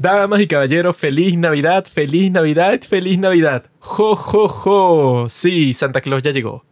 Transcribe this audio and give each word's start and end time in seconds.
Damas 0.00 0.40
y 0.40 0.46
caballeros, 0.46 0.96
feliz 0.96 1.36
Navidad, 1.36 1.84
feliz 1.92 2.30
Navidad, 2.30 2.80
feliz 2.82 3.18
Navidad. 3.18 3.64
Jo, 3.80 4.14
jo, 4.14 4.46
jo. 4.46 5.28
Sí, 5.28 5.74
Santa 5.74 6.00
Claus 6.00 6.22
ya 6.22 6.30
llegó. 6.30 6.64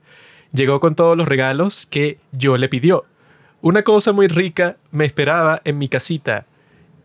Llegó 0.53 0.79
con 0.79 0.95
todos 0.95 1.17
los 1.17 1.27
regalos 1.27 1.87
que 1.87 2.21
yo 2.31 2.57
le 2.57 2.69
pidió. 2.69 3.05
Una 3.63 3.83
cosa 3.83 4.13
muy 4.13 4.29
rica 4.29 4.77
me 4.93 5.05
esperaba 5.05 5.61
en 5.65 5.77
mi 5.77 5.89
casita. 5.89 6.47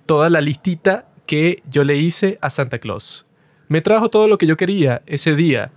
Toda 0.05 0.29
la 0.29 0.41
listita 0.41 1.07
que 1.25 1.63
yo 1.67 1.83
le 1.83 1.97
hice 1.97 2.37
a 2.39 2.51
Santa 2.51 2.77
Claus. 2.77 3.25
Me 3.67 3.81
trajo 3.81 4.11
todo 4.11 4.27
lo 4.27 4.37
que 4.37 4.45
yo 4.45 4.57
quería 4.57 5.01
ese 5.07 5.35
día. 5.35 5.71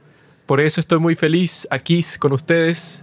Por 0.44 0.60
eso 0.60 0.78
estoy 0.78 0.98
muy 0.98 1.14
feliz 1.14 1.66
aquí 1.70 2.04
con 2.18 2.34
ustedes, 2.34 3.02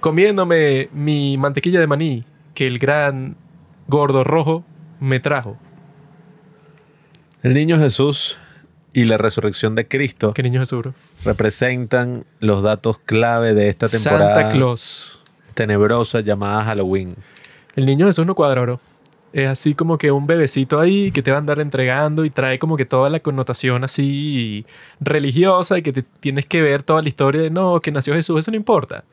comiéndome 0.00 0.88
mi 0.94 1.36
mantequilla 1.36 1.80
de 1.80 1.86
maní 1.86 2.24
que 2.54 2.66
el 2.66 2.78
gran 2.78 3.36
gordo 3.88 4.24
rojo 4.24 4.64
me 5.00 5.20
trajo. 5.20 5.58
El 7.42 7.54
niño 7.54 7.78
Jesús 7.78 8.38
y 8.92 9.04
la 9.04 9.16
resurrección 9.16 9.74
de 9.74 9.86
Cristo 9.86 10.32
¿Qué 10.34 10.42
niño 10.42 10.60
Jesús? 10.60 10.80
bro? 10.80 10.94
representan 11.24 12.24
los 12.40 12.62
datos 12.62 12.98
clave 12.98 13.54
de 13.54 13.68
esta 13.68 13.88
temporada 13.88 14.34
Santa 14.34 14.52
Claus. 14.52 15.20
tenebrosa 15.54 16.20
llamada 16.20 16.64
Halloween. 16.64 17.14
El 17.76 17.86
niño 17.86 18.06
Jesús 18.06 18.26
no 18.26 18.34
cuadra, 18.34 18.62
bro. 18.62 18.80
Es 19.32 19.46
así 19.46 19.74
como 19.74 19.98
que 19.98 20.10
un 20.10 20.26
bebecito 20.26 20.80
ahí 20.80 21.12
que 21.12 21.22
te 21.22 21.30
va 21.30 21.36
a 21.36 21.40
andar 21.40 21.60
entregando 21.60 22.24
y 22.24 22.30
trae 22.30 22.58
como 22.58 22.76
que 22.76 22.86
toda 22.86 23.10
la 23.10 23.20
connotación 23.20 23.84
así 23.84 24.64
religiosa 25.00 25.76
y 25.78 25.82
que 25.82 25.92
te 25.92 26.02
tienes 26.02 26.46
que 26.46 26.62
ver 26.62 26.82
toda 26.82 27.02
la 27.02 27.08
historia 27.08 27.42
de 27.42 27.50
no, 27.50 27.80
que 27.80 27.92
nació 27.92 28.14
Jesús, 28.14 28.40
eso 28.40 28.50
no 28.50 28.56
importa. 28.56 29.04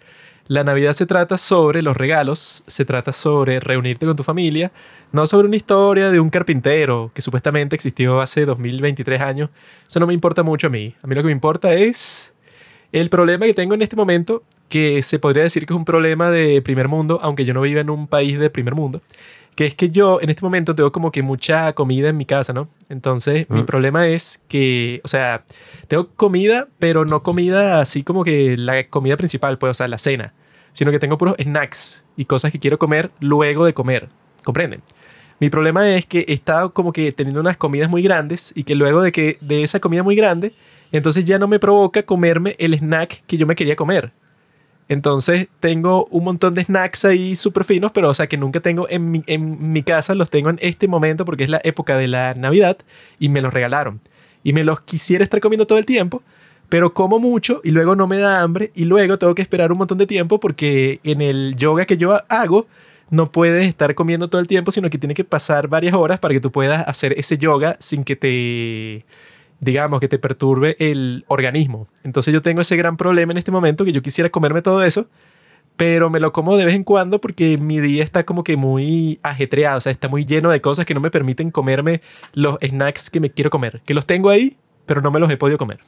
La 0.48 0.64
Navidad 0.64 0.94
se 0.94 1.08
trata 1.08 1.38
sobre 1.40 1.82
los 1.82 1.98
regalos, 1.98 2.64
se 2.68 2.86
trata 2.86 3.12
sobre 3.14 3.60
reunirte 3.60 4.06
con 4.06 4.16
tu 4.16 4.22
familia, 4.24 4.72
no 5.12 5.26
sobre 5.26 5.48
una 5.48 5.56
historia 5.56 6.12
de 6.12 6.20
un 6.20 6.30
carpintero 6.30 7.10
que 7.16 7.24
supuestamente 7.24 7.76
existió 7.76 8.22
hace 8.22 8.46
2023 8.46 9.22
años. 9.22 9.50
Eso 9.88 10.00
no 10.00 10.06
me 10.06 10.14
importa 10.14 10.44
mucho 10.44 10.68
a 10.68 10.70
mí. 10.70 10.94
A 11.02 11.08
mí 11.08 11.16
lo 11.16 11.22
que 11.24 11.28
me 11.28 11.32
importa 11.32 11.74
es 11.74 12.32
el 12.92 13.10
problema 13.10 13.48
que 13.48 13.56
tengo 13.56 13.74
en 13.74 13.82
este 13.82 13.96
momento, 13.96 14.44
que 14.70 15.02
se 15.02 15.18
podría 15.18 15.42
decir 15.44 15.66
que 15.66 15.74
es 15.74 15.78
un 15.78 15.86
problema 15.86 16.30
de 16.30 16.62
primer 16.62 16.88
mundo, 16.90 17.20
aunque 17.24 17.44
yo 17.44 17.54
no 17.56 17.62
viva 17.62 17.82
en 17.82 17.90
un 17.90 18.08
país 18.08 18.38
de 18.38 18.50
primer 18.52 18.76
mundo, 18.76 19.02
que 19.56 19.66
es 19.66 19.74
que 19.74 19.90
yo 19.90 20.20
en 20.22 20.30
este 20.30 20.44
momento 20.44 20.76
tengo 20.76 20.92
como 20.92 21.12
que 21.12 21.22
mucha 21.24 21.74
comida 21.74 22.10
en 22.10 22.18
mi 22.18 22.26
casa, 22.26 22.52
¿no? 22.54 22.68
Entonces, 22.90 23.50
mi 23.50 23.62
Mm. 23.62 23.66
problema 23.66 24.08
es 24.08 24.44
que, 24.48 25.02
o 25.04 25.08
sea, 25.08 25.44
tengo 25.88 26.10
comida, 26.16 26.68
pero 26.78 27.06
no 27.06 27.24
comida 27.24 27.80
así 27.80 28.04
como 28.04 28.24
que 28.24 28.58
la 28.58 28.88
comida 28.90 29.18
principal, 29.18 29.58
pues, 29.58 29.72
o 29.72 29.74
sea, 29.74 29.88
la 29.88 29.98
cena, 29.98 30.34
sino 30.76 30.92
que 30.92 31.00
tengo 31.00 31.18
puros 31.18 31.36
snacks 31.42 32.04
y 32.18 32.26
cosas 32.26 32.52
que 32.52 32.60
quiero 32.60 32.78
comer 32.78 33.10
luego 33.20 33.66
de 33.66 33.74
comer, 33.74 34.10
¿comprenden? 34.44 34.82
Mi 35.40 35.50
problema 35.50 35.90
es 35.96 36.06
que 36.06 36.26
he 36.28 36.34
estado 36.34 36.74
como 36.74 36.92
que 36.92 37.12
teniendo 37.14 37.40
unas 37.40 37.58
comidas 37.58 37.90
muy 37.90 38.02
grandes 38.02 38.52
y 38.56 38.64
que 38.64 38.76
luego 38.76 39.02
de 39.02 39.12
que 39.12 39.38
de 39.42 39.64
esa 39.64 39.80
comida 39.80 40.04
muy 40.04 40.16
grande, 40.16 40.54
entonces 40.92 41.24
ya 41.26 41.40
no 41.40 41.48
me 41.48 41.60
provoca 41.60 42.04
comerme 42.04 42.56
el 42.60 42.74
snack 42.74 43.24
que 43.26 43.38
yo 43.38 43.48
me 43.48 43.56
quería 43.56 43.78
comer. 43.78 44.12
Entonces 44.90 45.48
tengo 45.62 46.06
un 46.12 46.26
montón 46.26 46.54
de 46.54 46.64
snacks 46.66 47.06
ahí 47.06 47.36
súper 47.36 47.64
finos, 47.64 47.94
pero 47.94 48.10
o 48.10 48.14
sea 48.14 48.28
que 48.28 48.38
nunca 48.38 48.60
tengo 48.60 48.88
en 48.90 49.12
mi, 49.12 49.24
en 49.28 49.72
mi 49.72 49.82
casa, 49.82 50.14
los 50.14 50.30
tengo 50.30 50.50
en 50.50 50.60
este 50.62 50.90
momento 50.90 51.24
porque 51.24 51.46
es 51.46 51.50
la 51.50 51.62
época 51.64 51.98
de 51.98 52.10
la 52.10 52.34
Navidad 52.34 52.78
y 53.18 53.30
me 53.30 53.42
los 53.42 53.54
regalaron. 53.54 54.02
Y 54.44 54.52
me 54.52 54.66
los 54.66 54.82
quisiera 54.82 55.24
estar 55.24 55.40
comiendo 55.40 55.66
todo 55.66 55.80
el 55.80 55.86
tiempo, 55.86 56.22
pero 56.70 56.94
como 56.94 57.20
mucho 57.20 57.62
y 57.64 57.72
luego 57.72 57.96
no 57.96 58.08
me 58.08 58.18
da 58.18 58.42
hambre 58.42 58.72
y 58.76 58.86
luego 58.86 59.18
tengo 59.18 59.36
que 59.36 59.42
esperar 59.42 59.72
un 59.72 59.78
montón 59.78 59.98
de 59.98 60.08
tiempo 60.08 60.40
porque 60.40 61.00
en 61.04 61.22
el 61.22 61.56
yoga 61.56 61.86
que 61.86 61.98
yo 61.98 62.20
hago 62.30 62.68
no 63.10 63.32
puedes 63.32 63.68
estar 63.68 63.94
comiendo 63.94 64.30
todo 64.30 64.42
el 64.42 64.48
tiempo, 64.48 64.72
sino 64.72 64.90
que 64.90 64.98
tiene 64.98 65.14
que 65.14 65.24
pasar 65.24 65.68
varias 65.68 65.94
horas 65.94 66.20
para 66.20 66.34
que 66.34 66.40
tú 66.40 66.52
puedas 66.52 66.88
hacer 66.88 67.14
ese 67.18 67.38
yoga 67.38 67.78
sin 67.80 68.04
que 68.04 68.16
te 68.16 69.06
digamos, 69.60 70.00
que 70.00 70.08
te 70.08 70.20
perturbe 70.20 70.76
el 70.80 71.26
organismo. 71.28 71.88
Entonces 72.04 72.34
yo 72.34 72.42
tengo 72.42 72.62
ese 72.62 72.76
gran 72.76 72.98
problema 72.98 73.32
en 73.32 73.38
este 73.38 73.52
momento 73.52 73.86
que 73.86 73.92
yo 73.92 74.02
quisiera 74.02 74.30
comerme 74.30 74.62
todo 74.62 74.84
eso, 74.84 75.08
pero 75.78 76.10
me 76.10 76.20
lo 76.20 76.32
como 76.34 76.58
de 76.58 76.66
vez 76.66 76.76
en 76.76 76.84
cuando 76.84 77.20
porque 77.20 77.58
mi 77.58 77.80
día 77.80 78.04
está 78.04 78.26
como 78.26 78.44
que 78.44 78.58
muy 78.58 79.20
ajetreado, 79.24 79.78
o 79.78 79.82
sea, 79.82 79.92
está 79.92 80.08
muy 80.08 80.26
lleno 80.26 80.50
de 80.50 80.62
cosas 80.62 80.86
que 80.86 80.94
no 80.94 81.00
me 81.00 81.12
permiten 81.12 81.52
comerme 81.52 82.02
los 82.34 82.58
snacks 82.62 83.10
que 83.10 83.20
me 83.20 83.30
quiero 83.30 83.50
comer, 83.50 83.82
que 83.86 83.94
los 83.94 84.06
tengo 84.06 84.30
ahí, 84.30 84.58
pero 84.86 85.02
no 85.02 85.12
me 85.12 85.20
los 85.20 85.32
he 85.32 85.38
podido 85.38 85.58
comer. 85.58 85.80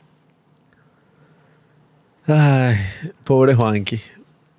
Ay, 2.29 2.75
pobre 3.23 3.55
Juanqui. 3.55 4.01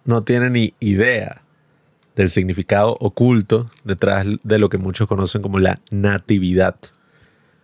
No 0.06 0.22
tiene 0.22 0.48
ni 0.48 0.72
idea 0.80 1.42
del 2.16 2.30
significado 2.30 2.94
oculto 2.98 3.70
detrás 3.84 4.26
de 4.42 4.58
lo 4.58 4.70
que 4.70 4.78
muchos 4.78 5.06
conocen 5.06 5.42
como 5.42 5.58
la 5.58 5.78
natividad. 5.90 6.76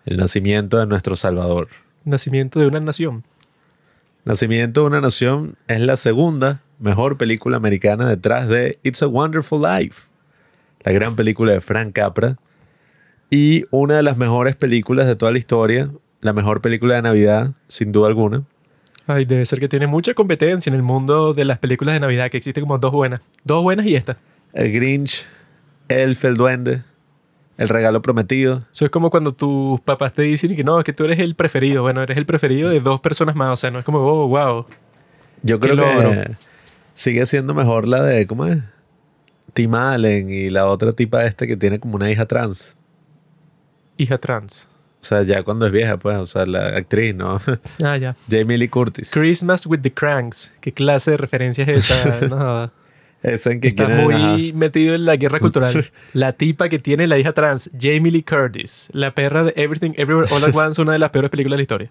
El 0.05 0.19
nacimiento 0.19 0.79
de 0.79 0.85
nuestro 0.85 1.17
Salvador. 1.17 1.69
Nacimiento 2.05 2.61
de 2.61 2.67
una 2.67 2.81
nación. 2.81 3.25
Nacimiento 4.27 4.83
de 4.83 4.89
una 4.89 5.01
nación 5.01 5.57
es 5.69 5.81
la 5.81 5.97
segunda 5.97 6.61
mejor 6.79 7.17
película 7.17 7.57
americana 7.57 8.07
detrás 8.07 8.47
de 8.47 8.79
It's 8.83 9.03
a 9.03 9.07
Wonderful 9.07 9.63
Life, 9.63 10.09
la 10.85 10.93
gran 10.93 11.17
película 11.17 11.53
de 11.53 11.63
Frank 11.63 11.95
Capra, 11.95 12.37
y 13.31 13.65
una 13.71 13.97
de 13.97 14.03
las 14.03 14.19
mejores 14.19 14.55
películas 14.55 15.07
de 15.07 15.17
toda 15.17 15.33
la 15.33 15.39
historia, 15.39 15.91
la 16.21 16.35
mejor 16.35 16.61
película 16.61 16.97
de 16.97 17.03
Navidad, 17.03 17.53
sin 17.69 17.91
duda 17.91 18.09
alguna. 18.09 18.45
Ay, 19.07 19.25
debe 19.25 19.45
ser 19.45 19.61
que 19.61 19.69
tiene 19.69 19.87
mucha 19.87 20.15
competencia 20.15 20.71
en 20.71 20.75
el 20.75 20.83
mundo 20.83 21.35
de 21.35 21.45
las 21.45 21.59
películas 21.59 21.95
de 21.95 22.01
Navidad, 22.01 22.31
que 22.31 22.39
existe 22.39 22.61
como 22.61 22.79
dos 22.79 22.93
buenas. 22.93 23.21
Dos 23.45 23.63
buenas 23.63 23.87
y 23.87 23.97
esta. 23.97 24.17
El 24.55 24.73
Grinch, 24.73 25.27
Elf, 25.89 26.25
el 26.25 26.37
Duende, 26.37 26.83
El 27.59 27.69
Regalo 27.69 28.01
Prometido. 28.01 28.63
Eso 28.73 28.87
es 28.87 28.91
como 28.91 29.11
cuando 29.11 29.33
tus 29.33 29.81
papás 29.81 30.15
te 30.15 30.23
dicen 30.23 30.57
que 30.57 30.65
no, 30.65 30.83
que 30.83 30.93
tú 30.93 31.05
eres 31.05 31.19
el 31.19 31.35
preferido. 31.35 31.83
Bueno, 31.83 32.03
eres 32.03 32.17
el 32.17 32.25
preferido 32.25 32.71
de 32.71 32.81
dos 32.81 33.01
personas 33.01 33.37
más. 33.37 33.53
O 33.53 33.57
sea, 33.57 33.71
no 33.71 33.79
es 33.79 33.85
como, 33.85 33.99
oh, 33.99 34.27
wow. 34.29 34.67
Yo 35.43 35.61
creo 35.61 35.75
logro. 35.75 36.11
que 36.11 36.31
sigue 36.95 37.27
siendo 37.27 37.53
mejor 37.53 37.87
la 37.87 38.03
de, 38.03 38.27
¿cómo 38.27 38.47
es? 38.47 38.59
Tim 39.53 39.75
Allen 39.75 40.31
y 40.31 40.49
la 40.51 40.67
otra 40.67 40.93
tipa 40.93 41.27
este 41.27 41.47
que 41.47 41.57
tiene 41.57 41.79
como 41.79 41.97
una 41.97 42.11
hija 42.11 42.27
trans. 42.27 42.77
Hija 43.99 44.19
trans. 44.19 44.69
O 45.05 45.07
sea, 45.07 45.23
ya 45.23 45.43
cuando 45.43 45.67
es 45.67 45.73
vieja, 45.73 45.99
pues, 45.99 46.17
o 46.17 46.27
sea, 46.27 46.47
la 46.47 46.69
actriz, 46.69 47.15
¿no? 47.15 47.39
Ah, 47.85 47.99
ya. 47.99 48.17
Jamie 48.31 48.57
Lee 48.57 48.69
Curtis. 48.69 49.11
Christmas 49.11 49.67
with 49.67 49.81
the 49.81 49.93
Cranks. 49.93 50.55
¿Qué 50.63 50.73
clase 50.73 51.11
de 51.11 51.19
referencia 51.19 51.65
es 51.65 51.91
esa? 51.91 52.21
No, 52.29 52.73
Esa 53.23 53.53
en 53.53 53.61
que 53.61 53.69
está 53.69 53.87
muy 53.87 54.55
metido 54.55 54.95
en 54.95 55.05
la 55.05 55.17
guerra 55.17 55.41
cultural. 55.41 55.91
La 56.15 56.33
tipa 56.33 56.71
que 56.71 56.79
tiene 56.79 57.07
la 57.07 57.19
hija 57.19 57.35
trans, 57.35 57.71
Jamie 57.79 58.11
Lee 58.11 58.23
Curtis. 58.23 58.89
La 58.93 59.15
perra 59.15 59.45
de 59.45 59.53
Everything 59.57 59.93
Everywhere 59.97 60.27
All 60.33 60.43
at 60.43 60.57
Once, 60.57 60.81
una 60.81 60.93
de 60.93 60.99
las 60.99 61.11
peores 61.11 61.31
películas 61.31 61.57
de 61.57 61.59
la 61.59 61.63
historia. 61.63 61.89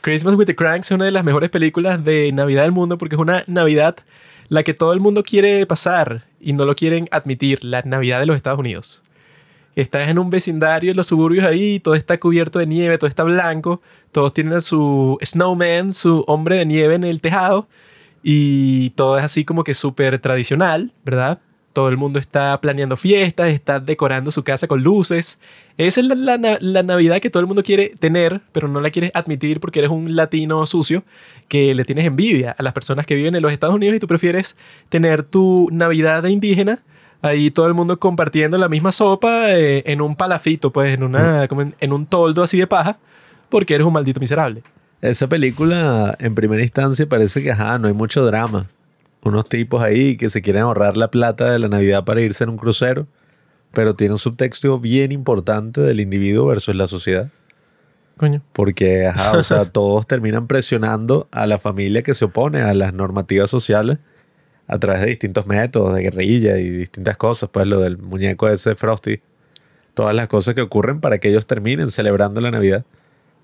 Christmas 0.00 0.34
with 0.34 0.46
the 0.46 0.56
Cranks 0.56 0.86
es 0.86 0.92
una 0.92 1.04
de 1.04 1.10
las 1.10 1.24
mejores 1.24 1.50
películas 1.50 2.02
de 2.02 2.32
Navidad 2.32 2.62
del 2.62 2.72
mundo 2.72 2.96
porque 2.96 3.16
es 3.16 3.20
una 3.20 3.44
Navidad 3.46 3.96
la 4.48 4.62
que 4.62 4.72
todo 4.72 4.94
el 4.94 5.00
mundo 5.00 5.24
quiere 5.24 5.66
pasar 5.66 6.24
y 6.40 6.54
no 6.54 6.64
lo 6.64 6.74
quieren 6.74 7.06
admitir. 7.10 7.62
La 7.62 7.82
Navidad 7.82 8.18
de 8.20 8.24
los 8.24 8.36
Estados 8.36 8.58
Unidos. 8.58 9.02
Estás 9.76 10.08
en 10.08 10.18
un 10.18 10.30
vecindario 10.30 10.90
en 10.90 10.96
los 10.96 11.06
suburbios 11.06 11.44
ahí, 11.44 11.78
todo 11.80 11.94
está 11.94 12.18
cubierto 12.18 12.58
de 12.58 12.66
nieve, 12.66 12.96
todo 12.98 13.08
está 13.08 13.22
blanco, 13.24 13.80
todos 14.10 14.32
tienen 14.34 14.60
su 14.62 15.18
snowman, 15.22 15.92
su 15.92 16.24
hombre 16.26 16.56
de 16.56 16.66
nieve 16.66 16.94
en 16.94 17.04
el 17.04 17.20
tejado 17.20 17.68
y 18.22 18.90
todo 18.90 19.18
es 19.18 19.24
así 19.24 19.44
como 19.44 19.64
que 19.64 19.74
súper 19.74 20.18
tradicional, 20.18 20.92
¿verdad? 21.04 21.40
Todo 21.74 21.90
el 21.90 21.98
mundo 21.98 22.18
está 22.18 22.58
planeando 22.62 22.96
fiestas, 22.96 23.48
está 23.48 23.78
decorando 23.78 24.30
su 24.30 24.42
casa 24.42 24.66
con 24.66 24.82
luces. 24.82 25.38
Esa 25.76 26.00
es 26.00 26.06
la, 26.06 26.14
la 26.14 26.38
na- 26.38 26.58
la 26.58 26.82
Navidad 26.82 27.20
que 27.20 27.28
todo 27.28 27.42
el 27.42 27.46
mundo 27.46 27.62
quiere 27.62 27.92
tener, 27.98 28.40
pero 28.52 28.66
no 28.68 28.80
la 28.80 28.88
quieres 28.88 29.10
admitir 29.12 29.60
porque 29.60 29.80
eres 29.80 29.90
un 29.90 30.16
latino 30.16 30.64
sucio 30.64 31.04
que 31.48 31.74
le 31.74 31.84
tienes 31.84 32.06
envidia 32.06 32.56
a 32.58 32.62
las 32.62 32.72
personas 32.72 33.04
que 33.04 33.14
viven 33.14 33.34
en 33.36 33.42
los 33.42 33.52
Estados 33.52 33.74
Unidos 33.74 33.94
y 33.94 34.00
tú 34.00 34.06
prefieres 34.06 34.56
tener 34.88 35.22
tu 35.22 35.68
Navidad 35.70 36.22
de 36.22 36.30
indígena 36.30 36.82
ahí 37.22 37.50
todo 37.50 37.66
el 37.66 37.74
mundo 37.74 37.98
compartiendo 37.98 38.58
la 38.58 38.68
misma 38.68 38.92
sopa 38.92 39.52
eh, 39.52 39.82
en 39.86 40.00
un 40.00 40.16
palafito, 40.16 40.72
pues 40.72 40.94
en, 40.94 41.02
una, 41.02 41.48
como 41.48 41.62
en, 41.62 41.74
en 41.80 41.92
un 41.92 42.06
toldo 42.06 42.42
así 42.42 42.58
de 42.58 42.66
paja, 42.66 42.98
porque 43.48 43.74
eres 43.74 43.86
un 43.86 43.92
maldito 43.92 44.20
miserable. 44.20 44.62
Esa 45.02 45.28
película, 45.28 46.16
en 46.18 46.34
primera 46.34 46.62
instancia, 46.62 47.06
parece 47.06 47.42
que, 47.42 47.52
ajá, 47.52 47.78
no 47.78 47.88
hay 47.88 47.94
mucho 47.94 48.24
drama. 48.24 48.66
Unos 49.22 49.48
tipos 49.48 49.82
ahí 49.82 50.16
que 50.16 50.30
se 50.30 50.40
quieren 50.40 50.62
ahorrar 50.62 50.96
la 50.96 51.10
plata 51.10 51.50
de 51.50 51.58
la 51.58 51.68
Navidad 51.68 52.04
para 52.04 52.20
irse 52.20 52.44
en 52.44 52.50
un 52.50 52.56
crucero, 52.56 53.06
pero 53.72 53.94
tiene 53.94 54.14
un 54.14 54.18
subtexto 54.18 54.78
bien 54.80 55.12
importante 55.12 55.80
del 55.80 56.00
individuo 56.00 56.46
versus 56.46 56.74
la 56.74 56.88
sociedad. 56.88 57.28
Coño. 58.16 58.40
Porque, 58.52 59.06
ajá, 59.06 59.36
o 59.36 59.42
sea, 59.42 59.64
todos 59.70 60.06
terminan 60.06 60.46
presionando 60.46 61.28
a 61.30 61.46
la 61.46 61.58
familia 61.58 62.02
que 62.02 62.14
se 62.14 62.24
opone 62.24 62.62
a 62.62 62.72
las 62.72 62.94
normativas 62.94 63.50
sociales 63.50 63.98
a 64.68 64.78
través 64.78 65.02
de 65.02 65.08
distintos 65.08 65.46
métodos 65.46 65.94
de 65.94 66.02
guerrilla 66.02 66.58
y 66.58 66.70
distintas 66.70 67.16
cosas, 67.16 67.48
pues 67.50 67.66
lo 67.66 67.80
del 67.80 67.98
muñeco 67.98 68.48
ese 68.48 68.74
Frosty, 68.74 69.20
todas 69.94 70.14
las 70.14 70.28
cosas 70.28 70.54
que 70.54 70.62
ocurren 70.62 71.00
para 71.00 71.18
que 71.18 71.28
ellos 71.28 71.46
terminen 71.46 71.88
celebrando 71.88 72.40
la 72.40 72.50
Navidad. 72.50 72.84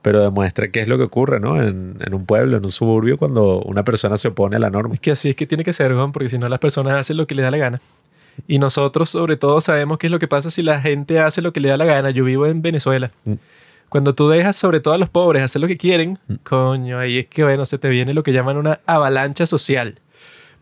Pero 0.03 0.21
demuestra 0.21 0.69
qué 0.69 0.81
es 0.81 0.89
lo 0.89 0.99
que 0.99 1.05
ocurre, 1.05 1.39
¿no? 1.39 1.63
En, 1.63 1.97
en 2.01 2.13
un 2.13 2.27
pueblo, 2.27 2.57
en 2.57 2.65
un 2.65 2.73
suburbio, 2.73 3.19
cuando 3.19 3.63
una 3.63 3.85
persona 3.85 4.19
se 4.19 4.27
opone 4.27 4.57
a 4.57 4.59
la 4.59 4.69
norma. 4.69 4.95
Es 4.95 5.01
que 5.01 5.13
así 5.13 5.31
es 5.31 5.37
que 5.37 5.47
tiene 5.47 5.63
que 5.63 5.73
ser, 5.73 5.93
weón, 5.93 6.11
porque 6.11 6.29
si 6.29 6.39
no 6.39 6.49
las 6.49 6.59
personas 6.59 6.99
hacen 6.99 7.17
lo 7.17 7.29
que 7.29 7.37
les 7.37 7.45
da 7.45 7.53
la 7.53 7.59
gana. 7.59 7.81
Y 8.49 8.59
nosotros, 8.59 9.11
sobre 9.11 9.37
todo, 9.37 9.61
sabemos 9.61 9.99
qué 9.99 10.09
es 10.09 10.11
lo 10.11 10.19
que 10.19 10.27
pasa 10.27 10.51
si 10.51 10.63
la 10.63 10.81
gente 10.81 11.21
hace 11.21 11.41
lo 11.41 11.53
que 11.53 11.61
le 11.61 11.69
da 11.69 11.77
la 11.77 11.85
gana. 11.85 12.11
Yo 12.11 12.25
vivo 12.25 12.47
en 12.47 12.63
Venezuela. 12.63 13.13
Mm. 13.25 13.35
Cuando 13.89 14.15
tú 14.15 14.29
dejas, 14.29 14.57
sobre 14.57 14.81
todo 14.81 14.95
a 14.95 14.99
los 14.99 15.11
pobres, 15.11 15.43
hacer 15.43 15.61
lo 15.61 15.69
que 15.69 15.77
quieren, 15.77 16.19
coño, 16.45 16.99
ahí 16.99 17.19
es 17.19 17.27
que, 17.27 17.45
bueno, 17.45 17.67
se 17.67 17.79
te 17.79 17.91
viene 17.91 18.15
lo 18.15 18.23
que 18.23 18.33
llaman 18.33 18.57
una 18.57 18.81
avalancha 18.87 19.47
social. 19.47 20.01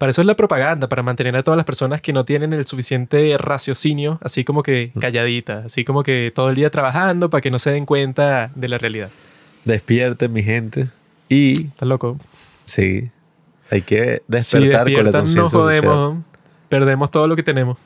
Para 0.01 0.13
eso 0.13 0.23
es 0.23 0.27
la 0.27 0.35
propaganda, 0.35 0.89
para 0.89 1.03
mantener 1.03 1.37
a 1.37 1.43
todas 1.43 1.59
las 1.59 1.67
personas 1.67 2.01
que 2.01 2.15
no 2.15 2.25
tienen 2.25 2.55
el 2.55 2.67
suficiente 2.67 3.37
raciocinio, 3.37 4.19
así 4.23 4.45
como 4.45 4.63
que 4.63 4.93
calladitas, 4.99 5.67
así 5.67 5.85
como 5.85 6.03
que 6.03 6.33
todo 6.35 6.49
el 6.49 6.55
día 6.55 6.71
trabajando 6.71 7.29
para 7.29 7.43
que 7.43 7.51
no 7.51 7.59
se 7.59 7.71
den 7.71 7.85
cuenta 7.85 8.51
de 8.55 8.69
la 8.69 8.79
realidad. 8.79 9.11
Despierten, 9.67 10.33
mi 10.33 10.43
gente. 10.43 10.89
Y 11.29 11.67
¿Estás 11.67 11.87
loco? 11.87 12.19
sí, 12.65 13.11
hay 13.71 13.83
que 13.83 14.23
Si 14.41 14.59
despertar 14.59 14.91
con 14.91 15.05
la 15.05 15.13
conciencia 15.13 15.51
social. 15.51 15.85
jodemos, 15.85 16.25
perdemos 16.71 17.11
todo 17.11 17.29
lo 17.29 17.37
que 17.37 17.43
tenemos. 17.43 17.77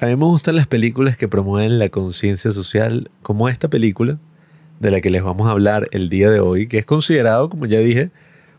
A 0.00 0.06
mí 0.06 0.16
me 0.16 0.24
gustan 0.24 0.56
las 0.56 0.66
películas 0.66 1.18
que 1.18 1.28
promueven 1.28 1.78
la 1.78 1.90
conciencia 1.90 2.50
social, 2.50 3.10
como 3.20 3.46
esta 3.50 3.68
película, 3.68 4.16
de 4.80 4.90
la 4.90 5.02
que 5.02 5.10
les 5.10 5.22
vamos 5.22 5.46
a 5.46 5.50
hablar 5.50 5.86
el 5.90 6.08
día 6.08 6.30
de 6.30 6.40
hoy, 6.40 6.66
que 6.66 6.78
es 6.78 6.86
considerado, 6.86 7.50
como 7.50 7.66
ya 7.66 7.78
dije, 7.80 8.10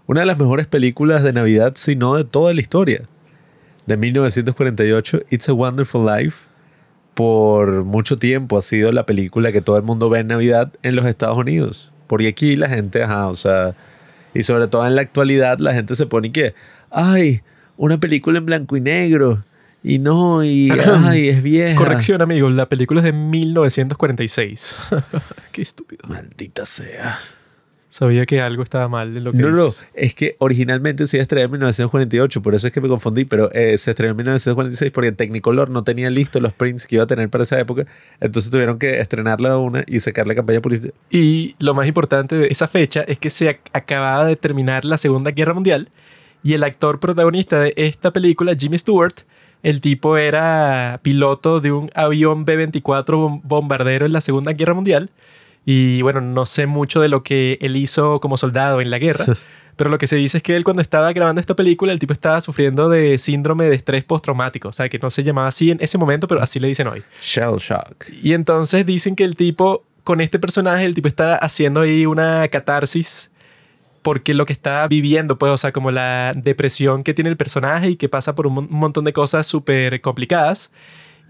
una 0.09 0.21
de 0.21 0.25
las 0.25 0.39
mejores 0.39 0.65
películas 0.65 1.21
de 1.21 1.33
Navidad, 1.33 1.73
si 1.75 1.95
no 1.95 2.15
de 2.15 2.23
toda 2.23 2.51
la 2.55 2.61
historia. 2.61 3.03
De 3.85 3.95
1948, 3.95 5.21
It's 5.29 5.47
a 5.49 5.53
Wonderful 5.53 6.03
Life, 6.03 6.47
por 7.13 7.83
mucho 7.83 8.17
tiempo 8.17 8.57
ha 8.57 8.63
sido 8.63 8.91
la 8.91 9.05
película 9.05 9.51
que 9.51 9.61
todo 9.61 9.77
el 9.77 9.83
mundo 9.83 10.09
ve 10.09 10.21
en 10.21 10.27
Navidad 10.27 10.73
en 10.81 10.95
los 10.95 11.05
Estados 11.05 11.37
Unidos. 11.37 11.91
Porque 12.07 12.27
aquí 12.27 12.55
la 12.55 12.67
gente, 12.67 13.03
ajá, 13.03 13.27
o 13.27 13.35
sea, 13.35 13.75
y 14.33 14.41
sobre 14.41 14.67
todo 14.67 14.87
en 14.87 14.95
la 14.95 15.03
actualidad 15.03 15.59
la 15.59 15.75
gente 15.75 15.93
se 15.93 16.07
pone 16.07 16.31
que, 16.31 16.55
ay, 16.89 17.43
una 17.77 17.99
película 17.99 18.39
en 18.39 18.47
blanco 18.47 18.77
y 18.77 18.81
negro. 18.81 19.43
Y 19.83 19.99
no, 19.99 20.43
y 20.43 20.71
ay, 21.05 21.29
es 21.29 21.43
vieja. 21.43 21.75
Corrección, 21.75 22.23
amigos, 22.23 22.51
la 22.53 22.67
película 22.67 23.01
es 23.01 23.05
de 23.05 23.13
1946. 23.13 24.75
Qué 25.51 25.61
estúpido. 25.61 26.01
Maldita 26.09 26.65
sea. 26.65 27.19
Sabía 27.91 28.27
que 28.27 28.39
algo 28.39 28.61
estaba 28.61 28.87
mal 28.87 29.17
en 29.17 29.23
lo 29.23 29.31
que 29.31 29.39
No, 29.39 29.49
no, 29.49 29.69
es 29.95 30.13
que 30.13 30.35
originalmente 30.37 31.07
se 31.07 31.17
iba 31.17 31.21
a 31.21 31.23
estrenar 31.23 31.45
en 31.45 31.51
1948, 31.53 32.41
por 32.43 32.53
eso 32.53 32.67
es 32.67 32.73
que 32.73 32.81
me 32.81 32.87
confundí, 32.87 33.25
pero 33.25 33.51
eh, 33.51 33.77
se 33.79 33.89
estrenó 33.89 34.11
en 34.11 34.17
1946 34.17 34.91
porque 34.91 35.11
Technicolor 35.11 35.71
no 35.71 35.83
tenía 35.83 36.09
listos 36.11 36.39
los 36.39 36.53
prints 36.53 36.85
que 36.85 36.95
iba 36.97 37.03
a 37.05 37.07
tener 37.07 37.29
para 37.29 37.43
esa 37.45 37.59
época, 37.59 37.87
entonces 38.19 38.51
tuvieron 38.51 38.77
que 38.77 38.99
estrenarla 38.99 39.49
de 39.49 39.55
una 39.57 39.83
y 39.87 39.99
sacar 39.99 40.27
la 40.27 40.35
campaña 40.35 40.61
publicitaria. 40.61 40.93
Y 41.09 41.55
lo 41.59 41.73
más 41.73 41.87
importante 41.87 42.35
de 42.37 42.47
esa 42.47 42.67
fecha 42.67 43.01
es 43.07 43.17
que 43.17 43.31
se 43.31 43.49
ac- 43.49 43.69
acababa 43.73 44.25
de 44.25 44.35
terminar 44.35 44.85
la 44.85 44.99
Segunda 44.99 45.31
Guerra 45.31 45.55
Mundial 45.55 45.89
y 46.43 46.53
el 46.53 46.63
actor 46.63 46.99
protagonista 46.99 47.59
de 47.59 47.73
esta 47.75 48.11
película, 48.13 48.53
Jimmy 48.55 48.77
Stewart, 48.77 49.15
el 49.63 49.81
tipo 49.81 50.15
era 50.15 50.99
piloto 51.01 51.59
de 51.59 51.71
un 51.71 51.89
avión 51.95 52.45
B-24 52.45 53.05
bom- 53.17 53.41
bombardero 53.43 54.05
en 54.05 54.13
la 54.13 54.21
Segunda 54.21 54.53
Guerra 54.53 54.73
Mundial. 54.75 55.09
Y 55.71 56.01
bueno, 56.01 56.19
no 56.21 56.45
sé 56.47 56.65
mucho 56.65 56.99
de 56.99 57.09
lo 57.09 57.21
que 57.21 57.59
él 57.61 57.75
hizo 57.75 58.19
como 58.21 58.37
soldado 58.37 58.81
en 58.81 58.89
la 58.89 58.97
guerra, 58.97 59.25
pero 59.75 59.89
lo 59.91 59.97
que 59.99 60.07
se 60.07 60.15
dice 60.15 60.37
es 60.37 60.43
que 60.43 60.55
él 60.55 60.63
cuando 60.63 60.81
estaba 60.81 61.13
grabando 61.13 61.39
esta 61.39 61.55
película, 61.55 61.91
el 61.93 61.99
tipo 61.99 62.11
estaba 62.13 62.41
sufriendo 62.41 62.89
de 62.89 63.17
síndrome 63.19 63.65
de 63.69 63.75
estrés 63.75 64.03
postraumático. 64.03 64.69
O 64.69 64.71
sea, 64.71 64.89
que 64.89 64.97
no 64.97 65.11
se 65.11 65.21
llamaba 65.23 65.47
así 65.49 65.69
en 65.69 65.77
ese 65.79 65.97
momento, 65.99 66.27
pero 66.27 66.41
así 66.41 66.59
le 66.59 66.67
dicen 66.69 66.87
hoy. 66.87 67.03
Shell 67.21 67.57
Shock. 67.59 68.05
Y 68.23 68.33
entonces 68.33 68.83
dicen 68.85 69.15
que 69.15 69.23
el 69.25 69.35
tipo, 69.35 69.83
con 70.03 70.21
este 70.21 70.39
personaje, 70.39 70.85
el 70.85 70.95
tipo 70.95 71.07
está 71.07 71.35
haciendo 71.35 71.81
ahí 71.81 72.05
una 72.07 72.47
catarsis 72.47 73.29
porque 74.01 74.33
lo 74.33 74.45
que 74.47 74.53
está 74.53 74.87
viviendo, 74.87 75.37
pues, 75.37 75.51
o 75.51 75.57
sea, 75.57 75.71
como 75.71 75.91
la 75.91 76.31
depresión 76.35 77.03
que 77.03 77.13
tiene 77.13 77.29
el 77.29 77.37
personaje 77.37 77.89
y 77.91 77.95
que 77.95 78.07
pasa 78.09 78.33
por 78.33 78.47
un, 78.47 78.53
mon- 78.53 78.67
un 78.71 78.79
montón 78.79 79.03
de 79.03 79.11
cosas 79.13 79.45
súper 79.45 79.99
complicadas. 80.01 80.71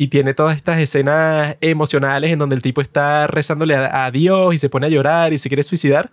Y 0.01 0.07
tiene 0.07 0.33
todas 0.33 0.55
estas 0.55 0.79
escenas 0.79 1.57
emocionales 1.59 2.31
en 2.31 2.39
donde 2.39 2.55
el 2.55 2.61
tipo 2.61 2.79
está 2.79 3.27
rezándole 3.27 3.75
a, 3.75 4.09
Dios 4.11 4.55
y 4.55 4.57
se 4.57 4.69
pone 4.69 4.85
a 4.85 4.89
llorar 4.89 5.33
y 5.33 5.37
se 5.37 5.49
quiere 5.49 5.61
suicidar. 5.61 6.09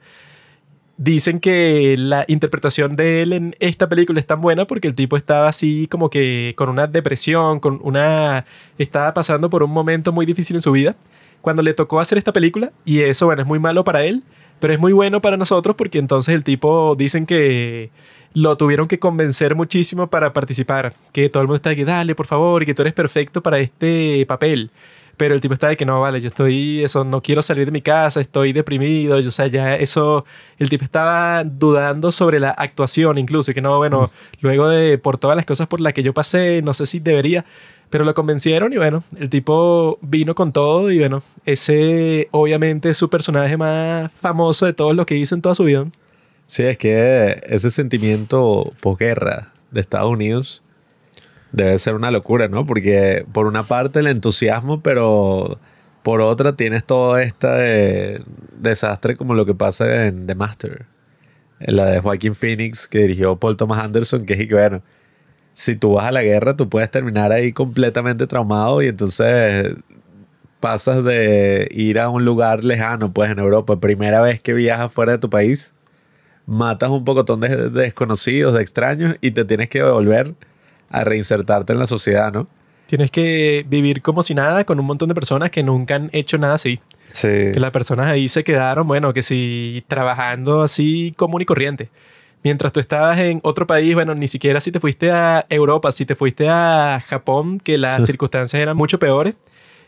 Dicen 0.96 1.38
que 1.38 1.94
la 1.96 2.24
interpretación 2.26 2.96
de 2.96 3.22
él 3.22 3.32
en 3.32 3.54
esta 3.60 3.88
película 3.88 4.18
es 4.18 4.26
tan 4.26 4.40
buena 4.40 4.66
porque 4.66 4.88
el 4.88 4.96
tipo 4.96 5.16
estaba 5.16 5.48
así 5.48 5.86
como 5.88 6.10
que 6.10 6.54
con 6.56 6.68
una 6.68 6.88
depresión, 6.88 7.60
con 7.60 7.78
una... 7.80 8.44
estaba 8.76 9.14
pasando 9.14 9.50
por 9.50 9.62
un 9.62 9.70
momento 9.70 10.10
muy 10.10 10.26
difícil 10.26 10.56
en 10.56 10.62
su 10.62 10.72
vida 10.72 10.96
cuando 11.40 11.62
le 11.62 11.72
tocó 11.74 12.00
hacer 12.00 12.18
esta 12.18 12.32
película 12.32 12.72
y 12.84 13.02
eso, 13.02 13.26
bueno, 13.26 13.42
es 13.42 13.46
muy 13.46 13.60
malo 13.60 13.84
para 13.84 14.02
él, 14.02 14.24
pero 14.58 14.72
es 14.72 14.80
muy 14.80 14.92
bueno 14.92 15.20
para 15.20 15.36
nosotros 15.36 15.76
porque 15.76 15.98
entonces 15.98 16.34
el 16.34 16.42
tipo 16.42 16.96
dicen 16.96 17.24
que 17.24 17.90
lo 18.36 18.54
tuvieron 18.58 18.86
que 18.86 18.98
convencer 18.98 19.54
muchísimo 19.54 20.08
para 20.08 20.34
participar, 20.34 20.92
que 21.12 21.30
todo 21.30 21.40
el 21.40 21.46
mundo 21.46 21.56
está 21.56 21.70
de 21.70 21.76
que 21.76 21.86
dale, 21.86 22.14
por 22.14 22.26
favor, 22.26 22.62
y 22.62 22.66
que 22.66 22.74
tú 22.74 22.82
eres 22.82 22.92
perfecto 22.92 23.42
para 23.42 23.58
este 23.60 24.26
papel. 24.26 24.70
Pero 25.16 25.34
el 25.34 25.40
tipo 25.40 25.54
está 25.54 25.68
de 25.68 25.76
que 25.78 25.86
no, 25.86 26.00
vale, 26.00 26.20
yo 26.20 26.28
estoy, 26.28 26.84
eso, 26.84 27.02
no 27.04 27.22
quiero 27.22 27.40
salir 27.40 27.64
de 27.64 27.70
mi 27.72 27.80
casa, 27.80 28.20
estoy 28.20 28.52
deprimido, 28.52 29.18
yo, 29.20 29.30
o 29.30 29.32
sea, 29.32 29.46
ya 29.46 29.76
eso, 29.76 30.26
el 30.58 30.68
tipo 30.68 30.84
estaba 30.84 31.44
dudando 31.44 32.12
sobre 32.12 32.38
la 32.38 32.50
actuación 32.50 33.16
incluso, 33.16 33.52
y 33.52 33.54
que 33.54 33.62
no, 33.62 33.78
bueno, 33.78 34.10
luego 34.42 34.68
de, 34.68 34.98
por 34.98 35.16
todas 35.16 35.34
las 35.34 35.46
cosas 35.46 35.66
por 35.66 35.80
las 35.80 35.94
que 35.94 36.02
yo 36.02 36.12
pasé, 36.12 36.60
no 36.60 36.74
sé 36.74 36.84
si 36.84 37.00
debería, 37.00 37.46
pero 37.88 38.04
lo 38.04 38.12
convencieron 38.12 38.70
y 38.70 38.76
bueno, 38.76 39.02
el 39.18 39.30
tipo 39.30 39.98
vino 40.02 40.34
con 40.34 40.52
todo 40.52 40.90
y 40.90 40.98
bueno, 40.98 41.22
ese 41.46 42.28
obviamente 42.32 42.90
es 42.90 42.98
su 42.98 43.08
personaje 43.08 43.56
más 43.56 44.12
famoso 44.12 44.66
de 44.66 44.74
todos 44.74 44.94
los 44.94 45.06
que 45.06 45.16
hizo 45.16 45.34
en 45.34 45.40
toda 45.40 45.54
su 45.54 45.64
vida. 45.64 45.86
Sí, 46.46 46.62
es 46.62 46.78
que 46.78 47.42
ese 47.46 47.70
sentimiento 47.70 48.72
posguerra 48.80 49.52
de 49.70 49.80
Estados 49.80 50.10
Unidos 50.10 50.62
debe 51.52 51.78
ser 51.78 51.94
una 51.94 52.10
locura, 52.10 52.48
¿no? 52.48 52.66
Porque 52.66 53.24
por 53.32 53.46
una 53.46 53.62
parte 53.62 54.00
el 54.00 54.06
entusiasmo, 54.06 54.80
pero 54.80 55.58
por 56.02 56.20
otra 56.20 56.54
tienes 56.54 56.84
todo 56.84 57.18
este 57.18 58.22
desastre 58.58 59.16
como 59.16 59.34
lo 59.34 59.44
que 59.44 59.54
pasa 59.54 60.06
en 60.06 60.26
The 60.26 60.34
Master. 60.36 60.86
En 61.58 61.76
la 61.76 61.86
de 61.86 62.00
Joaquin 62.00 62.34
Phoenix 62.34 62.86
que 62.86 63.00
dirigió 63.00 63.36
Paul 63.36 63.56
Thomas 63.56 63.80
Anderson, 63.80 64.24
que 64.26 64.34
es 64.34 64.46
que 64.46 64.54
bueno, 64.54 64.82
si 65.54 65.74
tú 65.74 65.94
vas 65.94 66.06
a 66.06 66.12
la 66.12 66.22
guerra 66.22 66.56
tú 66.56 66.68
puedes 66.68 66.90
terminar 66.90 67.32
ahí 67.32 67.52
completamente 67.52 68.26
traumado 68.26 68.82
y 68.82 68.88
entonces 68.88 69.74
pasas 70.60 71.02
de 71.04 71.68
ir 71.72 71.98
a 71.98 72.08
un 72.10 72.24
lugar 72.24 72.64
lejano, 72.64 73.12
pues 73.12 73.30
en 73.30 73.38
Europa, 73.38 73.80
primera 73.80 74.20
vez 74.20 74.40
que 74.40 74.54
viajas 74.54 74.92
fuera 74.92 75.12
de 75.12 75.18
tu 75.18 75.30
país, 75.30 75.72
matas 76.46 76.90
un 76.90 77.04
pocotón 77.04 77.40
de, 77.40 77.48
de 77.48 77.70
desconocidos, 77.70 78.54
de 78.54 78.62
extraños 78.62 79.16
y 79.20 79.32
te 79.32 79.44
tienes 79.44 79.68
que 79.68 79.82
volver 79.82 80.34
a 80.90 81.04
reinsertarte 81.04 81.72
en 81.72 81.78
la 81.78 81.86
sociedad, 81.86 82.32
¿no? 82.32 82.46
Tienes 82.86 83.10
que 83.10 83.66
vivir 83.68 84.00
como 84.00 84.22
si 84.22 84.34
nada 84.34 84.64
con 84.64 84.78
un 84.78 84.86
montón 84.86 85.08
de 85.08 85.14
personas 85.14 85.50
que 85.50 85.62
nunca 85.62 85.96
han 85.96 86.08
hecho 86.12 86.38
nada 86.38 86.54
así. 86.54 86.78
Sí. 87.10 87.28
Que 87.28 87.58
las 87.58 87.72
personas 87.72 88.08
ahí 88.08 88.28
se 88.28 88.44
quedaron, 88.44 88.86
bueno, 88.86 89.12
que 89.12 89.22
si 89.22 89.82
trabajando 89.88 90.62
así 90.62 91.12
común 91.16 91.42
y 91.42 91.44
corriente. 91.44 91.90
Mientras 92.44 92.72
tú 92.72 92.78
estabas 92.78 93.18
en 93.18 93.40
otro 93.42 93.66
país, 93.66 93.94
bueno, 93.94 94.14
ni 94.14 94.28
siquiera 94.28 94.60
si 94.60 94.70
te 94.70 94.78
fuiste 94.78 95.10
a 95.10 95.46
Europa, 95.48 95.90
si 95.90 96.06
te 96.06 96.14
fuiste 96.14 96.48
a 96.48 97.02
Japón, 97.04 97.58
que 97.58 97.76
las 97.76 98.06
circunstancias 98.06 98.62
eran 98.62 98.76
mucho 98.76 99.00
peores 99.00 99.34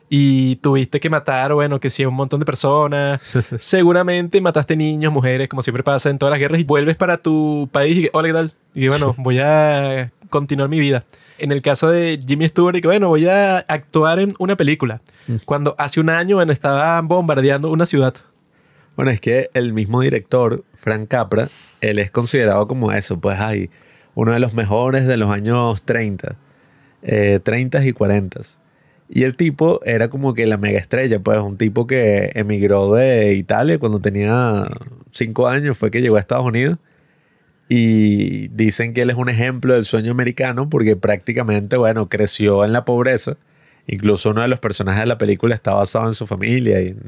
y 0.08 0.56
tuviste 0.56 1.00
que 1.00 1.10
matar, 1.10 1.52
bueno, 1.54 1.80
que 1.80 1.88
a 1.88 2.08
un 2.08 2.14
montón 2.14 2.40
de 2.40 2.46
personas, 2.46 3.20
seguramente 3.58 4.40
mataste 4.40 4.76
niños, 4.76 5.12
mujeres, 5.12 5.48
como 5.48 5.62
siempre 5.62 5.82
pasa 5.82 6.10
en 6.10 6.18
todas 6.18 6.30
las 6.30 6.40
guerras, 6.40 6.60
y 6.60 6.64
vuelves 6.64 6.96
para 6.96 7.18
tu 7.18 7.68
país 7.72 7.98
y 7.98 8.02
que, 8.02 8.10
hola, 8.12 8.28
¿qué 8.28 8.34
tal? 8.34 8.54
Y 8.74 8.88
bueno, 8.88 9.14
voy 9.18 9.38
a 9.40 10.10
continuar 10.30 10.68
mi 10.68 10.80
vida. 10.80 11.04
En 11.38 11.52
el 11.52 11.62
caso 11.62 11.90
de 11.90 12.20
Jimmy 12.26 12.48
Stewart, 12.48 12.76
y 12.76 12.80
que 12.80 12.88
bueno, 12.88 13.08
voy 13.08 13.28
a 13.28 13.58
actuar 13.58 14.18
en 14.18 14.34
una 14.38 14.56
película. 14.56 15.00
Cuando 15.44 15.74
hace 15.78 16.00
un 16.00 16.10
año, 16.10 16.36
bueno, 16.36 16.52
estaba 16.52 17.00
bombardeando 17.00 17.70
una 17.70 17.86
ciudad. 17.86 18.14
Bueno, 18.96 19.12
es 19.12 19.20
que 19.20 19.48
el 19.54 19.72
mismo 19.72 20.00
director, 20.00 20.64
Frank 20.74 21.06
Capra, 21.06 21.46
él 21.80 22.00
es 22.00 22.10
considerado 22.10 22.66
como 22.66 22.90
eso, 22.90 23.20
pues 23.20 23.38
hay 23.38 23.70
uno 24.16 24.32
de 24.32 24.40
los 24.40 24.54
mejores 24.54 25.06
de 25.06 25.16
los 25.16 25.30
años 25.30 25.82
30, 25.82 26.34
eh, 27.02 27.38
30 27.40 27.86
y 27.86 27.92
40. 27.92 28.40
Y 29.10 29.22
el 29.24 29.36
tipo 29.36 29.80
era 29.84 30.08
como 30.08 30.34
que 30.34 30.46
la 30.46 30.58
mega 30.58 30.78
estrella, 30.78 31.18
pues 31.18 31.38
un 31.38 31.56
tipo 31.56 31.86
que 31.86 32.30
emigró 32.34 32.92
de 32.92 33.34
Italia 33.34 33.78
cuando 33.78 33.98
tenía 34.00 34.64
5 35.12 35.48
años, 35.48 35.78
fue 35.78 35.90
que 35.90 36.02
llegó 36.02 36.16
a 36.16 36.20
Estados 36.20 36.44
Unidos. 36.44 36.78
Y 37.70 38.48
dicen 38.48 38.94
que 38.94 39.02
él 39.02 39.10
es 39.10 39.16
un 39.16 39.28
ejemplo 39.28 39.74
del 39.74 39.84
sueño 39.84 40.10
americano 40.12 40.70
porque 40.70 40.96
prácticamente, 40.96 41.76
bueno, 41.76 42.08
creció 42.08 42.64
en 42.64 42.72
la 42.72 42.84
pobreza. 42.84 43.36
Incluso 43.86 44.30
uno 44.30 44.42
de 44.42 44.48
los 44.48 44.58
personajes 44.58 45.02
de 45.02 45.06
la 45.06 45.18
película 45.18 45.54
está 45.54 45.74
basado 45.74 46.06
en 46.06 46.14
su 46.14 46.26
familia 46.26 46.80
y 46.80 46.88
en, 46.88 46.98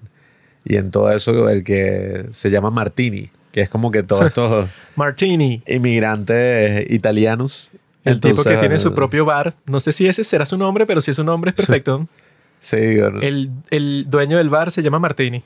y 0.64 0.76
en 0.76 0.90
todo 0.90 1.10
eso, 1.12 1.48
el 1.48 1.64
que 1.64 2.26
se 2.30 2.50
llama 2.50 2.70
Martini, 2.70 3.30
que 3.52 3.62
es 3.62 3.68
como 3.70 3.90
que 3.90 4.02
todos 4.02 4.26
estos 4.26 4.68
Martini. 4.96 5.62
inmigrantes 5.66 6.90
italianos. 6.90 7.70
El 8.04 8.20
tipo 8.20 8.42
que 8.42 8.56
tiene 8.56 8.78
su 8.78 8.94
propio 8.94 9.24
bar. 9.24 9.54
No 9.66 9.80
sé 9.80 9.92
si 9.92 10.06
ese 10.06 10.24
será 10.24 10.46
su 10.46 10.56
nombre, 10.56 10.86
pero 10.86 11.00
si 11.00 11.10
es 11.10 11.16
su 11.16 11.24
nombre 11.24 11.50
es 11.50 11.56
perfecto. 11.56 12.06
Sí, 12.62 12.76
bueno. 13.00 13.20
el, 13.22 13.50
el 13.70 14.04
dueño 14.10 14.36
del 14.36 14.50
bar 14.50 14.70
se 14.70 14.82
llama 14.82 14.98
Martini. 14.98 15.42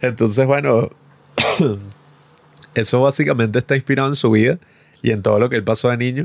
Entonces, 0.00 0.46
bueno, 0.46 0.88
eso 2.74 3.02
básicamente 3.02 3.58
está 3.58 3.76
inspirado 3.76 4.08
en 4.08 4.14
su 4.14 4.30
vida 4.30 4.58
y 5.02 5.10
en 5.10 5.20
todo 5.20 5.38
lo 5.38 5.50
que 5.50 5.56
él 5.56 5.64
pasó 5.64 5.90
de 5.90 5.98
niño. 5.98 6.24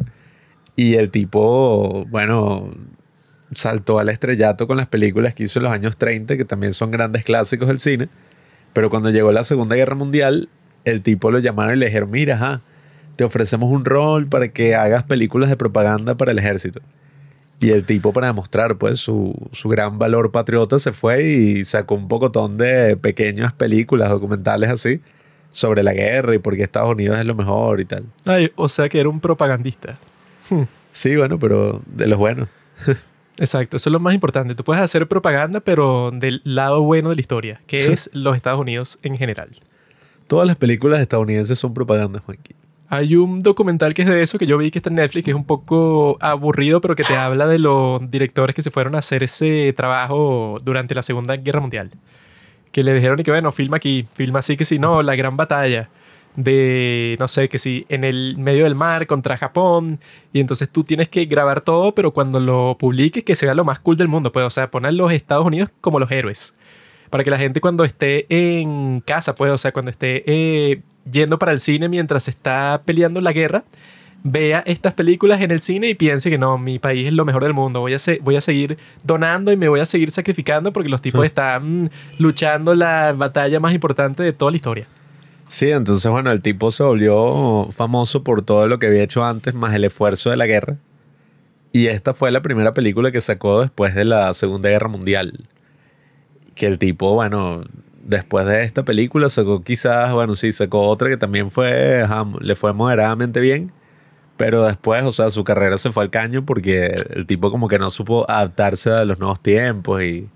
Y 0.77 0.95
el 0.95 1.09
tipo, 1.09 2.05
bueno, 2.09 2.71
saltó 3.53 3.99
al 3.99 4.09
estrellato 4.09 4.67
con 4.67 4.77
las 4.77 4.87
películas 4.87 5.35
que 5.35 5.43
hizo 5.43 5.59
en 5.59 5.63
los 5.63 5.73
años 5.73 5.97
30, 5.97 6.37
que 6.37 6.45
también 6.45 6.73
son 6.73 6.91
grandes 6.91 7.23
clásicos 7.23 7.67
del 7.67 7.79
cine. 7.79 8.09
Pero 8.73 8.89
cuando 8.89 9.09
llegó 9.09 9.31
la 9.31 9.43
Segunda 9.43 9.75
Guerra 9.75 9.95
Mundial, 9.95 10.49
el 10.83 11.01
tipo 11.01 11.31
lo 11.31 11.39
llamaron 11.39 11.75
y 11.75 11.79
le 11.79 11.85
dijeron, 11.87 12.11
mira, 12.11 12.35
ajá, 12.35 12.61
te 13.15 13.23
ofrecemos 13.23 13.71
un 13.71 13.85
rol 13.85 14.27
para 14.27 14.49
que 14.49 14.75
hagas 14.75 15.03
películas 15.03 15.49
de 15.49 15.57
propaganda 15.57 16.15
para 16.15 16.31
el 16.31 16.39
ejército. 16.39 16.81
Y 17.59 17.69
el 17.69 17.85
tipo, 17.85 18.11
para 18.11 18.27
demostrar 18.27 18.77
pues 18.77 18.99
su, 18.99 19.33
su 19.51 19.69
gran 19.69 19.97
valor 19.97 20.31
patriota, 20.31 20.77
se 20.77 20.91
fue 20.91 21.23
y 21.23 21.65
sacó 21.65 21.95
un 21.95 22.07
pocotón 22.07 22.57
de 22.57 22.97
pequeñas 22.97 23.53
películas, 23.53 24.09
documentales 24.09 24.69
así, 24.69 24.99
sobre 25.49 25.83
la 25.83 25.93
guerra 25.93 26.35
y 26.35 26.39
por 26.39 26.55
qué 26.55 26.63
Estados 26.63 26.91
Unidos 26.91 27.17
es 27.17 27.25
lo 27.25 27.33
mejor 27.33 27.79
y 27.79 27.85
tal. 27.85 28.05
Ay, 28.25 28.51
o 28.55 28.67
sea 28.67 28.89
que 28.89 28.99
era 28.99 29.07
un 29.07 29.21
propagandista. 29.21 29.97
Hmm. 30.49 30.63
Sí, 30.91 31.15
bueno, 31.15 31.39
pero 31.39 31.81
de 31.87 32.07
los 32.07 32.19
buenos. 32.19 32.49
Exacto, 33.37 33.77
eso 33.77 33.89
es 33.89 33.91
lo 33.91 33.99
más 33.99 34.13
importante. 34.13 34.55
Tú 34.55 34.63
puedes 34.63 34.83
hacer 34.83 35.07
propaganda, 35.07 35.59
pero 35.59 36.11
del 36.11 36.41
lado 36.43 36.83
bueno 36.83 37.09
de 37.09 37.15
la 37.15 37.21
historia, 37.21 37.61
que 37.67 37.87
es 37.93 38.09
los 38.13 38.35
Estados 38.35 38.59
Unidos 38.59 38.99
en 39.01 39.17
general. 39.17 39.49
Todas 40.27 40.47
las 40.47 40.55
películas 40.55 40.99
estadounidenses 40.99 41.57
son 41.57 41.73
propaganda, 41.73 42.19
Juanqui. 42.19 42.55
Hay 42.95 43.15
un 43.15 43.41
documental 43.41 43.93
que 43.93 44.03
es 44.03 44.07
de 44.07 44.21
eso 44.21 44.39
que 44.39 44.47
yo 44.47 44.57
vi 44.57 44.71
que 44.71 44.79
está 44.79 44.89
en 44.89 44.95
Netflix, 44.95 45.25
que 45.25 45.31
es 45.31 45.35
un 45.35 45.45
poco 45.45 46.17
aburrido, 46.21 46.79
pero 46.79 46.95
que 46.95 47.03
te 47.03 47.15
habla 47.15 47.45
de 47.45 47.59
los 47.59 48.09
directores 48.09 48.55
que 48.55 48.61
se 48.61 48.71
fueron 48.71 48.95
a 48.95 48.99
hacer 48.99 49.21
ese 49.23 49.73
trabajo 49.75 50.59
durante 50.63 50.95
la 50.95 51.03
Segunda 51.03 51.35
Guerra 51.35 51.59
Mundial. 51.59 51.91
Que 52.71 52.83
le 52.83 52.93
dijeron 52.93 53.19
y 53.19 53.23
que 53.23 53.31
bueno, 53.31 53.51
filma 53.51 53.77
aquí, 53.77 54.07
filma 54.13 54.39
así 54.39 54.55
que 54.55 54.63
si 54.63 54.79
no, 54.79 55.03
la 55.03 55.15
gran 55.15 55.35
batalla 55.35 55.89
de, 56.35 57.17
no 57.19 57.27
sé, 57.27 57.49
que 57.49 57.59
si 57.59 57.85
en 57.89 58.03
el 58.03 58.37
medio 58.37 58.63
del 58.63 58.75
mar 58.75 59.07
contra 59.07 59.37
Japón, 59.37 59.99
y 60.33 60.39
entonces 60.39 60.69
tú 60.69 60.83
tienes 60.83 61.09
que 61.09 61.25
grabar 61.25 61.61
todo, 61.61 61.93
pero 61.95 62.11
cuando 62.11 62.39
lo 62.39 62.77
publiques 62.77 63.23
que 63.23 63.35
sea 63.35 63.53
lo 63.55 63.65
más 63.65 63.79
cool 63.79 63.97
del 63.97 64.07
mundo, 64.07 64.31
pues, 64.31 64.45
o 64.45 64.49
sea, 64.49 64.71
poner 64.71 64.93
los 64.93 65.11
Estados 65.11 65.45
Unidos 65.45 65.69
como 65.81 65.99
los 65.99 66.11
héroes. 66.11 66.55
Para 67.09 67.23
que 67.23 67.29
la 67.29 67.37
gente 67.37 67.61
cuando 67.61 67.83
esté 67.83 68.25
en 68.29 69.01
casa, 69.01 69.35
pues, 69.35 69.51
o 69.51 69.57
sea, 69.57 69.71
cuando 69.71 69.91
esté 69.91 70.23
eh, 70.25 70.81
yendo 71.09 71.39
para 71.39 71.51
el 71.51 71.59
cine 71.59 71.89
mientras 71.89 72.27
está 72.27 72.81
peleando 72.85 73.21
la 73.21 73.31
guerra, 73.31 73.63
vea 74.23 74.63
estas 74.65 74.93
películas 74.93 75.39
en 75.41 75.51
el 75.51 75.59
cine 75.59 75.89
y 75.89 75.95
piense 75.95 76.29
que 76.31 76.37
no, 76.37 76.57
mi 76.57 76.79
país 76.79 77.07
es 77.07 77.13
lo 77.13 77.25
mejor 77.25 77.43
del 77.43 77.53
mundo, 77.53 77.79
voy 77.79 77.93
a, 77.93 77.97
voy 78.21 78.35
a 78.35 78.41
seguir 78.41 78.77
donando 79.03 79.51
y 79.51 79.57
me 79.57 79.69
voy 79.69 79.79
a 79.79 79.85
seguir 79.85 80.09
sacrificando 80.09 80.73
porque 80.73 80.89
los 80.89 81.01
tipos 81.01 81.23
están 81.25 81.91
luchando 82.17 82.73
la 82.73 83.13
batalla 83.13 83.59
más 83.59 83.73
importante 83.73 84.23
de 84.23 84.33
toda 84.33 84.51
la 84.51 84.57
historia. 84.57 84.87
Sí, 85.47 85.69
entonces 85.69 86.11
bueno, 86.11 86.31
el 86.31 86.41
tipo 86.41 86.71
se 86.71 86.83
volvió 86.83 87.69
famoso 87.71 88.23
por 88.23 88.41
todo 88.41 88.67
lo 88.67 88.79
que 88.79 88.87
había 88.87 89.03
hecho 89.03 89.23
antes, 89.23 89.53
más 89.53 89.75
el 89.75 89.83
esfuerzo 89.83 90.31
de 90.31 90.37
la 90.37 90.47
guerra. 90.47 90.77
Y 91.71 91.87
esta 91.87 92.13
fue 92.13 92.31
la 92.31 92.41
primera 92.41 92.73
película 92.73 93.11
que 93.11 93.21
sacó 93.21 93.61
después 93.61 93.93
de 93.93 94.05
la 94.05 94.33
Segunda 94.33 94.69
Guerra 94.69 94.87
Mundial. 94.87 95.47
Que 96.55 96.67
el 96.67 96.79
tipo, 96.79 97.13
bueno, 97.13 97.65
después 98.05 98.45
de 98.45 98.63
esta 98.63 98.85
película 98.85 99.27
sacó 99.29 99.61
quizás, 99.63 100.13
bueno, 100.13 100.35
sí, 100.35 100.53
sacó 100.53 100.83
otra 100.83 101.09
que 101.09 101.17
también 101.17 101.51
fue, 101.51 102.05
le 102.39 102.55
fue 102.55 102.73
moderadamente 102.73 103.41
bien, 103.41 103.71
pero 104.37 104.63
después, 104.65 105.03
o 105.03 105.11
sea, 105.11 105.29
su 105.31 105.43
carrera 105.43 105.77
se 105.77 105.91
fue 105.91 106.03
al 106.03 106.09
caño 106.09 106.45
porque 106.45 106.93
el 107.09 107.25
tipo 107.25 107.51
como 107.51 107.67
que 107.67 107.79
no 107.79 107.89
supo 107.89 108.29
adaptarse 108.29 108.91
a 108.91 109.05
los 109.05 109.19
nuevos 109.19 109.41
tiempos 109.41 110.01
y, 110.03 110.29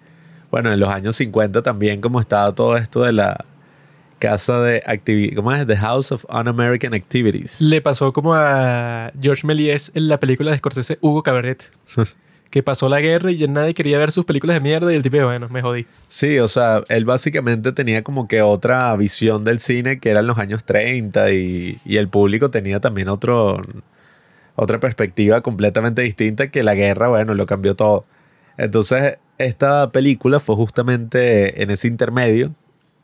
bueno, 0.52 0.74
en 0.74 0.80
los 0.80 0.90
años 0.90 1.16
50 1.16 1.62
también 1.62 2.02
como 2.02 2.20
estaba 2.20 2.54
todo 2.54 2.76
esto 2.76 3.04
de 3.04 3.14
la 3.14 3.46
casa 4.18 4.60
de 4.62 4.84
actividades, 4.86 5.36
¿cómo 5.36 5.54
es? 5.54 5.66
The 5.66 5.78
House 5.78 6.12
of 6.12 6.26
Un-American 6.30 6.94
Activities. 6.94 7.62
Le 7.62 7.82
pasó 7.82 8.12
como 8.12 8.34
a 8.36 9.12
George 9.20 9.48
Méliès 9.48 9.92
en 9.96 10.10
la 10.10 10.20
película 10.20 10.52
de 10.52 10.58
Scorsese 10.58 10.98
Hugo 11.02 11.24
Cabaret. 11.24 11.72
que 12.50 12.64
pasó 12.64 12.90
la 12.90 13.00
guerra 13.00 13.32
y 13.32 13.38
ya 13.38 13.48
nadie 13.48 13.74
quería 13.74 13.98
ver 13.98 14.12
sus 14.12 14.26
películas 14.26 14.56
de 14.56 14.62
mierda 14.62 14.92
y 14.92 14.96
el 14.96 15.04
tipo, 15.04 15.24
bueno, 15.24 15.50
me 15.50 15.62
jodí. 15.62 15.86
Sí, 16.08 16.40
o 16.40 16.48
sea, 16.48 16.84
él 16.90 17.06
básicamente 17.06 17.72
tenía 17.72 18.04
como 18.04 18.28
que 18.28 18.42
otra 18.42 18.96
visión 18.96 19.44
del 19.44 19.60
cine 19.60 20.00
que 20.00 20.10
era 20.10 20.22
en 20.22 20.28
los 20.28 20.38
años 20.38 20.64
30 20.64 21.32
y, 21.32 21.80
y 21.86 21.98
el 21.98 22.08
público 22.08 22.50
tenía 22.50 22.80
también 22.80 23.10
otro, 23.10 23.62
otra 24.56 24.80
perspectiva 24.80 25.42
completamente 25.42 26.02
distinta 26.02 26.50
que 26.50 26.64
la 26.64 26.76
guerra, 26.76 27.08
bueno, 27.08 27.34
lo 27.34 27.46
cambió 27.46 27.76
todo. 27.76 28.06
Entonces, 28.58 29.18
esta 29.38 29.92
película 29.92 30.40
fue 30.40 30.56
justamente 30.56 31.62
en 31.62 31.70
ese 31.72 31.88
intermedio, 31.88 32.54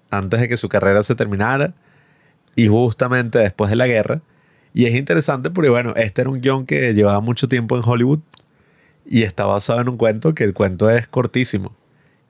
antes 0.10 0.40
de 0.40 0.48
que 0.50 0.58
su 0.58 0.70
carrera 0.70 1.04
se 1.04 1.16
terminara 1.16 1.74
y 2.56 2.68
justamente 2.68 3.40
después 3.40 3.70
de 3.70 3.76
la 3.76 3.88
guerra. 3.88 4.22
Y 4.74 4.86
es 4.86 4.96
interesante 4.96 5.50
porque, 5.52 5.70
bueno, 5.70 5.94
este 5.96 6.22
era 6.22 6.30
un 6.30 6.42
guion 6.42 6.66
que 6.66 6.94
llevaba 6.94 7.22
mucho 7.22 7.48
tiempo 7.48 7.78
en 7.78 7.84
Hollywood 7.86 8.20
y 9.06 9.24
está 9.24 9.46
basado 9.46 9.82
en 9.82 9.90
un 9.90 9.98
cuento 9.98 10.34
que 10.34 10.44
el 10.44 10.54
cuento 10.54 10.90
es 10.90 11.08
cortísimo 11.08 11.76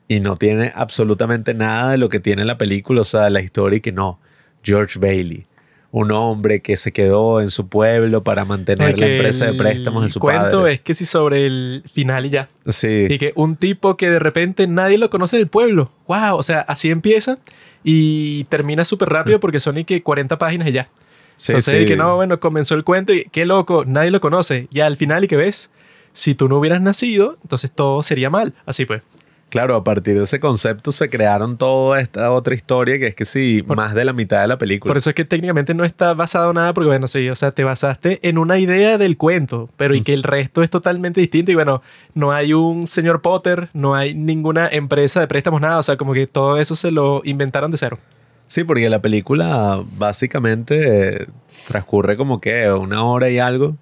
y 0.07 0.19
no 0.19 0.35
tiene 0.37 0.71
absolutamente 0.75 1.53
nada 1.53 1.91
de 1.91 1.97
lo 1.97 2.09
que 2.09 2.19
tiene 2.19 2.45
la 2.45 2.57
película, 2.57 3.01
o 3.01 3.05
sea, 3.05 3.29
la 3.29 3.41
historia 3.41 3.77
y 3.77 3.81
que 3.81 3.91
no, 3.91 4.19
George 4.63 4.99
Bailey, 4.99 5.45
un 5.91 6.11
hombre 6.11 6.61
que 6.61 6.77
se 6.77 6.91
quedó 6.91 7.39
en 7.39 7.49
su 7.49 7.69
pueblo 7.69 8.23
para 8.23 8.43
mantener 8.45 8.99
la 8.99 9.07
empresa 9.07 9.45
de 9.45 9.53
préstamos 9.53 10.03
de 10.03 10.09
su 10.09 10.19
padre. 10.19 10.35
El 10.35 10.41
cuento 10.41 10.67
es 10.67 10.81
que 10.81 10.93
si 10.93 11.05
sobre 11.05 11.45
el 11.45 11.83
final 11.91 12.25
y 12.25 12.31
ya. 12.31 12.49
Sí. 12.67 13.07
Y 13.09 13.17
que 13.17 13.31
un 13.35 13.55
tipo 13.55 13.95
que 13.95 14.09
de 14.09 14.19
repente 14.19 14.67
nadie 14.67 14.97
lo 14.97 15.09
conoce 15.09 15.37
en 15.37 15.43
el 15.43 15.47
pueblo. 15.47 15.91
Wow, 16.07 16.35
o 16.35 16.43
sea, 16.43 16.59
así 16.61 16.91
empieza 16.91 17.37
y 17.83 18.43
termina 18.45 18.83
súper 18.83 19.09
rápido 19.09 19.39
porque 19.39 19.59
son 19.59 19.77
y 19.77 19.85
que 19.85 20.03
40 20.03 20.37
páginas 20.37 20.67
y 20.67 20.73
ya. 20.73 20.89
Sí, 21.37 21.51
Entonces, 21.51 21.81
sí. 21.81 21.85
que 21.85 21.95
no, 21.95 22.15
bueno, 22.15 22.39
comenzó 22.39 22.75
el 22.75 22.83
cuento 22.83 23.13
y 23.13 23.25
qué 23.31 23.45
loco, 23.45 23.85
nadie 23.85 24.11
lo 24.11 24.21
conoce. 24.21 24.67
Y 24.71 24.81
al 24.81 24.97
final, 24.97 25.23
¿y 25.23 25.27
qué 25.27 25.35
ves? 25.35 25.71
Si 26.15 26.33
tú 26.33 26.47
no 26.47 26.57
hubieras 26.57 26.81
nacido, 26.81 27.37
entonces 27.43 27.71
todo 27.71 28.01
sería 28.01 28.29
mal. 28.29 28.53
Así 28.65 28.85
pues. 28.85 29.03
Claro, 29.49 29.75
a 29.75 29.83
partir 29.83 30.17
de 30.17 30.23
ese 30.23 30.39
concepto 30.39 30.91
se 30.91 31.07
crearon 31.09 31.57
toda 31.57 32.01
esta 32.01 32.31
otra 32.31 32.55
historia 32.55 32.97
que 32.97 33.07
es 33.07 33.15
que 33.15 33.25
sí, 33.25 33.63
más 33.67 33.93
de 33.93 34.03
la 34.03 34.11
mitad 34.11 34.41
de 34.41 34.47
la 34.47 34.57
película. 34.57 34.89
Por 34.89 34.97
eso 34.97 35.09
es 35.11 35.15
que 35.15 35.23
técnicamente 35.23 35.73
no 35.73 35.85
está 35.85 36.13
basado 36.13 36.49
en 36.49 36.55
nada, 36.55 36.73
porque 36.73 36.87
bueno, 36.87 37.07
sí, 37.07 37.29
o 37.29 37.35
sea, 37.35 37.51
te 37.51 37.63
basaste 37.63 38.19
en 38.27 38.37
una 38.37 38.57
idea 38.57 38.97
del 38.97 39.17
cuento, 39.17 39.69
pero 39.77 39.93
y 39.93 40.01
que 40.01 40.13
el 40.13 40.23
resto 40.23 40.63
es 40.63 40.69
totalmente 40.69 41.21
distinto. 41.21 41.51
Y 41.51 41.55
bueno, 41.55 41.81
no 42.13 42.31
hay 42.31 42.53
un 42.53 42.87
señor 42.87 43.21
Potter, 43.21 43.69
no 43.73 43.95
hay 43.95 44.13
ninguna 44.13 44.67
empresa 44.67 45.19
de 45.19 45.27
préstamos, 45.27 45.61
nada. 45.61 45.77
O 45.77 45.83
sea, 45.83 45.95
como 45.95 46.13
que 46.13 46.27
todo 46.27 46.57
eso 46.57 46.75
se 46.75 46.91
lo 46.91 47.21
inventaron 47.23 47.71
de 47.71 47.77
cero. 47.77 47.99
Sí, 48.47 48.63
porque 48.63 48.89
la 48.89 49.01
película 49.01 49.79
básicamente 49.97 51.27
transcurre 51.67 52.17
como 52.17 52.39
que 52.39 52.71
una 52.71 53.03
hora 53.03 53.29
y 53.29 53.39
algo 53.39 53.77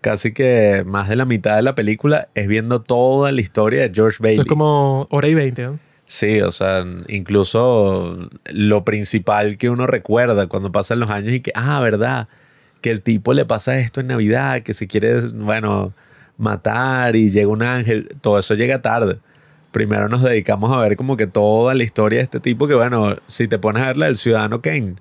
casi 0.00 0.32
que 0.32 0.84
más 0.86 1.08
de 1.08 1.16
la 1.16 1.24
mitad 1.24 1.56
de 1.56 1.62
la 1.62 1.74
película 1.74 2.28
es 2.34 2.46
viendo 2.48 2.80
toda 2.80 3.32
la 3.32 3.40
historia 3.40 3.82
de 3.82 3.92
George 3.94 4.18
Bailey. 4.20 4.36
Eso 4.36 4.42
es 4.42 4.48
como 4.48 5.06
hora 5.10 5.28
y 5.28 5.34
veinte, 5.34 5.62
¿no? 5.62 5.78
Sí, 6.06 6.40
o 6.40 6.52
sea, 6.52 6.84
incluso 7.08 8.28
lo 8.52 8.84
principal 8.84 9.58
que 9.58 9.70
uno 9.70 9.88
recuerda 9.88 10.46
cuando 10.46 10.70
pasan 10.70 11.00
los 11.00 11.10
años 11.10 11.32
y 11.32 11.40
que, 11.40 11.50
ah, 11.56 11.80
verdad, 11.80 12.28
que 12.80 12.92
el 12.92 13.02
tipo 13.02 13.32
le 13.32 13.44
pasa 13.44 13.78
esto 13.78 14.00
en 14.00 14.06
Navidad, 14.06 14.60
que 14.60 14.72
se 14.72 14.86
quiere, 14.86 15.20
bueno, 15.22 15.92
matar 16.38 17.16
y 17.16 17.32
llega 17.32 17.48
un 17.48 17.62
ángel, 17.62 18.08
todo 18.20 18.38
eso 18.38 18.54
llega 18.54 18.82
tarde. 18.82 19.18
Primero 19.72 20.08
nos 20.08 20.22
dedicamos 20.22 20.72
a 20.72 20.80
ver 20.80 20.96
como 20.96 21.16
que 21.16 21.26
toda 21.26 21.74
la 21.74 21.82
historia 21.82 22.18
de 22.18 22.24
este 22.24 22.40
tipo, 22.40 22.68
que 22.68 22.74
bueno, 22.74 23.16
si 23.26 23.48
te 23.48 23.58
pones 23.58 23.82
a 23.82 23.88
ver 23.88 23.96
la 23.96 24.06
del 24.06 24.16
Ciudadano 24.16 24.62
Kane, 24.62 24.94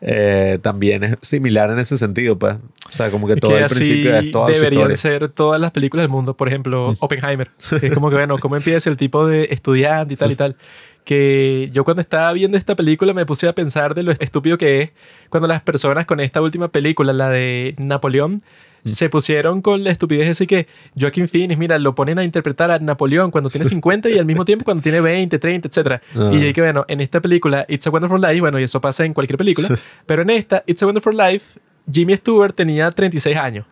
eh, 0.00 0.58
también 0.62 1.02
es 1.02 1.16
similar 1.22 1.70
en 1.70 1.78
ese 1.78 1.98
sentido, 1.98 2.38
pues. 2.38 2.56
O 2.88 2.92
sea, 2.92 3.10
como 3.10 3.26
que 3.26 3.36
todo 3.36 3.56
el 3.58 3.66
principio 3.66 4.16
es 4.16 4.30
toda 4.30 4.48
Deberían 4.48 4.96
ser 4.96 5.28
todas 5.28 5.60
las 5.60 5.72
películas 5.72 6.04
del 6.04 6.10
mundo. 6.10 6.36
Por 6.36 6.48
ejemplo, 6.48 6.94
Oppenheimer. 7.00 7.50
Que 7.80 7.88
es 7.88 7.92
como 7.94 8.10
que, 8.10 8.16
bueno, 8.16 8.38
cómo 8.38 8.56
empieza 8.56 8.88
el 8.88 8.96
tipo 8.96 9.26
de 9.26 9.48
estudiante 9.50 10.14
y 10.14 10.16
tal 10.16 10.32
y 10.32 10.36
tal. 10.36 10.56
Que 11.04 11.70
yo 11.72 11.84
cuando 11.84 12.00
estaba 12.00 12.32
viendo 12.32 12.58
esta 12.58 12.76
película 12.76 13.14
me 13.14 13.26
puse 13.26 13.48
a 13.48 13.54
pensar 13.54 13.94
de 13.94 14.02
lo 14.02 14.12
estúpido 14.12 14.58
que 14.58 14.82
es 14.82 14.90
cuando 15.30 15.48
las 15.48 15.62
personas 15.62 16.06
con 16.06 16.20
esta 16.20 16.40
última 16.42 16.68
película, 16.68 17.12
la 17.12 17.30
de 17.30 17.74
Napoleón, 17.78 18.42
se 18.88 19.08
pusieron 19.08 19.62
con 19.62 19.84
la 19.84 19.90
estupidez 19.90 20.28
así 20.30 20.46
que 20.46 20.66
Joaquín 20.98 21.28
Phoenix, 21.28 21.58
mira, 21.58 21.78
lo 21.78 21.94
ponen 21.94 22.18
a 22.18 22.24
interpretar 22.24 22.70
a 22.70 22.78
Napoleón 22.78 23.30
cuando 23.30 23.50
tiene 23.50 23.64
50 23.64 24.10
y 24.10 24.18
al 24.18 24.24
mismo 24.24 24.44
tiempo 24.44 24.64
cuando 24.64 24.82
tiene 24.82 25.00
20, 25.00 25.38
30, 25.38 25.68
etc. 25.68 26.02
Y 26.32 26.46
Y 26.46 26.52
que, 26.52 26.60
bueno, 26.60 26.84
en 26.88 27.00
esta 27.00 27.20
película, 27.20 27.64
It's 27.68 27.86
a 27.86 27.90
Wonderful 27.90 28.20
Life, 28.20 28.40
bueno, 28.40 28.58
y 28.58 28.64
eso 28.64 28.80
pasa 28.80 29.04
en 29.04 29.14
cualquier 29.14 29.36
película, 29.36 29.68
pero 30.06 30.22
en 30.22 30.30
esta, 30.30 30.64
It's 30.66 30.82
a 30.82 30.86
Wonderful 30.86 31.16
Life, 31.16 31.60
Jimmy 31.90 32.16
Stewart 32.16 32.54
tenía 32.54 32.90
36 32.90 33.36
años. 33.36 33.66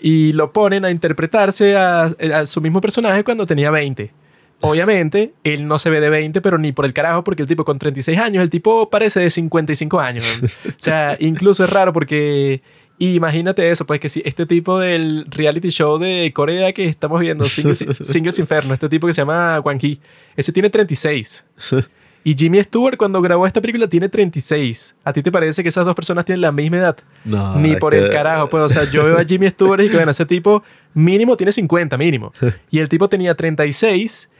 Y 0.00 0.32
lo 0.32 0.52
ponen 0.52 0.84
a 0.84 0.90
interpretarse 0.90 1.76
a, 1.76 2.04
a 2.04 2.46
su 2.46 2.60
mismo 2.60 2.80
personaje 2.80 3.24
cuando 3.24 3.46
tenía 3.46 3.70
20 3.70 4.12
obviamente, 4.60 5.34
él 5.44 5.66
no 5.68 5.78
se 5.78 5.90
ve 5.90 6.00
de 6.00 6.10
20, 6.10 6.40
pero 6.40 6.58
ni 6.58 6.72
por 6.72 6.84
el 6.84 6.92
carajo, 6.92 7.22
porque 7.22 7.42
el 7.42 7.48
tipo 7.48 7.64
con 7.64 7.78
36 7.78 8.18
años, 8.18 8.42
el 8.42 8.50
tipo 8.50 8.88
parece 8.88 9.20
de 9.20 9.30
55 9.30 10.00
años. 10.00 10.40
o 10.42 10.72
sea, 10.76 11.16
incluso 11.20 11.64
es 11.64 11.70
raro 11.70 11.92
porque 11.92 12.62
y 12.98 13.14
imagínate 13.14 13.70
eso, 13.70 13.84
pues 13.86 13.98
que 14.00 14.08
si 14.08 14.22
este 14.24 14.46
tipo 14.46 14.78
del 14.78 15.26
reality 15.30 15.68
show 15.70 15.98
de 15.98 16.32
Corea 16.34 16.72
que 16.72 16.86
estamos 16.86 17.20
viendo, 17.20 17.44
Singles, 17.48 18.38
Inferno, 18.38 18.74
este 18.74 18.88
tipo 18.88 19.06
que 19.06 19.12
se 19.12 19.20
llama 19.22 19.60
Wang 19.60 19.80
Hee, 19.82 19.98
ese 20.36 20.52
tiene 20.52 20.70
36. 20.70 21.46
Y 22.26 22.34
Jimmy 22.34 22.62
Stewart 22.64 22.96
cuando 22.96 23.20
grabó 23.20 23.46
esta 23.46 23.60
película 23.60 23.86
tiene 23.86 24.08
36. 24.08 24.96
¿A 25.04 25.12
ti 25.12 25.22
te 25.22 25.30
parece 25.30 25.62
que 25.62 25.68
esas 25.68 25.84
dos 25.84 25.94
personas 25.94 26.24
tienen 26.24 26.40
la 26.40 26.52
misma 26.52 26.78
edad? 26.78 26.96
No, 27.22 27.56
Ni 27.56 27.76
por 27.76 27.92
que- 27.92 27.98
el 27.98 28.10
carajo. 28.10 28.48
Pues, 28.48 28.62
o 28.62 28.68
sea, 28.70 28.90
yo 28.90 29.04
veo 29.04 29.18
a 29.18 29.24
Jimmy 29.26 29.50
Stewart 29.50 29.82
y 29.82 29.90
que, 29.90 29.96
bueno, 29.96 30.10
ese 30.10 30.24
tipo 30.24 30.62
mínimo 30.94 31.36
tiene 31.36 31.52
50, 31.52 31.98
mínimo. 31.98 32.32
Y 32.70 32.78
el 32.78 32.88
tipo 32.88 33.10
tenía 33.10 33.34
36. 33.34 34.30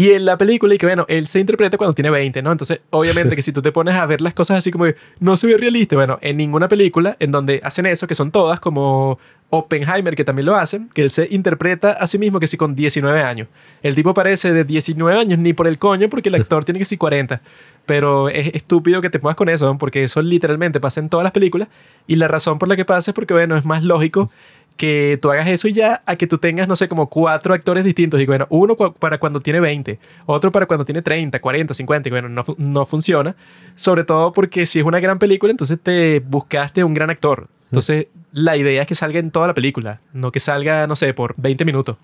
Y 0.00 0.12
en 0.12 0.24
la 0.24 0.38
película, 0.38 0.72
y 0.72 0.78
que 0.78 0.86
bueno, 0.86 1.06
él 1.08 1.26
se 1.26 1.40
interpreta 1.40 1.76
cuando 1.76 1.92
tiene 1.92 2.08
20, 2.10 2.40
¿no? 2.40 2.52
Entonces, 2.52 2.82
obviamente 2.90 3.34
que 3.34 3.42
si 3.42 3.50
tú 3.50 3.62
te 3.62 3.72
pones 3.72 3.96
a 3.96 4.06
ver 4.06 4.20
las 4.20 4.32
cosas 4.32 4.58
así 4.58 4.70
como 4.70 4.86
no 5.18 5.36
se 5.36 5.48
ve 5.48 5.56
realista, 5.56 5.96
bueno, 5.96 6.20
en 6.22 6.36
ninguna 6.36 6.68
película 6.68 7.16
en 7.18 7.32
donde 7.32 7.60
hacen 7.64 7.84
eso, 7.84 8.06
que 8.06 8.14
son 8.14 8.30
todas, 8.30 8.60
como 8.60 9.18
Oppenheimer, 9.50 10.14
que 10.14 10.22
también 10.24 10.46
lo 10.46 10.54
hacen, 10.54 10.88
que 10.94 11.02
él 11.02 11.10
se 11.10 11.26
interpreta 11.32 11.90
a 11.90 12.06
sí 12.06 12.16
mismo 12.16 12.38
que 12.38 12.46
sí 12.46 12.56
con 12.56 12.76
19 12.76 13.20
años. 13.22 13.48
El 13.82 13.96
tipo 13.96 14.14
parece 14.14 14.52
de 14.52 14.62
19 14.62 15.18
años 15.18 15.40
ni 15.40 15.52
por 15.52 15.66
el 15.66 15.78
coño, 15.78 16.08
porque 16.08 16.28
el 16.28 16.36
actor 16.36 16.64
tiene 16.64 16.78
que 16.78 16.84
sí 16.84 16.96
40. 16.96 17.40
Pero 17.88 18.28
es 18.28 18.54
estúpido 18.54 19.00
que 19.00 19.08
te 19.08 19.18
pongas 19.18 19.34
con 19.36 19.48
eso, 19.48 19.78
porque 19.78 20.02
eso 20.02 20.20
literalmente 20.20 20.78
pasa 20.78 21.00
en 21.00 21.08
todas 21.08 21.24
las 21.24 21.32
películas. 21.32 21.68
Y 22.06 22.16
la 22.16 22.28
razón 22.28 22.58
por 22.58 22.68
la 22.68 22.76
que 22.76 22.84
pasa 22.84 23.12
es 23.12 23.14
porque, 23.14 23.32
bueno, 23.32 23.56
es 23.56 23.64
más 23.64 23.82
lógico 23.82 24.30
que 24.76 25.18
tú 25.22 25.30
hagas 25.32 25.48
eso 25.48 25.66
y 25.68 25.72
ya 25.72 26.02
a 26.04 26.16
que 26.16 26.26
tú 26.26 26.36
tengas, 26.36 26.68
no 26.68 26.76
sé, 26.76 26.86
como 26.86 27.08
cuatro 27.08 27.54
actores 27.54 27.82
distintos. 27.84 28.20
Y 28.20 28.26
bueno, 28.26 28.46
uno 28.50 28.76
cu- 28.76 28.92
para 28.92 29.16
cuando 29.18 29.40
tiene 29.40 29.58
20, 29.58 29.98
otro 30.26 30.52
para 30.52 30.66
cuando 30.66 30.84
tiene 30.84 31.00
30, 31.00 31.40
40, 31.40 31.72
50. 31.72 32.08
Y 32.08 32.12
bueno, 32.12 32.28
no, 32.28 32.44
fu- 32.44 32.54
no 32.58 32.84
funciona. 32.84 33.34
Sobre 33.74 34.04
todo 34.04 34.32
porque 34.34 34.66
si 34.66 34.78
es 34.80 34.84
una 34.84 35.00
gran 35.00 35.18
película, 35.18 35.50
entonces 35.50 35.80
te 35.82 36.20
buscaste 36.20 36.84
un 36.84 36.92
gran 36.92 37.08
actor. 37.08 37.48
Entonces, 37.70 38.06
la 38.32 38.56
idea 38.58 38.82
es 38.82 38.86
que 38.88 38.94
salga 38.94 39.18
en 39.18 39.30
toda 39.30 39.46
la 39.46 39.54
película, 39.54 40.00
no 40.12 40.30
que 40.30 40.40
salga, 40.40 40.86
no 40.86 40.94
sé, 40.94 41.14
por 41.14 41.34
20 41.38 41.64
minutos. 41.64 41.96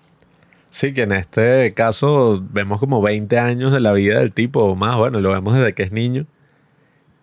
Sí, 0.75 0.93
que 0.93 1.03
en 1.03 1.13
este 1.13 1.73
caso 1.73 2.43
vemos 2.51 2.81
como 2.81 3.01
20 3.01 3.39
años 3.39 3.71
de 3.71 3.79
la 3.79 3.93
vida 3.93 4.19
del 4.19 4.33
tipo 4.33 4.61
o 4.61 4.75
más. 4.75 4.97
Bueno, 4.97 5.21
lo 5.21 5.31
vemos 5.31 5.53
desde 5.53 5.73
que 5.73 5.83
es 5.83 5.93
niño. 5.93 6.25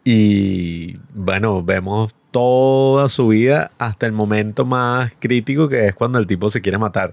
Y 0.05 0.97
bueno, 1.13 1.63
vemos 1.63 2.15
toda 2.31 3.11
su 3.11 3.29
vida 3.29 3.71
hasta 3.77 4.07
el 4.07 4.13
momento 4.13 4.65
más 4.65 5.13
crítico 5.19 5.69
que 5.69 5.85
es 5.85 5.95
cuando 5.95 6.19
el 6.19 6.27
tipo 6.27 6.49
se 6.49 6.63
quiere 6.63 6.79
matar. 6.79 7.13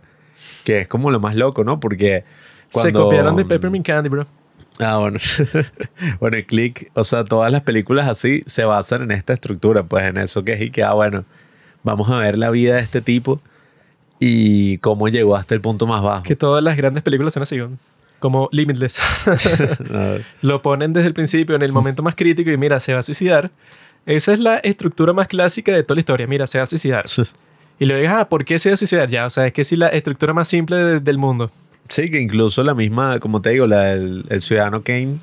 Que 0.64 0.80
es 0.80 0.88
como 0.88 1.12
lo 1.12 1.20
más 1.20 1.36
loco, 1.36 1.66
¿no? 1.66 1.82
Porque 1.82 2.24
cuando... 2.72 3.00
Se 3.00 3.04
copiaron 3.04 3.36
de 3.36 3.44
Peppermint 3.44 3.86
Candy, 3.86 4.08
bro. 4.08 4.26
Ah, 4.80 4.98
bueno. 5.00 5.20
bueno, 6.22 6.38
y 6.38 6.44
Click, 6.44 6.90
o 6.94 7.04
sea, 7.04 7.26
todas 7.26 7.52
las 7.52 7.64
películas 7.64 8.08
así 8.08 8.44
se 8.46 8.64
basan 8.64 9.02
en 9.02 9.12
esta 9.12 9.34
estructura, 9.34 9.84
pues 9.84 10.06
en 10.06 10.16
eso 10.16 10.46
que 10.46 10.54
es 10.54 10.62
y 10.62 10.72
que, 10.72 10.84
ah, 10.84 10.94
bueno, 10.94 11.26
vamos 11.84 12.10
a 12.10 12.20
ver 12.20 12.38
la 12.38 12.50
vida 12.50 12.78
de 12.78 12.82
este 12.82 13.02
tipo 13.02 13.42
y 14.20 14.78
cómo 14.80 15.08
llegó 15.08 15.36
hasta 15.36 15.56
el 15.56 15.62
punto 15.62 15.88
más 15.88 16.02
bajo. 16.04 16.24
Que 16.24 16.36
todas 16.36 16.64
las 16.64 16.76
grandes 16.78 17.04
películas 17.04 17.34
son 17.34 17.44
así, 17.44 17.58
¿no? 17.58 17.72
como 18.20 18.50
Limitless. 18.52 19.00
Lo 20.42 20.62
ponen 20.62 20.92
desde 20.94 21.08
el 21.08 21.14
principio, 21.14 21.56
en 21.56 21.62
el 21.62 21.72
momento 21.72 22.04
más 22.04 22.16
crítico, 22.16 22.52
y 22.52 22.58
mira, 22.58 22.80
se 22.82 22.94
va 22.94 23.00
a 23.00 23.04
suicidar. 23.04 23.50
Esa 24.06 24.34
es 24.34 24.40
la 24.40 24.58
estructura 24.58 25.14
más 25.14 25.28
clásica 25.30 25.72
de 25.74 25.84
toda 25.84 25.96
la 25.96 26.00
historia. 26.02 26.28
Mira, 26.28 26.46
se 26.48 26.58
va 26.58 26.66
a 26.66 26.68
suicidar. 26.68 27.06
Y 27.80 27.86
luego 27.86 28.02
digas, 28.02 28.16
ah, 28.20 28.28
¿por 28.30 28.44
qué 28.44 28.60
se 28.60 28.70
va 28.70 28.74
a 28.74 28.78
suicidar? 28.78 29.10
Ya, 29.10 29.26
o 29.26 29.30
sea, 29.30 29.48
es 29.48 29.54
que 29.54 29.64
sí, 29.64 29.76
la 29.78 29.88
estructura 29.88 30.34
más 30.34 30.48
simple 30.50 30.76
de- 30.76 31.00
del 31.00 31.18
mundo. 31.18 31.50
Sí, 31.88 32.12
que 32.12 32.20
incluso 32.20 32.62
la 32.64 32.76
misma, 32.76 33.20
como 33.20 33.42
te 33.42 33.52
digo, 33.52 33.66
la 33.68 33.86
del 33.86 34.26
el 34.30 34.42
ciudadano 34.42 34.84
Kane, 34.84 35.18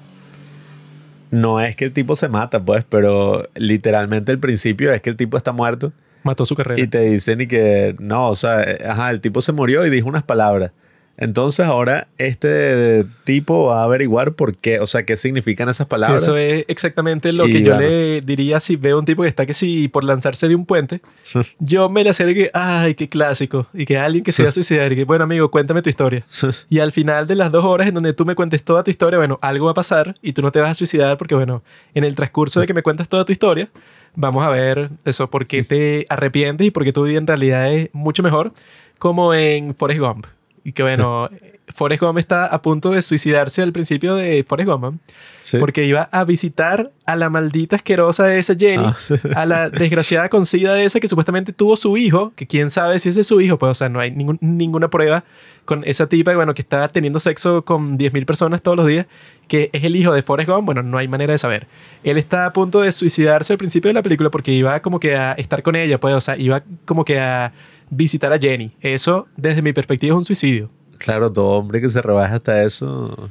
no 1.31 1.61
es 1.61 1.77
que 1.77 1.85
el 1.85 1.93
tipo 1.93 2.17
se 2.17 2.29
mata, 2.29 2.65
pues, 2.65 2.85
pero 2.89 3.47
literalmente 3.55 4.33
el 4.33 4.39
principio 4.39 4.93
es 4.93 5.03
que 5.03 5.11
el 5.11 5.17
tipo 5.17 5.37
está 5.37 5.53
muerto 5.53 5.93
Mató 6.27 6.45
su 6.45 6.55
carrera. 6.55 6.81
y 6.83 6.87
te 6.87 7.01
dicen 7.01 7.41
y 7.41 7.47
que 7.47 7.95
no, 7.99 8.29
o 8.29 8.35
sea, 8.35 8.63
eh, 8.63 8.79
ajá, 8.87 9.11
el 9.11 9.21
tipo 9.21 9.41
se 9.41 9.53
murió 9.53 9.87
y 9.87 9.91
dijo 9.91 10.09
unas 10.09 10.23
palabras. 10.25 10.73
Entonces 11.19 11.65
ahora 11.65 12.09
este 12.19 13.07
tipo 13.25 13.69
va 13.69 13.81
a 13.81 13.85
averiguar 13.85 14.35
por 14.35 14.55
qué, 14.55 14.81
o 14.81 14.87
sea, 14.87 15.07
qué 15.07 15.17
significan 15.17 15.67
esas 15.71 15.87
palabras. 15.87 16.23
Eso 16.23 16.37
es 16.37 16.67
exactamente 16.69 17.33
lo 17.33 17.49
Y 17.49 17.53
que 17.53 17.63
yo 17.63 17.73
bueno. 17.73 17.89
le 17.89 18.21
diría 18.21 18.61
si 18.61 18.77
veo 18.77 18.99
un 18.99 19.07
tipo 19.07 19.23
que 19.23 19.29
está 19.29 19.47
que 19.47 19.55
si 19.55 19.89
por 19.89 20.05
lanzarse 20.05 20.47
de 20.47 20.55
un 20.55 20.67
puente, 20.67 21.01
yo 21.59 21.89
me 21.89 22.05
le 22.05 22.11
haría 22.11 22.35
que, 22.35 22.51
ay, 22.53 22.95
qué 22.97 23.09
clásico, 23.09 23.67
y 23.73 23.87
que 23.87 23.97
alguien 23.97 24.25
que 24.25 24.33
se 24.33 24.43
va 24.43 24.51
a 24.51 24.53
suicidar, 24.61 24.93
y 24.93 24.97
que, 24.97 25.05
bueno, 25.05 25.25
amigo, 25.25 25.51
cuéntame 25.51 25.81
tu 25.81 25.89
historia. 25.89 26.23
Y 26.69 26.81
al 26.81 26.93
final 26.93 27.27
de 27.27 27.35
las 27.35 27.51
dos 27.51 27.65
horas 27.65 27.89
en 27.89 27.95
donde 27.95 28.13
tú 28.13 28.27
me 28.27 28.35
cuentes 28.35 28.63
toda 28.63 28.85
tu 28.85 28.91
historia, 28.91 29.19
bueno, 29.19 29.39
algo 29.41 29.65
va 29.65 29.71
a 29.71 29.75
pasar 29.75 30.17
y 30.21 30.35
tú 30.35 30.43
no 30.43 30.53
te 30.53 30.61
vas 30.61 30.71
a 30.73 30.75
suicidar 30.75 31.17
porque, 31.17 31.35
bueno, 31.35 31.63
en 31.95 32.05
el 32.05 32.15
transcurso 32.15 32.61
de 32.61 32.67
que 32.67 32.75
me 32.75 32.83
cuentas 32.83 33.09
toda 33.09 33.25
tu 33.25 33.33
historia, 33.33 33.71
vamos 34.17 34.45
a 34.45 34.51
ver 34.51 34.91
eso, 35.05 35.31
por 35.31 35.47
qué 35.47 35.63
te 35.63 36.05
arrepientes 36.09 36.67
y 36.67 36.71
por 36.71 36.85
qué 36.85 36.93
tu 36.93 37.05
vida 37.05 37.19
en 37.19 37.27
realidad 37.27 37.73
es 37.73 37.91
mucho 37.93 38.23
mejor, 38.23 38.53
como 38.99 39.35
en 39.35 39.75
Forrest 39.75 40.01
Gump. 40.01 40.27
Y 40.67 40.73
que, 40.73 40.83
bueno, 40.83 41.29
Forrest 41.69 42.03
Gump 42.03 42.19
está 42.19 42.47
a 42.47 42.61
punto 42.63 42.91
de 42.91 43.03
suicidarse 43.03 43.63
al 43.63 43.73
principio 43.73 44.15
de 44.17 44.45
Forrest 44.49 44.69
Gump. 44.69 45.01
Sí. 45.43 45.59
Porque 45.59 45.85
iba 45.85 46.09
a 46.11 46.25
visitar 46.25 46.91
a 47.05 47.15
la 47.15 47.31
maldita 47.31 47.77
asquerosa 47.77 48.25
de 48.27 48.39
esa 48.41 48.55
Jenny, 48.57 48.85
Ah. 48.85 48.97
a 49.37 49.47
la 49.47 49.71
desgraciada 49.71 50.29
concida 50.29 50.75
de 50.75 50.85
esa 50.85 50.99
que 50.99 51.07
supuestamente 51.07 51.53
tuvo 51.53 51.77
su 51.77 51.97
hijo, 51.97 52.33
que 52.35 52.47
quién 52.49 52.69
sabe 52.71 52.99
si 52.99 53.11
ese 53.11 53.21
es 53.21 53.27
su 53.29 53.41
hijo, 53.41 53.59
pues, 53.59 53.71
o 53.71 53.75
sea, 53.75 53.89
no 53.89 54.01
hay 54.01 54.11
ningún- 54.11 54.39
ninguna 54.41 54.89
prueba 54.91 55.23
con 55.65 55.83
esa 55.85 56.09
tipa, 56.09 56.35
bueno, 56.35 56.53
que 56.55 56.63
está 56.63 56.89
teniendo 56.89 57.21
sexo 57.21 57.65
con 57.65 57.97
10.000 57.97 58.27
personas 58.27 58.61
todos 58.63 58.77
los 58.77 58.87
días, 58.89 59.07
que 59.49 59.71
es 59.73 59.85
el 59.85 59.95
hijo 59.95 60.13
de 60.13 60.23
Forrest 60.23 60.49
Gump, 60.51 60.67
bueno, 60.67 60.83
no 60.83 60.99
hay 60.99 61.07
manera 61.09 61.33
de 61.33 61.39
saber. 61.39 61.69
Él 62.03 62.17
está 62.19 62.47
a 62.47 62.53
punto 62.53 62.81
de 62.81 62.91
suicidarse 62.91 63.53
al 63.53 63.59
principio 63.59 63.89
de 63.89 63.95
la 63.95 64.03
película 64.03 64.31
porque 64.31 64.51
iba 64.53 64.81
como 64.81 64.99
que 64.99 65.15
a 65.17 65.33
estar 65.35 65.63
con 65.63 65.77
ella, 65.77 65.99
pues, 66.01 66.15
o 66.15 66.21
sea, 66.21 66.37
iba 66.37 66.63
como 66.85 67.05
que 67.05 67.21
a 67.21 67.53
visitar 67.91 68.33
a 68.33 68.39
Jenny. 68.39 68.73
Eso, 68.81 69.27
desde 69.37 69.63
mi 69.63 69.73
perspectiva, 69.73 70.15
es 70.15 70.19
un 70.19 70.25
suicidio. 70.25 70.71
Claro, 70.99 71.33
todo 71.33 71.47
hombre 71.59 71.81
que 71.81 71.91
se 71.91 72.01
rebaja 72.03 72.37
hasta 72.37 72.63
eso. 72.63 73.31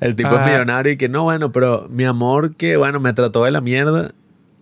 El 0.00 0.14
tipo 0.16 0.30
Ah. 0.30 0.44
es 0.46 0.52
millonario 0.52 0.92
y 0.92 0.96
que 0.96 1.08
no, 1.08 1.24
bueno, 1.24 1.52
pero 1.52 1.86
mi 1.90 2.04
amor 2.04 2.54
que, 2.56 2.76
bueno, 2.76 3.00
me 3.00 3.12
trató 3.12 3.44
de 3.44 3.50
la 3.50 3.60
mierda 3.60 4.12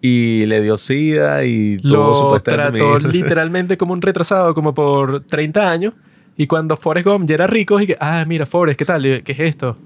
y 0.01 0.47
le 0.47 0.63
dio 0.63 0.79
sida 0.79 1.45
y 1.45 1.77
tuvo 1.79 2.33
lo 2.35 2.41
trató 2.41 2.99
literalmente 3.01 3.77
como 3.77 3.93
un 3.93 4.03
retrasado, 4.03 4.55
como 4.55 4.75
por 4.75 5.21
30 5.21 5.71
años. 5.71 5.95
Y 6.37 6.47
cuando 6.47 6.77
Forrest 6.77 7.07
Gump 7.07 7.29
ya 7.29 7.35
era 7.35 7.47
rico, 7.49 7.81
y 7.81 7.87
que, 7.89 7.97
ah, 8.01 8.25
mira, 8.27 8.47
Forrest, 8.47 8.79
¿qué 8.79 8.85
tal? 8.85 9.03
¿Qué 9.03 9.33
es 9.33 9.41
esto? 9.41 9.77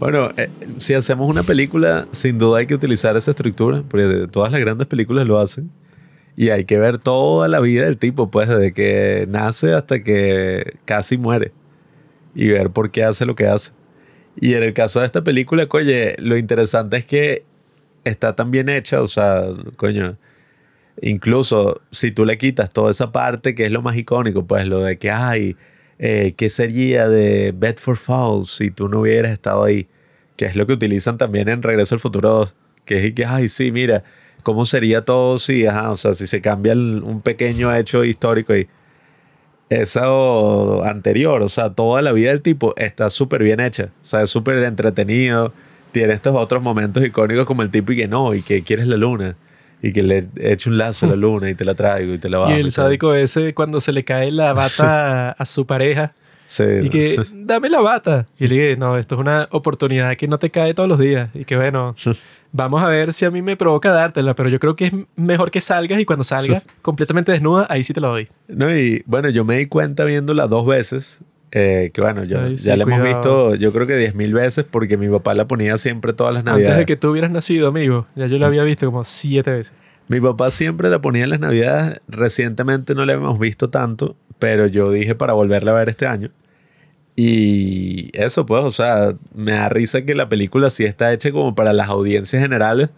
Bueno, 0.00 0.30
eh, 0.36 0.50
si 0.78 0.94
hacemos 0.94 1.30
una 1.30 1.42
película, 1.42 2.06
sin 2.10 2.38
duda 2.38 2.58
hay 2.58 2.66
que 2.66 2.74
utilizar 2.74 3.16
esa 3.16 3.30
estructura, 3.30 3.82
porque 3.88 4.26
todas 4.30 4.50
las 4.50 4.60
grandes 4.60 4.86
películas 4.86 5.26
lo 5.26 5.38
hacen. 5.38 5.70
Y 6.36 6.50
hay 6.50 6.64
que 6.64 6.78
ver 6.78 6.98
toda 6.98 7.48
la 7.48 7.60
vida 7.60 7.84
del 7.84 7.98
tipo, 7.98 8.30
pues, 8.30 8.48
desde 8.48 8.72
que 8.72 9.26
nace 9.28 9.72
hasta 9.74 10.02
que 10.02 10.78
casi 10.84 11.16
muere. 11.16 11.52
Y 12.34 12.48
ver 12.48 12.70
por 12.70 12.90
qué 12.90 13.04
hace 13.04 13.24
lo 13.26 13.36
que 13.36 13.46
hace. 13.46 13.72
Y 14.40 14.54
en 14.54 14.62
el 14.64 14.74
caso 14.74 15.00
de 15.00 15.06
esta 15.06 15.22
película, 15.22 15.66
oye, 15.70 16.16
lo 16.18 16.36
interesante 16.36 16.96
es 16.96 17.06
que 17.06 17.44
está 18.04 18.34
tan 18.34 18.50
bien 18.50 18.68
hecha, 18.68 19.00
o 19.00 19.08
sea, 19.08 19.44
coño, 19.76 20.18
incluso 21.00 21.80
si 21.90 22.10
tú 22.10 22.24
le 22.24 22.38
quitas 22.38 22.70
toda 22.70 22.90
esa 22.90 23.12
parte 23.12 23.54
que 23.54 23.66
es 23.66 23.70
lo 23.70 23.82
más 23.82 23.96
icónico, 23.96 24.46
pues 24.46 24.66
lo 24.66 24.80
de 24.80 24.98
que, 24.98 25.10
ay, 25.10 25.56
eh, 25.98 26.34
¿qué 26.36 26.50
sería 26.50 27.08
de 27.08 27.52
Bedford 27.56 27.96
Falls 27.96 28.48
si 28.48 28.70
tú 28.70 28.88
no 28.88 29.00
hubieras 29.00 29.32
estado 29.32 29.64
ahí? 29.64 29.86
Que 30.36 30.46
es 30.46 30.56
lo 30.56 30.66
que 30.66 30.72
utilizan 30.72 31.16
también 31.16 31.48
en 31.48 31.62
Regreso 31.62 31.94
al 31.94 32.00
Futuro 32.00 32.28
2, 32.30 32.54
que 32.84 33.06
es 33.06 33.14
que, 33.14 33.24
ay, 33.24 33.48
sí, 33.48 33.70
mira, 33.70 34.04
¿cómo 34.44 34.64
sería 34.66 35.04
todo 35.04 35.38
si, 35.38 35.66
ajá, 35.66 35.90
o 35.90 35.96
sea, 35.96 36.14
si 36.14 36.28
se 36.28 36.40
cambia 36.40 36.72
el- 36.72 37.02
un 37.04 37.20
pequeño 37.20 37.74
hecho 37.74 38.04
histórico 38.04 38.54
y 38.54 38.68
eso 39.70 40.84
anterior, 40.84 41.42
o 41.42 41.48
sea, 41.48 41.70
toda 41.70 42.02
la 42.02 42.12
vida 42.12 42.30
del 42.30 42.42
tipo 42.42 42.74
está 42.76 43.10
súper 43.10 43.42
bien 43.42 43.60
hecha, 43.60 43.88
o 44.02 44.06
sea, 44.06 44.22
es 44.22 44.30
súper 44.30 44.58
entretenido, 44.58 45.52
tiene 45.90 46.12
estos 46.12 46.34
otros 46.36 46.62
momentos 46.62 47.04
icónicos 47.04 47.46
como 47.46 47.62
el 47.62 47.70
tipo 47.70 47.92
y 47.92 47.96
que 47.96 48.06
no, 48.08 48.34
y 48.34 48.42
que 48.42 48.62
quieres 48.62 48.86
la 48.86 48.96
luna, 48.96 49.36
y 49.82 49.92
que 49.92 50.02
le 50.02 50.28
echo 50.36 50.70
un 50.70 50.78
lazo 50.78 51.06
a 51.06 51.10
la 51.10 51.16
luna 51.16 51.50
y 51.50 51.54
te 51.54 51.64
la 51.64 51.74
traigo 51.74 52.14
y 52.14 52.18
te 52.18 52.28
la 52.28 52.38
bajo. 52.38 52.52
y 52.52 52.56
el 52.60 52.70
sádico 52.72 53.14
ese, 53.14 53.54
cuando 53.54 53.80
se 53.80 53.92
le 53.92 54.04
cae 54.04 54.30
la 54.30 54.52
bata 54.52 55.30
a 55.38 55.44
su 55.46 55.66
pareja, 55.66 56.12
Sí, 56.46 56.62
y 56.64 56.84
no. 56.84 56.90
que, 56.90 57.20
dame 57.32 57.70
la 57.70 57.80
bata. 57.80 58.26
Y 58.38 58.46
le 58.48 58.54
dije, 58.54 58.76
no, 58.76 58.96
esto 58.98 59.14
es 59.14 59.20
una 59.20 59.48
oportunidad 59.50 60.14
que 60.16 60.28
no 60.28 60.38
te 60.38 60.50
cae 60.50 60.74
todos 60.74 60.88
los 60.88 60.98
días. 60.98 61.30
Y 61.34 61.44
que, 61.44 61.56
bueno, 61.56 61.94
vamos 62.52 62.82
a 62.82 62.88
ver 62.88 63.12
si 63.12 63.24
a 63.24 63.30
mí 63.30 63.42
me 63.42 63.56
provoca 63.56 63.90
dártela, 63.90 64.34
pero 64.34 64.48
yo 64.48 64.60
creo 64.60 64.76
que 64.76 64.86
es 64.86 64.92
mejor 65.16 65.50
que 65.50 65.60
salgas 65.60 65.98
y 66.00 66.04
cuando 66.04 66.24
salgas 66.24 66.62
completamente 66.82 67.32
desnuda, 67.32 67.66
ahí 67.70 67.82
sí 67.82 67.92
te 67.92 68.00
la 68.00 68.08
doy. 68.08 68.28
No, 68.48 68.74
y 68.74 69.02
bueno, 69.06 69.30
yo 69.30 69.44
me 69.44 69.56
di 69.56 69.66
cuenta 69.66 70.04
viéndola 70.04 70.46
dos 70.46 70.66
veces. 70.66 71.20
eh, 71.50 71.90
que 71.94 72.00
bueno, 72.00 72.24
yo, 72.24 72.40
Ay, 72.40 72.56
sí, 72.58 72.64
ya 72.64 72.76
la 72.76 72.82
hemos 72.84 72.98
cuidado. 73.00 73.50
visto, 73.50 73.54
yo 73.56 73.72
creo 73.72 73.86
que 73.86 74.12
10.000 74.12 74.32
veces 74.34 74.64
porque 74.68 74.96
mi 74.96 75.08
papá 75.08 75.34
la 75.34 75.46
ponía 75.46 75.78
siempre 75.78 76.12
todas 76.12 76.34
las 76.34 76.40
Antes 76.40 76.52
navidades. 76.52 76.78
de 76.78 76.86
que 76.86 76.96
tú 76.96 77.10
hubieras 77.10 77.30
nacido, 77.30 77.68
amigo, 77.68 78.06
ya 78.16 78.26
yo 78.26 78.38
la 78.38 78.48
había 78.48 78.64
visto 78.64 78.86
como 78.86 79.04
siete 79.04 79.50
veces. 79.52 79.72
Mi 80.08 80.20
papá 80.20 80.50
siempre 80.50 80.90
la 80.90 81.00
ponía 81.00 81.24
en 81.24 81.30
las 81.30 81.40
navidades. 81.40 82.00
Recientemente 82.08 82.94
no 82.94 83.06
la 83.06 83.14
hemos 83.14 83.38
visto 83.38 83.70
tanto, 83.70 84.16
pero 84.38 84.66
yo 84.66 84.90
dije 84.90 85.14
para 85.14 85.32
volverla 85.32 85.72
a 85.72 85.74
ver 85.74 85.88
este 85.88 86.06
año. 86.06 86.30
Y 87.16 88.10
eso, 88.12 88.44
pues, 88.44 88.64
o 88.64 88.70
sea, 88.70 89.14
me 89.34 89.52
da 89.52 89.68
risa 89.68 90.02
que 90.02 90.14
la 90.14 90.28
película 90.28 90.70
sí 90.70 90.84
está 90.84 91.12
hecha 91.12 91.30
como 91.30 91.54
para 91.54 91.72
las 91.72 91.88
audiencias 91.88 92.42
generales, 92.42 92.90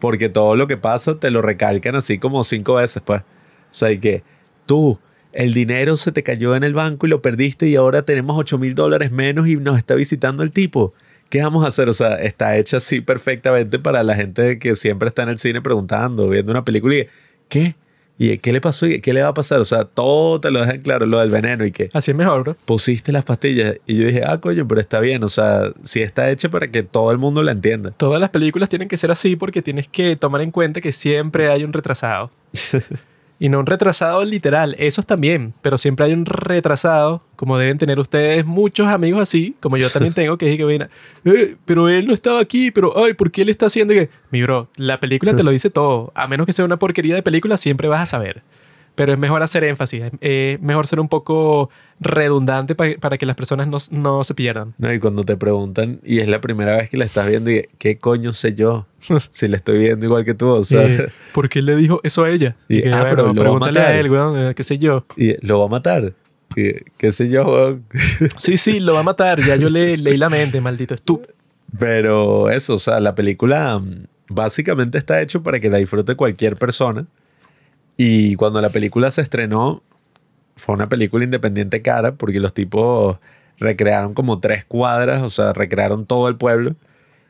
porque 0.00 0.28
todo 0.28 0.56
lo 0.56 0.66
que 0.68 0.76
pasa 0.76 1.18
te 1.18 1.30
lo 1.30 1.42
recalcan 1.42 1.96
así 1.96 2.18
como 2.18 2.44
cinco 2.44 2.74
veces, 2.74 3.02
pues. 3.04 3.20
O 3.20 3.74
sea, 3.74 3.92
y 3.92 3.98
que 3.98 4.22
tú, 4.66 4.98
el 5.32 5.52
dinero 5.54 5.96
se 5.96 6.12
te 6.12 6.22
cayó 6.22 6.56
en 6.56 6.64
el 6.64 6.74
banco 6.74 7.06
y 7.06 7.10
lo 7.10 7.20
perdiste 7.20 7.68
y 7.68 7.76
ahora 7.76 8.02
tenemos 8.02 8.38
8 8.38 8.58
mil 8.58 8.74
dólares 8.74 9.10
menos 9.12 9.48
y 9.48 9.56
nos 9.56 9.76
está 9.76 9.94
visitando 9.94 10.42
el 10.42 10.52
tipo. 10.52 10.94
¿qué 11.28 11.42
vamos 11.42 11.64
a 11.64 11.68
hacer? 11.68 11.88
O 11.88 11.92
sea, 11.92 12.16
está 12.16 12.56
hecha 12.56 12.78
así 12.78 13.00
perfectamente 13.00 13.78
para 13.78 14.02
la 14.02 14.14
gente 14.14 14.58
que 14.58 14.76
siempre 14.76 15.08
está 15.08 15.22
en 15.22 15.30
el 15.30 15.38
cine 15.38 15.60
preguntando, 15.60 16.28
viendo 16.28 16.52
una 16.52 16.64
película 16.64 16.96
y 16.96 17.08
¿qué? 17.48 17.74
¿Y 18.18 18.36
qué 18.38 18.52
le 18.52 18.60
pasó? 18.60 18.86
¿Y 18.86 19.00
qué 19.00 19.12
le 19.12 19.22
va 19.22 19.28
a 19.28 19.34
pasar? 19.34 19.60
O 19.60 19.64
sea, 19.64 19.84
todo 19.84 20.40
te 20.40 20.50
lo 20.50 20.60
dejan 20.60 20.80
claro, 20.82 21.06
lo 21.06 21.20
del 21.20 21.30
veneno 21.30 21.64
y 21.64 21.70
que 21.70 21.88
Así 21.92 22.10
es 22.10 22.16
mejor, 22.16 22.42
bro. 22.42 22.56
pusiste 22.64 23.12
las 23.12 23.24
pastillas. 23.24 23.76
Y 23.86 23.96
yo 23.96 24.06
dije, 24.06 24.22
ah, 24.26 24.38
coño, 24.38 24.66
pero 24.66 24.80
está 24.80 24.98
bien. 24.98 25.22
O 25.22 25.28
sea, 25.28 25.70
sí 25.82 26.02
está 26.02 26.28
hecha 26.30 26.48
para 26.48 26.68
que 26.68 26.82
todo 26.82 27.12
el 27.12 27.18
mundo 27.18 27.42
la 27.44 27.52
entienda. 27.52 27.92
Todas 27.92 28.20
las 28.20 28.30
películas 28.30 28.68
tienen 28.68 28.88
que 28.88 28.96
ser 28.96 29.12
así 29.12 29.36
porque 29.36 29.62
tienes 29.62 29.86
que 29.86 30.16
tomar 30.16 30.40
en 30.40 30.50
cuenta 30.50 30.80
que 30.80 30.90
siempre 30.90 31.48
hay 31.48 31.62
un 31.62 31.72
retrasado. 31.72 32.30
y 33.38 33.48
no 33.48 33.60
un 33.60 33.66
retrasado 33.66 34.24
literal, 34.24 34.74
esos 34.78 35.06
también, 35.06 35.54
pero 35.62 35.78
siempre 35.78 36.06
hay 36.06 36.12
un 36.12 36.26
retrasado, 36.26 37.22
como 37.36 37.56
deben 37.58 37.78
tener 37.78 37.98
ustedes 37.98 38.44
muchos 38.44 38.88
amigos 38.88 39.22
así, 39.22 39.54
como 39.60 39.76
yo 39.76 39.90
también 39.90 40.14
tengo, 40.14 40.36
que 40.38 40.50
es 40.50 40.56
que 40.56 40.64
viene, 40.64 40.88
eh, 41.24 41.56
pero 41.64 41.88
él 41.88 42.06
no 42.06 42.14
estaba 42.14 42.40
aquí, 42.40 42.70
pero 42.70 42.92
ay, 43.02 43.14
¿por 43.14 43.30
qué 43.30 43.42
él 43.42 43.48
está 43.48 43.66
haciendo 43.66 43.94
que? 43.94 44.10
Mi 44.30 44.42
bro, 44.42 44.68
la 44.76 45.00
película 45.00 45.36
te 45.36 45.42
lo 45.42 45.50
dice 45.50 45.70
todo, 45.70 46.12
a 46.14 46.26
menos 46.26 46.46
que 46.46 46.52
sea 46.52 46.64
una 46.64 46.78
porquería 46.78 47.14
de 47.14 47.22
película, 47.22 47.56
siempre 47.56 47.88
vas 47.88 48.00
a 48.00 48.06
saber. 48.06 48.42
Pero 48.98 49.12
es 49.12 49.18
mejor 49.20 49.44
hacer 49.44 49.62
énfasis, 49.62 50.02
es 50.02 50.12
eh, 50.20 50.58
mejor 50.60 50.88
ser 50.88 50.98
un 50.98 51.08
poco 51.08 51.70
redundante 52.00 52.74
pa- 52.74 52.96
para 52.98 53.16
que 53.16 53.26
las 53.26 53.36
personas 53.36 53.68
no, 53.68 53.78
no 53.92 54.24
se 54.24 54.34
pierdan. 54.34 54.74
No, 54.76 54.92
y 54.92 54.98
cuando 54.98 55.22
te 55.22 55.36
preguntan, 55.36 56.00
y 56.04 56.18
es 56.18 56.26
la 56.26 56.40
primera 56.40 56.76
vez 56.76 56.90
que 56.90 56.96
la 56.96 57.04
estás 57.04 57.28
viendo, 57.28 57.48
y 57.50 57.62
¿qué 57.78 57.96
coño 57.96 58.32
sé 58.32 58.54
yo? 58.54 58.86
si 59.30 59.46
la 59.46 59.56
estoy 59.56 59.78
viendo 59.78 60.04
igual 60.04 60.24
que 60.24 60.34
tú, 60.34 60.48
o 60.48 60.64
sea, 60.64 60.82
Eh, 60.84 61.08
¿Por 61.32 61.48
qué 61.48 61.62
le 61.62 61.76
dijo 61.76 62.00
eso 62.02 62.24
a 62.24 62.30
ella? 62.30 62.56
Y, 62.68 62.82
que, 62.82 62.92
ah, 62.92 63.06
pero 63.08 63.26
bueno, 63.26 63.34
lo 63.34 63.34
va 63.34 63.40
a 63.40 63.44
pregúntale 63.44 63.78
a, 63.78 63.82
matar. 63.84 63.96
él, 63.98 64.10
weón, 64.10 64.38
eh, 64.48 64.54
qué 64.56 64.64
sé 64.64 64.78
yo. 64.78 65.04
y 65.16 65.46
lo 65.46 65.60
va 65.60 65.66
a 65.66 65.68
matar. 65.68 66.12
Y, 66.56 66.72
¿Qué 66.98 67.12
sé 67.12 67.28
yo? 67.30 67.44
weón? 67.44 67.84
Sí, 68.36 68.58
sí, 68.58 68.80
lo 68.80 68.94
va 68.94 69.00
a 69.00 69.04
matar, 69.04 69.40
ya 69.42 69.54
yo 69.54 69.70
le 69.70 69.96
leí 69.96 70.16
la 70.16 70.28
mente, 70.28 70.60
maldito 70.60 70.94
estúpido. 70.96 71.32
Pero 71.78 72.50
eso, 72.50 72.74
o 72.74 72.78
sea, 72.80 72.98
la 72.98 73.14
película 73.14 73.78
mm, 73.78 74.06
básicamente 74.28 74.98
está 74.98 75.20
hecho 75.22 75.42
para 75.42 75.60
que 75.60 75.70
la 75.70 75.78
disfrute 75.78 76.16
cualquier 76.16 76.56
persona. 76.56 77.06
Y 78.00 78.36
cuando 78.36 78.60
la 78.60 78.70
película 78.70 79.10
se 79.10 79.22
estrenó, 79.22 79.82
fue 80.54 80.76
una 80.76 80.88
película 80.88 81.24
independiente 81.24 81.82
cara, 81.82 82.14
porque 82.14 82.38
los 82.38 82.54
tipos 82.54 83.18
recrearon 83.58 84.14
como 84.14 84.38
tres 84.38 84.64
cuadras, 84.64 85.20
o 85.24 85.28
sea, 85.28 85.52
recrearon 85.52 86.06
todo 86.06 86.28
el 86.28 86.36
pueblo. 86.36 86.76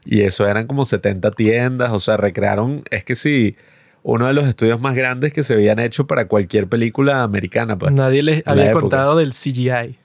Y 0.05 0.21
eso 0.21 0.47
eran 0.47 0.67
como 0.67 0.85
70 0.85 1.31
tiendas, 1.31 1.91
o 1.91 1.99
sea, 1.99 2.19
recrearon, 2.19 2.85
es 2.91 3.03
que 3.03 3.15
sí, 3.15 3.57
uno 4.03 4.27
de 4.27 4.35
los 4.35 4.47
estudios 4.47 4.79
más 4.79 4.95
grandes 4.95 5.33
que 5.33 5.43
se 5.43 5.55
habían 5.55 5.79
hecho 5.79 6.07
para 6.07 6.29
cualquier 6.29 6.67
película 6.67 7.23
americana. 7.23 7.79
Pues. 7.79 7.91
Nadie 7.91 8.23
les 8.23 8.47
había 8.47 8.71
contado 8.73 9.17
del 9.17 9.33
CGI. 9.33 9.97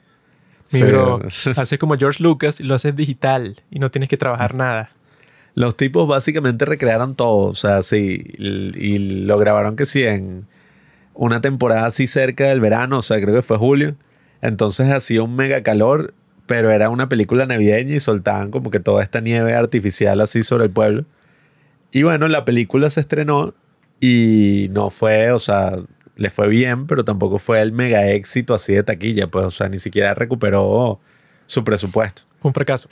Sí. 0.68 0.82
bro, 0.82 1.20
haces 1.56 1.78
como 1.78 1.96
George 1.98 2.22
Lucas 2.22 2.58
y 2.58 2.62
lo 2.62 2.74
haces 2.74 2.96
digital 2.96 3.60
y 3.70 3.80
no 3.80 3.90
tienes 3.90 4.08
que 4.08 4.16
trabajar 4.16 4.54
nada. 4.54 4.90
Los 5.54 5.76
tipos 5.76 6.08
básicamente 6.08 6.64
recrearon 6.64 7.14
todo, 7.14 7.48
o 7.50 7.54
sea, 7.54 7.82
sí, 7.82 8.22
y, 8.38 8.78
y 8.78 9.24
lo 9.24 9.36
grabaron 9.36 9.76
que 9.76 9.84
sí 9.84 10.04
en 10.04 10.46
una 11.14 11.40
temporada 11.40 11.86
así 11.86 12.06
cerca 12.06 12.44
del 12.44 12.60
verano, 12.60 12.98
o 12.98 13.02
sea, 13.02 13.20
creo 13.20 13.34
que 13.34 13.42
fue 13.42 13.56
julio. 13.56 13.96
Entonces 14.42 14.90
hacía 14.90 15.22
un 15.22 15.34
mega 15.36 15.62
calor, 15.62 16.12
pero 16.46 16.70
era 16.70 16.90
una 16.90 17.08
película 17.08 17.46
navideña 17.46 17.94
y 17.94 18.00
soltaban 18.00 18.50
como 18.50 18.70
que 18.70 18.80
toda 18.80 19.02
esta 19.02 19.20
nieve 19.20 19.54
artificial 19.54 20.20
así 20.20 20.42
sobre 20.42 20.64
el 20.64 20.70
pueblo. 20.70 21.04
Y 21.92 22.02
bueno, 22.02 22.28
la 22.28 22.44
película 22.44 22.90
se 22.90 23.00
estrenó 23.00 23.54
y 24.00 24.68
no 24.72 24.90
fue, 24.90 25.30
o 25.32 25.38
sea, 25.38 25.78
le 26.16 26.30
fue 26.30 26.48
bien, 26.48 26.86
pero 26.86 27.04
tampoco 27.04 27.38
fue 27.38 27.60
el 27.62 27.72
mega 27.72 28.10
éxito 28.10 28.54
así 28.54 28.74
de 28.74 28.82
taquilla, 28.82 29.28
pues, 29.28 29.46
o 29.46 29.50
sea, 29.50 29.68
ni 29.68 29.78
siquiera 29.78 30.12
recuperó 30.14 30.98
su 31.46 31.64
presupuesto. 31.64 32.22
Fue 32.40 32.50
un 32.50 32.54
fracaso. 32.54 32.88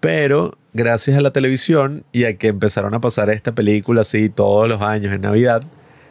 Pero 0.00 0.58
gracias 0.72 1.16
a 1.16 1.20
la 1.20 1.32
televisión 1.32 2.04
y 2.12 2.24
a 2.24 2.36
que 2.36 2.48
empezaron 2.48 2.94
a 2.94 3.00
pasar 3.00 3.30
esta 3.30 3.52
película 3.52 4.02
así 4.02 4.28
todos 4.28 4.68
los 4.68 4.82
años 4.82 5.12
en 5.12 5.20
Navidad, 5.20 5.62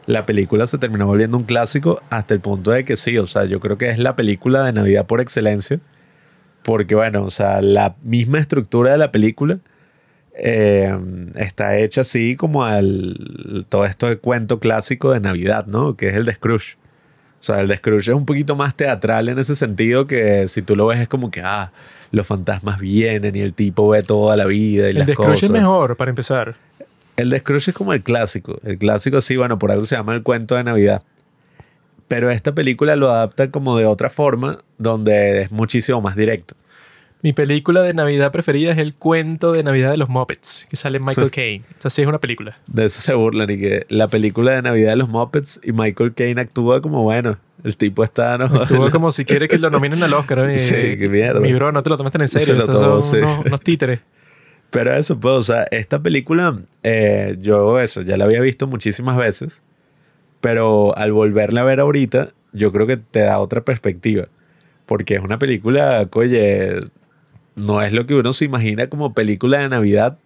la 0.06 0.24
película 0.24 0.68
se 0.68 0.78
terminó 0.78 1.08
volviendo 1.08 1.38
un 1.38 1.44
clásico 1.44 2.02
hasta 2.10 2.34
el 2.34 2.40
punto 2.40 2.72
de 2.72 2.86
que 2.86 2.98
sí, 2.98 3.18
o 3.18 3.28
sea, 3.28 3.46
yo 3.46 3.60
creo 3.60 3.78
que 3.78 3.90
es 3.90 4.00
la 4.00 4.16
película 4.16 4.64
de 4.64 4.74
Navidad 4.74 5.06
por 5.06 5.22
excelencia. 5.22 5.80
Porque 6.64 6.94
bueno, 6.96 7.24
o 7.24 7.30
sea, 7.32 7.62
la 7.62 7.96
misma 8.04 8.40
estructura 8.40 8.92
de 8.92 8.98
la 9.00 9.12
película 9.12 9.60
eh, 10.36 10.96
está 11.36 11.78
hecha 11.78 12.02
así 12.02 12.36
como 12.36 12.64
al 12.64 13.66
todo 13.70 13.86
esto 13.86 14.08
de 14.08 14.18
cuento 14.18 14.60
clásico 14.60 15.12
de 15.12 15.20
Navidad, 15.20 15.66
¿no? 15.66 15.98
Que 15.98 16.10
es 16.10 16.16
el 16.16 16.26
de 16.26 16.34
Scrooge. 16.34 16.78
O 17.40 17.44
sea, 17.44 17.62
el 17.62 17.68
de 17.68 17.78
Scrooge 17.78 18.12
es 18.12 18.16
un 18.16 18.28
poquito 18.28 18.56
más 18.56 18.76
teatral 18.76 19.28
en 19.30 19.40
ese 19.40 19.56
sentido 19.56 20.06
que 20.06 20.48
si 20.48 20.62
tú 20.62 20.76
lo 20.76 20.86
ves 20.86 21.00
es 21.00 21.08
como 21.08 21.32
que, 21.32 21.42
ah, 21.44 21.72
los 22.12 22.28
fantasmas 22.28 22.80
vienen 22.80 23.36
y 23.36 23.40
el 23.40 23.54
tipo 23.54 23.90
ve 23.90 24.04
toda 24.04 24.38
la 24.38 24.46
vida 24.46 24.88
y 24.88 24.92
El 24.92 25.00
las 25.00 25.08
de 25.08 25.14
Scrooge 25.14 25.32
cosas. 25.32 25.50
es 25.50 25.50
mejor, 25.50 25.98
para 25.98 26.10
empezar. 26.10 26.56
El 27.22 27.30
de 27.30 27.40
Scrooge 27.40 27.70
es 27.72 27.76
como 27.78 27.94
el 27.94 28.02
clásico. 28.02 28.60
El 28.64 28.78
clásico 28.78 29.22
sí, 29.22 29.38
bueno, 29.38 29.60
por 29.60 29.72
algo 29.72 29.86
se 29.86 29.96
llama 29.96 30.14
el 30.14 30.24
cuento 30.24 30.56
de 30.56 30.64
Navidad. 30.64 31.04
Pero 32.08 32.30
esta 32.30 32.54
película 32.54 32.96
lo 32.96 33.10
adapta 33.10 33.52
como 33.52 33.78
de 33.78 33.86
otra 33.86 34.10
forma, 34.10 34.58
donde 34.78 35.44
es 35.44 35.52
muchísimo 35.52 36.02
más 36.02 36.16
directo. 36.16 36.56
Mi 37.22 37.34
película 37.34 37.84
de 37.84 37.94
Navidad 37.94 38.32
preferida 38.32 38.72
es 38.72 38.80
el 38.80 38.96
cuento 38.96 39.52
de 39.52 39.62
Navidad 39.62 39.92
de 39.92 39.98
los 39.98 40.10
Muppets, 40.10 40.66
que 40.70 40.76
sale 40.76 41.00
Michael 41.00 41.30
Caine. 41.36 41.64
Esa 41.78 41.92
sí 41.92 42.02
es 42.02 42.08
una 42.08 42.20
película. 42.20 42.58
De 42.66 42.86
eso 42.86 43.00
se 43.00 43.14
burlan 43.14 43.50
y 43.52 43.60
que 43.60 43.86
la 43.90 44.08
película 44.08 44.54
de 44.54 44.64
Navidad 44.64 44.90
de 44.90 44.96
los 44.96 45.08
Muppets 45.10 45.60
y 45.64 45.72
Michael 45.72 46.14
Caine 46.16 46.42
actúa 46.42 46.82
como, 46.82 47.04
bueno, 47.04 47.38
el 47.64 47.78
tipo 47.78 48.04
está, 48.04 48.40
¿no? 48.40 48.64
Estuvo 48.64 48.90
como 48.90 49.12
si 49.12 49.24
quiere 49.24 49.48
que 49.48 49.60
lo 49.60 49.70
nominen 49.70 50.02
al 50.02 50.14
Oscar. 50.16 50.40
¿eh? 50.50 50.58
Sí, 50.58 50.98
qué 50.98 51.08
mierda. 51.08 51.40
Mi 51.40 51.54
bro, 51.54 51.72
no 51.72 51.84
te 51.84 51.92
lo 51.92 51.98
tomes 51.98 52.12
tan 52.12 52.24
en 52.24 52.28
Se 52.28 52.40
serio. 52.40 52.56
lo 52.56 52.64
Estos 52.66 52.80
son 52.80 53.04
sí. 53.04 53.18
unos, 53.18 53.46
unos 53.46 53.62
títeres. 53.62 54.00
Pero 54.72 54.94
eso, 54.94 55.20
pues, 55.20 55.36
o 55.36 55.44
sea, 55.44 55.66
esta 55.72 56.02
película, 56.02 56.60
eh, 56.84 57.38
yo 57.42 57.80
eso, 57.80 58.02
ya 58.02 58.18
la 58.18 58.26
había 58.26 58.42
visto 58.42 58.68
muchísimas 58.68 59.18
veces, 59.18 59.62
pero 60.40 60.98
al 60.98 61.12
volverla 61.12 61.62
a 61.62 61.66
ver 61.66 61.82
ahorita, 61.82 62.30
yo 62.54 62.72
creo 62.72 62.88
que 62.88 62.98
te 62.98 63.20
da 63.20 63.40
otra 63.40 63.64
perspectiva, 63.64 64.30
porque 64.86 65.16
es 65.16 65.22
una 65.22 65.38
película, 65.40 66.10
oye, 66.14 66.80
no 67.56 67.82
es 67.82 67.94
lo 67.94 68.08
que 68.08 68.16
uno 68.16 68.34
se 68.34 68.46
imagina 68.46 68.88
como 68.88 69.14
película 69.14 69.60
de 69.60 69.70
Navidad, 69.70 70.18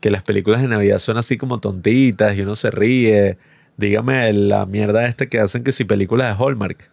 que 0.00 0.10
las 0.10 0.22
películas 0.22 0.60
de 0.60 0.68
Navidad 0.68 0.98
son 0.98 1.16
así 1.16 1.38
como 1.38 1.60
tontitas 1.60 2.36
y 2.36 2.42
uno 2.42 2.56
se 2.56 2.70
ríe. 2.70 3.38
Dígame 3.78 4.30
la 4.34 4.66
mierda 4.66 5.06
esta 5.06 5.26
que 5.26 5.40
hacen 5.40 5.64
que 5.64 5.72
si 5.72 5.84
películas 5.84 6.36
de 6.36 6.44
Hallmark. 6.44 6.90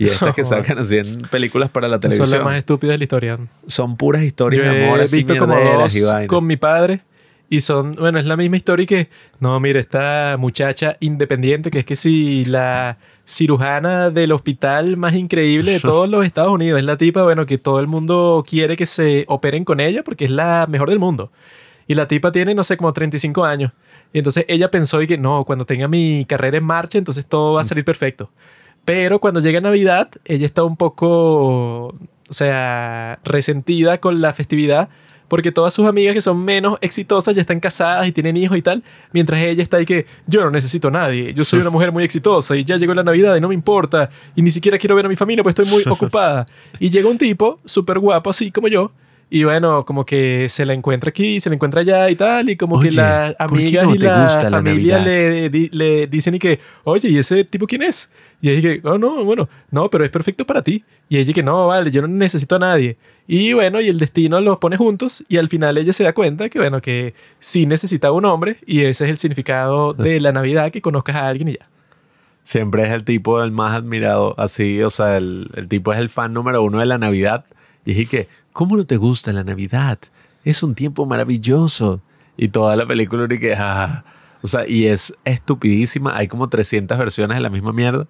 Y 0.00 0.08
estas 0.08 0.34
que 0.34 0.44
sacan 0.46 0.78
así 0.78 0.98
en 0.98 1.20
películas 1.30 1.68
para 1.68 1.86
la 1.88 1.94
Son 1.96 2.00
televisión. 2.00 2.30
las 2.38 2.44
más 2.44 2.56
estúpidas 2.58 2.94
de 2.94 2.98
la 2.98 3.04
historia. 3.04 3.38
Son 3.66 3.96
puras 3.96 4.22
historias 4.22 4.64
Yo 4.64 4.72
de 4.72 4.84
amor 4.84 5.00
he 5.00 5.04
así 5.04 5.16
visto 5.18 5.36
como 5.36 5.54
dos 5.54 5.94
y 5.94 6.00
vainas. 6.02 6.26
con 6.28 6.46
mi 6.46 6.56
padre 6.56 7.02
y 7.50 7.60
son, 7.62 7.92
bueno, 7.96 8.18
es 8.18 8.24
la 8.26 8.36
misma 8.36 8.56
historia 8.56 8.86
que, 8.86 9.10
no, 9.40 9.58
mira, 9.58 9.80
esta 9.80 10.36
muchacha 10.38 10.96
independiente 11.00 11.70
que 11.70 11.80
es 11.80 11.84
que 11.84 11.96
si 11.96 12.44
la 12.44 12.96
cirujana 13.26 14.10
del 14.10 14.32
hospital 14.32 14.96
más 14.96 15.14
increíble 15.14 15.72
de 15.72 15.80
todos 15.80 16.08
los 16.08 16.24
Estados 16.24 16.52
Unidos 16.52 16.78
es 16.78 16.84
la 16.84 16.96
tipa, 16.96 17.24
bueno, 17.24 17.46
que 17.46 17.58
todo 17.58 17.80
el 17.80 17.88
mundo 17.88 18.44
quiere 18.48 18.76
que 18.76 18.86
se 18.86 19.24
operen 19.28 19.64
con 19.64 19.80
ella 19.80 20.02
porque 20.04 20.24
es 20.26 20.30
la 20.30 20.66
mejor 20.68 20.88
del 20.90 20.98
mundo. 20.98 21.30
Y 21.88 21.94
la 21.94 22.06
tipa 22.06 22.30
tiene, 22.32 22.54
no 22.54 22.62
sé, 22.64 22.76
como 22.76 22.92
35 22.92 23.44
años. 23.44 23.72
Y 24.12 24.18
entonces 24.18 24.44
ella 24.48 24.70
pensó 24.70 25.02
y 25.02 25.06
que 25.08 25.18
no, 25.18 25.44
cuando 25.44 25.64
tenga 25.66 25.88
mi 25.88 26.24
carrera 26.24 26.56
en 26.58 26.64
marcha, 26.64 26.98
entonces 26.98 27.26
todo 27.26 27.54
va 27.54 27.62
a 27.62 27.64
salir 27.64 27.84
perfecto. 27.84 28.30
Pero 28.84 29.20
cuando 29.20 29.40
llega 29.40 29.60
Navidad, 29.60 30.10
ella 30.24 30.46
está 30.46 30.64
un 30.64 30.76
poco, 30.76 31.88
o 31.88 31.94
sea, 32.30 33.20
resentida 33.24 33.98
con 33.98 34.20
la 34.20 34.32
festividad 34.32 34.88
porque 35.30 35.52
todas 35.52 35.72
sus 35.72 35.86
amigas 35.86 36.12
que 36.12 36.20
son 36.20 36.44
menos 36.44 36.76
exitosas 36.80 37.36
ya 37.36 37.40
están 37.40 37.60
casadas 37.60 38.04
y 38.08 38.10
tienen 38.10 38.36
hijos 38.36 38.58
y 38.58 38.62
tal, 38.62 38.82
mientras 39.12 39.40
ella 39.40 39.62
está 39.62 39.76
ahí 39.76 39.86
que 39.86 40.04
yo 40.26 40.44
no 40.44 40.50
necesito 40.50 40.88
a 40.88 40.90
nadie, 40.90 41.32
yo 41.32 41.44
soy 41.44 41.60
una 41.60 41.70
mujer 41.70 41.92
muy 41.92 42.02
exitosa 42.02 42.56
y 42.56 42.64
ya 42.64 42.78
llegó 42.78 42.94
la 42.94 43.04
Navidad 43.04 43.36
y 43.36 43.40
no 43.40 43.46
me 43.46 43.54
importa 43.54 44.10
y 44.34 44.42
ni 44.42 44.50
siquiera 44.50 44.76
quiero 44.76 44.96
ver 44.96 45.06
a 45.06 45.08
mi 45.08 45.14
familia 45.14 45.44
porque 45.44 45.62
estoy 45.62 45.72
muy 45.72 45.84
ocupada. 45.92 46.46
Y 46.80 46.90
llega 46.90 47.08
un 47.08 47.16
tipo 47.16 47.60
súper 47.64 48.00
guapo 48.00 48.28
así 48.28 48.50
como 48.50 48.66
yo 48.66 48.90
y 49.32 49.44
bueno, 49.44 49.86
como 49.86 50.04
que 50.04 50.48
se 50.48 50.66
la 50.66 50.74
encuentra 50.74 51.10
aquí, 51.10 51.38
se 51.38 51.48
la 51.48 51.54
encuentra 51.54 51.82
allá 51.82 52.10
y 52.10 52.16
tal, 52.16 52.50
y 52.50 52.56
como 52.56 52.76
Oye, 52.76 52.88
que 52.88 52.96
las 52.96 53.34
¿por 53.34 53.56
qué 53.56 53.78
amigas 53.78 53.86
no 53.86 53.94
y 53.94 53.98
la 53.98 54.50
familia 54.50 54.98
le, 54.98 55.48
le 55.48 56.06
dicen 56.08 56.34
y 56.34 56.40
que, 56.40 56.58
oye, 56.82 57.08
¿y 57.08 57.18
ese 57.18 57.44
tipo 57.44 57.68
quién 57.68 57.82
es? 57.82 58.10
Y 58.42 58.50
ella 58.50 58.60
que, 58.60 58.80
oh, 58.88 58.98
no, 58.98 59.24
bueno, 59.24 59.48
no, 59.70 59.88
pero 59.88 60.04
es 60.04 60.10
perfecto 60.10 60.44
para 60.44 60.62
ti. 60.62 60.84
Y 61.08 61.18
ella 61.18 61.32
que, 61.32 61.44
no, 61.44 61.68
vale, 61.68 61.92
yo 61.92 62.02
no 62.02 62.08
necesito 62.08 62.56
a 62.56 62.58
nadie. 62.58 62.96
Y 63.28 63.52
bueno, 63.52 63.80
y 63.80 63.86
el 63.86 64.00
destino 64.00 64.40
los 64.40 64.58
pone 64.58 64.76
juntos 64.76 65.24
y 65.28 65.36
al 65.36 65.48
final 65.48 65.78
ella 65.78 65.92
se 65.92 66.02
da 66.02 66.12
cuenta 66.12 66.48
que, 66.48 66.58
bueno, 66.58 66.82
que 66.82 67.14
sí 67.38 67.66
necesita 67.66 68.10
un 68.10 68.24
hombre 68.24 68.56
y 68.66 68.80
ese 68.80 69.04
es 69.04 69.10
el 69.10 69.16
significado 69.16 69.92
de 69.94 70.18
la 70.18 70.32
Navidad, 70.32 70.72
que 70.72 70.82
conozcas 70.82 71.14
a 71.14 71.26
alguien 71.26 71.50
y 71.50 71.52
ya. 71.52 71.68
Siempre 72.42 72.82
es 72.82 72.90
el 72.90 73.04
tipo 73.04 73.40
el 73.44 73.52
más 73.52 73.76
admirado, 73.76 74.34
así, 74.38 74.82
o 74.82 74.90
sea, 74.90 75.18
el, 75.18 75.46
el 75.54 75.68
tipo 75.68 75.92
es 75.92 76.00
el 76.00 76.10
fan 76.10 76.32
número 76.32 76.64
uno 76.64 76.80
de 76.80 76.86
la 76.86 76.98
Navidad. 76.98 77.44
Y 77.84 77.94
dije 77.94 78.24
que, 78.24 78.39
¿cómo 78.60 78.76
no 78.76 78.84
te 78.84 78.98
gusta 78.98 79.32
la 79.32 79.42
Navidad? 79.42 79.98
Es 80.44 80.62
un 80.62 80.74
tiempo 80.74 81.06
maravilloso. 81.06 82.02
Y 82.36 82.48
toda 82.48 82.76
la 82.76 82.86
película, 82.86 83.26
y 83.26 83.46
ah, 83.56 84.04
o 84.42 84.46
sea, 84.46 84.68
y 84.68 84.84
es 84.84 85.16
estupidísima. 85.24 86.14
Hay 86.14 86.28
como 86.28 86.50
300 86.50 86.98
versiones 86.98 87.38
de 87.38 87.40
la 87.40 87.48
misma 87.48 87.72
mierda. 87.72 88.06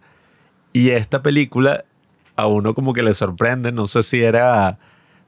Y 0.73 0.91
esta 0.91 1.23
película 1.23 1.85
a 2.35 2.49
uno 2.49 2.75
como 2.75 2.95
que 2.95 3.05
le 3.05 3.15
sorprende, 3.15 3.71
no 3.71 3.87
sé 3.87 4.03
si 4.03 4.25
era 4.25 4.81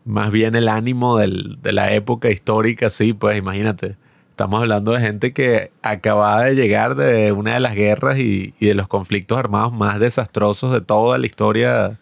más 0.05 0.33
bien 0.33 0.57
el 0.57 0.67
ánimo 0.67 1.19
de 1.19 1.73
la 1.73 1.93
época 1.93 2.29
histórica, 2.29 2.91
sí, 2.91 3.13
pues 3.13 3.39
imagínate. 3.39 3.97
Estamos 4.31 4.61
hablando 4.61 4.91
de 4.91 5.03
gente 5.03 5.33
que 5.33 5.71
acababa 5.83 6.43
de 6.47 6.57
llegar 6.57 6.97
de 6.97 7.31
una 7.31 7.55
de 7.55 7.61
las 7.61 7.77
guerras 7.77 8.19
y 8.19 8.55
de 8.59 8.75
los 8.75 8.89
conflictos 8.89 9.39
armados 9.39 9.73
más 9.73 10.01
desastrosos 10.01 10.73
de 10.73 10.81
toda 10.81 11.17
la 11.17 11.27
historia 11.27 12.01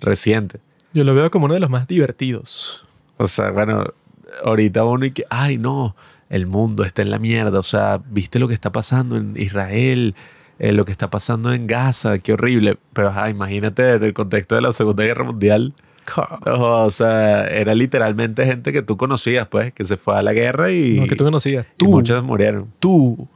reciente. 0.00 0.60
Yo 0.94 1.04
lo 1.04 1.14
veo 1.14 1.30
como 1.30 1.46
uno 1.46 1.54
de 1.54 1.60
los 1.60 1.70
más 1.70 1.86
divertidos. 1.86 2.84
O 3.16 3.26
sea, 3.26 3.50
bueno, 3.50 3.84
ahorita 4.44 4.84
uno 4.84 5.06
y 5.06 5.10
que, 5.12 5.24
ay, 5.30 5.58
no, 5.58 5.96
el 6.28 6.46
mundo 6.46 6.84
está 6.84 7.02
en 7.02 7.10
la 7.10 7.18
mierda. 7.18 7.58
O 7.58 7.62
sea, 7.62 8.00
¿viste 8.10 8.38
lo 8.38 8.48
que 8.48 8.54
está 8.54 8.72
pasando 8.72 9.16
en 9.16 9.34
Israel? 9.36 10.14
Eh, 10.58 10.72
lo 10.72 10.84
que 10.84 10.92
está 10.92 11.10
pasando 11.10 11.52
en 11.52 11.66
Gaza, 11.66 12.18
qué 12.18 12.34
horrible. 12.34 12.78
Pero, 12.92 13.08
ajá, 13.08 13.30
imagínate 13.30 13.90
en 13.94 14.02
el 14.04 14.12
contexto 14.14 14.54
de 14.54 14.60
la 14.62 14.72
Segunda 14.72 15.02
Guerra 15.04 15.24
Mundial. 15.24 15.72
O 16.46 16.90
sea, 16.90 17.44
era 17.44 17.74
literalmente 17.74 18.44
gente 18.44 18.72
que 18.72 18.82
tú 18.82 18.96
conocías, 18.96 19.46
pues, 19.48 19.72
que 19.72 19.84
se 19.84 19.96
fue 19.96 20.16
a 20.16 20.22
la 20.22 20.32
guerra 20.32 20.70
y, 20.72 20.98
No, 21.00 21.06
que 21.06 21.16
tú 21.16 21.24
conocías. 21.24 21.64
y 21.74 21.78
Tú. 21.78 21.90
muchos 21.90 22.22
murieron. 22.24 22.72
tú. 22.80 23.28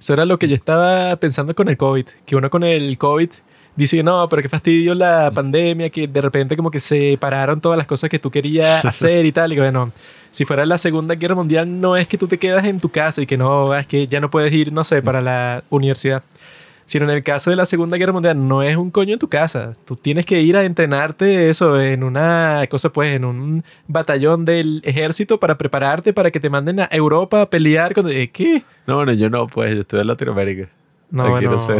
Eso 0.00 0.12
era 0.12 0.24
lo 0.24 0.38
que 0.38 0.48
yo 0.48 0.54
estaba 0.54 1.16
pensando 1.16 1.54
con 1.56 1.68
el 1.68 1.76
COVID. 1.76 2.06
Que 2.26 2.36
uno 2.36 2.50
con 2.50 2.62
el 2.64 2.96
COVID 2.98 3.30
dice, 3.78 4.02
no, 4.02 4.28
pero 4.28 4.42
qué 4.42 4.48
fastidio 4.48 4.94
la 4.94 5.30
pandemia, 5.30 5.88
que 5.90 6.08
de 6.08 6.20
repente 6.20 6.56
como 6.56 6.70
que 6.70 6.80
se 6.80 7.16
pararon 7.18 7.60
todas 7.60 7.78
las 7.78 7.86
cosas 7.86 8.10
que 8.10 8.18
tú 8.18 8.30
querías 8.30 8.84
hacer 8.84 9.24
y 9.24 9.32
tal. 9.32 9.52
Y 9.52 9.56
bueno, 9.56 9.92
si 10.30 10.44
fuera 10.44 10.66
la 10.66 10.78
Segunda 10.78 11.14
Guerra 11.14 11.36
Mundial, 11.36 11.80
no 11.80 11.96
es 11.96 12.08
que 12.08 12.18
tú 12.18 12.26
te 12.26 12.38
quedas 12.38 12.64
en 12.66 12.80
tu 12.80 12.88
casa 12.88 13.22
y 13.22 13.26
que 13.26 13.36
no, 13.36 13.74
es 13.76 13.86
que 13.86 14.06
ya 14.06 14.20
no 14.20 14.30
puedes 14.30 14.52
ir, 14.52 14.72
no 14.72 14.84
sé, 14.84 15.00
para 15.00 15.20
la 15.20 15.62
universidad. 15.70 16.22
Sino 16.86 17.04
en 17.04 17.10
el 17.10 17.22
caso 17.22 17.50
de 17.50 17.56
la 17.56 17.66
Segunda 17.66 17.98
Guerra 17.98 18.14
Mundial, 18.14 18.48
no 18.48 18.62
es 18.62 18.76
un 18.76 18.90
coño 18.90 19.12
en 19.12 19.18
tu 19.18 19.28
casa. 19.28 19.76
Tú 19.84 19.94
tienes 19.94 20.24
que 20.24 20.40
ir 20.40 20.56
a 20.56 20.64
entrenarte 20.64 21.50
eso 21.50 21.78
en 21.78 22.02
una 22.02 22.64
cosa, 22.70 22.90
pues, 22.90 23.14
en 23.14 23.26
un 23.26 23.62
batallón 23.86 24.46
del 24.46 24.80
ejército 24.84 25.38
para 25.38 25.58
prepararte 25.58 26.14
para 26.14 26.30
que 26.30 26.40
te 26.40 26.48
manden 26.48 26.80
a 26.80 26.88
Europa 26.90 27.42
a 27.42 27.50
pelear 27.50 27.94
con... 27.94 28.10
eh, 28.10 28.30
¿Qué? 28.32 28.62
No, 28.86 28.96
bueno, 28.96 29.12
yo 29.12 29.28
no, 29.28 29.46
pues, 29.46 29.74
yo 29.74 29.80
estoy 29.82 30.00
en 30.00 30.06
Latinoamérica. 30.06 30.70
No, 31.10 31.36
Aquí 31.36 31.46
no 31.46 31.52
no, 31.52 31.58
sé. 31.58 31.76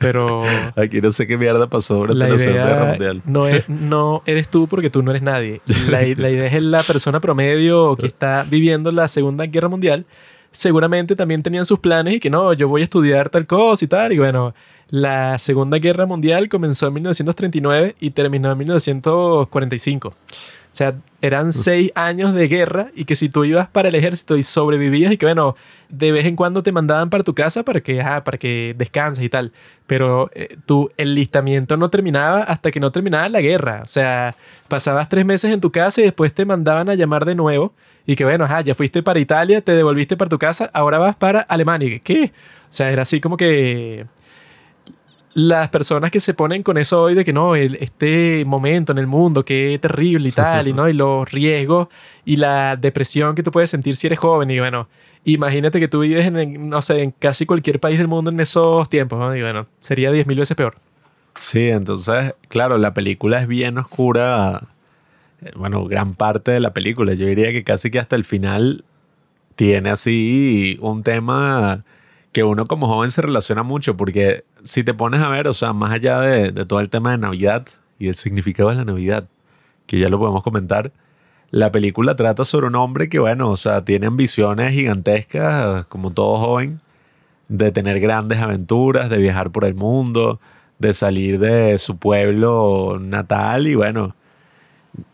pero 0.00 0.42
Aquí 0.76 1.00
no 1.00 1.12
sé 1.12 1.26
qué 1.26 1.38
mierda 1.38 1.68
pasó 1.68 1.94
durante 1.94 2.18
la 2.18 2.28
la, 2.28 2.38
Segunda 2.38 2.64
Guerra 2.64 2.80
idea 2.80 2.90
Mundial. 2.90 3.22
no, 3.26 3.46
es, 3.46 3.68
no 3.68 4.22
eres 4.26 4.48
tú 4.48 4.66
porque 4.66 4.90
tú 4.90 5.02
no 5.02 5.10
eres 5.12 5.22
nadie. 5.22 5.60
La, 5.88 6.00
la 6.00 6.30
idea 6.30 6.46
es 6.46 6.62
la 6.62 6.82
persona 6.82 7.20
promedio 7.20 7.96
que 7.96 8.06
está 8.06 8.44
viviendo 8.48 8.90
la 8.90 9.06
Segunda 9.08 9.46
Guerra 9.46 9.68
Mundial. 9.68 10.04
Seguramente 10.50 11.16
también 11.16 11.42
tenían 11.42 11.64
sus 11.64 11.78
planes 11.78 12.14
y 12.14 12.20
que 12.20 12.28
no, 12.28 12.52
yo 12.52 12.68
voy 12.68 12.82
a 12.82 12.84
estudiar 12.84 13.30
tal 13.30 13.46
cosa 13.46 13.84
y 13.84 13.88
tal. 13.88 14.12
Y 14.12 14.18
bueno, 14.18 14.52
la 14.88 15.38
Segunda 15.38 15.78
Guerra 15.78 16.04
Mundial 16.04 16.48
comenzó 16.48 16.88
en 16.88 16.94
1939 16.94 17.96
y 18.00 18.10
terminó 18.10 18.50
en 18.52 18.58
1945. 18.58 20.08
O 20.08 20.14
sea, 20.72 20.94
eran 21.22 21.52
seis 21.52 21.92
años 21.94 22.34
de 22.34 22.48
guerra 22.48 22.88
y 22.94 23.04
que 23.04 23.14
si 23.14 23.28
tú 23.28 23.44
ibas 23.44 23.68
para 23.68 23.88
el 23.88 23.94
ejército 23.94 24.36
y 24.36 24.42
sobrevivías 24.42 25.12
y 25.12 25.16
que 25.16 25.24
bueno, 25.24 25.54
de 25.88 26.10
vez 26.10 26.26
en 26.26 26.34
cuando 26.34 26.64
te 26.64 26.72
mandaban 26.72 27.10
para 27.10 27.22
tu 27.22 27.32
casa 27.32 27.62
para 27.62 27.80
que, 27.80 28.00
ajá, 28.00 28.24
para 28.24 28.38
que 28.38 28.74
descanses 28.76 29.24
y 29.24 29.28
tal. 29.28 29.52
Pero 29.86 30.30
eh, 30.34 30.56
tu 30.66 30.90
enlistamiento 30.96 31.76
no 31.76 31.90
terminaba 31.90 32.42
hasta 32.42 32.72
que 32.72 32.80
no 32.80 32.90
terminaba 32.90 33.28
la 33.28 33.40
guerra. 33.40 33.82
O 33.84 33.88
sea, 33.88 34.34
pasabas 34.66 35.08
tres 35.08 35.24
meses 35.24 35.52
en 35.52 35.60
tu 35.60 35.70
casa 35.70 36.00
y 36.00 36.04
después 36.04 36.34
te 36.34 36.44
mandaban 36.44 36.88
a 36.88 36.96
llamar 36.96 37.24
de 37.24 37.36
nuevo 37.36 37.72
y 38.04 38.16
que 38.16 38.24
bueno, 38.24 38.44
ajá, 38.44 38.62
ya 38.62 38.74
fuiste 38.74 39.00
para 39.04 39.20
Italia, 39.20 39.60
te 39.60 39.72
devolviste 39.72 40.16
para 40.16 40.28
tu 40.28 40.40
casa, 40.40 40.70
ahora 40.74 40.98
vas 40.98 41.14
para 41.14 41.40
Alemania. 41.42 42.00
¿Qué? 42.02 42.32
O 42.68 42.72
sea, 42.74 42.90
era 42.90 43.02
así 43.02 43.20
como 43.20 43.36
que 43.36 44.06
las 45.34 45.68
personas 45.70 46.10
que 46.10 46.20
se 46.20 46.34
ponen 46.34 46.62
con 46.62 46.76
eso 46.78 47.02
hoy 47.02 47.14
de 47.14 47.24
que 47.24 47.32
no, 47.32 47.56
el- 47.56 47.76
este 47.80 48.44
momento 48.46 48.92
en 48.92 48.98
el 48.98 49.06
mundo, 49.06 49.44
qué 49.44 49.78
terrible 49.80 50.28
y 50.28 50.32
tal, 50.32 50.68
y 50.68 50.72
no, 50.74 50.88
y 50.88 50.92
los 50.92 51.30
riesgos 51.30 51.88
y 52.24 52.36
la 52.36 52.76
depresión 52.76 53.34
que 53.34 53.42
tú 53.42 53.50
puedes 53.50 53.70
sentir 53.70 53.96
si 53.96 54.06
eres 54.08 54.18
joven, 54.18 54.50
y 54.50 54.58
bueno, 54.58 54.88
imagínate 55.24 55.80
que 55.80 55.88
tú 55.88 56.00
vives 56.00 56.26
en, 56.26 56.68
no 56.68 56.82
sé, 56.82 57.02
en 57.02 57.10
casi 57.12 57.46
cualquier 57.46 57.80
país 57.80 57.96
del 57.98 58.08
mundo 58.08 58.30
en 58.30 58.40
esos 58.40 58.88
tiempos, 58.90 59.18
¿no? 59.18 59.34
y 59.34 59.40
bueno, 59.42 59.66
sería 59.80 60.10
10.000 60.12 60.38
veces 60.38 60.56
peor. 60.56 60.74
Sí, 61.38 61.68
entonces, 61.70 62.34
claro, 62.48 62.76
la 62.76 62.92
película 62.92 63.40
es 63.40 63.46
bien 63.48 63.78
oscura. 63.78 64.68
eh, 65.40 65.50
Bueno, 65.56 65.86
gran 65.86 66.14
parte 66.14 66.50
de 66.52 66.60
la 66.60 66.74
película. 66.74 67.14
Yo 67.14 67.26
diría 67.26 67.52
que 67.52 67.64
casi 67.64 67.90
que 67.90 67.98
hasta 67.98 68.16
el 68.16 68.24
final 68.24 68.84
tiene 69.56 69.88
así 69.90 70.76
un 70.82 71.02
tema 71.02 71.84
que 72.32 72.44
uno 72.44 72.64
como 72.64 72.86
joven 72.86 73.10
se 73.10 73.22
relaciona 73.22 73.62
mucho, 73.62 73.96
porque 73.96 74.44
si 74.64 74.84
te 74.84 74.94
pones 74.94 75.20
a 75.20 75.28
ver, 75.28 75.48
o 75.48 75.52
sea, 75.52 75.72
más 75.72 75.90
allá 75.90 76.20
de, 76.20 76.50
de 76.50 76.64
todo 76.64 76.80
el 76.80 76.88
tema 76.88 77.10
de 77.12 77.18
Navidad 77.18 77.66
y 77.98 78.08
el 78.08 78.14
significado 78.14 78.70
de 78.70 78.76
la 78.76 78.84
Navidad, 78.84 79.28
que 79.86 79.98
ya 79.98 80.08
lo 80.08 80.18
podemos 80.18 80.42
comentar, 80.42 80.92
la 81.52 81.70
película 81.70 82.16
trata 82.16 82.46
sobre 82.46 82.66
un 82.66 82.76
hombre 82.76 83.10
que, 83.10 83.18
bueno, 83.18 83.50
o 83.50 83.56
sea, 83.56 83.84
tiene 83.84 84.06
ambiciones 84.06 84.72
gigantescas, 84.72 85.84
como 85.86 86.10
todo 86.10 86.38
joven, 86.38 86.80
de 87.48 87.70
tener 87.70 88.00
grandes 88.00 88.38
aventuras, 88.38 89.10
de 89.10 89.18
viajar 89.18 89.50
por 89.50 89.66
el 89.66 89.74
mundo, 89.74 90.40
de 90.78 90.94
salir 90.94 91.38
de 91.38 91.76
su 91.76 91.98
pueblo 91.98 92.96
natal 92.98 93.66
y, 93.66 93.74
bueno, 93.74 94.16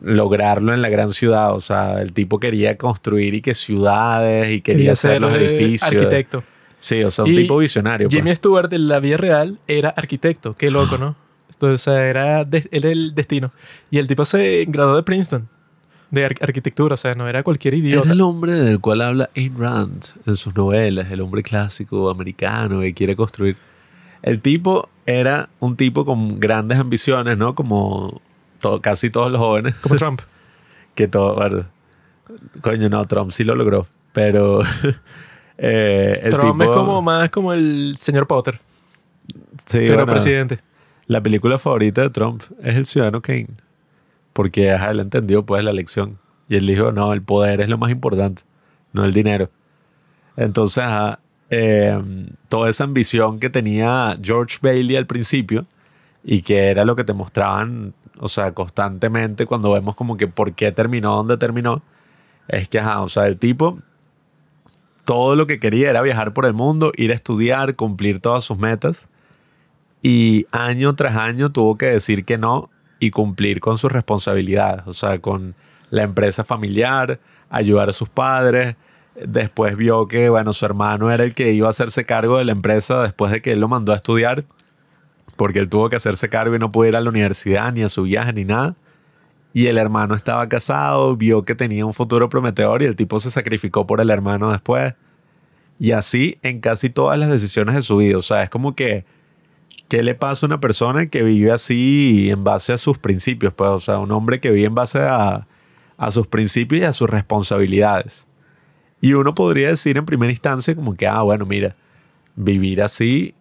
lograrlo 0.01 0.73
en 0.73 0.81
la 0.81 0.89
gran 0.89 1.11
ciudad. 1.11 1.53
O 1.57 1.61
sea, 1.61 2.01
el 2.01 2.13
tipo 2.13 2.39
quería 2.39 2.79
construir 2.79 3.35
y 3.35 3.41
que 3.41 3.55
ciudades 3.55 4.51
y 4.53 4.61
quería, 4.61 4.93
hacer 4.93 5.21
los 5.21 5.35
edificios. 5.35 5.91
Arquitecto. 5.91 6.45
Sí, 6.79 7.03
o 7.03 7.11
sea, 7.11 7.25
un 7.25 7.31
Y 7.33 7.37
tipo 7.37 7.57
visionario. 7.59 8.09
pues. 8.09 8.17
Jimmy 8.17 8.35
Stewart 8.37 8.73
en 8.73 8.89
la 8.89 9.01
vida 9.01 9.17
real 9.17 9.59
era 9.67 9.89
arquitecto. 9.91 10.55
Qué 10.55 10.71
loco, 10.71 10.97
¿no? 10.99 11.17
Entonces, 11.51 11.87
o 11.87 11.91
sea, 11.91 12.05
era, 12.09 12.45
de- 12.45 12.69
era 12.71 12.89
el 12.91 13.15
destino. 13.15 13.53
Y 13.91 13.99
el 13.99 14.07
tipo 14.07 14.25
se 14.25 14.65
graduó 14.69 14.95
de 14.95 15.03
Princeton, 15.03 15.49
de 16.11 16.25
ar- 16.27 16.37
arquitectura. 16.41 16.95
O 16.95 16.97
sea, 16.97 17.15
no 17.15 17.27
era 17.29 17.43
cualquier 17.43 17.75
idiota. 17.75 18.05
Era 18.07 18.13
el 18.15 18.21
hombre 18.21 18.53
del 18.53 18.79
cual 18.81 19.01
habla 19.03 19.29
Ayn 19.37 19.59
Rand 19.59 20.05
en 20.27 20.37
sus 20.37 20.55
novelas, 20.55 21.11
el 21.11 21.21
hombre 21.21 21.43
clásico 21.43 22.11
americano 22.11 22.81
que 22.81 22.95
quiere 22.95 23.17
construir. 23.17 23.57
El 24.23 24.41
tipo 24.41 24.89
era 25.07 25.49
un 25.59 25.77
tipo 25.77 26.05
con 26.05 26.39
grandes 26.39 26.79
ambiciones, 26.79 27.37
¿no? 27.39 27.55
Como 27.57 28.21
to- 28.61 28.81
casi 28.81 29.11
todos 29.11 29.33
los 29.33 29.41
jóvenes. 29.41 29.75
Como 29.83 29.97
Trump. 29.97 30.21
que 30.95 31.09
todo, 31.09 31.35
bueno, 31.35 31.65
coño, 32.61 32.89
no, 32.89 33.05
Trump 33.07 33.31
sí 33.33 33.43
lo 33.43 33.55
logró, 33.57 33.87
pero 34.13 34.61
eh, 35.59 36.21
el 36.23 36.31
Trump 36.31 36.59
tipo, 36.59 36.65
es 36.65 36.77
como 36.77 37.03
más 37.03 37.31
como 37.31 37.53
el 37.53 37.95
señor 37.97 38.27
Potter, 38.27 38.61
sí, 39.67 39.79
pero 39.79 39.95
bueno, 39.95 40.13
presidente. 40.13 40.61
La 41.07 41.23
película 41.23 41.59
favorita 41.59 42.03
de 42.03 42.11
Trump 42.11 42.43
es 42.63 42.77
El 42.77 42.87
Ciudadano 42.87 43.23
Kane, 43.23 43.49
porque 44.33 44.71
ajá, 44.71 44.91
él 44.91 45.01
entendió 45.01 45.45
pues 45.45 45.65
la 45.65 45.73
lección 45.73 46.19
y 46.49 46.57
él 46.57 46.67
dijo, 46.67 46.93
no, 46.93 47.13
el 47.13 47.23
poder 47.23 47.61
es 47.61 47.69
lo 47.69 47.79
más 47.79 47.91
importante, 47.91 48.43
no 48.93 49.05
el 49.05 49.13
dinero. 49.13 49.51
Entonces, 50.37 50.85
ajá, 50.85 51.21
eh, 51.51 51.99
toda 52.49 52.69
esa 52.69 52.85
ambición 52.85 53.41
que 53.41 53.51
tenía 53.51 54.19
George 54.23 54.59
Bailey 54.61 54.97
al 54.97 55.07
principio 55.07 55.65
y 56.23 56.43
que 56.43 56.69
era 56.69 56.85
lo 56.85 56.95
que 56.95 57.05
te 57.05 57.13
mostraban, 57.13 57.95
o 58.19 58.29
sea, 58.29 58.53
constantemente 58.53 59.47
cuando 59.47 59.73
vemos 59.73 59.97
como 59.97 60.17
que 60.17 60.29
por 60.29 60.53
qué 60.53 60.73
terminó 60.73 61.17
donde 61.17 61.37
terminó, 61.37 61.83
es 62.49 62.69
que, 62.69 62.79
ajá, 62.79 63.03
o 63.03 63.09
sea, 63.09 63.27
el 63.27 63.39
tipo, 63.39 63.79
todo 65.09 65.37
lo 65.37 65.47
que 65.47 65.59
quería 65.59 65.89
era 65.89 66.03
viajar 66.03 66.35
por 66.35 66.45
el 66.45 66.53
mundo, 66.53 66.93
ir 66.95 67.13
a 67.13 67.15
estudiar, 67.15 67.77
cumplir 67.77 68.19
todas 68.19 68.45
sus 68.45 68.59
metas 68.59 69.09
y 70.03 70.45
año 70.53 70.95
tras 70.97 71.17
año 71.17 71.51
tuvo 71.51 71.79
que 71.79 71.87
decir 71.87 72.27
que 72.27 72.37
no 72.37 72.69
y 73.01 73.11
cumplir 73.11 73.61
con 73.61 73.79
sus 73.79 73.91
responsabilidades, 73.91 74.83
o 74.85 74.93
sea, 74.93 75.19
con 75.19 75.55
la 75.89 76.03
empresa 76.03 76.45
familiar, 76.45 77.21
ayudar 77.49 77.89
a 77.89 77.93
sus 77.93 78.11
padres. 78.11 78.77
Después 79.15 79.79
vio 79.79 80.09
que, 80.09 80.29
bueno, 80.29 80.53
su 80.53 80.67
hermano 80.67 81.11
era 81.11 81.25
el 81.25 81.35
que 81.35 81.53
iba 81.53 81.69
a 81.69 81.71
hacerse 81.71 82.05
cargo 82.05 82.37
de 82.37 82.45
la 82.45 82.53
empresa 82.53 83.03
después 83.03 83.33
de 83.33 83.41
que 83.41 83.53
él 83.53 83.61
lo 83.61 83.69
mandó 83.69 83.93
a 83.93 83.97
estudiar, 83.97 84.45
porque 85.37 85.59
él 85.59 85.71
tuvo 85.71 85.89
que 85.89 85.97
hacerse 85.97 86.29
cargo 86.29 86.55
y 86.55 86.59
no 86.59 86.71
pudo 86.71 86.87
ir 86.87 86.97
a 86.97 87.01
la 87.01 87.09
universidad, 87.09 87.73
ni 87.73 87.83
a 87.83 87.89
su 87.89 88.03
viaje, 88.03 88.35
ni 88.35 88.45
nada. 88.45 88.77
Y 89.59 89.67
el 89.67 89.77
hermano 89.77 90.15
estaba 90.15 90.49
casado, 90.49 91.17
vio 91.17 91.45
que 91.45 91.57
tenía 91.57 91.85
un 91.85 91.93
futuro 91.93 92.29
prometedor 92.29 92.81
y 92.81 92.85
el 92.85 92.95
tipo 92.95 93.19
se 93.19 93.29
sacrificó 93.29 93.89
por 93.89 94.01
el 94.01 94.09
hermano 94.09 94.53
después. 94.53 94.95
Y 95.81 95.91
así 95.91 96.39
en 96.45 96.61
casi 96.61 96.91
todas 96.91 97.19
las 97.19 97.29
decisiones 97.29 97.75
de 97.75 97.83
su 97.83 97.97
vida. 97.97 98.19
O 98.19 98.23
sea, 98.23 98.45
es 98.45 98.51
como 98.51 98.77
que 98.77 99.05
¿qué 99.89 100.05
le 100.05 100.15
pasa 100.15 100.47
a 100.47 100.49
una 100.49 100.61
persona 100.61 101.07
que 101.07 101.25
vive 101.25 101.51
así 101.51 102.31
en 102.31 102.45
base 102.45 102.73
a 102.73 102.79
sus 102.79 102.99
principios? 102.99 103.53
Pues, 103.53 103.69
o 103.69 103.81
sea, 103.81 103.99
un 103.99 104.13
hombre 104.13 104.39
que 104.39 104.53
vive 104.53 104.69
en 104.69 104.77
base 104.77 105.01
a, 105.01 105.49
a 105.97 106.11
sus 106.13 106.29
principios 106.29 106.83
y 106.83 106.85
a 106.85 106.93
sus 106.93 107.11
responsabilidades. 107.11 108.29
Y 109.01 109.15
uno 109.15 109.35
podría 109.35 109.71
decir 109.71 109.97
en 109.97 110.07
primera 110.07 110.31
instancia 110.31 110.73
como 110.77 110.95
que, 110.95 111.09
ah, 111.09 111.23
bueno, 111.23 111.47
mira, 111.47 111.75
vivir 112.37 112.81
así 112.81 113.35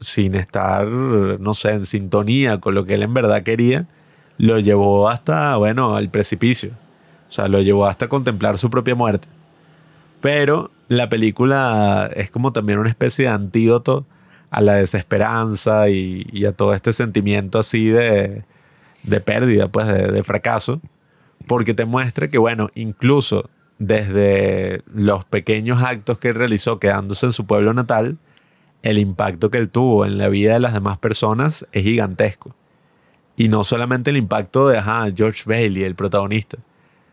sin 0.00 0.34
estar, 0.34 0.86
no 0.86 1.54
sé, 1.54 1.70
en 1.70 1.86
sintonía 1.86 2.60
con 2.60 2.74
lo 2.74 2.84
que 2.84 2.92
él 2.92 3.04
en 3.04 3.14
verdad 3.14 3.42
quería, 3.42 3.88
lo 4.42 4.58
llevó 4.58 5.08
hasta, 5.08 5.56
bueno, 5.56 5.94
al 5.94 6.08
precipicio. 6.08 6.72
O 7.28 7.32
sea, 7.32 7.46
lo 7.46 7.62
llevó 7.62 7.86
hasta 7.86 8.08
contemplar 8.08 8.58
su 8.58 8.70
propia 8.70 8.96
muerte. 8.96 9.28
Pero 10.20 10.72
la 10.88 11.08
película 11.08 12.10
es 12.12 12.32
como 12.32 12.52
también 12.52 12.80
una 12.80 12.88
especie 12.88 13.26
de 13.26 13.30
antídoto 13.30 14.04
a 14.50 14.60
la 14.60 14.74
desesperanza 14.74 15.90
y, 15.90 16.44
a 16.44 16.50
todo 16.50 16.74
este 16.74 16.92
sentimiento 16.92 17.60
así 17.60 17.86
de, 17.86 18.42
de 19.04 19.20
pérdida, 19.20 19.68
pues 19.68 19.86
de, 19.86 20.22
fracaso, 20.24 20.80
porque 21.46 21.72
te 21.72 21.84
muestra 21.84 22.26
que, 22.26 22.38
bueno, 22.38 22.68
incluso 22.74 23.48
desde 23.78 24.82
los 24.92 25.24
pequeños 25.24 25.80
actos 25.84 26.18
que 26.18 26.32
realizó 26.32 26.80
quedándose 26.80 27.26
en 27.26 27.32
su 27.32 27.46
pueblo 27.46 27.74
natal, 27.74 28.18
el 28.82 28.98
impacto 28.98 29.50
que 29.50 29.58
él 29.58 29.68
tuvo 29.68 30.04
en 30.04 30.18
la 30.18 30.28
vida 30.28 30.54
de 30.54 30.58
las 30.58 30.74
demás 30.74 30.98
personas 30.98 31.64
es 31.70 31.84
gigantesco. 31.84 32.56
Y 33.36 33.48
no 33.48 33.64
solamente 33.64 34.10
el 34.10 34.16
impacto 34.16 34.68
de 34.68 34.78
ajá, 34.78 35.06
George 35.14 35.42
Bailey, 35.46 35.84
el 35.84 35.94
protagonista, 35.94 36.58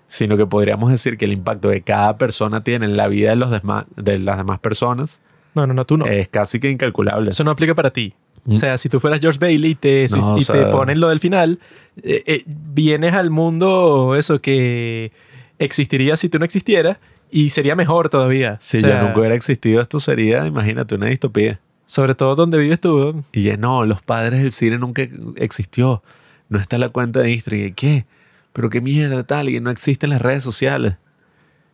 sino 0.08 0.38
que 0.38 0.46
podríamos 0.46 0.92
decir 0.92 1.18
que 1.18 1.26
el 1.26 1.32
impacto 1.32 1.70
que 1.70 1.82
cada 1.82 2.18
persona 2.18 2.64
tiene 2.64 2.86
en 2.86 2.98
la 2.98 3.08
vida 3.08 3.30
de, 3.30 3.36
los 3.36 3.52
demás, 3.52 3.86
de 3.96 4.18
las 4.20 4.38
demás 4.38 4.60
personas 4.60 5.22
No, 5.56 5.66
no, 5.66 5.74
no, 5.74 5.86
tú 5.86 5.98
no. 5.98 6.06
es 6.06 6.28
casi 6.28 6.60
que 6.60 6.70
incalculable. 6.70 7.30
Eso 7.30 7.44
no 7.44 7.52
aplica 7.52 7.76
para 7.76 7.92
ti. 7.92 8.14
O 8.48 8.56
sea, 8.56 8.78
si 8.78 8.90
tú 8.90 9.00
fueras 9.00 9.22
George 9.22 9.38
Bailey 9.40 9.72
y 9.72 9.76
te, 9.76 10.08
No, 10.10 10.38
y 10.38 10.44
te 10.44 10.66
ponen 10.68 11.00
lo 11.00 11.10
del 11.10 11.20
final, 11.20 11.60
eh, 12.02 12.24
eh, 12.26 12.44
vienes 12.46 13.14
al 13.14 13.30
mundo, 13.30 14.16
eso 14.16 14.42
que 14.42 15.12
existiría 15.60 16.18
si 16.18 16.30
tú 16.30 16.40
no 16.40 16.46
existieras 16.46 16.98
y 17.30 17.52
sería 17.52 17.76
mejor 17.76 18.10
todavía. 18.10 18.58
Si 18.60 18.78
O 18.78 18.80
sea, 18.80 18.90
ya 18.90 19.02
nunca 19.04 19.20
hubiera 19.20 19.36
existido, 19.36 19.82
esto 19.82 20.00
sería, 20.00 20.48
imagínate, 20.48 20.96
una 20.96 21.08
distopía. 21.08 21.60
Sobre 21.90 22.14
todo 22.14 22.36
donde 22.36 22.60
vives 22.60 22.80
tú. 22.80 23.24
Y 23.32 23.42
ya 23.42 23.58
no, 23.58 23.84
los 23.84 24.04
padres 24.04 24.44
del 24.44 24.52
cine 24.52 24.78
nunca 24.78 25.02
existió. 25.38 26.04
No 26.48 26.60
está 26.60 26.78
la 26.78 26.90
cuenta 26.90 27.22
de 27.22 27.32
Instagram. 27.32 27.66
¿Y 27.66 27.72
qué? 27.72 28.06
Pero 28.54 28.70
qué 28.70 28.80
mierda 28.80 29.24
tal, 29.24 29.50
y 29.50 29.60
no 29.60 29.72
existen 29.72 30.12
las 30.12 30.22
redes 30.22 30.44
sociales. 30.44 30.98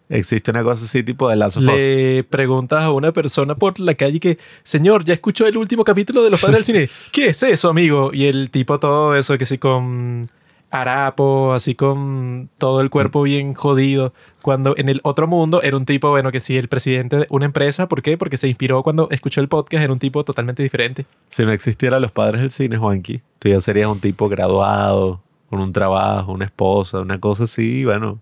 Existe 0.07 0.51
una 0.51 0.63
cosa 0.63 0.85
así 0.85 1.03
tipo 1.03 1.29
de 1.29 1.45
Us. 1.45 1.57
Le 1.57 2.23
preguntas 2.23 2.81
a 2.85 2.91
una 2.91 3.11
persona 3.11 3.55
por 3.55 3.77
la 3.77 3.93
calle 3.95 4.21
que, 4.21 4.37
señor, 4.63 5.03
ya 5.03 5.15
escuchó 5.15 5.47
el 5.47 5.57
último 5.57 5.83
capítulo 5.83 6.23
de 6.23 6.29
Los 6.29 6.39
Padres 6.39 6.59
del 6.59 6.65
Cine. 6.65 6.89
¿Qué 7.11 7.27
es 7.31 7.43
eso, 7.43 7.67
amigo? 7.67 8.11
Y 8.13 8.27
el 8.27 8.49
tipo 8.51 8.79
todo 8.79 9.17
eso, 9.17 9.37
que 9.37 9.45
sí, 9.45 9.57
con 9.57 10.31
harapo, 10.81 11.53
así 11.53 11.75
con 11.75 12.49
todo 12.57 12.81
el 12.81 12.89
cuerpo 12.89 13.21
bien 13.23 13.53
jodido. 13.53 14.13
Cuando 14.41 14.75
en 14.77 14.89
el 14.89 15.01
otro 15.03 15.27
mundo 15.27 15.61
era 15.63 15.77
un 15.77 15.85
tipo, 15.85 16.09
bueno, 16.09 16.31
que 16.31 16.39
sí, 16.39 16.57
el 16.57 16.67
presidente 16.67 17.17
de 17.17 17.27
una 17.29 17.45
empresa. 17.45 17.87
¿Por 17.87 18.01
qué? 18.01 18.17
Porque 18.17 18.37
se 18.37 18.47
inspiró 18.47 18.83
cuando 18.83 19.07
escuchó 19.11 19.41
el 19.41 19.47
podcast, 19.47 19.83
era 19.83 19.93
un 19.93 19.99
tipo 19.99 20.23
totalmente 20.23 20.61
diferente. 20.63 21.05
Si 21.29 21.43
no 21.43 21.51
existiera 21.51 21.99
los 21.99 22.11
padres 22.11 22.41
del 22.41 22.51
cine, 22.51 22.77
Juanqui, 22.77 23.21
tú 23.39 23.49
ya 23.49 23.59
serías 23.61 23.89
un 23.89 23.99
tipo 23.99 24.29
graduado, 24.29 25.21
con 25.49 25.59
un 25.59 25.73
trabajo, 25.73 26.31
una 26.31 26.45
esposa, 26.45 26.99
una 26.99 27.19
cosa 27.19 27.45
así, 27.45 27.85
bueno. 27.85 28.19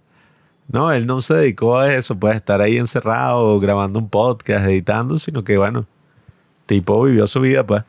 No, 0.68 0.92
él 0.92 1.06
no 1.06 1.20
se 1.20 1.34
dedicó 1.34 1.78
a 1.78 1.94
eso, 1.94 2.18
puede 2.18 2.36
estar 2.36 2.62
ahí 2.62 2.78
encerrado, 2.78 3.60
grabando 3.60 4.00
un 4.00 4.10
podcast, 4.10 4.66
editando, 4.70 5.18
sino 5.18 5.44
que 5.44 5.58
bueno, 5.58 5.86
tipo 6.66 7.04
vivió 7.04 7.28
su 7.28 7.42
vida, 7.42 7.66
pues. 7.66 7.84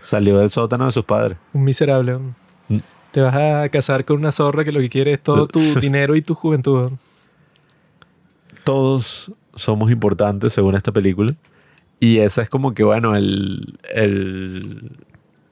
Salió 0.00 0.38
del 0.38 0.50
sótano 0.50 0.84
de 0.86 0.90
sus 0.90 1.04
padres. 1.04 1.38
Un 1.52 1.64
miserable. 1.64 2.18
Mm. 2.18 2.30
Te 3.12 3.20
vas 3.20 3.34
a 3.34 3.68
casar 3.68 4.04
con 4.04 4.16
una 4.16 4.32
zorra 4.32 4.64
que 4.64 4.72
lo 4.72 4.80
que 4.80 4.88
quiere 4.88 5.12
es 5.12 5.22
todo 5.22 5.46
tu 5.46 5.60
dinero 5.80 6.16
y 6.16 6.22
tu 6.22 6.34
juventud. 6.34 6.90
todos 8.64 9.32
somos 9.54 9.90
importantes 9.90 10.52
según 10.52 10.74
esta 10.74 10.92
película. 10.92 11.32
Y 12.00 12.18
ese 12.18 12.42
es 12.42 12.48
como 12.48 12.74
que, 12.74 12.82
bueno, 12.82 13.14
el, 13.14 13.78
el 13.94 14.90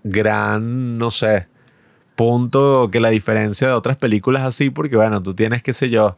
gran, 0.02 0.98
no 0.98 1.10
sé, 1.10 1.46
punto 2.16 2.90
que 2.90 2.98
la 2.98 3.10
diferencia 3.10 3.68
de 3.68 3.74
otras 3.74 3.96
películas 3.96 4.42
así, 4.42 4.70
porque, 4.70 4.96
bueno, 4.96 5.22
tú 5.22 5.34
tienes, 5.34 5.62
qué 5.62 5.72
sé 5.72 5.90
yo, 5.90 6.16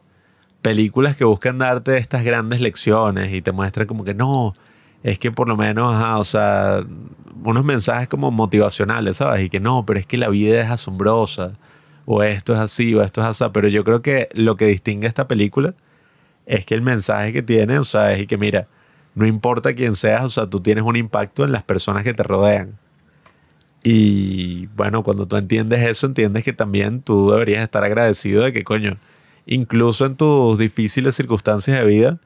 películas 0.61 1.15
que 1.15 1.25
buscan 1.25 1.59
darte 1.59 1.97
estas 1.97 2.23
grandes 2.23 2.61
lecciones 2.61 3.31
y 3.33 3.41
te 3.41 3.51
muestran 3.51 3.85
como 3.85 4.03
que 4.03 4.13
no, 4.13 4.55
es 5.03 5.19
que 5.19 5.31
por 5.31 5.47
lo 5.47 5.57
menos, 5.57 5.93
o 6.17 6.23
sea, 6.23 6.83
unos 7.43 7.65
mensajes 7.65 8.07
como 8.07 8.31
motivacionales, 8.31 9.17
¿sabes? 9.17 9.43
Y 9.43 9.49
que 9.49 9.59
no, 9.59 9.85
pero 9.85 9.99
es 9.99 10.05
que 10.05 10.17
la 10.17 10.29
vida 10.29 10.61
es 10.61 10.69
asombrosa, 10.69 11.53
o 12.05 12.23
esto 12.23 12.53
es 12.53 12.59
así, 12.59 12.95
o 12.95 13.01
esto 13.01 13.21
es 13.21 13.27
así, 13.27 13.45
pero 13.53 13.67
yo 13.67 13.83
creo 13.83 14.01
que 14.01 14.29
lo 14.33 14.55
que 14.55 14.65
distingue 14.65 15.07
esta 15.07 15.27
película 15.27 15.73
es 16.45 16.65
que 16.65 16.75
el 16.75 16.81
mensaje 16.81 17.33
que 17.33 17.41
tiene, 17.41 17.79
o 17.79 17.83
sea, 17.85 18.13
es 18.13 18.27
que 18.27 18.37
mira, 18.37 18.67
no 19.15 19.25
importa 19.25 19.73
quién 19.73 19.95
seas, 19.95 20.23
o 20.23 20.29
sea, 20.29 20.49
tú 20.49 20.61
tienes 20.61 20.83
un 20.83 20.95
impacto 20.95 21.43
en 21.43 21.51
las 21.51 21.63
personas 21.63 22.03
que 22.03 22.13
te 22.13 22.23
rodean. 22.23 22.77
Y 23.83 24.67
bueno, 24.67 25.03
cuando 25.03 25.27
tú 25.27 25.35
entiendes 25.35 25.81
eso, 25.81 26.07
entiendes 26.07 26.43
que 26.43 26.53
también 26.53 27.01
tú 27.01 27.31
deberías 27.31 27.63
estar 27.63 27.83
agradecido 27.83 28.43
de 28.43 28.53
que, 28.53 28.63
coño, 28.63 28.97
incluso 29.45 30.05
en 30.05 30.15
tus 30.15 30.57
difíciles 30.59 31.15
circunstancias 31.15 31.77
de 31.77 31.85
vida, 31.85 32.19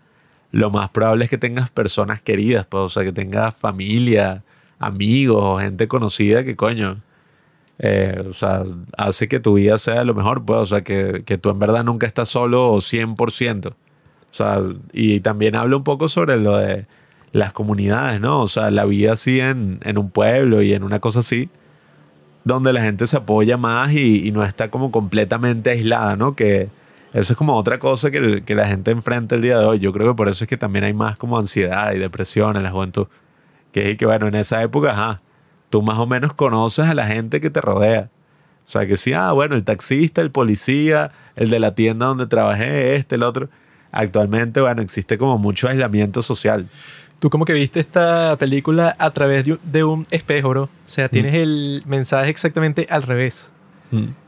lo 0.52 0.70
más 0.72 0.90
probable 0.90 1.26
es 1.26 1.30
que 1.30 1.38
tengas 1.38 1.70
personas 1.70 2.22
queridas, 2.22 2.66
pues, 2.66 2.82
o 2.82 2.90
sea, 2.90 3.04
que 3.04 3.12
tengas 3.12 3.56
familia, 3.56 4.44
amigos 4.80 5.44
o 5.44 5.58
gente 5.58 5.88
conocida 5.88 6.44
que, 6.44 6.56
coño, 6.56 7.02
eh, 7.80 8.24
o 8.28 8.34
sea, 8.34 8.64
hace 8.98 9.28
que 9.28 9.40
tu 9.40 9.56
vida 9.56 9.78
sea 9.78 10.04
lo 10.04 10.14
mejor, 10.14 10.46
pues, 10.46 10.60
o 10.60 10.66
sea, 10.66 10.84
que, 10.84 11.24
que 11.26 11.38
tú 11.38 11.50
en 11.50 11.60
verdad 11.60 11.84
nunca 11.84 12.08
estás 12.08 12.30
solo 12.30 12.74
100%. 12.76 13.70
O 13.70 13.74
sea, 14.32 14.62
y 14.94 15.20
también 15.22 15.56
habla 15.56 15.78
un 15.78 15.84
poco 15.84 16.10
sobre 16.10 16.38
lo 16.38 16.58
de 16.58 16.86
las 17.32 17.54
comunidades, 17.54 18.20
¿no? 18.22 18.42
O 18.42 18.48
sea, 18.48 18.72
la 18.72 18.86
vida 18.86 19.14
así 19.14 19.40
en, 19.40 19.80
en 19.84 19.98
un 19.98 20.10
pueblo 20.10 20.62
y 20.62 20.74
en 20.74 20.84
una 20.84 21.00
cosa 21.00 21.20
así, 21.20 21.50
donde 22.44 22.74
la 22.74 22.82
gente 22.82 23.08
se 23.08 23.18
apoya 23.18 23.58
más 23.58 23.94
y, 23.94 24.28
y 24.28 24.32
no 24.32 24.44
está 24.44 24.70
como 24.72 24.92
completamente 24.92 25.72
aislada, 25.72 26.16
¿no? 26.16 26.36
Que 26.36 26.70
eso 27.18 27.34
es 27.34 27.38
como 27.38 27.56
otra 27.56 27.80
cosa 27.80 28.12
que, 28.12 28.44
que 28.44 28.54
la 28.54 28.68
gente 28.68 28.92
enfrenta 28.92 29.36
el 29.36 29.42
día 29.42 29.58
de 29.58 29.66
hoy. 29.66 29.80
Yo 29.80 29.92
creo 29.92 30.10
que 30.10 30.16
por 30.16 30.28
eso 30.28 30.44
es 30.44 30.48
que 30.48 30.58
también 30.58 30.86
hay 30.86 30.94
más 30.94 31.18
como 31.18 31.38
ansiedad 31.38 31.92
y 31.94 31.98
depresión 31.98 32.56
en 32.56 32.64
la 32.64 32.70
juventud. 32.70 33.08
Que 33.72 33.92
es 33.92 33.98
que, 33.98 34.06
bueno, 34.06 34.28
en 34.28 34.36
esa 34.36 34.62
época, 34.62 34.92
ajá, 34.92 35.22
tú 35.72 35.82
más 35.82 35.98
o 35.98 36.06
menos 36.06 36.34
conoces 36.34 36.86
a 36.86 36.94
la 36.94 37.08
gente 37.08 37.42
que 37.42 37.50
te 37.50 37.60
rodea. 37.60 38.10
O 38.66 38.70
sea, 38.70 38.86
que 38.86 38.98
sí, 38.98 39.14
ah, 39.14 39.32
bueno, 39.32 39.56
el 39.56 39.64
taxista, 39.64 40.22
el 40.22 40.30
policía, 40.30 41.12
el 41.36 41.50
de 41.50 41.60
la 41.60 41.74
tienda 41.74 42.06
donde 42.06 42.28
trabajé, 42.28 42.96
este, 42.96 43.16
el 43.16 43.24
otro. 43.24 43.50
Actualmente, 43.92 44.62
bueno, 44.62 44.84
existe 44.84 45.18
como 45.18 45.40
mucho 45.40 45.68
aislamiento 45.68 46.22
social. 46.22 46.68
Tú 47.20 47.32
como 47.32 47.46
que 47.46 47.54
viste 47.54 47.80
esta 47.80 48.36
película 48.38 48.96
a 49.00 49.10
través 49.10 49.44
de 49.44 49.54
un, 49.54 49.60
de 49.64 49.84
un 49.84 50.08
espejo, 50.12 50.50
bro. 50.50 50.64
O 50.64 50.70
sea, 50.86 51.10
tienes 51.10 51.34
el 51.34 51.82
mensaje 51.88 52.30
exactamente 52.30 52.86
al 52.92 53.02
revés. 53.02 53.52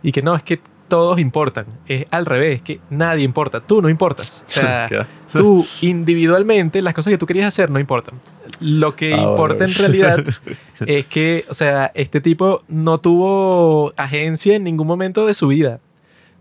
Y 0.01 0.11
que 0.11 0.23
no, 0.23 0.35
es 0.35 0.41
que 0.41 0.59
todos 0.89 1.19
importan. 1.19 1.65
Es 1.87 2.05
al 2.11 2.25
revés, 2.25 2.61
que 2.61 2.81
nadie 2.89 3.23
importa. 3.23 3.61
Tú 3.61 3.81
no 3.81 3.87
importas. 3.89 4.43
O 4.47 4.51
sea, 4.51 4.87
tú 5.33 5.65
individualmente, 5.81 6.81
las 6.81 6.93
cosas 6.93 7.11
que 7.11 7.17
tú 7.17 7.25
querías 7.25 7.47
hacer 7.47 7.69
no 7.69 7.79
importan. 7.79 8.15
Lo 8.59 8.95
que 8.95 9.13
Ah, 9.13 9.21
importa 9.21 9.59
bueno. 9.65 9.71
en 9.71 9.73
realidad 9.75 10.25
es 10.85 11.05
que, 11.07 11.45
o 11.49 11.53
sea, 11.53 11.91
este 11.95 12.19
tipo 12.19 12.63
no 12.67 12.97
tuvo 12.97 13.93
agencia 13.95 14.55
en 14.55 14.63
ningún 14.65 14.87
momento 14.87 15.25
de 15.25 15.33
su 15.33 15.47
vida. 15.47 15.79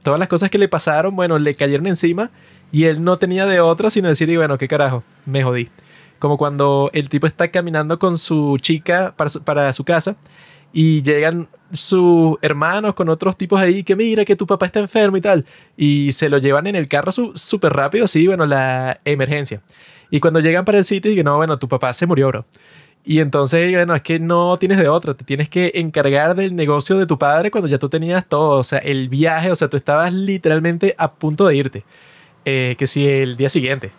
Todas 0.02 0.18
las 0.18 0.28
cosas 0.28 0.50
que 0.50 0.58
le 0.58 0.68
pasaron, 0.68 1.14
bueno, 1.14 1.38
le 1.38 1.54
cayeron 1.54 1.86
encima 1.86 2.30
y 2.72 2.84
él 2.84 3.02
no 3.04 3.16
tenía 3.18 3.46
de 3.46 3.60
otra 3.60 3.90
sino 3.90 4.08
decir, 4.08 4.28
y 4.30 4.36
bueno, 4.36 4.58
qué 4.58 4.66
carajo, 4.68 5.04
me 5.26 5.42
jodí. 5.44 5.68
Como 6.18 6.36
cuando 6.38 6.90
el 6.94 7.08
tipo 7.08 7.26
está 7.26 7.48
caminando 7.48 7.98
con 7.98 8.18
su 8.18 8.58
chica 8.60 9.14
para 9.16 9.30
su, 9.30 9.42
para 9.42 9.72
su 9.72 9.84
casa 9.84 10.16
y 10.72 11.02
llegan 11.02 11.48
sus 11.72 12.36
hermanos 12.42 12.94
con 12.94 13.08
otros 13.08 13.36
tipos 13.36 13.60
ahí 13.60 13.82
que 13.82 13.96
mira 13.96 14.24
que 14.24 14.36
tu 14.36 14.46
papá 14.46 14.66
está 14.66 14.80
enfermo 14.80 15.16
y 15.16 15.20
tal. 15.20 15.44
Y 15.76 16.12
se 16.12 16.28
lo 16.28 16.38
llevan 16.38 16.66
en 16.66 16.76
el 16.76 16.88
carro 16.88 17.12
súper 17.12 17.72
rápido, 17.72 18.04
así, 18.04 18.26
bueno, 18.26 18.46
la 18.46 19.00
emergencia. 19.04 19.60
Y 20.10 20.20
cuando 20.20 20.40
llegan 20.40 20.64
para 20.64 20.78
el 20.78 20.84
sitio 20.84 21.14
que 21.14 21.24
no, 21.24 21.36
bueno, 21.36 21.58
tu 21.58 21.68
papá 21.68 21.92
se 21.92 22.06
murió, 22.06 22.28
bro. 22.28 22.46
Y 23.04 23.20
entonces, 23.20 23.72
bueno, 23.72 23.94
es 23.94 24.02
que 24.02 24.18
no 24.18 24.56
tienes 24.58 24.78
de 24.78 24.88
otra, 24.88 25.14
te 25.14 25.24
tienes 25.24 25.48
que 25.48 25.72
encargar 25.76 26.34
del 26.34 26.54
negocio 26.54 26.98
de 26.98 27.06
tu 27.06 27.18
padre 27.18 27.50
cuando 27.50 27.68
ya 27.68 27.78
tú 27.78 27.88
tenías 27.88 28.26
todo, 28.28 28.58
o 28.58 28.64
sea, 28.64 28.80
el 28.80 29.08
viaje, 29.08 29.50
o 29.50 29.56
sea, 29.56 29.68
tú 29.68 29.76
estabas 29.76 30.12
literalmente 30.12 30.94
a 30.98 31.12
punto 31.12 31.46
de 31.46 31.56
irte, 31.56 31.84
eh, 32.44 32.74
que 32.78 32.86
si 32.86 33.06
el 33.08 33.36
día 33.36 33.48
siguiente. 33.48 33.92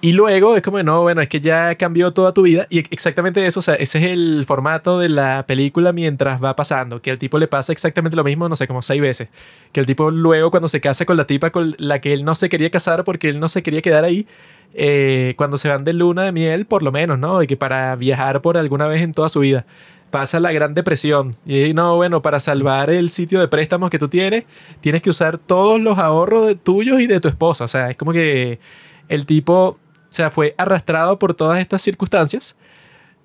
Y 0.00 0.12
luego 0.12 0.54
es 0.54 0.62
como, 0.62 0.80
no, 0.84 1.02
bueno, 1.02 1.20
es 1.22 1.28
que 1.28 1.40
ya 1.40 1.74
cambió 1.74 2.12
toda 2.12 2.32
tu 2.32 2.42
vida. 2.42 2.68
Y 2.70 2.78
exactamente 2.78 3.44
eso, 3.44 3.58
o 3.58 3.62
sea, 3.62 3.74
ese 3.74 3.98
es 3.98 4.04
el 4.04 4.44
formato 4.46 5.00
de 5.00 5.08
la 5.08 5.44
película 5.44 5.92
mientras 5.92 6.42
va 6.42 6.54
pasando. 6.54 7.02
Que 7.02 7.10
al 7.10 7.18
tipo 7.18 7.36
le 7.38 7.48
pasa 7.48 7.72
exactamente 7.72 8.16
lo 8.16 8.22
mismo, 8.22 8.48
no 8.48 8.54
sé, 8.54 8.68
como 8.68 8.80
seis 8.80 9.00
veces. 9.00 9.28
Que 9.72 9.80
el 9.80 9.86
tipo 9.86 10.12
luego 10.12 10.52
cuando 10.52 10.68
se 10.68 10.80
casa 10.80 11.04
con 11.04 11.16
la 11.16 11.26
tipa 11.26 11.50
con 11.50 11.74
la 11.78 12.00
que 12.00 12.12
él 12.12 12.24
no 12.24 12.36
se 12.36 12.48
quería 12.48 12.70
casar 12.70 13.02
porque 13.02 13.28
él 13.28 13.40
no 13.40 13.48
se 13.48 13.64
quería 13.64 13.82
quedar 13.82 14.04
ahí, 14.04 14.26
eh, 14.74 15.34
cuando 15.36 15.58
se 15.58 15.68
van 15.68 15.82
de 15.82 15.92
luna 15.92 16.22
de 16.22 16.32
miel, 16.32 16.66
por 16.66 16.84
lo 16.84 16.92
menos, 16.92 17.18
¿no? 17.18 17.42
Y 17.42 17.48
que 17.48 17.56
para 17.56 17.96
viajar 17.96 18.40
por 18.40 18.56
alguna 18.56 18.86
vez 18.86 19.02
en 19.02 19.12
toda 19.12 19.28
su 19.28 19.40
vida. 19.40 19.66
Pasa 20.12 20.38
la 20.38 20.52
gran 20.52 20.74
depresión. 20.74 21.34
Y 21.44 21.74
no, 21.74 21.96
bueno, 21.96 22.22
para 22.22 22.38
salvar 22.38 22.90
el 22.90 23.10
sitio 23.10 23.40
de 23.40 23.48
préstamos 23.48 23.90
que 23.90 23.98
tú 23.98 24.08
tienes, 24.08 24.44
tienes 24.80 25.02
que 25.02 25.10
usar 25.10 25.38
todos 25.38 25.80
los 25.80 25.98
ahorros 25.98 26.56
tuyos 26.62 27.00
y 27.00 27.08
de 27.08 27.18
tu 27.18 27.26
esposa. 27.26 27.64
O 27.64 27.68
sea, 27.68 27.90
es 27.90 27.96
como 27.96 28.12
que 28.12 28.60
el 29.08 29.26
tipo, 29.26 29.78
o 30.08 30.12
sea, 30.12 30.30
fue 30.30 30.54
arrastrado 30.56 31.18
por 31.18 31.34
todas 31.34 31.60
estas 31.60 31.82
circunstancias. 31.82 32.56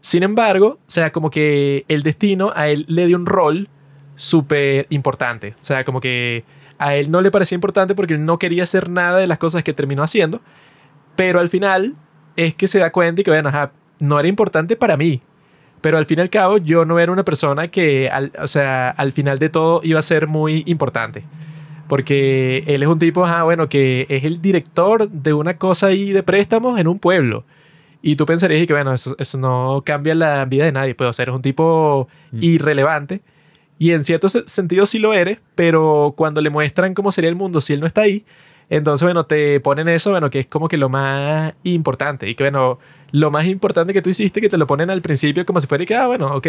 Sin 0.02 0.24
embargo, 0.24 0.80
o 0.86 0.92
sea, 0.92 1.12
como 1.14 1.30
que 1.30 1.86
el 1.88 2.04
destino 2.04 2.52
a 2.56 2.68
él 2.68 2.86
le 2.90 3.08
dio 3.08 3.16
un 3.16 3.26
rol 3.26 3.70
súper 4.16 4.86
importante. 4.90 5.56
O 5.60 5.64
sea, 5.64 5.86
como 5.86 6.02
que 6.02 6.44
a 6.78 6.96
él 6.96 7.10
no 7.10 7.22
le 7.22 7.32
parecía 7.32 7.56
importante 7.56 7.96
porque 7.96 8.16
él 8.16 8.26
no 8.26 8.38
quería 8.38 8.64
hacer 8.64 8.90
nada 8.90 9.20
de 9.20 9.28
las 9.28 9.38
cosas 9.38 9.64
que 9.64 9.74
terminó 9.74 10.04
haciendo. 10.04 10.42
Pero 11.16 11.40
al 11.40 11.48
final 11.48 11.96
es 12.36 12.54
que 12.54 12.68
se 12.68 12.80
da 12.80 12.92
cuenta 12.92 13.22
y 13.22 13.24
que, 13.24 13.32
bueno, 13.32 13.50
ajá, 13.50 13.72
no 14.00 14.20
era 14.20 14.28
importante 14.28 14.76
para 14.76 14.98
mí. 14.98 15.22
Pero 15.80 15.98
al 15.98 16.06
fin 16.06 16.20
y 16.20 16.22
al 16.22 16.30
cabo, 16.30 16.58
yo 16.58 16.86
no 16.86 17.00
era 17.00 17.12
una 17.12 17.24
persona 17.24 17.70
que, 17.70 18.10
o 18.40 18.48
sea, 18.48 18.90
al 18.90 19.12
final 19.12 19.40
de 19.40 19.50
todo 19.50 19.82
iba 19.84 20.00
a 20.00 20.02
ser 20.04 20.28
muy 20.28 20.64
importante. 20.66 21.24
Porque 21.94 22.64
él 22.66 22.82
es 22.82 22.90
un 22.90 22.98
tipo, 22.98 23.24
ah, 23.24 23.44
bueno, 23.44 23.70
que 23.70 24.08
es 24.10 24.24
el 24.24 24.42
director 24.42 25.08
de 25.12 25.32
una 25.34 25.60
cosa 25.60 25.88
ahí 25.88 26.12
de 26.12 26.24
préstamos 26.24 26.80
en 26.80 26.88
un 26.88 26.98
pueblo. 26.98 27.44
Y 28.02 28.16
tú 28.16 28.26
pensarías 28.26 28.66
que, 28.66 28.74
bueno, 28.74 28.92
eso, 28.96 29.16
eso 29.20 29.38
no 29.38 29.84
cambia 29.86 30.16
la 30.16 30.44
vida 30.46 30.66
de 30.66 30.72
nadie. 30.72 30.96
Puede 30.96 31.14
ser 31.14 31.30
un 31.30 31.44
tipo 31.44 32.08
Mm. 32.32 32.40
irrelevante. 32.42 33.22
Y 33.78 33.92
en 33.92 34.04
cierto 34.04 34.28
se- 34.28 34.42
sentido 34.48 34.88
sí 34.88 34.98
lo 34.98 35.14
eres, 35.14 35.38
pero 35.54 36.16
cuando 36.18 36.42
le 36.42 36.50
muestran 36.50 36.96
cómo 36.96 37.12
sería 37.12 37.30
el 37.30 37.36
mundo 37.36 37.62
si 37.62 37.74
él 37.74 37.80
no 37.80 37.86
está 37.86 38.02
ahí, 38.02 38.26
entonces, 38.72 39.06
bueno, 39.06 39.28
te 39.28 39.60
ponen 39.60 39.88
eso, 39.88 40.10
bueno, 40.10 40.32
que 40.32 40.40
es 40.40 40.48
como 40.48 40.68
que 40.70 40.78
lo 40.78 40.90
más 40.90 41.54
importante. 41.64 42.28
Y 42.28 42.34
que, 42.34 42.44
bueno, 42.46 42.80
lo 43.12 43.30
más 43.30 43.46
importante 43.46 43.94
que 43.94 44.02
tú 44.02 44.10
hiciste, 44.10 44.42
que 44.42 44.50
te 44.50 44.58
lo 44.58 44.66
ponen 44.66 44.90
al 44.90 45.04
principio 45.04 45.46
como 45.46 45.62
si 45.62 45.68
fuera 45.68 45.86
que, 45.86 45.94
ah, 45.94 46.08
bueno, 46.08 46.36
ok, 46.36 46.48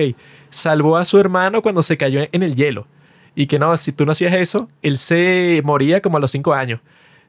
salvó 0.48 0.96
a 0.96 1.04
su 1.04 1.18
hermano 1.18 1.60
cuando 1.60 1.82
se 1.82 1.98
cayó 1.98 2.20
en 2.32 2.42
el 2.42 2.54
hielo. 2.54 2.86
Y 3.34 3.46
que 3.46 3.58
no, 3.58 3.76
si 3.76 3.92
tú 3.92 4.06
no 4.06 4.12
hacías 4.12 4.34
eso, 4.34 4.68
él 4.82 4.98
se 4.98 5.60
moría 5.64 6.00
como 6.00 6.16
a 6.16 6.20
los 6.20 6.30
cinco 6.30 6.54
años. 6.54 6.80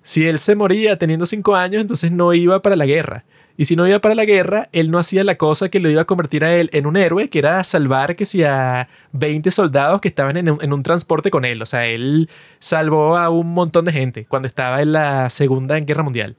Si 0.02 0.28
él 0.28 0.38
se 0.38 0.56
moría 0.56 0.98
teniendo 0.98 1.26
cinco 1.26 1.56
años, 1.56 1.82
entonces 1.82 2.12
no 2.12 2.34
iba 2.34 2.62
para 2.62 2.76
la 2.76 2.86
guerra. 2.86 3.26
Y 3.58 3.66
si 3.66 3.76
no 3.76 3.88
iba 3.88 4.00
para 4.00 4.16
la 4.16 4.26
guerra, 4.26 4.68
él 4.74 4.92
no 4.92 5.00
hacía 5.00 5.24
la 5.24 5.38
cosa 5.38 5.70
que 5.70 5.80
lo 5.80 5.90
iba 5.90 6.02
a 6.02 6.06
convertir 6.06 6.44
a 6.44 6.54
él 6.54 6.70
en 6.74 6.86
un 6.86 6.98
héroe, 6.98 7.30
que 7.30 7.40
era 7.40 7.64
salvar 7.64 8.16
que 8.16 8.26
si 8.26 8.44
a 8.44 8.90
20 9.14 9.50
soldados 9.50 10.02
que 10.02 10.10
estaban 10.10 10.36
en 10.36 10.50
un, 10.50 10.58
en 10.62 10.74
un 10.74 10.84
transporte 10.84 11.32
con 11.32 11.46
él. 11.46 11.62
O 11.62 11.66
sea, 11.66 11.86
él 11.88 12.30
salvó 12.60 13.18
a 13.18 13.30
un 13.30 13.54
montón 13.54 13.86
de 13.86 13.94
gente 13.94 14.26
cuando 14.26 14.48
estaba 14.48 14.82
en 14.82 14.92
la 14.92 15.30
Segunda 15.30 15.80
Guerra 15.80 16.04
Mundial. 16.04 16.36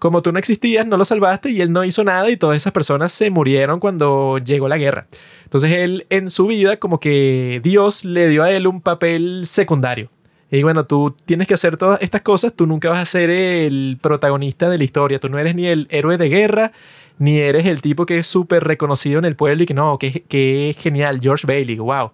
Como 0.00 0.22
tú 0.22 0.32
no 0.32 0.38
existías, 0.38 0.86
no 0.86 0.96
lo 0.96 1.04
salvaste 1.04 1.50
y 1.50 1.60
él 1.60 1.72
no 1.72 1.84
hizo 1.84 2.02
nada 2.04 2.30
y 2.30 2.38
todas 2.38 2.56
esas 2.56 2.72
personas 2.72 3.12
se 3.12 3.28
murieron 3.28 3.80
cuando 3.80 4.38
llegó 4.38 4.66
la 4.66 4.78
guerra. 4.78 5.06
Entonces 5.44 5.70
él 5.72 6.06
en 6.08 6.30
su 6.30 6.46
vida 6.46 6.78
como 6.78 6.98
que 6.98 7.60
Dios 7.62 8.06
le 8.06 8.28
dio 8.28 8.42
a 8.42 8.50
él 8.50 8.66
un 8.66 8.80
papel 8.80 9.42
secundario. 9.44 10.08
Y 10.50 10.62
bueno, 10.62 10.86
tú 10.86 11.14
tienes 11.26 11.46
que 11.46 11.52
hacer 11.52 11.76
todas 11.76 12.00
estas 12.00 12.22
cosas, 12.22 12.54
tú 12.54 12.66
nunca 12.66 12.88
vas 12.88 12.98
a 12.98 13.04
ser 13.04 13.28
el 13.28 13.98
protagonista 14.00 14.70
de 14.70 14.78
la 14.78 14.84
historia, 14.84 15.20
tú 15.20 15.28
no 15.28 15.38
eres 15.38 15.54
ni 15.54 15.66
el 15.66 15.86
héroe 15.90 16.16
de 16.16 16.30
guerra, 16.30 16.72
ni 17.18 17.38
eres 17.38 17.66
el 17.66 17.82
tipo 17.82 18.06
que 18.06 18.16
es 18.16 18.26
súper 18.26 18.64
reconocido 18.64 19.18
en 19.18 19.26
el 19.26 19.36
pueblo 19.36 19.64
y 19.64 19.66
que 19.66 19.74
no, 19.74 19.98
que, 19.98 20.22
que 20.22 20.70
es 20.70 20.78
genial, 20.78 21.20
George 21.22 21.46
Bailey, 21.46 21.76
wow. 21.76 22.10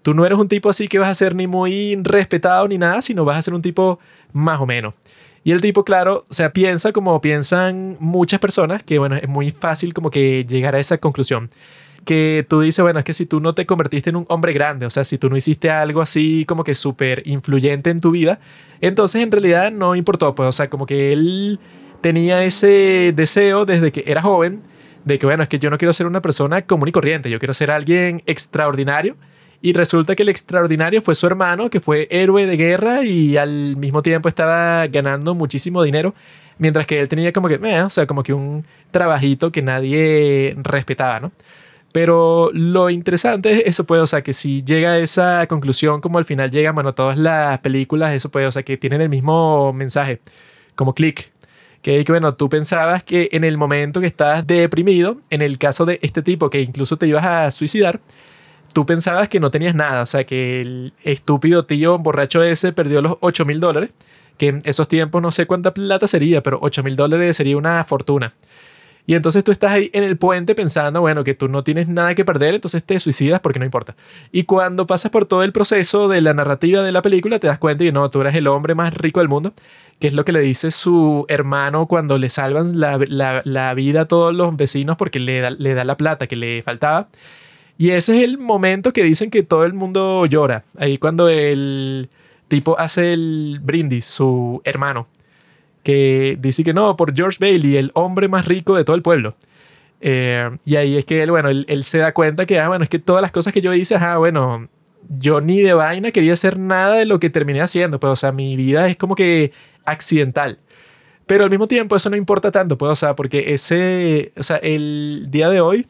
Tú 0.00 0.14
no 0.14 0.24
eres 0.24 0.38
un 0.38 0.48
tipo 0.48 0.70
así 0.70 0.88
que 0.88 0.98
vas 0.98 1.10
a 1.10 1.14
ser 1.14 1.34
ni 1.34 1.46
muy 1.46 1.94
respetado 2.02 2.66
ni 2.66 2.78
nada, 2.78 3.02
sino 3.02 3.26
vas 3.26 3.36
a 3.36 3.42
ser 3.42 3.52
un 3.52 3.60
tipo 3.60 3.98
más 4.32 4.58
o 4.60 4.64
menos. 4.64 4.94
Y 5.48 5.52
el 5.52 5.62
tipo, 5.62 5.82
claro, 5.82 6.26
o 6.28 6.34
sea, 6.34 6.52
piensa 6.52 6.92
como 6.92 7.22
piensan 7.22 7.96
muchas 8.00 8.38
personas, 8.38 8.82
que 8.82 8.98
bueno, 8.98 9.16
es 9.16 9.30
muy 9.30 9.50
fácil 9.50 9.94
como 9.94 10.10
que 10.10 10.44
llegar 10.46 10.74
a 10.74 10.78
esa 10.78 10.98
conclusión. 10.98 11.48
Que 12.04 12.44
tú 12.46 12.60
dices, 12.60 12.82
bueno, 12.82 12.98
es 12.98 13.04
que 13.06 13.14
si 13.14 13.24
tú 13.24 13.40
no 13.40 13.54
te 13.54 13.64
convertiste 13.64 14.10
en 14.10 14.16
un 14.16 14.26
hombre 14.28 14.52
grande, 14.52 14.84
o 14.84 14.90
sea, 14.90 15.04
si 15.04 15.16
tú 15.16 15.30
no 15.30 15.38
hiciste 15.38 15.70
algo 15.70 16.02
así 16.02 16.44
como 16.46 16.64
que 16.64 16.74
súper 16.74 17.26
influyente 17.26 17.88
en 17.88 18.00
tu 18.00 18.10
vida, 18.10 18.40
entonces 18.82 19.22
en 19.22 19.32
realidad 19.32 19.72
no 19.72 19.96
importó, 19.96 20.34
pues, 20.34 20.50
o 20.50 20.52
sea, 20.52 20.68
como 20.68 20.84
que 20.84 21.12
él 21.12 21.58
tenía 22.02 22.44
ese 22.44 23.14
deseo 23.16 23.64
desde 23.64 23.90
que 23.90 24.04
era 24.06 24.20
joven, 24.20 24.60
de 25.06 25.18
que, 25.18 25.24
bueno, 25.24 25.44
es 25.44 25.48
que 25.48 25.58
yo 25.58 25.70
no 25.70 25.78
quiero 25.78 25.94
ser 25.94 26.06
una 26.06 26.20
persona 26.20 26.60
común 26.60 26.88
y 26.88 26.92
corriente, 26.92 27.30
yo 27.30 27.38
quiero 27.38 27.54
ser 27.54 27.70
alguien 27.70 28.22
extraordinario. 28.26 29.16
Y 29.60 29.72
resulta 29.72 30.14
que 30.14 30.22
el 30.22 30.28
extraordinario 30.28 31.02
fue 31.02 31.14
su 31.14 31.26
hermano, 31.26 31.68
que 31.68 31.80
fue 31.80 32.06
héroe 32.10 32.46
de 32.46 32.56
guerra 32.56 33.04
y 33.04 33.36
al 33.36 33.76
mismo 33.76 34.02
tiempo 34.02 34.28
estaba 34.28 34.86
ganando 34.86 35.34
muchísimo 35.34 35.82
dinero, 35.82 36.14
mientras 36.58 36.86
que 36.86 37.00
él 37.00 37.08
tenía 37.08 37.32
como 37.32 37.48
que, 37.48 37.56
o 37.56 37.90
sea, 37.90 38.06
como 38.06 38.22
que 38.22 38.32
un 38.32 38.64
trabajito 38.92 39.50
que 39.50 39.62
nadie 39.62 40.54
respetaba, 40.62 41.18
¿no? 41.18 41.32
Pero 41.90 42.50
lo 42.52 42.90
interesante 42.90 43.52
es 43.52 43.62
eso 43.66 43.84
puede, 43.84 44.02
o 44.02 44.06
sea, 44.06 44.22
que 44.22 44.32
si 44.32 44.62
llega 44.62 44.92
a 44.92 44.98
esa 44.98 45.46
conclusión 45.48 46.00
como 46.00 46.18
al 46.18 46.24
final 46.24 46.50
llegan, 46.50 46.74
bueno, 46.74 46.94
todas 46.94 47.18
las 47.18 47.58
películas, 47.60 48.12
eso 48.12 48.30
puede, 48.30 48.46
o 48.46 48.52
sea, 48.52 48.62
que 48.62 48.76
tienen 48.76 49.00
el 49.00 49.08
mismo 49.08 49.72
mensaje, 49.72 50.20
como 50.76 50.94
click. 50.94 51.32
Que, 51.82 52.04
que 52.04 52.12
bueno, 52.12 52.34
tú 52.34 52.48
pensabas 52.48 53.02
que 53.04 53.28
en 53.32 53.44
el 53.44 53.56
momento 53.56 54.00
que 54.00 54.06
estabas 54.06 54.46
deprimido, 54.46 55.18
en 55.30 55.42
el 55.42 55.58
caso 55.58 55.86
de 55.86 55.98
este 56.02 56.22
tipo 56.22 56.50
que 56.50 56.60
incluso 56.60 56.96
te 56.96 57.06
ibas 57.06 57.24
a 57.24 57.50
suicidar, 57.50 58.00
tú 58.72 58.86
pensabas 58.86 59.28
que 59.28 59.40
no 59.40 59.50
tenías 59.50 59.74
nada, 59.74 60.02
o 60.02 60.06
sea, 60.06 60.24
que 60.24 60.60
el 60.60 60.92
estúpido 61.04 61.64
tío 61.64 61.98
borracho 61.98 62.42
ese 62.42 62.72
perdió 62.72 63.02
los 63.02 63.16
8 63.20 63.44
mil 63.44 63.60
dólares, 63.60 63.90
que 64.36 64.48
en 64.48 64.62
esos 64.64 64.88
tiempos 64.88 65.20
no 65.20 65.30
sé 65.30 65.46
cuánta 65.46 65.74
plata 65.74 66.06
sería, 66.06 66.42
pero 66.42 66.58
8 66.62 66.82
mil 66.82 66.96
dólares 66.96 67.36
sería 67.36 67.56
una 67.56 67.82
fortuna. 67.84 68.34
Y 69.08 69.14
entonces 69.14 69.42
tú 69.42 69.52
estás 69.52 69.72
ahí 69.72 69.88
en 69.94 70.04
el 70.04 70.18
puente 70.18 70.54
pensando, 70.54 71.00
bueno, 71.00 71.24
que 71.24 71.32
tú 71.32 71.48
no 71.48 71.64
tienes 71.64 71.88
nada 71.88 72.14
que 72.14 72.26
perder, 72.26 72.54
entonces 72.54 72.84
te 72.84 73.00
suicidas 73.00 73.40
porque 73.40 73.58
no 73.58 73.64
importa. 73.64 73.96
Y 74.32 74.42
cuando 74.42 74.86
pasas 74.86 75.10
por 75.10 75.24
todo 75.24 75.42
el 75.44 75.50
proceso 75.50 76.08
de 76.08 76.20
la 76.20 76.34
narrativa 76.34 76.82
de 76.82 76.92
la 76.92 77.00
película, 77.00 77.38
te 77.38 77.46
das 77.46 77.58
cuenta 77.58 77.84
que 77.84 77.90
no, 77.90 78.10
tú 78.10 78.20
eres 78.20 78.34
el 78.34 78.46
hombre 78.48 78.74
más 78.74 78.92
rico 78.92 79.20
del 79.20 79.30
mundo, 79.30 79.54
que 79.98 80.08
es 80.08 80.12
lo 80.12 80.26
que 80.26 80.32
le 80.32 80.40
dice 80.40 80.70
su 80.70 81.24
hermano 81.28 81.86
cuando 81.86 82.18
le 82.18 82.28
salvan 82.28 82.78
la, 82.78 82.98
la, 83.44 83.72
vida 83.74 84.02
a 84.02 84.04
todos 84.04 84.34
los 84.34 84.54
vecinos 84.54 84.98
porque 84.98 85.20
le 85.20 85.40
da, 85.40 85.50
le 85.52 85.72
da 85.72 85.84
la 85.84 85.96
plata 85.96 86.26
que 86.26 86.36
le 86.36 86.62
faltaba. 86.62 87.08
Y 87.78 87.90
ese 87.90 88.18
es 88.18 88.24
el 88.24 88.38
momento 88.38 88.92
que 88.92 89.04
dicen 89.04 89.30
que 89.30 89.44
todo 89.44 89.64
el 89.64 89.72
mundo 89.72 90.26
llora. 90.26 90.64
Ahí 90.76 90.98
cuando 90.98 91.28
el 91.28 92.08
tipo 92.48 92.78
hace 92.78 93.12
el 93.12 93.60
brindis, 93.62 94.04
su 94.04 94.60
hermano, 94.64 95.06
que 95.84 96.36
dice 96.40 96.64
que 96.64 96.74
no, 96.74 96.96
por 96.96 97.14
George 97.14 97.38
Bailey, 97.40 97.76
el 97.76 97.92
hombre 97.94 98.26
más 98.26 98.46
rico 98.46 98.76
de 98.76 98.84
todo 98.84 98.96
el 98.96 99.02
pueblo. 99.02 99.36
Eh, 100.00 100.50
y 100.64 100.74
ahí 100.76 100.96
es 100.96 101.04
que 101.04 101.22
él, 101.22 101.30
bueno, 101.30 101.48
él, 101.50 101.66
él, 101.68 101.84
se 101.84 101.98
da 101.98 102.12
cuenta 102.12 102.46
que, 102.46 102.58
ah, 102.58 102.68
bueno, 102.68 102.82
es 102.82 102.90
que 102.90 102.98
todas 102.98 103.22
las 103.22 103.32
cosas 103.32 103.52
que 103.52 103.60
yo 103.60 103.72
hice, 103.72 103.94
ah, 103.94 104.18
bueno, 104.18 104.68
yo 105.08 105.40
ni 105.40 105.60
de 105.60 105.74
vaina 105.74 106.10
quería 106.10 106.32
hacer 106.32 106.58
nada 106.58 106.96
de 106.96 107.06
lo 107.06 107.20
que 107.20 107.30
terminé 107.30 107.60
haciendo, 107.60 108.00
pues, 108.00 108.12
o 108.12 108.16
sea, 108.16 108.32
mi 108.32 108.56
vida 108.56 108.88
es 108.88 108.96
como 108.96 109.14
que 109.14 109.52
accidental. 109.84 110.58
Pero 111.26 111.44
al 111.44 111.50
mismo 111.50 111.68
tiempo 111.68 111.94
eso 111.96 112.10
no 112.10 112.16
importa 112.16 112.50
tanto, 112.50 112.78
pues, 112.78 112.92
o 112.92 112.96
sea, 112.96 113.14
porque 113.14 113.52
ese, 113.54 114.32
o 114.36 114.42
sea, 114.42 114.56
el 114.56 115.26
día 115.30 115.48
de 115.50 115.60
hoy 115.60 115.86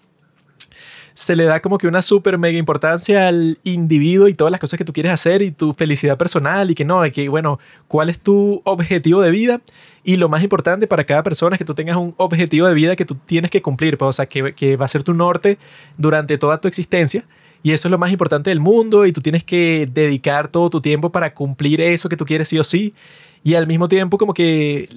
se 1.18 1.34
le 1.34 1.46
da 1.46 1.60
como 1.60 1.78
que 1.78 1.88
una 1.88 2.00
súper 2.00 2.38
mega 2.38 2.58
importancia 2.58 3.26
al 3.26 3.58
individuo 3.64 4.28
y 4.28 4.34
todas 4.34 4.52
las 4.52 4.60
cosas 4.60 4.78
que 4.78 4.84
tú 4.84 4.92
quieres 4.92 5.10
hacer 5.10 5.42
y 5.42 5.50
tu 5.50 5.74
felicidad 5.74 6.16
personal 6.16 6.70
y 6.70 6.76
que 6.76 6.84
no, 6.84 7.02
de 7.02 7.10
que 7.10 7.28
bueno, 7.28 7.58
cuál 7.88 8.08
es 8.08 8.20
tu 8.20 8.62
objetivo 8.64 9.20
de 9.20 9.32
vida 9.32 9.60
y 10.04 10.14
lo 10.14 10.28
más 10.28 10.44
importante 10.44 10.86
para 10.86 11.02
cada 11.02 11.24
persona 11.24 11.56
es 11.56 11.58
que 11.58 11.64
tú 11.64 11.74
tengas 11.74 11.96
un 11.96 12.14
objetivo 12.18 12.68
de 12.68 12.74
vida 12.74 12.94
que 12.94 13.04
tú 13.04 13.16
tienes 13.16 13.50
que 13.50 13.60
cumplir, 13.60 13.98
pues, 13.98 14.10
o 14.10 14.12
sea, 14.12 14.26
que, 14.26 14.54
que 14.54 14.76
va 14.76 14.84
a 14.84 14.88
ser 14.88 15.02
tu 15.02 15.12
norte 15.12 15.58
durante 15.96 16.38
toda 16.38 16.60
tu 16.60 16.68
existencia. 16.68 17.24
Y 17.64 17.72
eso 17.72 17.88
es 17.88 17.90
lo 17.90 17.98
más 17.98 18.12
importante 18.12 18.50
del 18.50 18.60
mundo 18.60 19.04
y 19.04 19.10
tú 19.10 19.20
tienes 19.20 19.42
que 19.42 19.88
dedicar 19.92 20.46
todo 20.46 20.70
tu 20.70 20.80
tiempo 20.80 21.10
para 21.10 21.34
cumplir 21.34 21.80
eso 21.80 22.08
que 22.08 22.16
tú 22.16 22.26
quieres 22.26 22.48
sí 22.48 22.60
o 22.60 22.64
sí. 22.64 22.94
Y 23.42 23.54
al 23.54 23.66
mismo 23.66 23.88
tiempo 23.88 24.18
como 24.18 24.34
que 24.34 24.88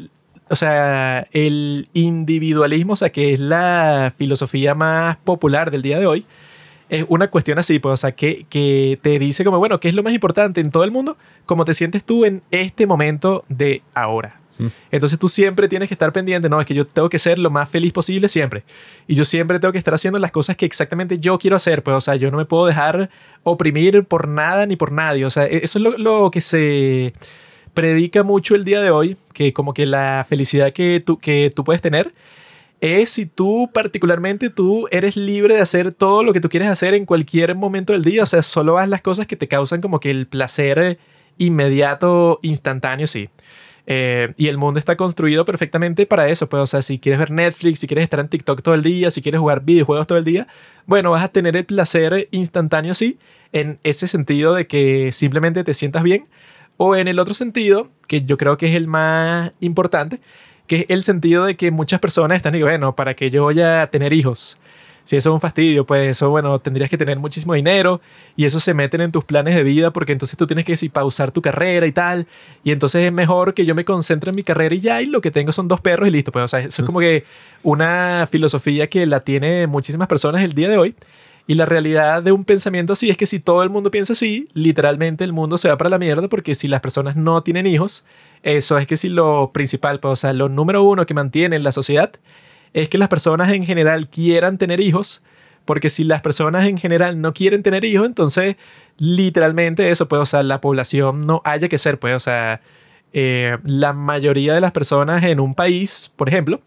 o 0.51 0.55
sea, 0.55 1.27
el 1.31 1.87
individualismo, 1.93 2.93
o 2.93 2.95
sea, 2.95 3.11
que 3.11 3.33
es 3.33 3.39
la 3.39 4.13
filosofía 4.17 4.75
más 4.75 5.17
popular 5.17 5.71
del 5.71 5.81
día 5.81 5.99
de 5.99 6.05
hoy, 6.05 6.25
es 6.89 7.05
una 7.07 7.29
cuestión 7.29 7.57
así, 7.57 7.79
pues, 7.79 7.93
o 7.93 7.97
sea, 7.97 8.11
que, 8.11 8.45
que 8.49 8.99
te 9.01 9.17
dice 9.17 9.45
como, 9.45 9.59
bueno, 9.59 9.79
¿qué 9.79 9.87
es 9.87 9.95
lo 9.95 10.03
más 10.03 10.13
importante 10.13 10.59
en 10.59 10.71
todo 10.71 10.83
el 10.83 10.91
mundo? 10.91 11.17
¿Cómo 11.45 11.63
te 11.63 11.73
sientes 11.73 12.03
tú 12.03 12.25
en 12.25 12.41
este 12.51 12.85
momento 12.85 13.45
de 13.47 13.81
ahora? 13.93 14.41
Entonces 14.91 15.17
tú 15.17 15.27
siempre 15.27 15.67
tienes 15.67 15.87
que 15.87 15.95
estar 15.95 16.11
pendiente, 16.13 16.47
no, 16.47 16.59
es 16.61 16.67
que 16.67 16.75
yo 16.75 16.85
tengo 16.85 17.09
que 17.09 17.17
ser 17.17 17.39
lo 17.39 17.49
más 17.49 17.67
feliz 17.67 17.93
posible 17.93 18.29
siempre. 18.29 18.63
Y 19.07 19.15
yo 19.15 19.25
siempre 19.25 19.59
tengo 19.59 19.71
que 19.71 19.79
estar 19.79 19.93
haciendo 19.93 20.19
las 20.19 20.31
cosas 20.31 20.55
que 20.55 20.65
exactamente 20.65 21.17
yo 21.17 21.39
quiero 21.39 21.55
hacer, 21.55 21.81
pues, 21.81 21.95
o 21.95 22.01
sea, 22.01 22.15
yo 22.15 22.29
no 22.29 22.37
me 22.37 22.45
puedo 22.45 22.67
dejar 22.67 23.09
oprimir 23.41 24.03
por 24.03 24.27
nada 24.27 24.65
ni 24.67 24.75
por 24.75 24.91
nadie. 24.91 25.25
O 25.25 25.31
sea, 25.31 25.45
eso 25.45 25.79
es 25.79 25.83
lo, 25.83 25.97
lo 25.97 26.29
que 26.29 26.41
se 26.41 27.13
predica 27.73 28.23
mucho 28.23 28.55
el 28.55 28.65
día 28.65 28.81
de 28.81 28.91
hoy, 28.91 29.17
que 29.33 29.53
como 29.53 29.73
que 29.73 29.85
la 29.85 30.25
felicidad 30.27 30.73
que 30.73 31.01
tú, 31.05 31.17
que 31.17 31.51
tú 31.55 31.63
puedes 31.63 31.81
tener 31.81 32.13
es 32.81 33.11
si 33.11 33.27
tú 33.27 33.69
particularmente 33.71 34.49
tú 34.49 34.87
eres 34.89 35.15
libre 35.15 35.53
de 35.53 35.61
hacer 35.61 35.91
todo 35.91 36.23
lo 36.23 36.33
que 36.33 36.41
tú 36.41 36.49
quieres 36.49 36.67
hacer 36.67 36.95
en 36.95 37.05
cualquier 37.05 37.53
momento 37.53 37.93
del 37.93 38.03
día, 38.03 38.23
o 38.23 38.25
sea, 38.25 38.41
solo 38.41 38.79
haz 38.79 38.89
las 38.89 39.03
cosas 39.03 39.27
que 39.27 39.35
te 39.35 39.47
causan 39.47 39.81
como 39.81 39.99
que 39.99 40.09
el 40.09 40.27
placer 40.27 40.97
inmediato, 41.37 42.39
instantáneo, 42.41 43.05
sí. 43.05 43.29
Eh, 43.87 44.33
y 44.37 44.47
el 44.47 44.57
mundo 44.57 44.79
está 44.79 44.95
construido 44.95 45.43
perfectamente 45.45 46.05
para 46.05 46.29
eso. 46.29 46.47
Pues, 46.47 46.61
o 46.61 46.65
sea, 46.65 46.81
si 46.81 46.99
quieres 46.99 47.19
ver 47.19 47.31
Netflix, 47.31 47.79
si 47.79 47.87
quieres 47.87 48.03
estar 48.03 48.19
en 48.19 48.29
TikTok 48.29 48.61
todo 48.61 48.75
el 48.75 48.83
día, 48.83 49.11
si 49.11 49.21
quieres 49.21 49.39
jugar 49.39 49.63
videojuegos 49.63 50.07
todo 50.07 50.17
el 50.17 50.23
día, 50.23 50.47
bueno, 50.85 51.11
vas 51.11 51.23
a 51.23 51.27
tener 51.27 51.55
el 51.57 51.65
placer 51.65 52.27
instantáneo, 52.31 52.93
sí, 52.93 53.17
en 53.53 53.79
ese 53.83 54.07
sentido 54.07 54.53
de 54.53 54.67
que 54.67 55.11
simplemente 55.11 55.63
te 55.63 55.73
sientas 55.73 56.03
bien. 56.03 56.25
O 56.77 56.95
en 56.95 57.07
el 57.07 57.19
otro 57.19 57.33
sentido, 57.33 57.89
que 58.07 58.23
yo 58.23 58.37
creo 58.37 58.57
que 58.57 58.67
es 58.67 58.75
el 58.75 58.87
más 58.87 59.51
importante, 59.59 60.19
que 60.67 60.81
es 60.81 60.85
el 60.89 61.03
sentido 61.03 61.45
de 61.45 61.55
que 61.55 61.71
muchas 61.71 61.99
personas 61.99 62.37
están 62.37 62.55
y 62.55 62.61
bueno, 62.61 62.95
¿para 62.95 63.13
que 63.13 63.29
yo 63.29 63.43
voy 63.43 63.61
a 63.61 63.89
tener 63.91 64.13
hijos? 64.13 64.57
Si 65.03 65.15
eso 65.15 65.29
es 65.29 65.33
un 65.33 65.41
fastidio, 65.41 65.85
pues 65.85 66.09
eso, 66.09 66.29
bueno, 66.29 66.59
tendrías 66.59 66.89
que 66.89 66.97
tener 66.97 67.17
muchísimo 67.19 67.53
dinero 67.53 68.01
y 68.35 68.45
eso 68.45 68.59
se 68.59 68.73
meten 68.73 69.01
en 69.01 69.11
tus 69.11 69.25
planes 69.25 69.55
de 69.55 69.63
vida 69.63 69.91
porque 69.91 70.11
entonces 70.11 70.37
tú 70.37 70.45
tienes 70.47 70.63
que 70.63 70.77
pausar 70.89 71.31
tu 71.31 71.41
carrera 71.41 71.87
y 71.87 71.91
tal. 71.91 72.27
Y 72.63 72.71
entonces 72.71 73.03
es 73.03 73.11
mejor 73.11 73.53
que 73.53 73.65
yo 73.65 73.75
me 73.75 73.83
concentre 73.83 74.29
en 74.29 74.35
mi 74.35 74.43
carrera 74.43 74.75
y 74.75 74.79
ya, 74.79 75.01
y 75.01 75.07
lo 75.07 75.19
que 75.21 75.31
tengo 75.31 75.51
son 75.51 75.67
dos 75.67 75.81
perros 75.81 76.07
y 76.07 76.11
listo. 76.11 76.31
Pues, 76.31 76.45
o 76.45 76.47
sea, 76.47 76.59
eso 76.59 76.81
es 76.81 76.85
como 76.85 76.99
que 76.99 77.25
una 77.63 78.27
filosofía 78.31 78.87
que 78.87 79.05
la 79.05 79.21
tiene 79.21 79.67
muchísimas 79.67 80.07
personas 80.07 80.43
el 80.43 80.53
día 80.53 80.69
de 80.69 80.77
hoy. 80.77 80.95
Y 81.47 81.55
la 81.55 81.65
realidad 81.65 82.23
de 82.23 82.31
un 82.31 82.45
pensamiento 82.45 82.93
así 82.93 83.09
es 83.09 83.17
que 83.17 83.25
si 83.25 83.39
todo 83.39 83.63
el 83.63 83.69
mundo 83.69 83.91
piensa 83.91 84.13
así, 84.13 84.47
literalmente 84.53 85.23
el 85.23 85.33
mundo 85.33 85.57
se 85.57 85.69
va 85.69 85.77
para 85.77 85.89
la 85.89 85.99
mierda 85.99 86.27
porque 86.27 86.55
si 86.55 86.67
las 86.67 86.81
personas 86.81 87.17
no 87.17 87.41
tienen 87.43 87.65
hijos, 87.65 88.05
eso 88.43 88.77
es 88.77 88.87
que 88.87 88.97
si 88.97 89.09
lo 89.09 89.51
principal, 89.53 89.99
pues, 89.99 90.13
o 90.13 90.15
sea, 90.15 90.33
lo 90.33 90.49
número 90.49 90.83
uno 90.83 91.05
que 91.05 91.13
mantiene 91.13 91.59
la 91.59 91.71
sociedad 91.71 92.11
es 92.73 92.89
que 92.89 92.97
las 92.97 93.09
personas 93.09 93.51
en 93.51 93.65
general 93.65 94.07
quieran 94.07 94.57
tener 94.57 94.79
hijos, 94.79 95.23
porque 95.65 95.89
si 95.89 96.03
las 96.03 96.21
personas 96.21 96.65
en 96.65 96.77
general 96.77 97.21
no 97.21 97.33
quieren 97.33 97.63
tener 97.63 97.85
hijos, 97.85 98.05
entonces 98.05 98.55
literalmente 98.97 99.89
eso, 99.89 100.07
pues, 100.07 100.21
o 100.21 100.25
sea, 100.25 100.43
la 100.43 100.61
población 100.61 101.21
no 101.21 101.41
haya 101.43 101.69
que 101.69 101.77
ser, 101.77 101.99
pues, 101.99 102.15
o 102.15 102.19
sea, 102.19 102.61
eh, 103.13 103.57
la 103.65 103.93
mayoría 103.93 104.53
de 104.53 104.61
las 104.61 104.71
personas 104.71 105.23
en 105.23 105.39
un 105.39 105.53
país, 105.53 106.13
por 106.15 106.29
ejemplo, 106.29 106.61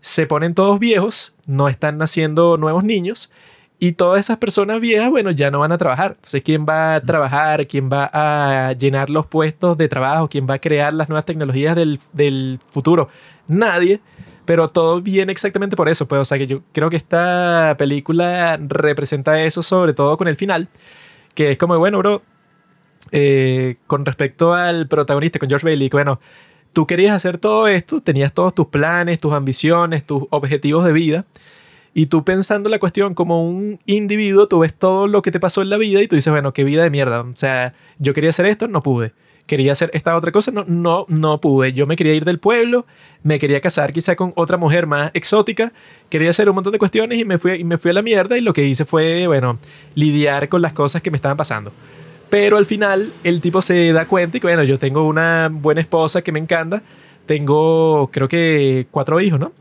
se 0.00 0.26
ponen 0.26 0.54
todos 0.54 0.78
viejos, 0.78 1.34
no 1.46 1.68
están 1.68 1.98
naciendo 1.98 2.56
nuevos 2.56 2.84
niños 2.84 3.32
y 3.80 3.92
todas 3.92 4.20
esas 4.20 4.38
personas 4.38 4.80
viejas, 4.80 5.08
bueno, 5.10 5.30
ya 5.30 5.50
no 5.50 5.60
van 5.60 5.70
a 5.70 5.78
trabajar. 5.78 6.12
Entonces, 6.16 6.42
¿quién 6.42 6.66
va 6.68 6.96
a 6.96 7.00
trabajar? 7.00 7.66
¿Quién 7.68 7.88
va 7.88 8.10
a 8.12 8.72
llenar 8.72 9.08
los 9.08 9.26
puestos 9.26 9.78
de 9.78 9.88
trabajo? 9.88 10.28
¿Quién 10.28 10.48
va 10.48 10.54
a 10.54 10.58
crear 10.58 10.92
las 10.92 11.08
nuevas 11.08 11.24
tecnologías 11.24 11.76
del, 11.76 12.00
del 12.12 12.58
futuro? 12.66 13.08
Nadie. 13.46 14.00
Pero 14.44 14.68
todo 14.68 15.00
viene 15.00 15.30
exactamente 15.30 15.76
por 15.76 15.88
eso. 15.88 16.08
Pues, 16.08 16.20
o 16.20 16.24
sea, 16.24 16.38
que 16.38 16.48
yo 16.48 16.62
creo 16.72 16.90
que 16.90 16.96
esta 16.96 17.76
película 17.78 18.58
representa 18.60 19.40
eso, 19.42 19.62
sobre 19.62 19.92
todo 19.92 20.16
con 20.16 20.26
el 20.26 20.34
final. 20.34 20.68
Que 21.34 21.52
es 21.52 21.58
como, 21.58 21.78
bueno, 21.78 21.98
bro, 21.98 22.22
eh, 23.12 23.76
con 23.86 24.04
respecto 24.04 24.54
al 24.54 24.88
protagonista, 24.88 25.38
con 25.38 25.48
George 25.48 25.64
Bailey, 25.64 25.88
bueno, 25.88 26.18
tú 26.72 26.84
querías 26.84 27.14
hacer 27.14 27.38
todo 27.38 27.68
esto, 27.68 28.00
tenías 28.00 28.32
todos 28.32 28.54
tus 28.54 28.66
planes, 28.66 29.18
tus 29.18 29.32
ambiciones, 29.32 30.04
tus 30.04 30.24
objetivos 30.30 30.84
de 30.84 30.92
vida 30.92 31.24
y 31.94 32.06
tú 32.06 32.24
pensando 32.24 32.68
la 32.68 32.78
cuestión 32.78 33.14
como 33.14 33.48
un 33.48 33.80
individuo, 33.86 34.46
tú 34.48 34.60
ves 34.60 34.74
todo 34.74 35.06
lo 35.06 35.22
que 35.22 35.30
te 35.30 35.40
pasó 35.40 35.62
en 35.62 35.70
la 35.70 35.78
vida 35.78 36.02
y 36.02 36.08
tú 36.08 36.16
dices, 36.16 36.30
bueno, 36.32 36.52
qué 36.52 36.64
vida 36.64 36.82
de 36.82 36.90
mierda. 36.90 37.22
O 37.22 37.32
sea, 37.34 37.74
yo 37.98 38.14
quería 38.14 38.30
hacer 38.30 38.46
esto, 38.46 38.68
no 38.68 38.82
pude. 38.82 39.12
Quería 39.46 39.72
hacer 39.72 39.90
esta 39.94 40.14
otra 40.14 40.30
cosa, 40.30 40.50
no, 40.50 40.64
no, 40.68 41.06
no 41.08 41.40
pude. 41.40 41.72
Yo 41.72 41.86
me 41.86 41.96
quería 41.96 42.12
ir 42.12 42.26
del 42.26 42.38
pueblo, 42.38 42.84
me 43.22 43.38
quería 43.38 43.62
casar 43.62 43.92
quizá 43.92 44.14
con 44.14 44.32
otra 44.36 44.58
mujer 44.58 44.86
más 44.86 45.10
exótica, 45.14 45.72
quería 46.10 46.28
hacer 46.30 46.50
un 46.50 46.54
montón 46.54 46.74
de 46.74 46.78
cuestiones 46.78 47.18
y 47.18 47.24
me 47.24 47.38
fui, 47.38 47.52
y 47.52 47.64
me 47.64 47.78
fui 47.78 47.90
a 47.90 47.94
la 47.94 48.02
mierda 48.02 48.36
y 48.36 48.42
lo 48.42 48.52
que 48.52 48.64
hice 48.64 48.84
fue, 48.84 49.26
bueno, 49.26 49.58
lidiar 49.94 50.50
con 50.50 50.60
las 50.60 50.74
cosas 50.74 51.00
que 51.00 51.10
me 51.10 51.16
estaban 51.16 51.38
pasando. 51.38 51.72
Pero 52.28 52.58
al 52.58 52.66
final 52.66 53.14
el 53.24 53.40
tipo 53.40 53.62
se 53.62 53.92
da 53.92 54.06
cuenta 54.06 54.36
y 54.36 54.40
que, 54.40 54.46
bueno, 54.46 54.64
yo 54.64 54.78
tengo 54.78 55.06
una 55.06 55.48
buena 55.50 55.80
esposa 55.80 56.20
que 56.20 56.30
me 56.30 56.38
encanta, 56.38 56.82
tengo 57.24 58.10
creo 58.12 58.28
que 58.28 58.86
cuatro 58.90 59.18
hijos, 59.18 59.40
¿no? 59.40 59.52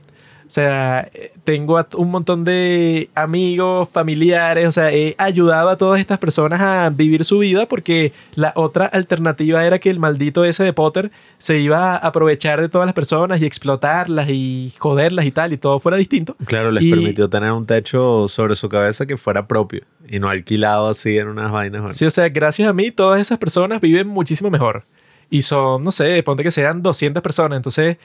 O 0.47 0.49
sea, 0.49 1.11
tengo 1.43 1.77
un 1.97 2.09
montón 2.09 2.45
de 2.45 3.09
amigos, 3.15 3.89
familiares, 3.89 4.65
o 4.65 4.71
sea, 4.71 4.93
he 4.93 5.13
ayudado 5.17 5.67
a 5.67 5.77
todas 5.77 5.99
estas 5.99 6.19
personas 6.19 6.61
a 6.61 6.89
vivir 6.89 7.25
su 7.25 7.39
vida 7.39 7.67
porque 7.67 8.13
la 8.33 8.53
otra 8.55 8.85
alternativa 8.85 9.65
era 9.65 9.79
que 9.79 9.89
el 9.89 9.99
maldito 9.99 10.45
ese 10.45 10.63
de 10.63 10.71
Potter 10.71 11.11
se 11.37 11.59
iba 11.59 11.95
a 11.95 11.97
aprovechar 11.97 12.61
de 12.61 12.69
todas 12.69 12.85
las 12.85 12.93
personas 12.93 13.41
y 13.41 13.45
explotarlas 13.45 14.29
y 14.29 14.73
joderlas 14.77 15.25
y 15.25 15.31
tal, 15.31 15.51
y 15.51 15.57
todo 15.57 15.79
fuera 15.81 15.97
distinto. 15.97 16.33
Claro, 16.45 16.71
les 16.71 16.89
permitió 16.89 17.29
tener 17.29 17.51
un 17.51 17.65
techo 17.65 18.29
sobre 18.29 18.55
su 18.55 18.69
cabeza 18.69 19.05
que 19.05 19.17
fuera 19.17 19.47
propio 19.47 19.81
y 20.07 20.19
no 20.19 20.29
alquilado 20.29 20.87
así 20.87 21.17
en 21.17 21.27
unas 21.27 21.51
vainas. 21.51 21.97
Sí, 21.97 22.05
o 22.05 22.09
sea, 22.09 22.29
gracias 22.29 22.69
a 22.69 22.73
mí 22.73 22.89
todas 22.91 23.19
esas 23.19 23.37
personas 23.37 23.81
viven 23.81 24.07
muchísimo 24.07 24.49
mejor. 24.49 24.85
Y 25.29 25.41
son, 25.41 25.81
no 25.81 25.91
sé, 25.91 26.23
ponte 26.23 26.41
que 26.41 26.51
sean 26.51 26.81
200 26.81 27.21
personas. 27.21 27.57
Entonces, 27.57 27.97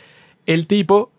el 0.45 0.67
tipo 0.67 1.12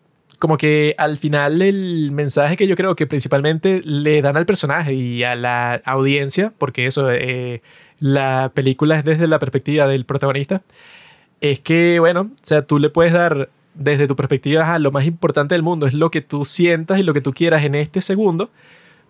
como 0.43 0.57
que 0.57 0.93
al 0.97 1.15
final 1.15 1.61
el 1.61 2.11
mensaje 2.11 2.57
que 2.57 2.67
yo 2.67 2.75
creo 2.75 2.97
que 2.97 3.07
principalmente 3.07 3.81
le 3.85 4.21
dan 4.21 4.35
al 4.35 4.45
personaje 4.45 4.93
y 4.93 5.23
a 5.23 5.35
la 5.35 5.75
audiencia, 5.85 6.51
porque 6.57 6.85
eso, 6.85 7.09
eh, 7.13 7.61
la 8.01 8.51
película 8.53 8.99
es 8.99 9.05
desde 9.05 9.27
la 9.27 9.39
perspectiva 9.39 9.87
del 9.87 10.03
protagonista, 10.03 10.61
es 11.39 11.61
que, 11.61 11.97
bueno, 12.01 12.31
o 12.33 12.39
sea, 12.41 12.63
tú 12.63 12.77
le 12.77 12.89
puedes 12.89 13.13
dar 13.13 13.51
desde 13.73 14.05
tu 14.05 14.17
perspectiva 14.17 14.73
a 14.73 14.79
lo 14.79 14.91
más 14.91 15.05
importante 15.05 15.55
del 15.55 15.63
mundo, 15.63 15.87
es 15.87 15.93
lo 15.93 16.11
que 16.11 16.19
tú 16.19 16.43
sientas 16.43 16.99
y 16.99 17.03
lo 17.03 17.13
que 17.13 17.21
tú 17.21 17.31
quieras 17.31 17.63
en 17.63 17.75
este 17.75 18.01
segundo, 18.01 18.49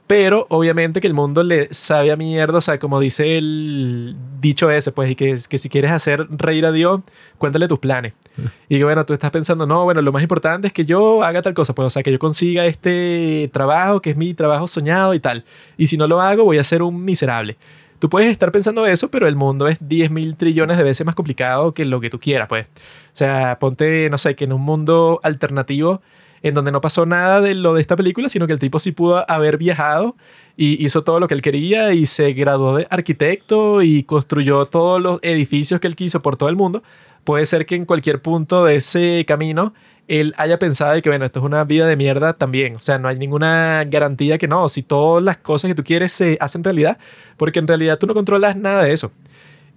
pero 0.08 0.48
obviamente 0.50 1.00
que 1.00 1.08
el 1.08 1.14
mundo 1.14 1.44
le 1.44 1.74
sabe 1.74 2.12
a 2.12 2.18
mierda, 2.18 2.58
o 2.58 2.62
sea, 2.62 2.78
como 2.78 3.00
dice 3.00 3.38
el 3.38 4.16
dicho 4.42 4.70
ese, 4.70 4.92
pues, 4.92 5.12
y 5.12 5.16
que, 5.16 5.38
que 5.50 5.58
si 5.58 5.70
quieres 5.70 5.92
hacer 5.92 6.28
reír 6.30 6.66
a 6.66 6.72
Dios, 6.72 7.02
cuéntale 7.38 7.68
tus 7.68 7.80
planes. 7.80 8.14
Y 8.68 8.78
que 8.80 8.84
bueno, 8.84 9.06
tú 9.06 9.14
estás 9.14 9.30
pensando, 9.30 9.68
no, 9.68 9.84
bueno, 9.84 10.02
lo 10.02 10.12
más 10.12 10.24
importante 10.24 10.68
es 10.68 10.74
que 10.74 10.84
yo 10.84 11.24
haga 11.24 11.42
tal 11.42 11.54
cosa, 11.54 11.76
pues, 11.76 11.86
o 11.86 11.90
sea, 11.90 12.02
que 12.02 12.12
yo 12.12 12.18
consiga 12.18 12.66
este 12.66 13.50
trabajo, 13.54 14.02
que 14.02 14.10
es 14.10 14.18
mi 14.18 14.34
trabajo 14.34 14.68
soñado 14.68 15.14
y 15.14 15.20
tal. 15.20 15.46
Y 15.78 15.88
si 15.88 15.96
no 15.96 16.08
lo 16.08 16.20
hago, 16.20 16.44
voy 16.44 16.58
a 16.58 16.64
ser 16.64 16.82
un 16.82 17.06
miserable. 17.06 17.58
Tú 18.00 18.10
puedes 18.10 18.30
estar 18.32 18.52
pensando 18.52 18.86
eso, 18.86 19.10
pero 19.10 19.28
el 19.28 19.36
mundo 19.36 19.68
es 19.68 19.78
10 19.88 20.12
mil 20.12 20.36
trillones 20.36 20.78
de 20.78 20.84
veces 20.84 21.06
más 21.06 21.16
complicado 21.16 21.74
que 21.74 21.86
lo 21.86 22.02
que 22.02 22.10
tú 22.10 22.20
quieras, 22.20 22.50
pues. 22.50 22.66
O 22.66 23.14
sea, 23.14 23.58
ponte, 23.60 24.10
no 24.10 24.18
sé, 24.18 24.36
que 24.36 24.44
en 24.44 24.54
un 24.54 24.62
mundo 24.62 25.22
alternativo 25.24 26.02
en 26.44 26.54
donde 26.54 26.72
no 26.72 26.82
pasó 26.82 27.06
nada 27.06 27.42
de 27.42 27.56
lo 27.56 27.74
de 27.74 27.82
esta 27.82 27.96
película, 27.96 28.30
sino 28.30 28.46
que 28.46 28.54
el 28.54 28.60
tipo 28.60 28.78
sí 28.78 28.92
pudo 28.92 29.30
haber 29.32 29.58
viajado 29.58 30.16
y 30.56 30.84
hizo 30.86 31.04
todo 31.04 31.20
lo 31.20 31.28
que 31.28 31.34
él 31.34 31.42
quería 31.42 31.94
y 31.94 32.06
se 32.06 32.34
graduó 32.34 32.76
de 32.76 32.88
arquitecto 32.90 33.82
y 33.82 34.04
construyó 34.04 34.66
todos 34.66 35.02
los 35.02 35.20
edificios 35.24 35.80
que 35.80 35.88
él 35.88 35.96
quiso 35.96 36.22
por 36.22 36.38
todo 36.38 36.50
el 36.50 36.56
mundo. 36.56 36.84
Puede 37.24 37.46
ser 37.46 37.66
que 37.66 37.76
en 37.76 37.86
cualquier 37.86 38.22
punto 38.22 38.66
de 38.66 38.76
ese 38.76 39.24
camino 39.26 39.74
él 40.10 40.34
haya 40.38 40.60
pensado 40.60 41.02
que, 41.02 41.10
bueno, 41.10 41.24
esto 41.24 41.40
es 41.40 41.46
una 41.46 41.64
vida 41.64 41.88
de 41.88 41.96
mierda 41.96 42.34
también. 42.34 42.76
O 42.76 42.80
sea, 42.80 43.00
no 43.00 43.08
hay 43.08 43.18
ninguna 43.18 43.86
garantía 43.86 44.38
que 44.38 44.50
no, 44.50 44.68
si 44.68 44.84
todas 44.84 45.24
las 45.24 45.38
cosas 45.38 45.70
que 45.70 45.76
tú 45.76 45.84
quieres 45.84 46.12
se 46.12 46.38
hacen 46.42 46.64
realidad, 46.64 46.98
porque 47.38 47.60
en 47.60 47.68
realidad 47.68 47.98
tú 47.98 48.06
no 48.06 48.14
controlas 48.14 48.58
nada 48.58 48.84
de 48.84 48.92
eso. 48.94 49.12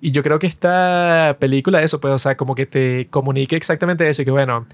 Y 0.01 0.11
yo 0.11 0.23
creo 0.23 0.39
que 0.39 0.47
esta 0.47 1.37
película, 1.39 1.83
eso, 1.83 2.01
pues, 2.01 2.13
o 2.13 2.19
sea, 2.19 2.37
como 2.37 2.55
que 2.55 2.67
te 2.67 3.07
comunique 3.09 3.57
exactamente 3.57 4.09
eso, 4.09 4.25
que, 4.25 4.31
bueno, 4.31 4.67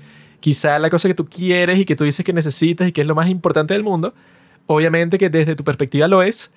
quizá 0.42 0.78
la 0.78 0.90
cosa 0.90 1.08
que 1.08 1.14
tú 1.14 1.26
quieres 1.26 1.78
y 1.78 1.86
que 1.86 1.96
tú 1.96 2.04
dices 2.04 2.26
que 2.26 2.34
necesitas 2.34 2.88
y 2.88 2.92
que 2.92 3.00
es 3.00 3.06
lo 3.06 3.14
más 3.14 3.28
importante 3.28 3.72
del 3.72 3.82
mundo, 3.82 4.12
obviamente 4.66 5.16
que 5.16 5.30
desde 5.30 5.56
tu 5.56 5.64
perspectiva 5.64 6.08
lo 6.08 6.22
es, 6.22 6.52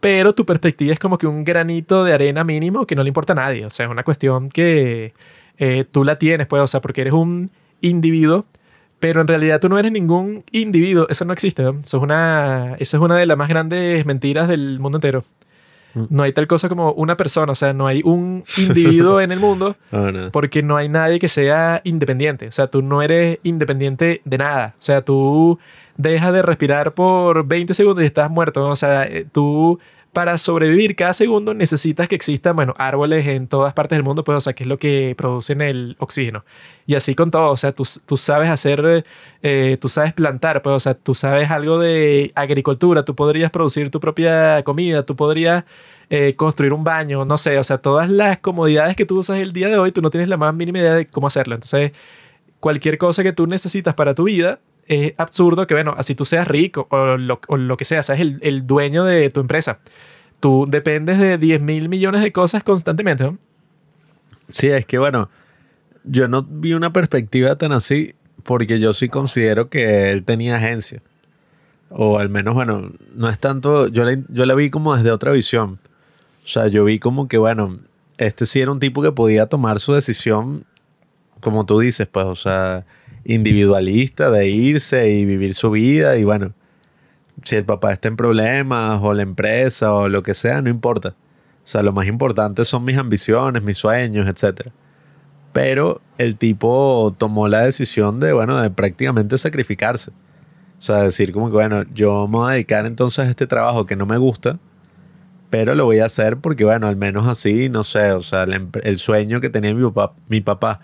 pero 0.00 0.34
tu 0.34 0.46
perspectiva 0.46 0.92
es 0.92 0.98
como 0.98 1.18
que 1.18 1.26
un 1.26 1.44
granito 1.44 2.04
de 2.04 2.12
arena 2.14 2.42
mínimo 2.42 2.86
que 2.86 2.96
no 2.96 3.02
le 3.02 3.08
importa 3.08 3.34
a 3.34 3.36
nadie. 3.36 3.66
O 3.66 3.70
sea, 3.70 3.86
es 3.86 3.92
una 3.92 4.02
cuestión 4.04 4.48
que 4.48 5.12
eh, 5.58 5.84
tú 5.90 6.04
la 6.04 6.18
tienes, 6.18 6.46
pues, 6.46 6.62
o 6.62 6.66
sea, 6.66 6.80
porque 6.80 7.02
eres 7.02 7.12
un 7.12 7.50
individuo, 7.80 8.46
pero 9.00 9.20
en 9.20 9.28
realidad 9.28 9.60
tú 9.60 9.68
no 9.68 9.78
eres 9.78 9.92
ningún 9.92 10.44
individuo. 10.52 11.06
Eso 11.08 11.24
no 11.24 11.32
existe. 11.32 11.62
Eso 11.62 11.96
es 11.98 12.02
una, 12.02 12.76
esa 12.78 12.96
es 12.96 13.02
una 13.02 13.16
de 13.16 13.26
las 13.26 13.36
más 13.36 13.48
grandes 13.48 14.06
mentiras 14.06 14.48
del 14.48 14.80
mundo 14.80 14.98
entero. 14.98 15.24
No 16.10 16.22
hay 16.22 16.32
tal 16.32 16.46
cosa 16.46 16.68
como 16.68 16.92
una 16.92 17.16
persona, 17.16 17.52
o 17.52 17.54
sea, 17.54 17.72
no 17.72 17.86
hay 17.86 18.02
un 18.04 18.44
individuo 18.56 19.20
en 19.20 19.32
el 19.32 19.40
mundo 19.40 19.76
oh, 19.92 20.10
porque 20.32 20.62
no 20.62 20.76
hay 20.76 20.88
nadie 20.88 21.18
que 21.18 21.28
sea 21.28 21.80
independiente. 21.84 22.48
O 22.48 22.52
sea, 22.52 22.68
tú 22.68 22.82
no 22.82 23.02
eres 23.02 23.38
independiente 23.42 24.22
de 24.24 24.38
nada. 24.38 24.74
O 24.78 24.82
sea, 24.82 25.02
tú 25.02 25.58
dejas 25.96 26.32
de 26.32 26.42
respirar 26.42 26.94
por 26.94 27.46
20 27.46 27.74
segundos 27.74 28.02
y 28.02 28.06
estás 28.06 28.30
muerto. 28.30 28.66
O 28.66 28.76
sea, 28.76 29.04
eh, 29.04 29.26
tú 29.30 29.78
para 30.12 30.38
sobrevivir 30.38 30.96
cada 30.96 31.12
segundo 31.12 31.54
necesitas 31.54 32.08
que 32.08 32.14
existan, 32.14 32.56
bueno, 32.56 32.74
árboles 32.78 33.26
en 33.26 33.46
todas 33.46 33.74
partes 33.74 33.96
del 33.96 34.04
mundo, 34.04 34.24
pues, 34.24 34.38
o 34.38 34.40
sea, 34.40 34.52
que 34.52 34.64
es 34.64 34.68
lo 34.68 34.78
que 34.78 35.14
producen 35.16 35.60
el 35.60 35.96
oxígeno. 35.98 36.44
Y 36.88 36.94
así 36.94 37.14
con 37.14 37.30
todo, 37.30 37.50
o 37.50 37.56
sea, 37.58 37.72
tú, 37.72 37.84
tú 38.06 38.16
sabes 38.16 38.48
hacer, 38.48 39.04
eh, 39.42 39.76
tú 39.78 39.90
sabes 39.90 40.14
plantar, 40.14 40.62
pues, 40.62 40.74
o 40.74 40.80
sea, 40.80 40.94
tú 40.94 41.14
sabes 41.14 41.50
algo 41.50 41.78
de 41.78 42.32
agricultura, 42.34 43.04
tú 43.04 43.14
podrías 43.14 43.50
producir 43.50 43.90
tu 43.90 44.00
propia 44.00 44.62
comida, 44.64 45.04
tú 45.04 45.14
podrías 45.14 45.64
eh, 46.08 46.34
construir 46.34 46.72
un 46.72 46.84
baño, 46.84 47.26
no 47.26 47.36
sé, 47.36 47.58
o 47.58 47.62
sea, 47.62 47.76
todas 47.76 48.08
las 48.08 48.38
comodidades 48.38 48.96
que 48.96 49.04
tú 49.04 49.18
usas 49.18 49.36
el 49.36 49.52
día 49.52 49.68
de 49.68 49.76
hoy, 49.76 49.92
tú 49.92 50.00
no 50.00 50.08
tienes 50.08 50.30
la 50.30 50.38
más 50.38 50.54
mínima 50.54 50.78
idea 50.78 50.94
de 50.94 51.06
cómo 51.06 51.26
hacerlo. 51.26 51.56
Entonces, 51.56 51.92
cualquier 52.58 52.96
cosa 52.96 53.22
que 53.22 53.34
tú 53.34 53.46
necesitas 53.46 53.94
para 53.94 54.14
tu 54.14 54.24
vida, 54.24 54.58
es 54.86 55.12
absurdo 55.18 55.66
que, 55.66 55.74
bueno, 55.74 55.94
así 55.98 56.14
tú 56.14 56.24
seas 56.24 56.48
rico 56.48 56.88
o 56.90 57.18
lo, 57.18 57.76
que 57.76 57.84
sea, 57.84 58.02
seas 58.02 58.18
el, 58.18 58.38
el, 58.40 58.66
dueño 58.66 59.04
de 59.04 59.28
tu 59.28 59.40
empresa. 59.40 59.80
Tú 60.40 60.64
dependes 60.66 61.18
de 61.18 61.36
10 61.36 61.60
mil 61.60 61.90
millones 61.90 62.22
de 62.22 62.32
cosas 62.32 62.64
constantemente, 62.64 63.24
¿no? 63.24 63.36
Sí, 64.50 64.68
es 64.68 64.86
que, 64.86 64.96
bueno, 64.96 65.28
yo 66.10 66.28
no 66.28 66.42
vi 66.42 66.72
una 66.72 66.92
perspectiva 66.92 67.56
tan 67.56 67.72
así 67.72 68.14
porque 68.42 68.80
yo 68.80 68.92
sí 68.92 69.08
considero 69.08 69.68
que 69.68 70.10
él 70.10 70.24
tenía 70.24 70.56
agencia. 70.56 71.02
O 71.90 72.18
al 72.18 72.28
menos, 72.28 72.54
bueno, 72.54 72.92
no 73.14 73.28
es 73.28 73.38
tanto, 73.38 73.88
yo 73.88 74.04
la, 74.04 74.18
yo 74.28 74.56
vi 74.56 74.70
como 74.70 74.96
desde 74.96 75.10
otra 75.10 75.32
visión. 75.32 75.78
O 76.44 76.48
sea, 76.48 76.68
yo 76.68 76.84
vi 76.84 76.98
como 76.98 77.28
que, 77.28 77.38
bueno, 77.38 77.78
este 78.18 78.46
sí 78.46 78.60
era 78.60 78.72
un 78.72 78.80
tipo 78.80 79.02
que 79.02 79.12
podía 79.12 79.46
tomar 79.46 79.80
su 79.80 79.92
decisión, 79.92 80.64
como 81.40 81.66
tú 81.66 81.78
dices, 81.78 82.06
pues, 82.06 82.26
o 82.26 82.36
sea, 82.36 82.84
individualista 83.24 84.30
de 84.30 84.48
irse 84.48 85.10
y 85.10 85.24
vivir 85.24 85.54
su 85.54 85.70
vida 85.70 86.16
y 86.16 86.24
bueno, 86.24 86.52
si 87.44 87.56
el 87.56 87.64
papá 87.64 87.92
está 87.92 88.08
en 88.08 88.16
problemas 88.16 89.00
o 89.02 89.14
la 89.14 89.22
empresa 89.22 89.92
o 89.92 90.08
lo 90.08 90.22
que 90.22 90.34
sea, 90.34 90.60
no 90.62 90.70
importa. 90.70 91.10
O 91.10 91.70
sea, 91.70 91.82
lo 91.82 91.92
más 91.92 92.06
importante 92.06 92.64
son 92.64 92.84
mis 92.84 92.96
ambiciones, 92.96 93.62
mis 93.62 93.76
sueños, 93.76 94.26
etc. 94.26 94.70
Pero 95.52 96.00
el 96.18 96.36
tipo 96.36 97.14
tomó 97.18 97.48
la 97.48 97.62
decisión 97.62 98.20
de, 98.20 98.32
bueno, 98.32 98.60
de 98.60 98.70
prácticamente 98.70 99.38
sacrificarse. 99.38 100.10
O 100.78 100.82
sea, 100.82 101.02
decir 101.02 101.32
como 101.32 101.48
que, 101.48 101.54
bueno, 101.54 101.84
yo 101.92 102.28
me 102.28 102.38
voy 102.38 102.50
a 102.50 102.54
dedicar 102.54 102.86
entonces 102.86 103.26
a 103.26 103.30
este 103.30 103.46
trabajo 103.46 103.86
que 103.86 103.96
no 103.96 104.06
me 104.06 104.16
gusta, 104.16 104.58
pero 105.50 105.74
lo 105.74 105.86
voy 105.86 105.98
a 106.00 106.04
hacer 106.06 106.36
porque, 106.36 106.64
bueno, 106.64 106.86
al 106.86 106.96
menos 106.96 107.26
así, 107.26 107.68
no 107.68 107.84
sé, 107.84 108.12
o 108.12 108.22
sea, 108.22 108.44
el, 108.44 108.98
sueño 108.98 109.40
que 109.40 109.50
tenía 109.50 109.74
mi 109.74 109.82
papá, 109.90 110.14
mi 110.28 110.40
papá 110.40 110.80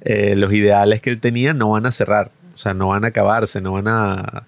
eh, 0.00 0.34
los 0.36 0.52
ideales 0.52 1.00
que 1.00 1.10
él 1.10 1.20
tenía 1.20 1.52
no 1.52 1.70
van 1.70 1.86
a 1.86 1.92
cerrar, 1.92 2.30
o 2.54 2.56
sea, 2.56 2.74
no 2.74 2.88
van 2.88 3.04
a 3.04 3.08
acabarse, 3.08 3.60
no 3.60 3.72
van 3.72 3.88
a, 3.88 4.46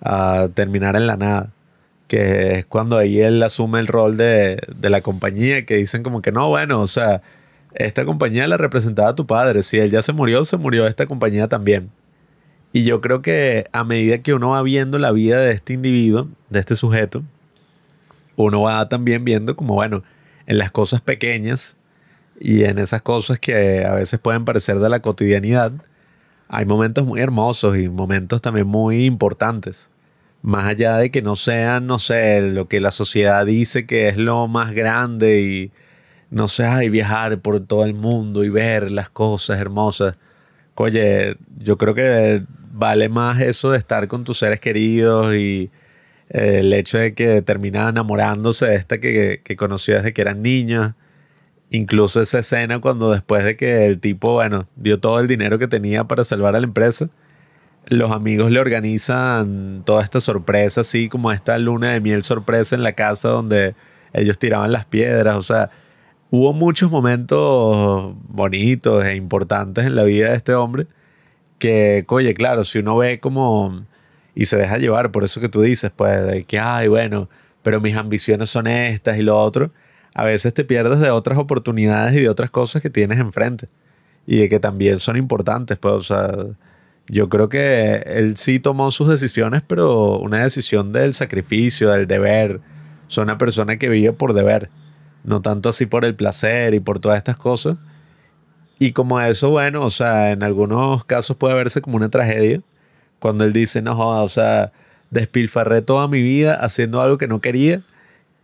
a 0.00 0.48
terminar 0.54 0.96
en 0.96 1.06
la 1.06 1.16
nada. 1.16 1.52
Que 2.08 2.58
es 2.58 2.66
cuando 2.66 2.98
ahí 2.98 3.20
él 3.20 3.42
asume 3.42 3.80
el 3.80 3.88
rol 3.88 4.16
de, 4.16 4.60
de 4.76 4.90
la 4.90 5.00
compañía, 5.02 5.66
que 5.66 5.76
dicen 5.76 6.02
como 6.02 6.22
que 6.22 6.32
no, 6.32 6.48
bueno, 6.48 6.80
o 6.80 6.86
sea, 6.86 7.22
esta 7.76 8.04
compañía 8.04 8.48
la 8.48 8.56
representaba 8.56 9.14
tu 9.14 9.26
padre, 9.26 9.62
si 9.62 9.78
él 9.78 9.90
ya 9.90 10.02
se 10.02 10.12
murió, 10.12 10.44
se 10.44 10.56
murió 10.56 10.86
esta 10.86 11.06
compañía 11.06 11.48
también. 11.48 11.90
Y 12.72 12.84
yo 12.84 13.00
creo 13.00 13.22
que 13.22 13.66
a 13.72 13.84
medida 13.84 14.18
que 14.18 14.34
uno 14.34 14.50
va 14.50 14.62
viendo 14.62 14.98
la 14.98 15.12
vida 15.12 15.38
de 15.40 15.52
este 15.52 15.74
individuo, 15.74 16.28
de 16.50 16.60
este 16.60 16.76
sujeto, 16.76 17.22
uno 18.36 18.62
va 18.62 18.88
también 18.88 19.24
viendo 19.24 19.56
como, 19.56 19.74
bueno, 19.74 20.02
en 20.46 20.58
las 20.58 20.70
cosas 20.70 21.00
pequeñas 21.00 21.76
y 22.38 22.64
en 22.64 22.78
esas 22.78 23.02
cosas 23.02 23.38
que 23.38 23.84
a 23.84 23.94
veces 23.94 24.20
pueden 24.20 24.44
parecer 24.44 24.78
de 24.78 24.88
la 24.88 25.00
cotidianidad, 25.00 25.72
hay 26.48 26.64
momentos 26.66 27.06
muy 27.06 27.20
hermosos 27.20 27.76
y 27.76 27.88
momentos 27.88 28.42
también 28.42 28.66
muy 28.66 29.04
importantes. 29.04 29.88
Más 30.42 30.64
allá 30.64 30.96
de 30.98 31.10
que 31.10 31.22
no 31.22 31.34
sean, 31.34 31.86
no 31.86 31.98
sé, 31.98 32.40
lo 32.40 32.68
que 32.68 32.80
la 32.80 32.90
sociedad 32.90 33.44
dice 33.46 33.86
que 33.86 34.08
es 34.08 34.16
lo 34.16 34.46
más 34.48 34.72
grande 34.72 35.40
y, 35.40 35.72
no 36.30 36.48
sé, 36.48 36.66
hay 36.66 36.88
viajar 36.88 37.40
por 37.40 37.60
todo 37.60 37.84
el 37.84 37.94
mundo 37.94 38.44
y 38.44 38.48
ver 38.48 38.90
las 38.90 39.08
cosas 39.10 39.60
hermosas. 39.60 40.16
Oye, 40.74 41.36
yo 41.58 41.78
creo 41.78 41.94
que 41.94 42.42
vale 42.72 43.08
más 43.08 43.40
eso 43.40 43.70
de 43.70 43.78
estar 43.78 44.08
con 44.08 44.24
tus 44.24 44.38
seres 44.38 44.60
queridos 44.60 45.34
y 45.34 45.70
eh, 46.30 46.58
el 46.60 46.72
hecho 46.72 46.98
de 46.98 47.14
que 47.14 47.42
termina 47.42 47.88
enamorándose 47.88 48.66
de 48.66 48.74
esta 48.74 48.98
que, 48.98 49.40
que 49.42 49.56
conoció 49.56 49.96
desde 49.96 50.12
que 50.12 50.20
eran 50.22 50.42
niños. 50.42 50.92
Incluso 51.70 52.20
esa 52.20 52.40
escena 52.40 52.80
cuando 52.80 53.10
después 53.10 53.44
de 53.44 53.56
que 53.56 53.86
el 53.86 54.00
tipo, 54.00 54.34
bueno, 54.34 54.68
dio 54.76 55.00
todo 55.00 55.20
el 55.20 55.26
dinero 55.26 55.58
que 55.58 55.68
tenía 55.68 56.04
para 56.04 56.24
salvar 56.24 56.54
a 56.54 56.60
la 56.60 56.66
empresa, 56.66 57.08
los 57.86 58.10
amigos 58.12 58.50
le 58.50 58.60
organizan 58.60 59.82
toda 59.84 60.02
esta 60.02 60.20
sorpresa, 60.20 60.80
así 60.82 61.08
como 61.08 61.32
esta 61.32 61.58
luna 61.58 61.92
de 61.92 62.00
miel 62.00 62.22
sorpresa 62.22 62.74
en 62.74 62.82
la 62.82 62.92
casa 62.92 63.28
donde 63.28 63.74
ellos 64.12 64.38
tiraban 64.38 64.72
las 64.72 64.84
piedras. 64.86 65.36
O 65.36 65.42
sea, 65.42 65.70
hubo 66.30 66.52
muchos 66.52 66.90
momentos 66.90 68.14
bonitos 68.28 69.04
e 69.04 69.16
importantes 69.16 69.86
en 69.86 69.94
la 69.94 70.04
vida 70.04 70.30
de 70.30 70.36
este 70.36 70.54
hombre 70.54 70.86
que, 71.58 72.04
oye, 72.08 72.34
claro, 72.34 72.64
si 72.64 72.78
uno 72.78 72.96
ve 72.96 73.20
como 73.20 73.84
y 74.34 74.44
se 74.44 74.56
deja 74.58 74.76
llevar 74.78 75.12
por 75.12 75.24
eso 75.24 75.40
que 75.40 75.48
tú 75.48 75.62
dices, 75.62 75.90
pues, 75.94 76.26
de 76.26 76.44
que, 76.44 76.58
ay, 76.58 76.88
bueno, 76.88 77.28
pero 77.62 77.80
mis 77.80 77.96
ambiciones 77.96 78.50
son 78.50 78.66
estas 78.66 79.18
y 79.18 79.22
lo 79.22 79.38
otro, 79.38 79.70
a 80.14 80.24
veces 80.24 80.52
te 80.54 80.64
pierdes 80.64 81.00
de 81.00 81.10
otras 81.10 81.38
oportunidades 81.38 82.14
y 82.14 82.20
de 82.20 82.28
otras 82.28 82.50
cosas 82.50 82.82
que 82.82 82.90
tienes 82.90 83.18
enfrente 83.18 83.68
y 84.26 84.38
de 84.38 84.48
que 84.48 84.60
también 84.60 84.98
son 84.98 85.16
importantes, 85.16 85.78
pues, 85.78 85.94
o 85.94 86.02
sea, 86.02 86.32
yo 87.08 87.28
creo 87.28 87.48
que 87.48 88.02
él 88.06 88.36
sí 88.36 88.58
tomó 88.58 88.90
sus 88.90 89.08
decisiones, 89.08 89.62
pero 89.66 90.18
una 90.18 90.42
decisión 90.42 90.92
del 90.92 91.14
sacrificio, 91.14 91.90
del 91.90 92.06
deber, 92.06 92.60
son 93.06 93.24
una 93.24 93.38
persona 93.38 93.78
que 93.78 93.88
vive 93.88 94.12
por 94.12 94.34
deber, 94.34 94.70
no 95.26 95.42
tanto 95.42 95.68
así 95.68 95.86
por 95.86 96.04
el 96.04 96.14
placer 96.14 96.74
y 96.74 96.80
por 96.80 96.98
todas 96.98 97.18
estas 97.18 97.36
cosas. 97.36 97.76
Y 98.78 98.92
como 98.92 99.20
eso, 99.20 99.50
bueno, 99.50 99.82
o 99.82 99.90
sea, 99.90 100.30
en 100.30 100.42
algunos 100.42 101.04
casos 101.04 101.36
puede 101.36 101.54
verse 101.54 101.80
como 101.80 101.96
una 101.96 102.08
tragedia, 102.08 102.60
cuando 103.18 103.44
él 103.44 103.52
dice, 103.52 103.82
no 103.82 103.96
joda, 103.96 104.22
o 104.22 104.28
sea, 104.28 104.72
despilfarré 105.10 105.82
toda 105.82 106.08
mi 106.08 106.22
vida 106.22 106.54
haciendo 106.54 107.00
algo 107.00 107.18
que 107.18 107.28
no 107.28 107.40
quería 107.40 107.82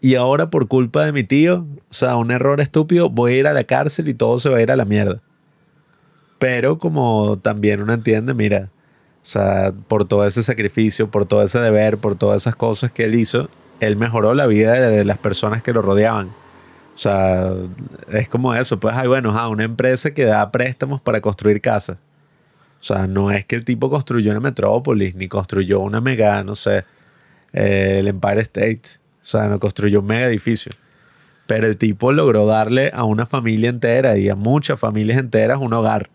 y 0.00 0.16
ahora 0.16 0.50
por 0.50 0.66
culpa 0.66 1.04
de 1.04 1.12
mi 1.12 1.22
tío, 1.22 1.64
o 1.88 1.94
sea, 1.94 2.16
un 2.16 2.32
error 2.32 2.60
estúpido, 2.60 3.08
voy 3.08 3.34
a 3.34 3.36
ir 3.38 3.46
a 3.46 3.52
la 3.52 3.62
cárcel 3.62 4.08
y 4.08 4.14
todo 4.14 4.38
se 4.38 4.48
va 4.48 4.56
a 4.56 4.62
ir 4.62 4.72
a 4.72 4.76
la 4.76 4.84
mierda. 4.84 5.20
Pero 6.40 6.78
como 6.78 7.38
también 7.38 7.82
uno 7.82 7.92
entiende, 7.92 8.34
mira, 8.34 8.70
o 8.72 9.24
sea, 9.24 9.72
por 9.86 10.04
todo 10.04 10.26
ese 10.26 10.42
sacrificio, 10.42 11.08
por 11.08 11.24
todo 11.24 11.44
ese 11.44 11.60
deber, 11.60 11.98
por 11.98 12.16
todas 12.16 12.42
esas 12.42 12.56
cosas 12.56 12.90
que 12.90 13.04
él 13.04 13.14
hizo, 13.14 13.48
él 13.78 13.96
mejoró 13.96 14.34
la 14.34 14.48
vida 14.48 14.72
de 14.72 15.04
las 15.04 15.18
personas 15.18 15.62
que 15.62 15.72
lo 15.72 15.82
rodeaban. 15.82 16.41
O 16.94 16.98
sea, 16.98 17.52
es 18.08 18.28
como 18.28 18.54
eso, 18.54 18.78
pues 18.78 18.94
hay, 18.94 19.08
bueno, 19.08 19.32
una 19.50 19.64
empresa 19.64 20.12
que 20.12 20.24
da 20.24 20.50
préstamos 20.50 21.00
para 21.00 21.20
construir 21.20 21.60
casas. 21.60 21.96
O 22.80 22.84
sea, 22.84 23.06
no 23.06 23.30
es 23.30 23.44
que 23.44 23.54
el 23.56 23.64
tipo 23.64 23.88
construyó 23.88 24.32
una 24.32 24.40
metrópolis, 24.40 25.14
ni 25.14 25.28
construyó 25.28 25.80
una 25.80 26.00
mega, 26.00 26.42
no 26.42 26.56
sé, 26.56 26.84
eh, 27.52 27.98
el 28.00 28.08
Empire 28.08 28.40
State. 28.40 28.82
O 29.22 29.24
sea, 29.24 29.46
no 29.46 29.60
construyó 29.60 30.00
un 30.00 30.06
mega 30.06 30.26
edificio. 30.26 30.72
Pero 31.46 31.66
el 31.66 31.76
tipo 31.76 32.12
logró 32.12 32.44
darle 32.46 32.90
a 32.92 33.04
una 33.04 33.24
familia 33.24 33.70
entera 33.70 34.18
y 34.18 34.28
a 34.28 34.34
muchas 34.34 34.80
familias 34.80 35.18
enteras 35.18 35.58
un 35.58 35.72
hogar. 35.72 36.10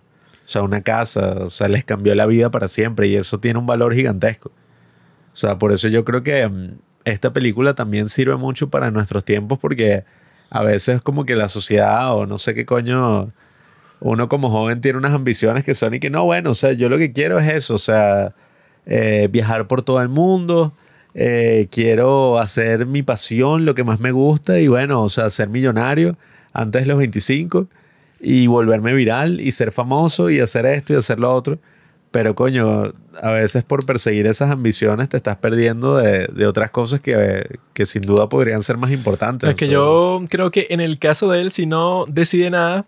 O 0.45 0.49
sea, 0.49 0.61
una 0.63 0.82
casa. 0.82 1.45
O 1.45 1.49
sea, 1.49 1.69
les 1.69 1.86
cambió 1.86 2.13
la 2.15 2.25
vida 2.25 2.51
para 2.51 2.67
siempre 2.67 3.07
y 3.07 3.15
eso 3.15 3.39
tiene 3.39 3.59
un 3.59 3.65
valor 3.65 3.93
gigantesco. 3.93 4.49
O 4.49 5.36
sea, 5.39 5.57
por 5.57 5.71
eso 5.71 5.88
yo 5.88 6.03
creo 6.03 6.23
que 6.23 6.47
mm, 6.47 6.80
esta 7.05 7.32
película 7.32 7.75
también 7.75 8.09
sirve 8.09 8.36
mucho 8.36 8.69
para 8.69 8.91
nuestros 8.91 9.23
tiempos 9.23 9.57
porque 9.59 10.03
a 10.49 10.63
veces 10.63 11.01
como 11.01 11.25
que 11.25 11.35
la 11.35 11.49
sociedad 11.49 12.15
o 12.15 12.25
no 12.25 12.37
sé 12.37 12.53
qué 12.55 12.65
coño 12.65 13.29
uno 13.99 14.29
como 14.29 14.49
joven 14.49 14.81
tiene 14.81 14.97
unas 14.97 15.13
ambiciones 15.13 15.63
que 15.63 15.73
son 15.73 15.93
y 15.93 15.99
que 15.99 16.09
no, 16.09 16.25
bueno, 16.25 16.51
o 16.51 16.53
sea, 16.53 16.73
yo 16.73 16.89
lo 16.89 16.97
que 16.97 17.11
quiero 17.11 17.39
es 17.39 17.47
eso, 17.47 17.75
o 17.75 17.79
sea, 17.79 18.35
eh, 18.85 19.27
viajar 19.31 19.67
por 19.67 19.81
todo 19.81 20.01
el 20.01 20.09
mundo, 20.09 20.71
eh, 21.13 21.67
quiero 21.71 22.37
hacer 22.37 22.85
mi 22.85 23.01
pasión, 23.01 23.65
lo 23.65 23.73
que 23.75 23.83
más 23.83 23.99
me 23.99 24.11
gusta 24.11 24.59
y 24.59 24.67
bueno, 24.67 25.01
o 25.01 25.09
sea, 25.09 25.29
ser 25.29 25.49
millonario 25.49 26.15
antes 26.53 26.83
de 26.83 26.87
los 26.87 26.97
25 26.97 27.67
y 28.19 28.47
volverme 28.47 28.93
viral 28.93 29.41
y 29.41 29.51
ser 29.51 29.71
famoso 29.71 30.29
y 30.29 30.39
hacer 30.39 30.65
esto 30.65 30.93
y 30.93 30.97
hacer 30.97 31.19
lo 31.19 31.33
otro. 31.33 31.59
Pero 32.18 32.34
coño, 32.34 32.93
a 33.22 33.32
veces 33.32 33.63
por 33.63 33.86
perseguir 33.86 34.26
esas 34.26 34.49
ambiciones 34.49 35.07
te 35.07 35.18
estás 35.18 35.36
perdiendo 35.36 35.97
de, 35.97 36.26
de 36.26 36.47
otras 36.47 36.72
cosas 36.72 36.99
que, 36.99 37.59
que, 37.76 37.86
sin 37.86 38.01
duda 38.01 38.28
podrían 38.28 38.63
ser 38.63 38.76
más 38.76 38.89
importantes. 38.89 39.47
Es 39.47 39.55
que 39.55 39.68
yo 39.68 40.26
creo 40.28 40.49
que 40.49 40.65
en 40.72 40.82
el 40.82 40.97
caso 40.97 41.30
de 41.30 41.41
él, 41.41 41.51
si 41.51 41.68
no 41.68 42.05
decide 42.07 42.49
nada, 42.49 42.88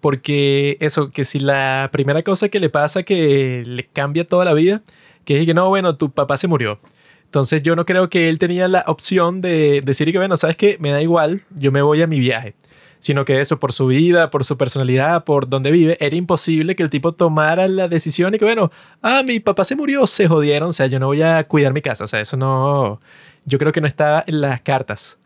porque 0.00 0.76
eso, 0.78 1.10
que 1.10 1.24
si 1.24 1.40
la 1.40 1.88
primera 1.90 2.22
cosa 2.22 2.50
que 2.50 2.60
le 2.60 2.70
pasa 2.70 3.02
que 3.02 3.64
le 3.66 3.84
cambia 3.84 4.22
toda 4.22 4.44
la 4.44 4.54
vida, 4.54 4.80
que 5.24 5.40
es 5.40 5.44
que 5.44 5.54
no, 5.54 5.68
bueno, 5.70 5.96
tu 5.96 6.12
papá 6.12 6.36
se 6.36 6.46
murió. 6.46 6.78
Entonces 7.24 7.64
yo 7.64 7.74
no 7.74 7.84
creo 7.84 8.08
que 8.08 8.28
él 8.28 8.38
tenía 8.38 8.68
la 8.68 8.84
opción 8.86 9.40
de 9.40 9.80
decir 9.84 10.12
que, 10.12 10.18
bueno, 10.18 10.36
sabes 10.36 10.54
que 10.54 10.76
me 10.78 10.92
da 10.92 11.02
igual, 11.02 11.42
yo 11.50 11.72
me 11.72 11.82
voy 11.82 12.00
a 12.00 12.06
mi 12.06 12.20
viaje. 12.20 12.54
Sino 13.00 13.24
que 13.24 13.40
eso, 13.40 13.60
por 13.60 13.72
su 13.72 13.86
vida, 13.86 14.30
por 14.30 14.44
su 14.44 14.56
personalidad, 14.56 15.24
por 15.24 15.46
donde 15.46 15.70
vive, 15.70 15.96
era 16.00 16.16
imposible 16.16 16.74
que 16.74 16.82
el 16.82 16.90
tipo 16.90 17.12
tomara 17.12 17.68
la 17.68 17.88
decisión 17.88 18.34
y 18.34 18.38
que, 18.38 18.44
bueno, 18.44 18.70
ah, 19.02 19.22
mi 19.24 19.40
papá 19.40 19.64
se 19.64 19.76
murió, 19.76 20.06
se 20.06 20.26
jodieron, 20.26 20.70
o 20.70 20.72
sea, 20.72 20.86
yo 20.86 20.98
no 20.98 21.06
voy 21.06 21.22
a 21.22 21.44
cuidar 21.44 21.72
mi 21.72 21.82
casa. 21.82 22.04
O 22.04 22.08
sea, 22.08 22.20
eso 22.20 22.36
no, 22.36 23.00
yo 23.44 23.58
creo 23.58 23.72
que 23.72 23.80
no 23.80 23.86
estaba 23.86 24.24
en 24.26 24.40
las 24.40 24.60
cartas. 24.60 25.18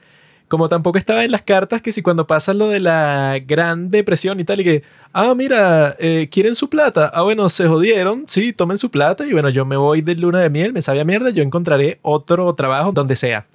Como 0.48 0.68
tampoco 0.68 0.98
estaba 0.98 1.24
en 1.24 1.30
las 1.30 1.40
cartas 1.40 1.80
que 1.80 1.92
si 1.92 2.02
cuando 2.02 2.26
pasa 2.26 2.52
lo 2.52 2.68
de 2.68 2.78
la 2.78 3.38
Gran 3.42 3.90
Depresión 3.90 4.38
y 4.38 4.44
tal, 4.44 4.60
y 4.60 4.64
que, 4.64 4.82
ah, 5.14 5.32
mira, 5.34 5.96
eh, 5.98 6.28
quieren 6.30 6.54
su 6.54 6.68
plata. 6.68 7.10
Ah, 7.14 7.22
bueno, 7.22 7.48
se 7.48 7.66
jodieron, 7.66 8.24
sí, 8.26 8.52
tomen 8.52 8.76
su 8.76 8.90
plata 8.90 9.26
y 9.26 9.32
bueno, 9.32 9.48
yo 9.48 9.64
me 9.64 9.78
voy 9.78 10.02
de 10.02 10.14
luna 10.14 10.40
de 10.40 10.50
miel, 10.50 10.74
me 10.74 10.82
sabe 10.82 11.00
a 11.00 11.04
mierda, 11.04 11.30
yo 11.30 11.42
encontraré 11.42 12.00
otro 12.02 12.54
trabajo 12.54 12.92
donde 12.92 13.16
sea. 13.16 13.46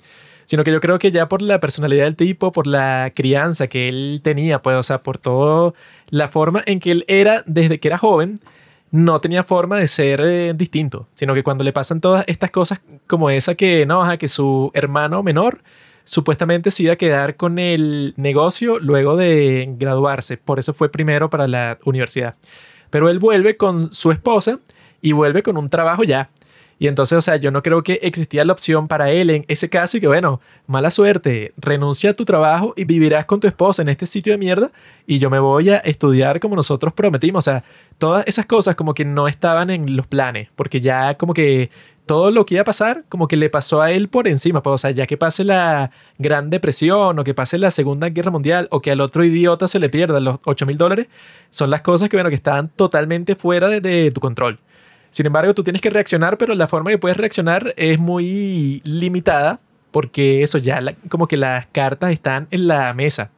Sino 0.47 0.63
que 0.63 0.71
yo 0.71 0.81
creo 0.81 0.97
que 0.97 1.11
ya 1.11 1.29
por 1.29 1.43
la 1.43 1.59
personalidad 1.59 2.05
del 2.05 2.15
tipo, 2.15 2.51
por 2.51 2.65
la 2.65 3.11
crianza 3.15 3.67
que 3.67 3.87
él 3.87 4.21
tenía, 4.23 4.61
pues, 4.61 4.77
o 4.77 4.83
sea, 4.83 5.03
por 5.03 5.19
toda 5.19 5.73
la 6.09 6.29
forma 6.29 6.63
en 6.65 6.79
que 6.79 6.91
él 6.91 7.05
era 7.07 7.43
desde 7.45 7.79
que 7.79 7.89
era 7.89 7.99
joven, 7.99 8.39
no 8.91 9.19
tenía 9.19 9.43
forma 9.43 9.77
de 9.77 9.87
ser 9.87 10.21
eh, 10.21 10.53
distinto, 10.55 11.07
sino 11.13 11.33
que 11.33 11.43
cuando 11.43 11.63
le 11.63 11.73
pasan 11.73 12.01
todas 12.01 12.23
estas 12.27 12.51
cosas 12.51 12.81
como 13.05 13.29
esa 13.29 13.55
que, 13.55 13.85
no, 13.85 14.05
que 14.17 14.27
su 14.27 14.71
hermano 14.73 15.23
menor 15.23 15.61
supuestamente 16.05 16.71
se 16.71 16.83
iba 16.83 16.93
a 16.93 16.95
quedar 16.95 17.35
con 17.35 17.59
el 17.59 18.13
negocio 18.15 18.79
luego 18.79 19.17
de 19.17 19.67
graduarse, 19.77 20.37
por 20.37 20.57
eso 20.57 20.73
fue 20.73 20.89
primero 20.89 21.29
para 21.29 21.47
la 21.47 21.77
universidad. 21.83 22.35
Pero 22.89 23.09
él 23.09 23.19
vuelve 23.19 23.57
con 23.57 23.91
su 23.91 24.11
esposa 24.11 24.59
y 25.01 25.11
vuelve 25.11 25.43
con 25.43 25.57
un 25.57 25.67
trabajo 25.67 26.03
ya. 26.03 26.29
Y 26.79 26.87
entonces, 26.87 27.17
o 27.17 27.21
sea, 27.21 27.37
yo 27.37 27.51
no 27.51 27.63
creo 27.63 27.83
que 27.83 27.99
existía 28.03 28.45
la 28.45 28.53
opción 28.53 28.87
para 28.87 29.09
él 29.09 29.29
en 29.29 29.45
ese 29.47 29.69
caso 29.69 29.97
y 29.97 30.01
que, 30.01 30.07
bueno, 30.07 30.39
mala 30.67 30.91
suerte, 30.91 31.53
renuncia 31.57 32.11
a 32.11 32.13
tu 32.13 32.23
trabajo 32.23 32.73
y 32.75 32.85
vivirás 32.85 33.25
con 33.25 33.39
tu 33.39 33.47
esposa 33.47 33.81
en 33.81 33.89
este 33.89 34.05
sitio 34.05 34.33
de 34.33 34.37
mierda 34.37 34.71
y 35.05 35.19
yo 35.19 35.29
me 35.29 35.39
voy 35.39 35.69
a 35.69 35.77
estudiar 35.77 36.39
como 36.39 36.55
nosotros 36.55 36.93
prometimos. 36.93 37.47
O 37.47 37.49
sea, 37.49 37.63
todas 37.97 38.23
esas 38.27 38.45
cosas 38.45 38.75
como 38.75 38.93
que 38.93 39.05
no 39.05 39.27
estaban 39.27 39.69
en 39.69 39.95
los 39.95 40.05
planes, 40.05 40.49
porque 40.55 40.81
ya 40.81 41.15
como 41.17 41.33
que 41.33 41.71
todo 42.07 42.31
lo 42.31 42.45
que 42.45 42.55
iba 42.55 42.61
a 42.61 42.65
pasar, 42.65 43.03
como 43.09 43.27
que 43.27 43.35
le 43.35 43.51
pasó 43.51 43.81
a 43.81 43.91
él 43.91 44.07
por 44.07 44.27
encima. 44.27 44.63
Pues, 44.63 44.73
o 44.73 44.77
sea, 44.79 44.91
ya 44.91 45.05
que 45.05 45.17
pase 45.17 45.43
la 45.43 45.91
Gran 46.17 46.49
Depresión 46.49 47.19
o 47.19 47.23
que 47.23 47.35
pase 47.35 47.59
la 47.59 47.69
Segunda 47.69 48.09
Guerra 48.09 48.31
Mundial 48.31 48.67
o 48.71 48.81
que 48.81 48.89
al 48.89 49.01
otro 49.01 49.23
idiota 49.23 49.67
se 49.67 49.79
le 49.79 49.89
pierdan 49.89 50.23
los 50.23 50.39
8 50.45 50.65
mil 50.65 50.77
dólares, 50.77 51.07
son 51.51 51.69
las 51.69 51.81
cosas 51.81 52.09
que, 52.09 52.15
bueno, 52.15 52.29
que 52.29 52.35
estaban 52.35 52.69
totalmente 52.69 53.35
fuera 53.35 53.69
de, 53.69 54.11
tu 54.11 54.21
control. 54.21 54.59
Sin 55.09 55.25
embargo, 55.25 55.53
tú 55.53 55.63
tienes 55.63 55.81
que 55.81 55.89
reaccionar, 55.89 56.37
pero 56.37 56.53
la 56.55 56.67
forma 56.67 56.91
que 56.91 56.97
puedes 56.97 57.17
reaccionar 57.17 57.73
es 57.77 57.99
muy 57.99 58.81
limitada 58.83 59.59
porque 59.91 60.43
eso 60.43 60.57
ya 60.57 60.81
como 61.09 61.27
que 61.27 61.37
las 61.37 61.67
cartas 61.67 62.11
están 62.11 62.47
en 62.51 62.67
la 62.67 62.93
mesa. 62.93 63.31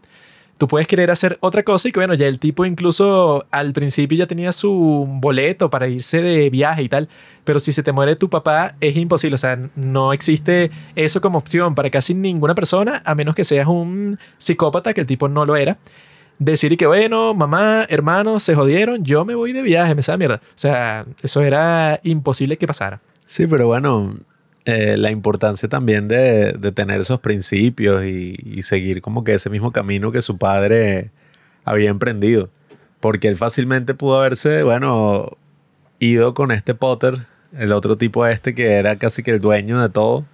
Tú 0.58 0.68
puedes 0.68 0.88
querer 0.88 1.10
hacer 1.10 1.38
otra 1.40 1.64
cosa 1.64 1.88
y 1.88 1.94
que 1.94 2.02
bueno, 2.02 2.16
ya 2.16 2.28
el 2.28 2.38
tipo 2.38 2.66
incluso 2.66 3.46
al 3.50 3.72
principio 3.72 4.18
ya 4.18 4.28
tenía 4.28 4.52
su 4.52 5.08
boleto 5.08 5.70
para 5.70 5.88
irse 5.88 6.22
de 6.22 6.50
viaje 6.50 6.84
y 6.84 6.90
tal, 6.90 7.08
pero 7.46 7.62
si 7.62 7.72
se 7.72 7.82
te 7.82 7.94
muere 7.94 8.18
tu 8.18 8.30
papá 8.30 8.76
es 8.82 8.98
imposible, 8.98 9.36
o 9.36 9.38
sea, 9.38 9.58
no 9.78 10.12
existe 10.12 10.70
eso 10.98 11.22
como 11.22 11.38
opción 11.38 11.76
para 11.76 11.90
casi 11.90 12.14
ninguna 12.14 12.56
persona, 12.56 13.02
a 13.06 13.16
menos 13.16 13.36
que 13.36 13.46
seas 13.46 13.68
un 13.68 14.20
psicópata, 14.38 14.94
que 14.94 15.00
el 15.00 15.08
tipo 15.08 15.30
no 15.30 15.46
lo 15.46 15.56
era. 15.56 15.78
Decir 16.40 16.78
que 16.78 16.88
bueno, 16.88 17.34
mamá, 17.34 17.86
hermanos, 17.90 18.44
se 18.44 18.56
jodieron, 18.56 19.04
yo 19.04 19.26
me 19.26 19.36
voy 19.36 19.52
de 19.52 19.62
viaje, 19.62 19.94
me 19.94 20.02
sabe 20.02 20.20
mierda. 20.20 20.38
O 20.38 20.58
sea, 20.58 21.06
eso 21.22 21.42
era 21.42 22.00
imposible 22.04 22.58
que 22.58 22.66
pasara. 22.66 23.02
Sí, 23.26 23.46
pero 23.46 23.68
bueno, 23.68 24.18
eh, 24.66 24.96
la 24.98 25.12
importancia 25.12 25.68
también 25.68 26.08
de, 26.08 26.54
de 26.54 26.72
tener 26.72 27.02
esos 27.02 27.20
principios 27.20 28.04
y, 28.06 28.36
y 28.44 28.64
seguir 28.64 29.02
como 29.02 29.24
que 29.24 29.34
ese 29.34 29.50
mismo 29.50 29.72
camino 29.72 30.12
que 30.12 30.22
su 30.22 30.38
padre 30.38 31.12
había 31.66 31.90
emprendido. 31.90 32.50
Porque 33.00 33.28
él 33.28 33.36
fácilmente 33.36 33.94
pudo 33.94 34.20
haberse, 34.20 34.64
bueno, 34.64 35.38
ido 36.00 36.34
con 36.34 36.52
este 36.52 36.74
Potter, 36.74 37.26
el 37.58 37.72
otro 37.72 37.98
tipo 37.98 38.26
este 38.26 38.56
que 38.56 38.74
era 38.74 38.98
casi 38.98 39.24
que 39.24 39.32
el 39.32 39.40
dueño 39.40 39.82
de 39.82 39.90
todo, 39.90 40.26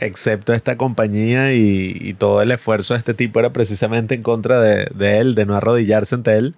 excepto 0.00 0.52
esta 0.52 0.76
compañía 0.76 1.54
y, 1.54 1.96
y 2.00 2.14
todo 2.14 2.42
el 2.42 2.50
esfuerzo 2.50 2.94
de 2.94 2.98
este 2.98 3.14
tipo 3.14 3.38
era 3.38 3.52
precisamente 3.52 4.14
en 4.14 4.22
contra 4.22 4.60
de, 4.60 4.88
de 4.94 5.18
él, 5.18 5.34
de 5.34 5.46
no 5.46 5.54
arrodillarse 5.54 6.14
ante 6.14 6.36
él. 6.36 6.54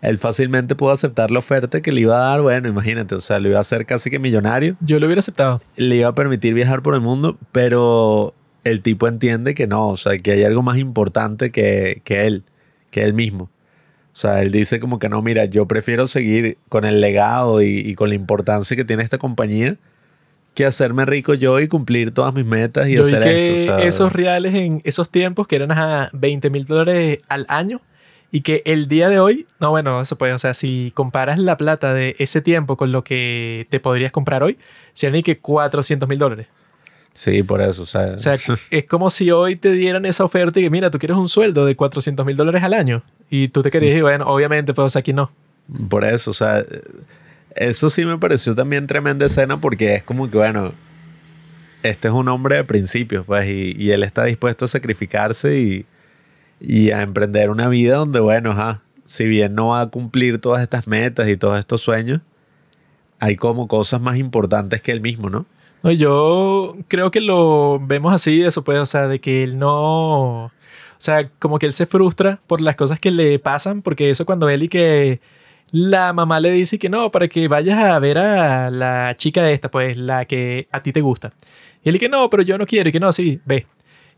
Él 0.00 0.18
fácilmente 0.18 0.76
pudo 0.76 0.92
aceptar 0.92 1.30
la 1.32 1.40
oferta 1.40 1.80
que 1.80 1.90
le 1.90 2.02
iba 2.02 2.16
a 2.16 2.30
dar, 2.30 2.40
bueno, 2.40 2.68
imagínate, 2.68 3.16
o 3.16 3.20
sea, 3.20 3.40
lo 3.40 3.48
iba 3.48 3.58
a 3.58 3.62
hacer 3.62 3.84
casi 3.84 4.10
que 4.10 4.20
millonario 4.20 4.76
Yo 4.80 5.00
lo 5.00 5.06
hubiera 5.06 5.18
aceptado. 5.18 5.60
le 5.76 5.96
iba 5.96 6.08
a 6.08 6.14
permitir 6.14 6.54
viajar 6.54 6.82
por 6.82 6.94
el 6.94 7.00
mundo, 7.00 7.36
pero 7.50 8.32
el 8.62 8.80
tipo 8.80 9.08
entiende 9.08 9.54
que 9.54 9.66
no, 9.66 9.88
o 9.88 9.96
sea, 9.96 10.16
que 10.16 10.32
hay 10.32 10.44
algo 10.44 10.62
más 10.62 10.78
importante 10.78 11.50
que, 11.50 12.00
que 12.04 12.26
él, 12.26 12.44
que 12.92 13.02
él 13.02 13.12
mismo. 13.12 13.44
O 14.12 14.20
sea, 14.20 14.42
él 14.42 14.52
dice 14.52 14.78
como 14.78 15.00
que 15.00 15.08
no, 15.08 15.20
mira, 15.20 15.46
yo 15.46 15.66
prefiero 15.66 16.06
seguir 16.06 16.58
con 16.68 16.84
el 16.84 17.00
legado 17.00 17.60
y, 17.62 17.78
y 17.78 17.94
con 17.94 18.08
la 18.08 18.14
importancia 18.14 18.76
que 18.76 18.84
tiene 18.84 19.02
esta 19.02 19.18
compañía 19.18 19.78
que 20.58 20.66
hacerme 20.66 21.04
rico 21.04 21.34
yo 21.34 21.60
y 21.60 21.68
cumplir 21.68 22.10
todas 22.10 22.34
mis 22.34 22.44
metas 22.44 22.88
y 22.88 22.94
Yo 22.94 23.02
hacer 23.02 23.22
que 23.22 23.60
esto. 23.60 23.78
esos 23.78 24.12
reales 24.12 24.56
en 24.56 24.80
esos 24.82 25.08
tiempos, 25.08 25.46
que 25.46 25.54
eran 25.54 25.70
a 25.70 26.10
20 26.12 26.50
mil 26.50 26.64
dólares 26.64 27.20
al 27.28 27.46
año, 27.48 27.80
y 28.32 28.40
que 28.40 28.62
el 28.64 28.88
día 28.88 29.08
de 29.08 29.20
hoy, 29.20 29.46
no, 29.60 29.70
bueno, 29.70 30.00
eso 30.00 30.18
puede, 30.18 30.32
o 30.32 30.38
sea, 30.40 30.54
si 30.54 30.90
comparas 30.96 31.38
la 31.38 31.56
plata 31.56 31.94
de 31.94 32.16
ese 32.18 32.40
tiempo 32.40 32.76
con 32.76 32.90
lo 32.90 33.04
que 33.04 33.68
te 33.70 33.78
podrías 33.78 34.10
comprar 34.10 34.42
hoy, 34.42 34.58
serían 34.94 35.20
y 35.20 35.22
que 35.22 35.38
400 35.38 36.08
mil 36.08 36.18
dólares. 36.18 36.48
Sí, 37.12 37.44
por 37.44 37.60
eso, 37.60 37.82
o 37.82 37.86
sea, 37.86 38.14
O 38.16 38.18
sea, 38.18 38.36
es 38.70 38.84
como 38.86 39.10
si 39.10 39.30
hoy 39.30 39.54
te 39.54 39.70
dieran 39.70 40.06
esa 40.06 40.24
oferta 40.24 40.58
y 40.58 40.64
que, 40.64 40.70
mira, 40.70 40.90
tú 40.90 40.98
quieres 40.98 41.16
un 41.16 41.28
sueldo 41.28 41.66
de 41.66 41.76
400 41.76 42.26
mil 42.26 42.36
dólares 42.36 42.64
al 42.64 42.74
año, 42.74 43.04
y 43.30 43.46
tú 43.46 43.62
te 43.62 43.70
querías, 43.70 43.96
y 43.96 44.00
bueno, 44.00 44.26
obviamente, 44.26 44.74
pues 44.74 44.96
aquí 44.96 45.12
no. 45.12 45.30
Por 45.88 46.04
eso, 46.04 46.32
o 46.32 46.34
sea, 46.34 46.64
eso 47.54 47.90
sí 47.90 48.04
me 48.04 48.18
pareció 48.18 48.54
también 48.54 48.86
tremenda 48.86 49.26
escena 49.26 49.60
porque 49.60 49.96
es 49.96 50.02
como 50.02 50.30
que, 50.30 50.38
bueno, 50.38 50.72
este 51.82 52.08
es 52.08 52.14
un 52.14 52.28
hombre 52.28 52.56
de 52.56 52.64
principios, 52.64 53.24
pues, 53.24 53.48
y, 53.48 53.74
y 53.78 53.90
él 53.90 54.02
está 54.02 54.24
dispuesto 54.24 54.64
a 54.64 54.68
sacrificarse 54.68 55.58
y, 55.60 55.86
y 56.60 56.90
a 56.90 57.02
emprender 57.02 57.50
una 57.50 57.68
vida 57.68 57.96
donde, 57.96 58.20
bueno, 58.20 58.50
ajá, 58.50 58.82
si 59.04 59.26
bien 59.26 59.54
no 59.54 59.68
va 59.68 59.82
a 59.82 59.86
cumplir 59.86 60.40
todas 60.40 60.62
estas 60.62 60.86
metas 60.86 61.28
y 61.28 61.36
todos 61.36 61.58
estos 61.58 61.80
sueños, 61.80 62.20
hay 63.20 63.36
como 63.36 63.66
cosas 63.68 64.00
más 64.00 64.16
importantes 64.16 64.82
que 64.82 64.92
él 64.92 65.00
mismo, 65.00 65.30
¿no? 65.30 65.46
No, 65.82 65.92
yo 65.92 66.76
creo 66.88 67.10
que 67.10 67.20
lo 67.20 67.80
vemos 67.80 68.12
así, 68.12 68.42
eso 68.42 68.64
puede, 68.64 68.80
o 68.80 68.86
sea, 68.86 69.06
de 69.06 69.20
que 69.20 69.44
él 69.44 69.58
no, 69.58 70.46
o 70.46 70.52
sea, 70.98 71.28
como 71.38 71.58
que 71.58 71.66
él 71.66 71.72
se 71.72 71.86
frustra 71.86 72.40
por 72.46 72.60
las 72.60 72.76
cosas 72.76 72.98
que 72.98 73.10
le 73.10 73.38
pasan, 73.38 73.82
porque 73.82 74.10
eso 74.10 74.26
cuando 74.26 74.48
él 74.48 74.64
y 74.64 74.68
que 74.68 75.20
la 75.70 76.12
mamá 76.12 76.40
le 76.40 76.50
dice 76.50 76.78
que 76.78 76.88
no, 76.88 77.10
para 77.10 77.28
que 77.28 77.48
vayas 77.48 77.78
a 77.78 77.98
ver 77.98 78.18
a 78.18 78.70
la 78.70 79.14
chica 79.16 79.50
esta, 79.50 79.70
pues 79.70 79.96
la 79.96 80.24
que 80.24 80.68
a 80.72 80.82
ti 80.82 80.92
te 80.92 81.00
gusta. 81.00 81.32
Y 81.82 81.88
él 81.88 81.96
y 81.96 81.98
que 81.98 82.08
no, 82.08 82.28
pero 82.30 82.42
yo 82.42 82.58
no 82.58 82.66
quiero, 82.66 82.88
y 82.88 82.92
que 82.92 83.00
no, 83.00 83.12
sí, 83.12 83.40
ve. 83.44 83.66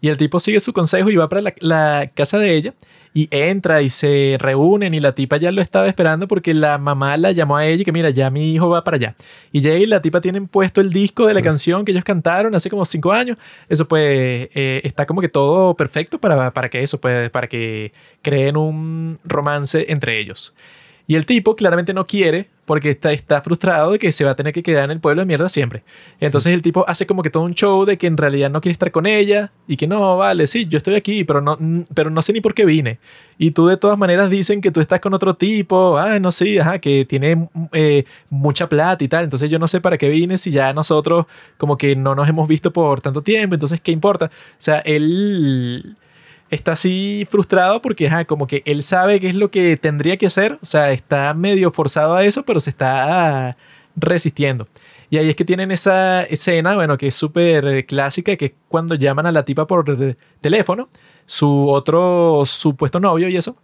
Y 0.01 0.09
el 0.09 0.17
tipo 0.17 0.41
sigue 0.41 0.61
su 0.61 0.73
consejo 0.73 1.11
y 1.11 1.17
va 1.17 1.29
para 1.29 1.43
la, 1.43 1.55
la 1.61 2.11
casa 2.15 2.39
de 2.39 2.55
ella 2.55 2.75
y 3.13 3.29
entra 3.31 3.83
y 3.83 3.89
se 3.89 4.37
reúnen 4.39 4.95
y 4.95 5.01
la 5.01 5.15
tipa 5.15 5.37
ya 5.37 5.51
lo 5.51 5.61
estaba 5.61 5.89
esperando 5.89 6.29
porque 6.29 6.55
la 6.55 6.79
mamá 6.79 7.17
la 7.17 7.33
llamó 7.33 7.57
a 7.57 7.67
ella 7.67 7.83
y 7.83 7.85
que 7.85 7.93
mira, 7.93 8.11
ya 8.11 8.31
mi 8.31 8.53
hijo 8.53 8.69
va 8.69 8.85
para 8.85 8.97
allá. 8.97 9.17
Y 9.53 9.61
llega 9.61 9.79
y 9.79 9.87
la 9.87 10.01
tipa 10.01 10.21
tienen 10.21 10.47
puesto 10.47 10.81
el 10.81 10.91
disco 10.93 11.27
de 11.27 11.35
la 11.35 11.43
canción 11.43 11.85
que 11.85 11.93
ellos 11.93 12.05
cantaron 12.05 12.55
hace 12.55 12.71
como 12.71 12.85
cinco 12.85 13.13
años. 13.13 13.37
Eso 13.69 13.87
pues 13.89 14.49
eh, 14.55 14.81
está 14.85 15.07
como 15.07 15.21
que 15.21 15.29
todo 15.29 15.75
perfecto 15.75 16.21
para, 16.21 16.53
para 16.53 16.69
que 16.69 16.83
eso, 16.83 17.01
pues, 17.01 17.31
para 17.31 17.49
que 17.49 17.93
creen 18.23 18.57
un 18.57 19.19
romance 19.25 19.87
entre 19.89 20.21
ellos. 20.21 20.55
Y 21.11 21.17
el 21.17 21.27
tipo 21.27 21.57
claramente 21.57 21.93
no 21.93 22.07
quiere 22.07 22.51
porque 22.67 22.91
está, 22.91 23.11
está 23.11 23.43
frustrado 23.43 23.91
de 23.91 23.99
que 23.99 24.13
se 24.13 24.25
va 24.25 24.31
a 24.31 24.37
tener 24.37 24.53
que 24.53 24.63
quedar 24.63 24.85
en 24.85 24.93
el 24.93 25.01
pueblo 25.01 25.23
de 25.23 25.27
mierda 25.27 25.49
siempre. 25.49 25.83
Entonces 26.21 26.53
el 26.53 26.63
tipo 26.63 26.85
hace 26.87 27.05
como 27.05 27.25
que 27.25 27.31
todo 27.31 27.43
un 27.43 27.55
show 27.55 27.85
de 27.85 27.99
que 27.99 28.07
en 28.07 28.17
realidad 28.17 28.49
no 28.49 28.61
quiere 28.61 28.71
estar 28.71 28.93
con 28.93 29.07
ella 29.07 29.51
y 29.67 29.77
que 29.77 29.89
no, 29.89 30.17
vale, 30.17 30.47
sí, 30.47 30.67
yo 30.67 30.79
estoy 30.79 30.95
aquí, 30.95 31.25
pero 31.25 31.41
no, 31.41 31.59
pero 31.95 32.11
no 32.11 32.23
sé 32.23 32.33
ni 32.33 32.41
por 32.41 32.55
qué 32.55 32.65
vine. 32.65 33.01
Y 33.39 33.51
tú 33.51 33.67
de 33.67 33.77
todas 33.77 33.99
maneras 33.99 34.31
dicen 34.31 34.61
que 34.61 34.71
tú 34.71 34.81
estás 34.81 35.01
con 35.01 35.13
otro 35.13 35.35
tipo, 35.35 35.99
ah, 35.99 36.21
no 36.21 36.31
sé, 36.31 36.61
ajá, 36.61 36.79
que 36.79 37.05
tiene 37.05 37.49
eh, 37.73 38.05
mucha 38.29 38.69
plata 38.69 39.03
y 39.03 39.09
tal. 39.09 39.25
Entonces 39.25 39.51
yo 39.51 39.59
no 39.59 39.67
sé 39.67 39.81
para 39.81 39.99
qué 39.99 40.09
vine 40.09 40.39
si 40.39 40.53
ya 40.53 40.73
nosotros 40.73 41.27
como 41.59 41.77
que 41.77 41.97
no 41.97 42.15
nos 42.15 42.29
hemos 42.29 42.47
visto 42.47 42.73
por 42.73 43.01
tanto 43.01 43.21
tiempo, 43.21 43.57
entonces 43.57 43.81
¿qué 43.81 43.91
importa? 43.91 44.27
O 44.27 44.31
sea, 44.59 44.79
él 44.79 45.97
está 46.51 46.73
así 46.73 47.27
frustrado 47.31 47.81
porque 47.83 48.07
ajá, 48.09 48.25
como 48.25 48.47
que 48.47 48.63
él 48.67 48.83
sabe 48.83 49.21
qué 49.21 49.29
es 49.29 49.35
lo 49.35 49.51
que 49.51 49.77
tendría 49.77 50.17
que 50.17 50.27
hacer, 50.27 50.59
o 50.63 50.67
sea, 50.67 50.93
está 50.93 51.33
medio 51.35 51.71
forzado 51.71 52.15
a 52.15 52.25
eso, 52.25 52.45
pero 52.45 52.61
se 52.61 52.71
está 52.71 53.57
resistiendo. 53.97 54.69
Y 55.11 55.19
ahí 55.19 55.29
es 55.29 55.37
que 55.37 55.45
tienen 55.45 55.73
esa 55.73 56.23
escena, 56.23 56.75
bueno, 56.77 56.97
que 56.97 57.09
es 57.09 57.15
súper 57.15 57.85
clásica, 57.87 58.37
que 58.37 58.45
es 58.47 58.53
cuando 58.69 58.95
llaman 58.95 59.27
a 59.27 59.33
la 59.33 59.45
tipa 59.45 59.67
por 59.67 59.85
teléfono, 60.41 60.89
su 61.27 61.69
otro 61.69 62.43
supuesto 62.47 63.01
novio 63.01 63.29
y 63.29 63.37
eso. 63.37 63.57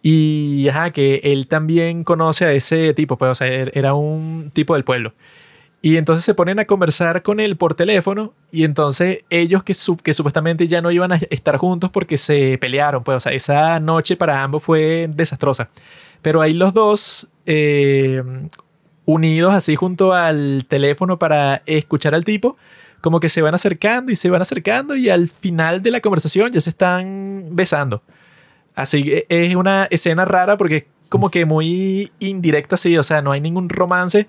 Y 0.00 0.68
ajá, 0.68 0.92
que 0.92 1.20
él 1.24 1.48
también 1.48 2.04
conoce 2.04 2.44
a 2.44 2.52
ese 2.52 2.94
tipo, 2.94 3.18
pues, 3.18 3.32
o 3.32 3.34
sea, 3.34 3.48
er- 3.48 3.72
era 3.74 3.94
un 3.94 4.50
tipo 4.54 4.74
del 4.74 4.84
pueblo. 4.84 5.12
Y 5.80 5.96
entonces 5.96 6.24
se 6.24 6.34
ponen 6.34 6.58
a 6.58 6.64
conversar 6.64 7.22
con 7.22 7.38
él 7.38 7.56
por 7.56 7.74
teléfono 7.74 8.34
y 8.50 8.64
entonces 8.64 9.20
ellos 9.30 9.62
que, 9.62 9.74
su- 9.74 9.96
que 9.96 10.12
supuestamente 10.12 10.66
ya 10.66 10.80
no 10.82 10.90
iban 10.90 11.12
a 11.12 11.16
estar 11.30 11.56
juntos 11.56 11.90
porque 11.90 12.16
se 12.16 12.58
pelearon, 12.58 13.04
pues 13.04 13.16
o 13.18 13.20
sea, 13.20 13.32
esa 13.32 13.78
noche 13.78 14.16
para 14.16 14.42
ambos 14.42 14.62
fue 14.64 15.08
desastrosa. 15.14 15.68
Pero 16.20 16.42
ahí 16.42 16.52
los 16.52 16.74
dos 16.74 17.28
eh, 17.46 18.22
unidos 19.04 19.54
así 19.54 19.76
junto 19.76 20.12
al 20.14 20.66
teléfono 20.68 21.18
para 21.18 21.62
escuchar 21.64 22.12
al 22.14 22.24
tipo, 22.24 22.56
como 23.00 23.20
que 23.20 23.28
se 23.28 23.40
van 23.42 23.54
acercando 23.54 24.10
y 24.10 24.16
se 24.16 24.30
van 24.30 24.42
acercando 24.42 24.96
y 24.96 25.08
al 25.10 25.28
final 25.28 25.80
de 25.80 25.92
la 25.92 26.00
conversación 26.00 26.52
ya 26.52 26.60
se 26.60 26.70
están 26.70 27.50
besando. 27.52 28.02
Así 28.74 29.04
que 29.04 29.26
es 29.28 29.54
una 29.54 29.84
escena 29.90 30.24
rara 30.24 30.56
porque 30.56 30.76
es 30.76 30.84
como 31.08 31.30
que 31.30 31.44
muy 31.46 32.10
indirecta 32.18 32.74
así, 32.74 32.98
o 32.98 33.02
sea, 33.04 33.22
no 33.22 33.30
hay 33.30 33.40
ningún 33.40 33.68
romance. 33.68 34.26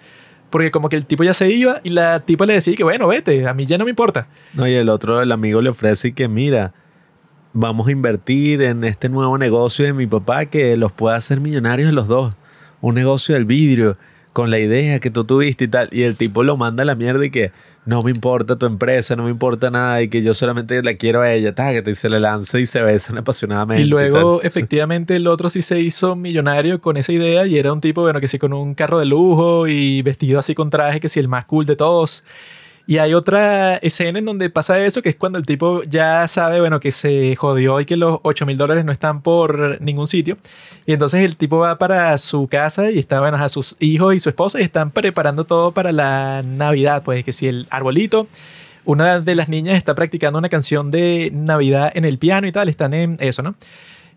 Porque 0.49 0.71
como 0.71 0.89
que 0.89 0.95
el 0.95 1.05
tipo 1.05 1.23
ya 1.23 1.33
se 1.33 1.49
iba 1.49 1.79
y 1.83 1.89
la 1.89 2.21
tipa 2.21 2.45
le 2.45 2.53
decía 2.53 2.75
que 2.75 2.83
bueno, 2.83 3.07
vete, 3.07 3.47
a 3.47 3.53
mí 3.53 3.65
ya 3.65 3.77
no 3.77 3.85
me 3.85 3.91
importa. 3.91 4.27
No, 4.53 4.67
y 4.67 4.73
el 4.73 4.89
otro, 4.89 5.21
el 5.21 5.31
amigo 5.31 5.61
le 5.61 5.69
ofrece 5.69 6.13
que 6.13 6.27
mira, 6.27 6.73
vamos 7.53 7.87
a 7.87 7.91
invertir 7.91 8.61
en 8.61 8.83
este 8.83 9.09
nuevo 9.09 9.37
negocio 9.37 9.85
de 9.85 9.93
mi 9.93 10.07
papá 10.07 10.45
que 10.45 10.75
los 10.77 10.91
pueda 10.91 11.15
hacer 11.15 11.39
millonarios 11.39 11.93
los 11.93 12.07
dos. 12.07 12.35
Un 12.81 12.95
negocio 12.95 13.35
del 13.35 13.45
vidrio, 13.45 13.97
con 14.33 14.49
la 14.51 14.59
idea 14.59 14.99
que 14.99 15.11
tú 15.11 15.23
tuviste 15.23 15.65
y 15.65 15.67
tal. 15.67 15.89
Y 15.91 16.03
el 16.03 16.15
tipo 16.15 16.43
lo 16.43 16.57
manda 16.57 16.83
a 16.83 16.85
la 16.85 16.95
mierda 16.95 17.25
y 17.25 17.29
que 17.29 17.51
no 17.89 18.03
me 18.03 18.11
importa 18.11 18.55
tu 18.55 18.67
empresa, 18.67 19.15
no 19.15 19.23
me 19.23 19.31
importa 19.31 19.71
nada 19.71 20.03
y 20.03 20.09
que 20.09 20.21
yo 20.21 20.35
solamente 20.35 20.83
la 20.83 20.93
quiero 20.93 21.21
a 21.21 21.33
ella. 21.33 21.55
Tágate, 21.55 21.89
y 21.89 21.95
se 21.95 22.07
le 22.07 22.19
lanza 22.19 22.59
y 22.59 22.67
se 22.67 22.83
besan 22.83 23.17
apasionadamente. 23.17 23.81
Y 23.81 23.87
luego, 23.87 24.41
efectivamente, 24.43 25.15
el 25.15 25.25
otro 25.25 25.49
sí 25.49 25.63
se 25.63 25.79
hizo 25.81 26.15
millonario 26.15 26.81
con 26.81 26.97
esa 26.97 27.11
idea 27.11 27.47
y 27.47 27.57
era 27.57 27.73
un 27.73 27.81
tipo, 27.81 28.03
bueno, 28.03 28.21
que 28.21 28.27
sí, 28.27 28.37
con 28.37 28.53
un 28.53 28.75
carro 28.75 28.99
de 28.99 29.07
lujo 29.07 29.67
y 29.67 30.03
vestido 30.03 30.39
así 30.39 30.53
con 30.53 30.69
traje, 30.69 30.99
que 30.99 31.09
sí, 31.09 31.19
el 31.19 31.27
más 31.27 31.45
cool 31.45 31.65
de 31.65 31.75
todos. 31.75 32.23
Y 32.89 32.97
hay 32.97 33.13
otra 33.13 33.75
escena 33.75 34.17
en 34.17 34.25
donde 34.25 34.49
pasa 34.49 34.83
eso, 34.83 35.03
que 35.03 35.09
es 35.09 35.15
cuando 35.15 35.37
el 35.37 35.45
tipo 35.45 35.83
ya 35.83 36.27
sabe, 36.27 36.59
bueno, 36.59 36.79
que 36.79 36.89
se 36.91 37.35
jodió 37.35 37.79
y 37.79 37.85
que 37.85 37.95
los 37.95 38.17
8 38.23 38.47
mil 38.47 38.57
dólares 38.57 38.83
no 38.83 38.91
están 38.91 39.21
por 39.21 39.79
ningún 39.79 40.07
sitio. 40.07 40.39
Y 40.87 40.93
entonces 40.93 41.23
el 41.23 41.37
tipo 41.37 41.59
va 41.59 41.77
para 41.77 42.17
su 42.17 42.47
casa 42.47 42.89
y 42.89 42.97
está, 42.97 43.19
bueno, 43.19 43.37
a 43.37 43.47
sus 43.47 43.75
hijos 43.79 44.15
y 44.15 44.19
su 44.19 44.29
esposa 44.29 44.59
y 44.59 44.63
están 44.63 44.89
preparando 44.89 45.43
todo 45.43 45.71
para 45.71 45.91
la 45.91 46.41
Navidad, 46.43 47.03
pues 47.03 47.23
que 47.23 47.31
si 47.31 47.45
el 47.45 47.67
arbolito, 47.69 48.25
una 48.85 49.19
de 49.19 49.35
las 49.35 49.49
niñas 49.49 49.77
está 49.77 49.93
practicando 49.93 50.39
una 50.39 50.49
canción 50.49 50.89
de 50.89 51.29
Navidad 51.31 51.91
en 51.93 52.05
el 52.05 52.17
piano 52.17 52.47
y 52.47 52.51
tal, 52.51 52.69
están 52.69 52.95
en 52.95 53.17
eso, 53.19 53.43
¿no? 53.43 53.53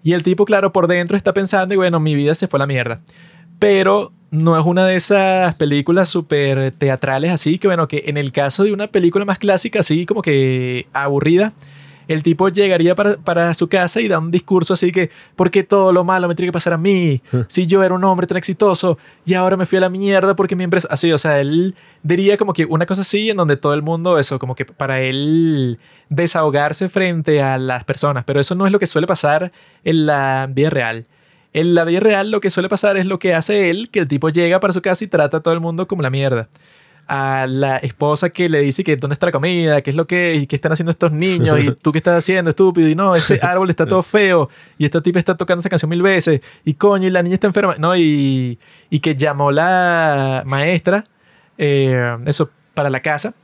Y 0.03 0.15
el 0.15 0.23
tipo, 0.23 0.47
claro, 0.47 0.73
por 0.73 0.87
dentro 0.87 1.19
está 1.19 1.35
pensando 1.35 1.75
y 1.75 1.77
bueno, 1.77 2.01
mi 2.01 2.15
vida 2.15 2.35
se 2.35 2.49
fue 2.49 2.59
la 2.59 2.67
mierda. 2.67 3.03
Pero 3.59 4.15
no 4.33 4.59
es 4.59 4.65
una 4.65 4.87
de 4.87 4.97
esas 4.97 5.55
películas 5.57 6.09
súper 6.09 6.73
teatrales 6.73 7.31
así, 7.31 7.59
que 7.59 7.69
bueno, 7.69 7.87
que 7.87 8.05
en 8.07 8.17
el 8.17 8.33
caso 8.33 8.65
de 8.65 8.73
una 8.73 8.89
película 8.89 9.27
más 9.27 9.39
clásica, 9.39 9.81
así 9.81 10.07
como 10.07 10.23
que 10.23 10.87
aburrida, 10.95 11.53
el 12.09 12.23
tipo 12.23 12.49
llegaría 12.49 12.95
para, 12.95 13.19
para, 13.19 13.53
su 13.53 13.69
casa 13.69 14.01
y 14.01 14.09
da 14.09 14.19
un 14.19 14.31
discurso 14.31 14.73
así 14.73 14.91
que, 14.91 15.11
¿por 15.37 15.51
qué 15.51 15.63
todo 15.63 15.93
lo 15.93 16.03
malo 16.03 16.29
me 16.29 16.35
tiene 16.35 16.49
que 16.49 16.53
pasar 16.53 16.73
a 16.73 16.79
mí? 16.79 17.21
Si 17.49 17.67
yo 17.67 17.85
era 17.85 17.95
un 17.95 18.03
hombre 18.05 18.27
tan 18.27 18.39
exitoso 18.39 18.97
y 19.27 19.35
ahora 19.35 19.59
me 19.59 19.67
fui 19.67 19.77
a 19.77 19.83
la 19.83 19.91
mierda 19.91 20.35
porque 20.35 20.57
mi 20.57 20.65
empresa... 20.65 20.89
Así, 20.91 21.13
o 21.13 21.19
sea, 21.19 21.39
él 21.39 21.75
diría 22.03 22.39
como 22.39 22.55
que 22.55 22.65
una 22.65 22.87
cosa 22.87 23.03
así 23.03 23.29
en 23.29 23.37
donde 23.37 23.59
todo 23.59 23.75
el 23.75 23.83
mundo, 23.83 24.19
eso, 24.19 24.39
como 24.39 24.55
que 24.55 24.65
para 24.65 25.01
él 25.01 25.79
desahogarse 26.09 26.89
frente 26.89 27.43
a 27.43 27.59
las 27.59 27.85
personas, 27.85 28.25
pero 28.25 28.41
eso 28.41 28.55
no 28.55 28.65
es 28.65 28.73
lo 28.73 28.79
que 28.79 28.87
suele 28.87 29.07
pasar 29.07 29.53
en 29.85 30.07
la 30.07 30.49
vida 30.51 30.71
real. 30.71 31.07
En 31.53 31.75
la 31.75 31.85
vida 31.85 32.01
real 32.01 32.31
lo 32.31 32.41
que 32.41 32.51
suele 32.51 32.69
pasar 32.69 32.97
es 32.97 33.07
lo 33.07 33.19
que 33.19 33.35
hace 33.35 33.71
él, 33.71 33.91
que 33.91 34.01
el 34.01 34.09
tipo 34.09 34.31
llega 34.31 34.59
para 34.61 34.73
su 34.73 34.81
casa 34.81 35.05
y 35.05 35.09
trata 35.09 35.39
a 35.39 35.41
todo 35.41 35.53
el 35.53 35.61
mundo 35.61 35.87
como 35.87 36.03
la 36.03 36.11
mierda. 36.11 36.49
A 37.09 37.47
la 37.47 37.77
esposa 37.79 38.31
que 38.31 38.49
le 38.49 38.61
dice 38.61 38.85
que 38.85 38.97
dónde 38.97 39.15
está 39.15 39.27
la 39.27 39.33
comida, 39.33 39.83
qué 39.83 39.91
es 39.91 39.97
lo 39.97 40.07
que 40.07 40.37
y 40.37 40.47
qué 40.47 40.57
están 40.57 40.73
haciendo 40.73 40.93
estos 40.93 41.13
niños 41.13 41.59
y 41.61 41.73
tú 41.83 41.93
qué 41.93 41.99
estás 41.99 42.17
haciendo, 42.17 42.51
estúpido, 42.51 42.89
y 42.89 42.95
no, 42.95 43.15
ese 43.15 43.39
árbol 43.43 43.69
está 43.69 43.87
todo 43.87 44.03
feo 44.03 44.49
y 44.79 44.85
esta 44.85 45.03
tipa 45.03 45.19
está 45.19 45.37
tocando 45.37 45.61
esa 45.61 45.69
canción 45.69 45.91
mil 45.91 46.01
veces 46.01 46.41
y 46.65 46.75
coño, 46.75 47.09
y 47.09 47.11
la 47.11 47.23
niña 47.23 47.35
está 47.35 47.49
enferma, 47.49 47.75
no, 47.77 47.95
y, 47.97 48.59
y 48.89 49.01
que 49.01 49.15
llamó 49.17 49.51
la 49.51 50.43
maestra, 50.47 51.05
eh, 51.59 52.17
eso, 52.25 52.51
para 52.73 52.89
la 52.89 53.01
casa 53.01 53.35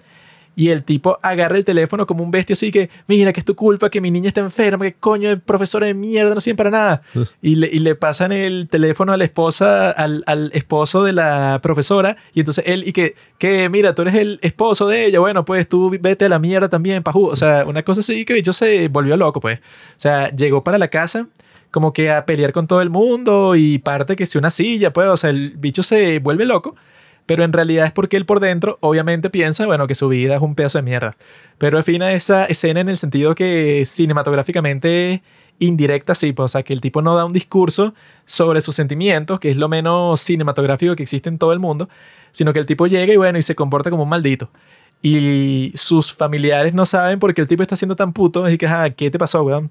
y 0.59 0.71
el 0.71 0.83
tipo 0.83 1.21
agarra 1.23 1.57
el 1.57 1.65
teléfono 1.65 2.05
como 2.05 2.25
un 2.25 2.33
bestia 2.33 2.55
así 2.55 2.73
que, 2.73 2.91
mira, 3.07 3.33
que 3.33 3.39
es 3.39 3.47
tu 3.47 3.55
culpa, 3.55 3.91
que 3.91 4.01
mi 4.01 4.11
niña 4.11 4.27
está 4.27 4.41
enferma, 4.41 4.87
que 4.87 4.95
coño, 4.95 5.31
el 5.31 5.41
profesor 5.41 5.85
de 5.85 5.95
mierda 5.95 6.35
no 6.35 6.41
sirve 6.41 6.57
para 6.57 6.71
nada. 6.73 7.03
y, 7.41 7.55
le, 7.55 7.69
y 7.69 7.79
le 7.79 7.95
pasan 7.95 8.33
el 8.33 8.67
teléfono 8.69 9.13
a 9.13 9.17
la 9.17 9.23
esposa, 9.23 9.93
al, 9.93 10.25
al, 10.27 10.51
esposo 10.55 11.05
de 11.05 11.13
la 11.13 11.61
profesora. 11.63 12.17
Y 12.35 12.41
entonces 12.41 12.65
él, 12.67 12.83
y 12.89 12.93
que, 12.93 13.15
que, 13.39 13.69
mira, 13.69 13.95
tú 13.95 14.03
eres 14.03 14.17
el 14.17 14.41
esposo 14.43 14.89
de 14.89 15.05
ella, 15.05 15.21
bueno, 15.21 15.45
pues 15.45 15.69
tú 15.69 15.97
vete 16.01 16.25
a 16.25 16.29
la 16.29 16.41
mierda 16.41 16.69
también, 16.69 17.05
pajú. 17.05 17.27
O 17.27 17.37
sea, 17.37 17.65
una 17.65 17.85
cosa 17.85 18.01
así 18.01 18.25
que 18.25 18.35
bicho 18.35 18.53
se 18.53 18.89
volvió 18.89 19.17
loco, 19.17 19.39
pues. 19.39 19.61
O 19.61 20.01
sea, 20.01 20.29
llegó 20.33 20.65
para 20.65 20.77
la 20.77 20.89
casa 20.89 21.29
como 21.71 21.93
que 21.93 22.11
a 22.11 22.27
pelear 22.27 22.53
con 22.53 22.67
todo 22.67 22.83
el 22.83 22.91
mundo 22.91 23.55
y 23.55 23.79
parte 23.79 24.17
que 24.17 24.27
si 24.27 24.39
una 24.39 24.51
silla, 24.51 24.93
pues, 24.93 25.07
o 25.07 25.17
sea, 25.17 25.31
el 25.31 25.51
bicho 25.57 25.85
se 25.85 26.19
vuelve 26.19 26.45
loco 26.45 26.75
pero 27.29 27.45
en 27.45 27.53
realidad 27.53 27.85
es 27.85 27.93
porque 27.93 28.17
él 28.17 28.25
por 28.25 28.41
dentro 28.41 28.79
obviamente 28.81 29.29
piensa, 29.29 29.67
bueno, 29.67 29.87
que 29.87 29.95
su 29.95 30.09
vida 30.09 30.37
es 30.37 30.41
un 30.41 30.55
pedazo 30.55 30.79
de 30.79 30.83
mierda. 30.83 31.15
Pero 31.59 31.79
afina 31.79 32.15
esa 32.15 32.47
escena 32.47 32.81
en 32.81 32.89
el 32.89 32.97
sentido 32.97 33.35
que 33.35 33.85
cinematográficamente 33.85 35.23
indirecta 35.59 36.15
sí, 36.15 36.33
pues, 36.33 36.47
o 36.47 36.49
sea, 36.49 36.63
que 36.63 36.73
el 36.73 36.81
tipo 36.81 37.03
no 37.03 37.15
da 37.15 37.27
un 37.27 37.35
discurso 37.35 37.93
sobre 38.25 38.63
sus 38.63 38.75
sentimientos, 38.77 39.41
que 39.41 39.51
es 39.51 39.59
lo 39.59 39.69
menos 39.69 40.23
cinematográfico 40.23 40.97
que 40.97 41.03
existe 41.03 41.29
en 41.29 41.37
todo 41.37 41.53
el 41.53 41.59
mundo, 41.59 41.91
sino 42.31 42.55
que 42.55 42.61
el 42.61 42.67
tipo 42.67 42.87
llega 42.87 43.13
y 43.13 43.19
bueno, 43.19 43.37
y 43.37 43.43
se 43.43 43.55
comporta 43.55 43.91
como 43.91 44.05
un 44.05 44.09
maldito. 44.09 44.49
Y 45.03 45.71
sus 45.75 46.15
familiares 46.15 46.73
no 46.73 46.87
saben 46.87 47.19
por 47.19 47.35
qué 47.35 47.43
el 47.43 47.47
tipo 47.47 47.63
está 47.63 47.77
siendo 47.77 47.95
tan 47.95 48.15
puto, 48.15 48.43
así 48.47 48.57
que, 48.57 48.67
ah, 48.67 48.89
¿qué 48.89 49.11
te 49.11 49.19
pasó, 49.19 49.43
weón? 49.43 49.71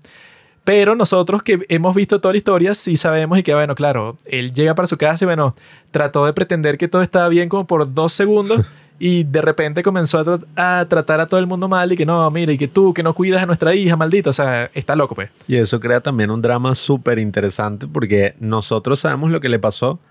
Pero 0.68 0.96
nosotros 0.96 1.44
que 1.44 1.66
hemos 1.70 1.96
visto 1.96 2.20
toda 2.20 2.34
la 2.34 2.40
historia, 2.40 2.74
sí 2.74 2.98
sabemos 2.98 3.38
y 3.38 3.44
que, 3.44 3.54
bueno, 3.54 3.74
claro, 3.74 4.18
él 4.26 4.52
llega 4.52 4.76
para 4.76 4.86
su 4.86 4.98
casa 4.98 5.24
y, 5.24 5.26
bueno, 5.26 5.56
trató 5.92 6.26
de 6.26 6.34
pretender 6.34 6.78
que 6.78 6.90
todo 6.90 7.02
estaba 7.02 7.30
bien 7.30 7.48
como 7.48 7.66
por 7.66 7.94
dos 7.94 8.12
segundos 8.12 8.66
y 9.00 9.24
de 9.24 9.42
repente 9.42 9.82
comenzó 9.82 10.42
a, 10.58 10.86
tratar 10.90 11.22
a 11.22 11.28
todo 11.28 11.40
el 11.40 11.48
mundo 11.48 11.70
mal 11.70 11.94
y 11.94 11.96
que 11.96 12.06
no, 12.06 12.30
mira, 12.32 12.52
y 12.52 12.58
que 12.58 12.68
tú, 12.68 12.94
que 12.94 13.02
no 13.02 13.16
cuidas 13.16 13.44
a 13.44 13.46
nuestra 13.46 13.74
hija, 13.76 13.96
maldito, 13.96 14.32
o 14.32 14.34
sea, 14.34 14.70
está 14.74 14.98
loco, 14.98 15.16
pues. 15.16 15.30
Y 15.48 15.56
eso 15.56 15.80
crea 15.80 16.02
también 16.02 16.32
un 16.32 16.42
drama 16.42 16.76
súper 16.76 17.18
interesante 17.18 17.88
porque 17.88 18.36
nosotros 18.42 19.00
sabemos 19.00 19.32
lo 19.32 19.40
que 19.40 19.48
le 19.48 19.60
pasó. 19.60 20.02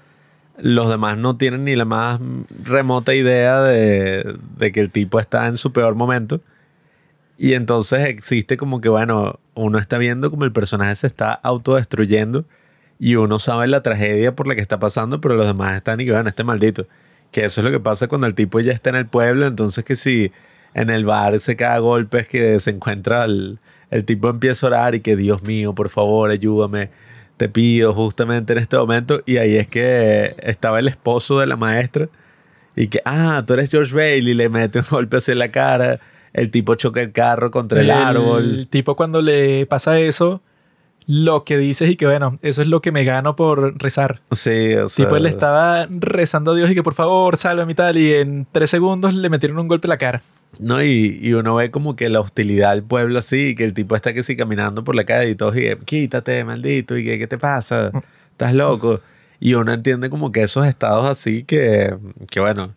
Los 0.57 0.89
demás 0.89 1.19
no 1.19 1.37
tienen 1.37 1.65
ni 1.65 1.77
la 1.77 1.85
más 1.85 2.19
remota 2.65 3.15
idea 3.15 3.61
de, 3.61 4.39
de 4.57 4.73
que 4.73 4.81
el 4.81 4.91
tipo 4.91 5.21
está 5.21 5.49
en 5.49 5.59
su 5.59 5.75
peor 5.75 5.97
momento. 5.97 6.41
Y 7.37 7.53
entonces 7.53 8.07
existe 8.07 8.57
como 8.57 8.81
que, 8.81 8.89
bueno, 8.89 9.39
uno 9.57 9.79
está 9.79 9.99
viendo 9.99 10.31
como 10.31 10.45
el 10.45 10.53
personaje 10.53 10.95
se 10.95 11.07
está 11.07 11.33
autodestruyendo 11.33 12.45
y 12.99 13.17
uno 13.17 13.39
sabe 13.39 13.67
la 13.67 13.83
tragedia 13.83 14.37
por 14.37 14.47
la 14.47 14.55
que 14.55 14.61
está 14.61 14.79
pasando, 14.79 15.21
pero 15.21 15.35
los 15.35 15.47
demás 15.47 15.77
están 15.77 16.01
y 16.01 16.05
que, 16.05 16.13
bueno, 16.13 16.29
este 16.29 16.45
maldito. 16.45 16.87
Que 17.33 17.45
eso 17.47 17.61
es 17.61 17.65
lo 17.65 17.71
que 17.71 17.81
pasa 17.81 18.07
cuando 18.09 18.27
el 18.27 18.35
tipo 18.35 18.61
ya 18.61 18.73
está 18.73 18.91
en 18.91 18.97
el 18.97 19.07
pueblo, 19.07 19.47
entonces 19.47 19.85
que 19.85 19.97
si 19.97 20.31
en 20.75 20.91
el 20.91 21.05
bar 21.05 21.39
se 21.41 21.57
cae 21.57 21.81
golpes, 21.81 22.29
que 22.29 22.61
se 22.61 22.71
encuentra 22.71 23.25
el, 23.25 23.59
el 23.91 24.05
tipo 24.05 24.29
empieza 24.29 24.67
a 24.67 24.69
orar 24.69 24.95
y 24.95 25.01
que 25.01 25.17
Dios 25.17 25.43
mío, 25.43 25.75
por 25.75 25.89
favor, 25.89 26.31
ayúdame, 26.31 26.91
te 27.37 27.49
pido 27.49 27.93
justamente 27.93 28.53
en 28.53 28.61
este 28.61 28.77
momento. 28.77 29.23
Y 29.27 29.39
ahí 29.39 29.57
es 29.57 29.69
que 29.69 30.37
estaba 30.43 30.79
el 30.79 30.89
esposo 30.89 31.41
de 31.41 31.47
la 31.47 31.57
maestra 31.57 32.09
y 32.75 32.89
que, 32.89 33.01
ah, 33.05 33.43
tú 33.47 33.55
eres 33.55 33.71
George 33.71 33.95
Bailey, 33.95 34.35
le 34.35 34.49
mete 34.49 34.79
un 34.81 34.85
golpe 34.91 35.17
hacia 35.17 35.35
la 35.35 35.51
cara 35.51 35.99
el 36.37 36.51
tipo 36.51 36.75
choca 36.75 37.01
el 37.01 37.13
carro 37.13 37.51
contra 37.51 37.81
el, 37.81 37.91
árbol. 37.91 38.45
El 38.45 38.69
tipo 38.69 38.95
cuando 38.95 39.23
le 39.23 39.65
pasa 39.67 39.99
eso, 39.99 40.43
lo 41.07 41.45
que 41.45 41.57
dices 41.57 41.89
y 41.89 41.97
que 41.97 42.05
bueno, 42.05 42.39
eso 42.43 42.63
es 42.63 42.69
lo 42.69 42.83
que 42.83 42.93
me 42.93 43.05
gano 43.05 43.37
por 43.37 43.81
rezar. 43.81 44.21
Sí, 44.33 44.75
o 44.75 44.89
sea. 44.89 45.07
Tipo, 45.07 45.17
él 45.17 45.27
estaba 45.27 45.87
rezando 45.89 46.53
a 46.53 46.55
Dios 46.55 46.71
y 46.71 46.75
que 46.75 46.83
por 46.83 46.95
favor, 46.95 47.37
sálvame 47.37 47.73
y 47.73 47.75
tal, 47.75 47.97
y 47.97 48.13
en 48.13 48.47
tres 48.53 48.71
segundos 48.71 49.15
le 49.15 49.31
metieron 49.31 49.59
un 49.59 49.67
golpe 49.67 49.87
en 49.87 49.91
la 49.91 49.99
cara. 49.99 50.23
No, 50.59 50.83
y, 50.83 51.19
y, 51.23 51.33
uno 51.33 51.55
ve 51.55 51.71
como 51.71 51.97
que 51.97 52.09
la 52.09 52.21
hostilidad 52.21 52.73
del 52.73 52.83
pueblo 52.83 53.19
así, 53.19 53.55
que 53.55 53.65
el 53.65 53.75
tipo 53.75 53.97
está 53.97 54.13
que 54.13 54.23
sí 54.23 54.37
caminando 54.37 54.85
por 54.85 54.95
la 54.95 55.05
calle 55.05 55.31
y 55.31 55.35
todo, 55.35 55.55
y 55.59 55.77
quítate, 55.85 56.45
maldito, 56.45 56.97
y 56.97 57.05
que, 57.05 57.19
¿qué 57.19 57.27
te 57.27 57.39
pasa? 57.39 57.91
Mm. 57.93 57.99
Estás 58.33 58.55
loco. 58.55 59.01
Y 59.39 59.55
uno 59.55 59.73
entiende 59.73 60.09
como 60.11 60.33
que 60.33 60.43
esos 60.43 60.67
estados 60.67 61.05
así 61.05 61.45
que, 61.45 61.95
que 62.31 62.41
bueno, 62.41 62.75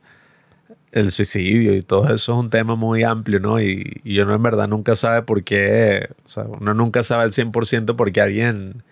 el 0.91 1.11
suicidio 1.11 1.75
y 1.75 1.81
todo 1.81 2.05
eso 2.05 2.33
es 2.33 2.37
un 2.37 2.49
tema 2.49 2.75
muy 2.75 3.03
amplio, 3.03 3.39
¿no? 3.39 3.61
Y, 3.61 4.01
y, 4.03 4.19
uno 4.19 4.33
en 4.33 4.41
verdad 4.41 4.67
nunca 4.67 4.95
sabe 4.95 5.21
por 5.21 5.43
qué, 5.43 6.09
o 6.25 6.29
sea, 6.29 6.43
uno 6.43 6.73
nunca 6.73 7.03
sabe 7.03 7.23
al 7.23 7.31
100% 7.31 7.95
por 7.95 8.11
qué 8.11 8.21
alguien 8.21 8.83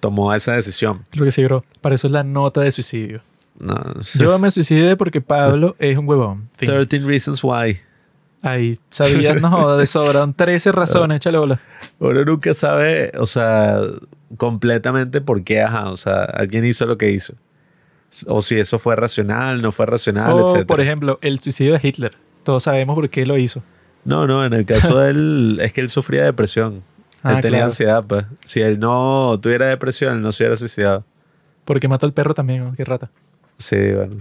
tomó 0.00 0.34
esa 0.34 0.54
decisión. 0.54 1.04
Lo 1.12 1.24
que 1.24 1.30
sí, 1.30 1.44
bro. 1.44 1.64
Para 1.80 1.94
eso 1.94 2.08
es 2.08 2.12
la 2.12 2.22
nota 2.22 2.60
de 2.60 2.72
suicidio. 2.72 3.20
No. 3.58 3.74
Yo 4.14 4.38
me 4.40 4.50
suicidé 4.50 4.96
porque 4.96 5.20
Pablo 5.20 5.76
es 5.78 5.96
un 5.96 6.08
huevón. 6.08 6.48
13 6.56 6.98
Reasons 6.98 7.42
Why. 7.42 7.80
Ahí 8.42 8.76
sabías, 8.90 9.40
no 9.40 9.76
de 9.76 9.86
sobra. 9.86 10.26
13 10.36 10.72
razones, 10.72 11.16
échale 11.16 11.38
bola. 11.38 11.58
Uno 11.98 12.24
nunca 12.24 12.54
sabe, 12.54 13.12
o 13.18 13.26
sea, 13.26 13.80
completamente 14.36 15.20
por 15.20 15.42
qué, 15.42 15.62
ajá, 15.62 15.90
o 15.90 15.96
sea, 15.96 16.24
alguien 16.24 16.64
hizo 16.64 16.86
lo 16.86 16.98
que 16.98 17.10
hizo 17.10 17.34
o 18.26 18.42
si 18.42 18.58
eso 18.58 18.78
fue 18.78 18.96
racional, 18.96 19.62
no 19.62 19.72
fue 19.72 19.86
racional, 19.86 20.38
etc. 20.38 20.66
Por 20.66 20.80
ejemplo, 20.80 21.18
el 21.22 21.40
suicidio 21.40 21.74
de 21.74 21.80
Hitler. 21.82 22.12
Todos 22.42 22.62
sabemos 22.62 22.94
por 22.94 23.08
qué 23.10 23.26
lo 23.26 23.36
hizo. 23.36 23.62
No, 24.04 24.26
no, 24.26 24.44
en 24.44 24.52
el 24.52 24.64
caso 24.64 24.98
de 25.00 25.10
él 25.10 25.58
es 25.60 25.72
que 25.72 25.80
él 25.80 25.88
sufría 25.88 26.24
depresión. 26.24 26.82
Ah, 27.22 27.34
él 27.34 27.40
tenía 27.40 27.64
ansiedad, 27.64 28.04
pues. 28.06 28.24
Si 28.44 28.60
él 28.60 28.78
no 28.78 29.38
tuviera 29.40 29.66
depresión, 29.66 30.16
él 30.16 30.22
no 30.22 30.32
se 30.32 30.44
hubiera 30.44 30.56
suicidado. 30.56 31.04
Porque 31.64 31.88
mató 31.88 32.06
al 32.06 32.12
perro 32.12 32.32
también, 32.32 32.72
qué 32.76 32.84
rata. 32.84 33.10
Sí, 33.58 33.76
bueno. 33.92 34.18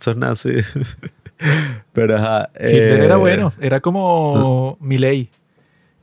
Son 0.00 0.18
nazis. 0.18 0.72
Pero 1.92 2.16
ajá. 2.16 2.50
Hitler 2.54 3.04
era 3.04 3.14
eh, 3.14 3.18
bueno, 3.18 3.52
era 3.60 3.80
como 3.80 4.76
Milei. 4.80 5.30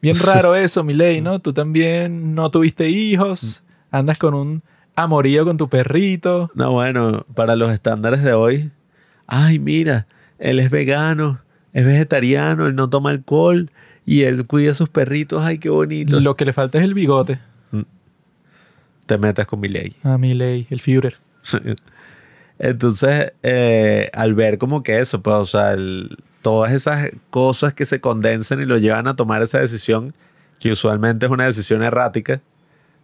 Bien 0.02 0.16
raro 0.18 0.56
eso, 0.56 0.84
Milei, 0.84 1.22
¿no? 1.22 1.40
Tú 1.40 1.54
también 1.54 2.34
no 2.34 2.50
tuviste 2.50 2.90
hijos, 2.90 3.62
andas 3.92 4.18
con 4.18 4.34
un 4.34 4.64
amorío 4.96 5.46
con 5.46 5.58
tu 5.58 5.70
perrito. 5.70 6.52
No, 6.56 6.72
bueno, 6.72 7.26
para 7.34 7.56
los 7.56 7.72
estándares 7.72 8.24
de 8.24 8.34
hoy, 8.34 8.72
ay, 9.28 9.60
mira, 9.60 10.08
él 10.40 10.60
es 10.60 10.70
vegano, 10.70 11.40
es 11.74 11.86
vegetariano, 11.86 12.68
él 12.68 12.76
no 12.76 12.90
toma 12.90 13.12
alcohol 13.12 13.70
y 14.06 14.24
él 14.24 14.46
cuida 14.46 14.72
a 14.72 14.76
sus 14.76 14.90
perritos, 14.90 15.44
ay, 15.44 15.58
qué 15.58 15.70
bonito. 15.70 16.20
Lo 16.20 16.36
que 16.36 16.46
le 16.46 16.54
falta 16.54 16.80
es 16.80 16.84
el 16.84 16.94
bigote. 16.94 17.40
Mm. 17.72 17.82
Te 19.06 19.18
metas 19.18 19.48
con 19.48 19.60
mi 19.60 19.70
ley. 19.70 19.96
Ah, 20.04 20.18
mi 20.18 20.34
ley, 20.34 20.68
el 20.70 20.80
Führer. 20.80 21.18
Entonces, 22.60 23.34
eh, 23.42 24.10
al 24.14 24.34
ver 24.34 24.58
como 24.58 24.84
que 24.84 25.00
eso, 25.00 25.22
pues, 25.22 25.36
o 25.36 25.46
sea, 25.46 25.76
todas 26.42 26.72
esas 26.74 27.10
cosas 27.30 27.74
que 27.74 27.86
se 27.86 28.00
condensan 28.00 28.62
y 28.62 28.66
lo 28.66 28.78
llevan 28.78 29.08
a 29.08 29.16
tomar 29.16 29.42
esa 29.42 29.60
decisión, 29.60 30.14
que 30.60 30.72
usualmente 30.72 31.26
es 31.26 31.32
una 31.32 31.46
decisión 31.46 31.82
errática, 31.82 32.42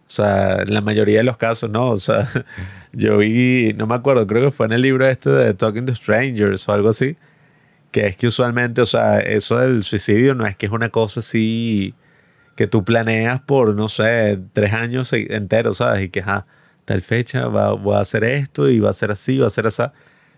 o 0.08 0.10
sea, 0.10 0.62
en 0.62 0.72
la 0.72 0.80
mayoría 0.80 1.18
de 1.18 1.24
los 1.24 1.36
casos, 1.36 1.68
no. 1.68 1.90
O 1.90 1.98
sea, 1.98 2.26
yo 2.92 3.18
vi, 3.18 3.74
no 3.76 3.86
me 3.86 3.94
acuerdo, 3.94 4.26
creo 4.26 4.46
que 4.46 4.50
fue 4.50 4.66
en 4.66 4.72
el 4.72 4.82
libro 4.82 5.06
este 5.06 5.28
de 5.28 5.52
Talking 5.52 5.84
to 5.84 5.94
Strangers 5.94 6.66
o 6.66 6.72
algo 6.72 6.88
así, 6.88 7.16
que 7.90 8.06
es 8.06 8.16
que 8.16 8.26
usualmente, 8.26 8.80
o 8.80 8.86
sea, 8.86 9.20
eso 9.20 9.58
del 9.58 9.84
suicidio 9.84 10.34
no 10.34 10.46
es 10.46 10.56
que 10.56 10.66
es 10.66 10.72
una 10.72 10.88
cosa 10.88 11.20
así 11.20 11.94
que 12.56 12.66
tú 12.66 12.84
planeas 12.84 13.40
por, 13.42 13.74
no 13.74 13.88
sé, 13.88 14.40
tres 14.54 14.72
años 14.72 15.12
enteros, 15.12 15.76
¿sabes? 15.76 16.04
Y 16.04 16.08
que, 16.08 16.22
ja, 16.22 16.46
tal 16.86 17.02
fecha 17.02 17.46
va, 17.48 17.72
voy 17.72 17.96
a 17.96 18.00
hacer 18.00 18.24
esto 18.24 18.68
y 18.70 18.80
va 18.80 18.90
a 18.90 18.94
ser 18.94 19.10
así, 19.10 19.38
va 19.38 19.46
a 19.46 19.50
ser 19.50 19.66
así. 19.66 19.82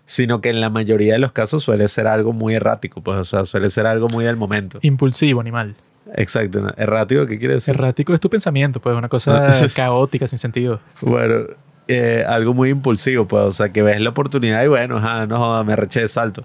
Sino 0.05 0.41
que 0.41 0.49
en 0.49 0.59
la 0.59 0.69
mayoría 0.69 1.13
de 1.13 1.19
los 1.19 1.31
casos 1.31 1.63
suele 1.63 1.87
ser 1.87 2.07
algo 2.07 2.33
muy 2.33 2.55
errático, 2.55 3.01
pues, 3.01 3.17
o 3.17 3.23
sea, 3.23 3.45
suele 3.45 3.69
ser 3.69 3.87
algo 3.87 4.09
muy 4.09 4.25
del 4.25 4.35
momento. 4.35 4.79
Impulsivo, 4.81 5.39
animal. 5.39 5.75
Exacto. 6.15 6.73
¿Errático 6.77 7.25
qué 7.25 7.37
quiere 7.39 7.55
decir? 7.55 7.73
Errático 7.75 8.13
es 8.13 8.19
tu 8.19 8.29
pensamiento, 8.29 8.79
pues 8.81 8.95
una 8.95 9.09
cosa 9.09 9.49
caótica, 9.75 10.27
sin 10.27 10.39
sentido. 10.39 10.79
Bueno, 11.01 11.45
eh, 11.87 12.23
algo 12.27 12.53
muy 12.53 12.69
impulsivo, 12.69 13.27
pues, 13.27 13.43
o 13.43 13.51
sea, 13.51 13.71
que 13.71 13.81
ves 13.81 13.99
la 14.01 14.09
oportunidad 14.09 14.63
y 14.63 14.67
bueno, 14.67 14.97
ajá, 14.97 15.25
no 15.27 15.37
joda, 15.37 15.63
me 15.63 15.75
reché 15.75 16.01
de 16.01 16.07
salto. 16.07 16.43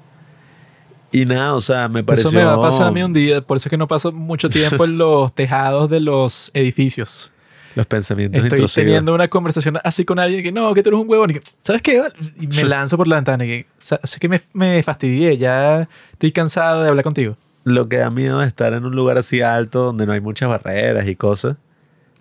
Y 1.12 1.24
nada, 1.24 1.54
o 1.54 1.60
sea, 1.60 1.88
me 1.88 2.02
pareció... 2.04 2.28
Eso 2.28 2.38
me 2.38 2.44
va 2.44 2.54
a 2.54 2.60
pasar 2.60 2.88
a 2.88 2.90
mí 2.90 3.02
un 3.02 3.12
día, 3.12 3.40
por 3.40 3.56
eso 3.56 3.68
es 3.68 3.70
que 3.70 3.76
no 3.76 3.86
paso 3.86 4.12
mucho 4.12 4.50
tiempo 4.50 4.84
en 4.84 4.98
los 4.98 5.32
tejados 5.34 5.88
de 5.88 6.00
los 6.00 6.50
edificios. 6.52 7.30
Los 7.74 7.86
pensamientos 7.86 8.38
Estoy 8.42 8.58
intrusivos. 8.58 8.86
teniendo 8.86 9.14
una 9.14 9.28
conversación 9.28 9.78
así 9.84 10.04
con 10.04 10.18
alguien 10.18 10.42
que 10.42 10.50
no, 10.50 10.72
que 10.74 10.82
tú 10.82 10.88
eres 10.90 11.00
un 11.00 11.08
huevón. 11.10 11.30
Y 11.30 11.34
que, 11.34 11.42
¿Sabes 11.62 11.82
qué? 11.82 12.02
Y 12.40 12.46
me 12.48 12.64
lanzo 12.64 12.96
por 12.96 13.06
la 13.06 13.16
ventana 13.16 13.44
y 13.44 13.48
que, 13.48 13.66
"Sa- 13.78 14.00
Así 14.02 14.18
que 14.18 14.28
me, 14.30 14.40
me 14.54 14.82
fastidié, 14.82 15.36
ya 15.36 15.86
estoy 16.12 16.32
cansado 16.32 16.82
de 16.82 16.88
hablar 16.88 17.04
contigo. 17.04 17.36
Lo 17.66 17.88
que 17.88 17.96
da 17.96 18.10
miedo 18.10 18.38
de 18.38 18.46
estar 18.46 18.74
en 18.74 18.84
un 18.84 18.94
lugar 18.94 19.18
así 19.18 19.40
alto 19.40 19.86
donde 19.86 20.06
no 20.06 20.12
hay 20.12 20.20
muchas 20.20 20.48
barreras 20.48 21.08
y 21.08 21.16
cosas, 21.16 21.56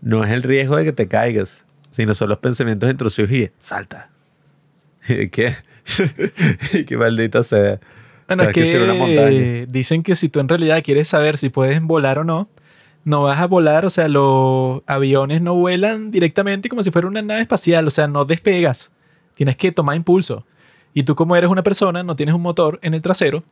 no 0.01 0.23
es 0.23 0.31
el 0.31 0.41
riesgo 0.41 0.75
de 0.75 0.85
que 0.85 0.91
te 0.91 1.07
caigas, 1.07 1.65
sino 1.91 2.15
son 2.15 2.29
los 2.29 2.39
pensamientos 2.39 2.89
intrusivos 2.89 3.31
y 3.31 3.51
salta. 3.59 4.09
¿Y 5.07 5.29
qué? 5.29 5.53
y 6.73 6.85
qué 6.85 6.97
maldita 6.97 7.43
sea. 7.43 7.79
Bueno, 8.27 8.41
es 8.41 8.53
Tienes 8.53 8.71
que 8.71 8.77
ser 8.79 8.81
una 8.81 8.95
montaña. 8.95 9.29
que 9.29 9.67
dicen 9.69 10.01
que 10.01 10.15
si 10.15 10.29
tú 10.29 10.39
en 10.39 10.49
realidad 10.49 10.81
quieres 10.83 11.09
saber 11.09 11.37
si 11.37 11.49
puedes 11.49 11.79
volar 11.79 12.17
o 12.17 12.23
no, 12.23 12.49
no 13.03 13.21
vas 13.21 13.39
a 13.39 13.45
volar, 13.45 13.85
o 13.85 13.91
sea, 13.91 14.07
los 14.07 14.81
aviones 14.87 15.43
no 15.43 15.53
vuelan 15.53 16.09
directamente 16.09 16.69
como 16.69 16.81
si 16.81 16.89
fuera 16.89 17.07
una 17.07 17.21
nave 17.21 17.41
espacial, 17.41 17.85
o 17.85 17.91
sea, 17.91 18.07
no 18.07 18.25
despegas. 18.25 18.91
Tienes 19.35 19.57
que 19.57 19.71
tomar 19.71 19.95
impulso. 19.95 20.43
Y 20.91 21.03
tú 21.03 21.13
como 21.13 21.35
eres 21.35 21.51
una 21.51 21.61
persona, 21.61 22.01
no 22.01 22.15
tienes 22.15 22.33
un 22.33 22.41
motor 22.41 22.79
en 22.81 22.95
el 22.95 23.03
trasero, 23.03 23.43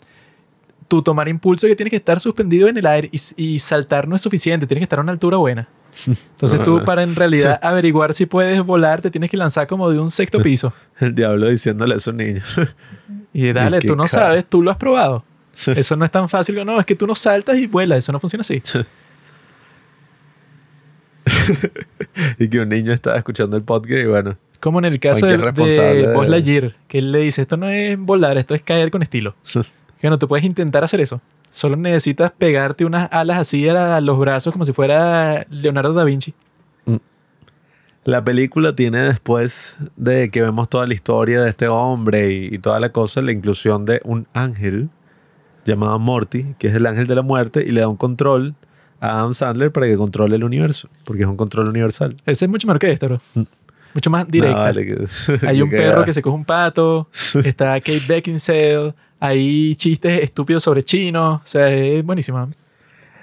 tu 0.93 1.01
tomar 1.01 1.27
impulso 1.27 1.65
que 1.65 1.75
tienes 1.75 1.89
que 1.89 1.95
estar 1.97 2.19
suspendido 2.19 2.67
en 2.67 2.77
el 2.77 2.85
aire 2.85 3.09
y, 3.11 3.19
y 3.35 3.57
saltar 3.59 4.07
no 4.07 4.15
es 4.15 4.21
suficiente, 4.21 4.67
tienes 4.67 4.81
que 4.81 4.83
estar 4.83 4.99
a 4.99 5.01
una 5.01 5.11
altura 5.11 5.37
buena. 5.37 5.67
Entonces 6.05 6.61
tú 6.63 6.83
para 6.85 7.01
en 7.01 7.15
realidad 7.15 7.59
averiguar 7.63 8.13
si 8.13 8.27
puedes 8.27 8.61
volar 8.63 9.01
te 9.01 9.09
tienes 9.09 9.31
que 9.31 9.37
lanzar 9.37 9.65
como 9.65 9.89
de 9.89 9.99
un 9.99 10.11
sexto 10.11 10.39
piso. 10.43 10.71
El 10.99 11.15
diablo 11.15 11.49
diciéndole 11.49 11.95
a 11.95 11.97
esos 11.97 12.13
niños. 12.13 12.45
Y 13.33 13.51
dale, 13.53 13.79
tú 13.87 13.95
no 13.95 14.07
sabes, 14.07 14.45
tú 14.47 14.61
lo 14.61 14.69
has 14.69 14.77
probado. 14.77 15.23
Eso 15.65 15.95
no 15.95 16.05
es 16.05 16.11
tan 16.11 16.29
fácil. 16.29 16.63
No, 16.63 16.79
es 16.79 16.85
que 16.85 16.95
tú 16.95 17.07
no 17.07 17.15
saltas 17.15 17.57
y 17.57 17.65
vuelas. 17.67 17.97
Eso 17.99 18.11
no 18.11 18.19
funciona 18.19 18.41
así. 18.41 18.61
y 22.39 22.47
que 22.49 22.59
un 22.59 22.69
niño 22.69 22.91
estaba 22.91 23.17
escuchando 23.17 23.57
el 23.57 23.63
podcast 23.63 24.01
y 24.03 24.05
bueno, 24.05 24.37
Como 24.59 24.79
en 24.79 24.85
el 24.85 24.99
caso 24.99 25.25
de, 25.25 25.37
de 25.37 25.51
de- 26.07 26.13
Buzz 26.13 26.27
Lightyear, 26.27 26.75
que 26.87 26.99
él 26.99 27.11
le 27.11 27.19
dice, 27.19 27.41
esto 27.43 27.57
no 27.57 27.69
es 27.69 27.97
volar, 27.99 28.37
esto 28.37 28.53
es 28.55 28.61
caer 28.61 28.91
con 28.91 29.01
estilo. 29.03 29.35
Que 30.03 30.09
no 30.09 30.19
te 30.19 30.27
puedes 30.27 30.43
intentar 30.45 30.83
hacer 30.83 30.99
eso. 30.99 31.21
Solo 31.49 31.77
necesitas 31.77 32.29
pegarte 32.37 32.83
unas 32.83 33.07
alas 33.09 33.37
así 33.39 33.69
a 33.69 34.01
los 34.01 34.19
brazos 34.19 34.51
como 34.51 34.65
si 34.65 34.73
fuera 34.73 35.47
Leonardo 35.49 35.93
da 35.93 36.03
Vinci. 36.03 36.33
La 38.03 38.21
película 38.21 38.75
tiene 38.75 38.99
después 38.99 39.77
de 39.95 40.29
que 40.29 40.41
vemos 40.41 40.67
toda 40.67 40.85
la 40.87 40.93
historia 40.93 41.41
de 41.41 41.47
este 41.49 41.69
hombre 41.69 42.33
y, 42.33 42.53
y 42.53 42.57
toda 42.59 42.81
la 42.81 42.89
cosa, 42.91 43.21
la 43.21 43.31
inclusión 43.31 43.85
de 43.85 44.01
un 44.03 44.27
ángel 44.33 44.89
llamado 45.63 45.97
Morty, 45.99 46.53
que 46.59 46.67
es 46.67 46.75
el 46.75 46.85
ángel 46.85 47.07
de 47.07 47.15
la 47.15 47.21
muerte, 47.21 47.63
y 47.65 47.71
le 47.71 47.79
da 47.79 47.87
un 47.87 47.95
control 47.95 48.55
a 48.99 49.19
Adam 49.19 49.33
Sandler 49.33 49.71
para 49.71 49.85
que 49.87 49.95
controle 49.95 50.35
el 50.35 50.43
universo, 50.43 50.89
porque 51.05 51.21
es 51.23 51.29
un 51.29 51.37
control 51.37 51.69
universal. 51.69 52.13
Ese 52.25 52.43
es 52.43 52.51
mucho 52.51 52.67
mejor 52.67 52.79
que 52.79 52.91
esto, 52.91 53.05
bro. 53.07 53.21
Mm. 53.35 53.41
Mucho 53.93 54.09
más 54.09 54.25
No, 54.25 54.31
directa. 54.31 54.59
vale, 54.59 54.85
que- 54.85 55.05
Hay 55.47 55.61
un 55.61 55.69
perro 55.69 56.03
que 56.03 56.11
se 56.11 56.21
coge 56.21 56.35
un 56.35 56.43
pato, 56.43 57.07
está 57.45 57.79
Kate 57.79 58.01
Beckinsale, 58.05 58.93
hay 59.23 59.73
chistes 59.77 60.21
estúpidos 60.21 60.63
sobre 60.63 60.83
chinos, 60.83 61.41
o 61.41 61.47
sea, 61.47 61.69
es 61.69 62.03
buenísimo. 62.03 62.51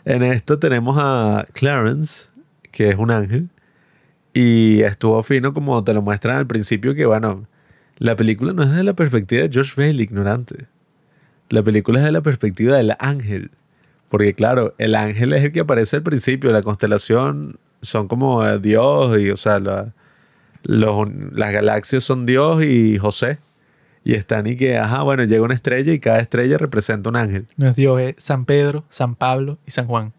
En 0.07 0.23
esto 0.23 0.59
tenemos 0.59 0.97
a 0.99 1.47
Clarence, 1.53 2.29
que 2.73 2.89
es 2.89 2.97
un 2.97 3.11
ángel, 3.11 3.51
y 4.33 4.81
estuvo 4.81 5.23
fino 5.23 5.53
como 5.53 5.85
te 5.85 5.93
lo 5.93 6.01
muestran 6.01 6.39
al 6.39 6.47
principio, 6.47 6.95
que 6.95 7.05
bueno, 7.05 7.47
la 7.99 8.17
película 8.17 8.55
no 8.55 8.63
es 8.63 8.71
desde 8.71 8.85
la 8.85 8.95
perspectiva 8.95 9.43
de 9.43 9.51
George 9.53 9.75
Bailey, 9.77 10.05
ignorante. 10.05 10.69
La 11.51 11.63
película 11.63 11.99
es 11.99 12.07
de 12.07 12.13
la 12.13 12.23
perspectiva 12.23 12.79
del 12.79 12.97
ángel. 12.99 13.51
Porque 14.09 14.33
claro, 14.33 14.75
el 14.79 14.95
ángel 14.95 15.35
es 15.35 15.45
el 15.45 15.53
que 15.53 15.61
aparece 15.61 15.97
al 15.97 16.03
principio, 16.03 16.51
la 16.51 16.63
constelación 16.63 17.59
son 17.83 18.09
como 18.09 18.43
eh, 18.47 18.59
Dios, 18.59 19.21
y 19.21 19.29
o 19.29 19.37
sea, 19.37 19.61
las 20.63 21.53
galaxias 21.53 22.05
son 22.05 22.25
Dios 22.25 22.65
y 22.65 22.97
José. 22.97 23.39
Y 24.03 24.15
están 24.15 24.47
y 24.47 24.57
que, 24.57 24.79
ajá, 24.79 25.03
bueno, 25.03 25.25
llega 25.25 25.43
una 25.43 25.55
estrella 25.55 25.93
y 25.93 25.99
cada 25.99 26.21
estrella 26.21 26.57
representa 26.59 27.11
un 27.11 27.17
ángel. 27.17 27.47
No 27.57 27.69
es 27.69 27.77
Dios, 27.77 28.01
es 28.01 28.15
San 28.19 28.45
Pedro, 28.47 28.85
San 28.89 29.15
Pablo 29.15 29.59
y 29.67 29.71
San 29.73 29.87
Juan. 29.87 30.13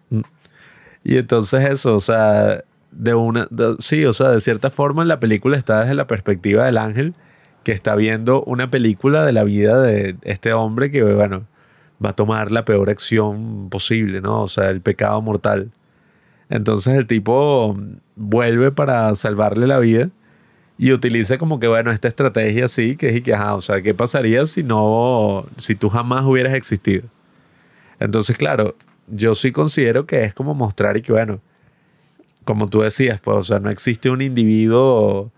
Y 1.03 1.17
entonces 1.17 1.67
eso, 1.67 1.95
o 1.95 2.01
sea, 2.01 2.63
de 2.91 3.13
una, 3.15 3.47
de- 3.49 3.75
sí, 3.79 4.05
o 4.05 4.13
sea, 4.13 4.29
de 4.29 4.39
cierta 4.41 4.69
forma 4.69 5.03
la 5.03 5.19
película 5.19 5.57
está 5.57 5.81
desde 5.81 5.95
la 5.95 6.05
perspectiva 6.05 6.65
del 6.65 6.77
ángel 6.77 7.15
que 7.63 7.71
está 7.71 7.95
viendo 7.95 8.43
una 8.43 8.69
película 8.69 9.25
de 9.25 9.31
la 9.33 9.43
vida 9.43 9.81
de 9.81 10.15
este 10.23 10.53
hombre 10.53 10.91
que, 10.91 11.03
bueno, 11.03 11.47
va 12.03 12.09
a 12.09 12.15
tomar 12.15 12.51
la 12.51 12.65
peor 12.65 12.89
acción 12.89 13.69
posible, 13.69 14.21
¿no? 14.21 14.43
O 14.43 14.47
sea, 14.47 14.69
el 14.69 14.81
pecado 14.81 15.21
mortal. 15.21 15.71
Entonces 16.49 16.95
el 16.97 17.07
tipo 17.07 17.75
vuelve 18.15 18.71
para 18.71 19.13
salvarle 19.15 19.65
la 19.67 19.79
vida 19.79 20.09
y 20.81 20.93
utiliza 20.93 21.37
como 21.37 21.59
que, 21.59 21.67
bueno, 21.67 21.91
esta 21.91 22.07
estrategia 22.07 22.65
así, 22.65 22.95
que 22.95 23.09
es 23.09 23.17
y 23.17 23.21
que, 23.21 23.35
ajá, 23.35 23.53
o 23.53 23.61
sea, 23.61 23.83
¿qué 23.83 23.93
pasaría 23.93 24.47
si 24.47 24.63
no, 24.63 25.45
si 25.55 25.75
tú 25.75 25.89
jamás 25.89 26.25
hubieras 26.25 26.55
existido? 26.55 27.03
Entonces, 27.99 28.35
claro, 28.35 28.75
yo 29.05 29.35
sí 29.35 29.51
considero 29.51 30.07
que 30.07 30.23
es 30.23 30.33
como 30.33 30.55
mostrar 30.55 30.97
y 30.97 31.03
que, 31.03 31.11
bueno, 31.11 31.39
como 32.45 32.67
tú 32.67 32.81
decías, 32.81 33.21
pues, 33.21 33.37
o 33.37 33.43
sea, 33.43 33.59
no 33.59 33.69
existe 33.69 34.09
un 34.09 34.23
individuo 34.23 35.31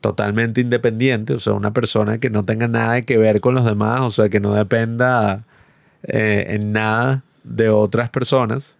totalmente 0.00 0.60
independiente, 0.60 1.34
o 1.34 1.40
sea, 1.40 1.54
una 1.54 1.72
persona 1.72 2.18
que 2.18 2.30
no 2.30 2.44
tenga 2.44 2.68
nada 2.68 3.02
que 3.02 3.18
ver 3.18 3.40
con 3.40 3.56
los 3.56 3.64
demás, 3.64 4.00
o 4.02 4.10
sea, 4.10 4.28
que 4.28 4.38
no 4.38 4.54
dependa 4.54 5.44
eh, 6.04 6.46
en 6.50 6.70
nada 6.72 7.24
de 7.42 7.68
otras 7.68 8.10
personas. 8.10 8.78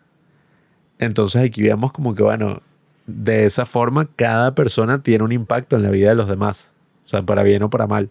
Entonces 1.01 1.43
aquí 1.43 1.63
vemos 1.63 1.91
como 1.91 2.15
que, 2.15 2.23
bueno, 2.23 2.63
de 3.07 3.45
esa 3.45 3.67
forma 3.67 4.09
cada 4.17 4.55
persona 4.55 5.03
tiene 5.03 5.25
un 5.25 5.33
impacto 5.33 5.77
en 5.77 5.83
la 5.83 5.91
vida 5.91 6.09
de 6.11 6.15
los 6.15 6.29
demás, 6.29 6.73
o 7.07 7.09
sea, 7.09 7.23
para 7.23 7.43
bien 7.43 7.63
o 7.63 7.71
para 7.71 7.87
mal. 7.87 8.11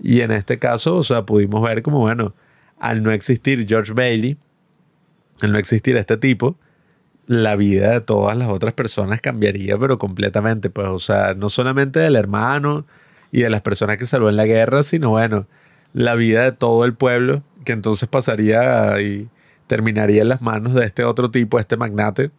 Y 0.00 0.20
en 0.20 0.32
este 0.32 0.58
caso, 0.58 0.96
o 0.96 1.02
sea, 1.02 1.24
pudimos 1.24 1.62
ver 1.62 1.82
como, 1.82 2.00
bueno, 2.00 2.34
al 2.78 3.02
no 3.02 3.12
existir 3.12 3.66
George 3.68 3.92
Bailey, 3.92 4.36
al 5.40 5.52
no 5.52 5.58
existir 5.58 5.96
este 5.96 6.16
tipo, 6.16 6.56
la 7.26 7.56
vida 7.56 7.92
de 7.92 8.00
todas 8.00 8.36
las 8.36 8.48
otras 8.48 8.74
personas 8.74 9.20
cambiaría, 9.20 9.78
pero 9.78 9.98
completamente, 9.98 10.70
pues, 10.70 10.88
o 10.88 10.98
sea, 10.98 11.34
no 11.34 11.48
solamente 11.48 12.00
del 12.00 12.16
hermano 12.16 12.84
y 13.30 13.42
de 13.42 13.50
las 13.50 13.62
personas 13.62 13.96
que 13.96 14.06
salvó 14.06 14.28
en 14.28 14.36
la 14.36 14.44
guerra, 14.44 14.82
sino, 14.82 15.10
bueno, 15.10 15.46
la 15.94 16.14
vida 16.14 16.42
de 16.42 16.52
todo 16.52 16.84
el 16.84 16.94
pueblo, 16.94 17.42
que 17.64 17.72
entonces 17.72 18.08
pasaría 18.08 19.00
y 19.00 19.28
terminaría 19.66 20.22
en 20.22 20.28
las 20.28 20.42
manos 20.42 20.74
de 20.74 20.84
este 20.84 21.04
otro 21.04 21.30
tipo, 21.30 21.58
este 21.58 21.76
magnate. 21.76 22.30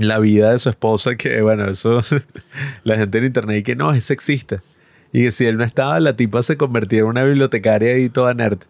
La 0.00 0.18
vida 0.18 0.52
de 0.52 0.58
su 0.58 0.70
esposa, 0.70 1.16
que, 1.16 1.42
bueno, 1.42 1.66
eso, 1.66 2.02
la 2.84 2.96
gente 2.96 3.18
en 3.18 3.24
internet 3.24 3.58
y 3.58 3.62
que 3.62 3.76
no, 3.76 3.92
es 3.92 4.04
sexista. 4.04 4.62
Y 5.12 5.24
que 5.24 5.32
si 5.32 5.44
él 5.44 5.58
no 5.58 5.64
estaba, 5.64 6.00
la 6.00 6.16
tipa 6.16 6.42
se 6.42 6.56
convertía 6.56 7.00
en 7.00 7.06
una 7.06 7.24
bibliotecaria 7.24 7.98
y 7.98 8.08
toda 8.08 8.32
nerd. 8.32 8.60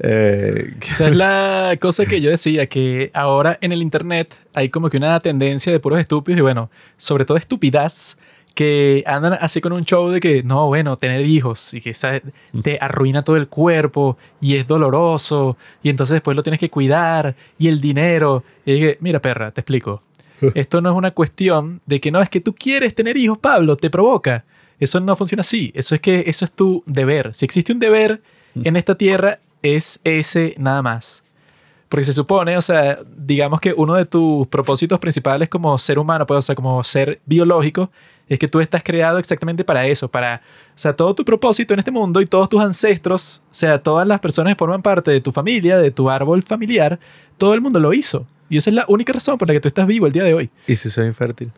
Eh, 0.00 0.74
Esa 0.82 1.08
es 1.08 1.16
la 1.16 1.76
cosa 1.80 2.04
que 2.04 2.20
yo 2.20 2.30
decía, 2.30 2.66
que 2.66 3.10
ahora 3.14 3.58
en 3.60 3.72
el 3.72 3.80
internet 3.80 4.34
hay 4.52 4.68
como 4.68 4.90
que 4.90 4.98
una 4.98 5.18
tendencia 5.20 5.72
de 5.72 5.80
puros 5.80 6.00
estúpidos 6.00 6.38
y 6.38 6.42
bueno, 6.42 6.70
sobre 6.96 7.24
todo 7.24 7.38
estupidez, 7.38 8.18
que 8.54 9.04
andan 9.06 9.38
así 9.40 9.60
con 9.60 9.72
un 9.72 9.84
show 9.84 10.10
de 10.10 10.18
que, 10.20 10.42
no, 10.42 10.66
bueno, 10.66 10.96
tener 10.96 11.24
hijos 11.24 11.74
y 11.74 11.80
que 11.80 11.94
¿sabes? 11.94 12.22
te 12.62 12.76
arruina 12.80 13.22
todo 13.22 13.36
el 13.36 13.46
cuerpo 13.46 14.18
y 14.40 14.56
es 14.56 14.66
doloroso 14.66 15.56
y 15.82 15.90
entonces 15.90 16.14
después 16.14 16.36
lo 16.36 16.42
tienes 16.42 16.58
que 16.58 16.68
cuidar 16.68 17.36
y 17.56 17.68
el 17.68 17.80
dinero. 17.80 18.42
Y 18.66 18.72
dije, 18.72 18.98
mira 19.00 19.20
perra, 19.20 19.52
te 19.52 19.60
explico. 19.60 20.02
Esto 20.54 20.80
no 20.80 20.90
es 20.90 20.96
una 20.96 21.10
cuestión 21.10 21.80
de 21.86 22.00
que 22.00 22.10
no, 22.10 22.20
es 22.20 22.28
que 22.28 22.40
tú 22.40 22.54
quieres 22.54 22.94
tener 22.94 23.16
hijos, 23.16 23.38
Pablo, 23.38 23.76
te 23.76 23.90
provoca. 23.90 24.44
Eso 24.80 25.00
no 25.00 25.16
funciona 25.16 25.40
así. 25.40 25.72
Eso 25.74 25.94
es 25.94 26.00
que 26.00 26.24
eso 26.26 26.44
es 26.44 26.52
tu 26.52 26.82
deber. 26.86 27.34
Si 27.34 27.44
existe 27.44 27.72
un 27.72 27.78
deber 27.78 28.22
en 28.54 28.76
esta 28.76 28.94
tierra, 28.94 29.40
es 29.62 30.00
ese 30.04 30.54
nada 30.58 30.82
más. 30.82 31.24
Porque 31.88 32.04
se 32.04 32.12
supone, 32.12 32.56
o 32.56 32.60
sea, 32.60 32.98
digamos 33.16 33.60
que 33.60 33.72
uno 33.72 33.94
de 33.94 34.04
tus 34.04 34.46
propósitos 34.48 34.98
principales 34.98 35.48
como 35.48 35.76
ser 35.78 35.98
humano, 35.98 36.26
pues, 36.26 36.38
o 36.38 36.42
sea, 36.42 36.54
como 36.54 36.84
ser 36.84 37.20
biológico, 37.24 37.90
es 38.28 38.38
que 38.38 38.46
tú 38.46 38.60
estás 38.60 38.82
creado 38.82 39.18
exactamente 39.18 39.64
para 39.64 39.86
eso, 39.86 40.08
para, 40.08 40.42
o 40.68 40.78
sea, 40.78 40.94
todo 40.94 41.14
tu 41.14 41.24
propósito 41.24 41.72
en 41.72 41.80
este 41.80 41.90
mundo 41.90 42.20
y 42.20 42.26
todos 42.26 42.48
tus 42.50 42.60
ancestros, 42.60 43.42
o 43.50 43.54
sea, 43.54 43.82
todas 43.82 44.06
las 44.06 44.20
personas 44.20 44.52
que 44.52 44.58
forman 44.58 44.82
parte 44.82 45.10
de 45.10 45.22
tu 45.22 45.32
familia, 45.32 45.78
de 45.78 45.90
tu 45.90 46.10
árbol 46.10 46.42
familiar, 46.42 47.00
todo 47.38 47.54
el 47.54 47.62
mundo 47.62 47.80
lo 47.80 47.94
hizo. 47.94 48.26
Y 48.48 48.56
esa 48.56 48.70
es 48.70 48.74
la 48.74 48.84
única 48.88 49.12
razón 49.12 49.36
por 49.38 49.48
la 49.48 49.54
que 49.54 49.60
tú 49.60 49.68
estás 49.68 49.86
vivo 49.86 50.06
el 50.06 50.12
día 50.12 50.24
de 50.24 50.34
hoy. 50.34 50.50
¿Y 50.66 50.76
si 50.76 50.88
soy 50.90 51.06
infértil? 51.06 51.50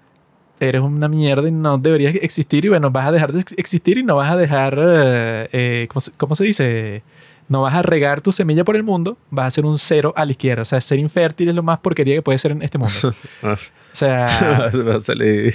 Eres 0.58 0.82
una 0.82 1.08
mierda 1.08 1.48
y 1.48 1.52
no 1.52 1.78
deberías 1.78 2.14
existir 2.16 2.64
y 2.64 2.68
bueno, 2.68 2.90
vas 2.90 3.06
a 3.08 3.12
dejar 3.12 3.32
de 3.32 3.40
ex- 3.40 3.54
existir 3.56 3.96
y 3.98 4.02
no 4.02 4.16
vas 4.16 4.30
a 4.30 4.36
dejar, 4.36 4.76
eh, 4.78 5.48
eh, 5.52 5.86
¿cómo, 5.88 6.00
se, 6.00 6.12
cómo 6.18 6.34
se 6.34 6.44
dice? 6.44 7.02
No 7.48 7.62
vas 7.62 7.74
a 7.74 7.82
regar 7.82 8.20
tu 8.20 8.30
semilla 8.30 8.62
por 8.64 8.76
el 8.76 8.82
mundo, 8.82 9.16
vas 9.30 9.46
a 9.46 9.50
ser 9.50 9.64
un 9.64 9.78
cero 9.78 10.12
a 10.16 10.24
la 10.26 10.32
izquierda. 10.32 10.62
O 10.62 10.64
sea, 10.66 10.80
ser 10.80 10.98
infértil 10.98 11.48
es 11.48 11.54
lo 11.54 11.62
más 11.62 11.78
porquería 11.78 12.14
que 12.16 12.22
puede 12.22 12.38
ser 12.38 12.52
en 12.52 12.62
este 12.62 12.78
mundo. 12.78 13.14
O 13.92 13.96
sea, 13.96 14.70
vas, 14.72 14.96
a 14.96 15.00
salir, 15.00 15.52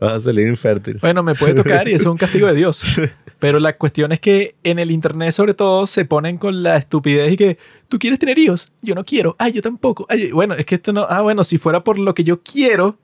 vas 0.00 0.12
a 0.14 0.20
salir 0.20 0.48
infértil. 0.48 0.96
bueno, 1.02 1.22
me 1.22 1.34
puede 1.34 1.52
tocar 1.52 1.86
y 1.88 1.92
eso 1.92 2.04
es 2.08 2.12
un 2.12 2.16
castigo 2.16 2.46
de 2.46 2.54
Dios. 2.54 2.82
Pero 3.44 3.58
la 3.58 3.76
cuestión 3.76 4.10
es 4.10 4.20
que 4.20 4.54
en 4.64 4.78
el 4.78 4.90
internet, 4.90 5.32
sobre 5.32 5.52
todo, 5.52 5.86
se 5.86 6.06
ponen 6.06 6.38
con 6.38 6.62
la 6.62 6.78
estupidez 6.78 7.30
y 7.30 7.36
que 7.36 7.58
tú 7.90 7.98
quieres 7.98 8.18
tener 8.18 8.38
hijos, 8.38 8.72
yo 8.80 8.94
no 8.94 9.04
quiero, 9.04 9.36
ay, 9.38 9.52
yo 9.52 9.60
tampoco. 9.60 10.06
Ay, 10.08 10.32
bueno, 10.32 10.54
es 10.54 10.64
que 10.64 10.76
esto 10.76 10.94
no, 10.94 11.06
ah, 11.06 11.20
bueno, 11.20 11.44
si 11.44 11.58
fuera 11.58 11.84
por 11.84 11.98
lo 11.98 12.14
que 12.14 12.24
yo 12.24 12.40
quiero, 12.42 12.96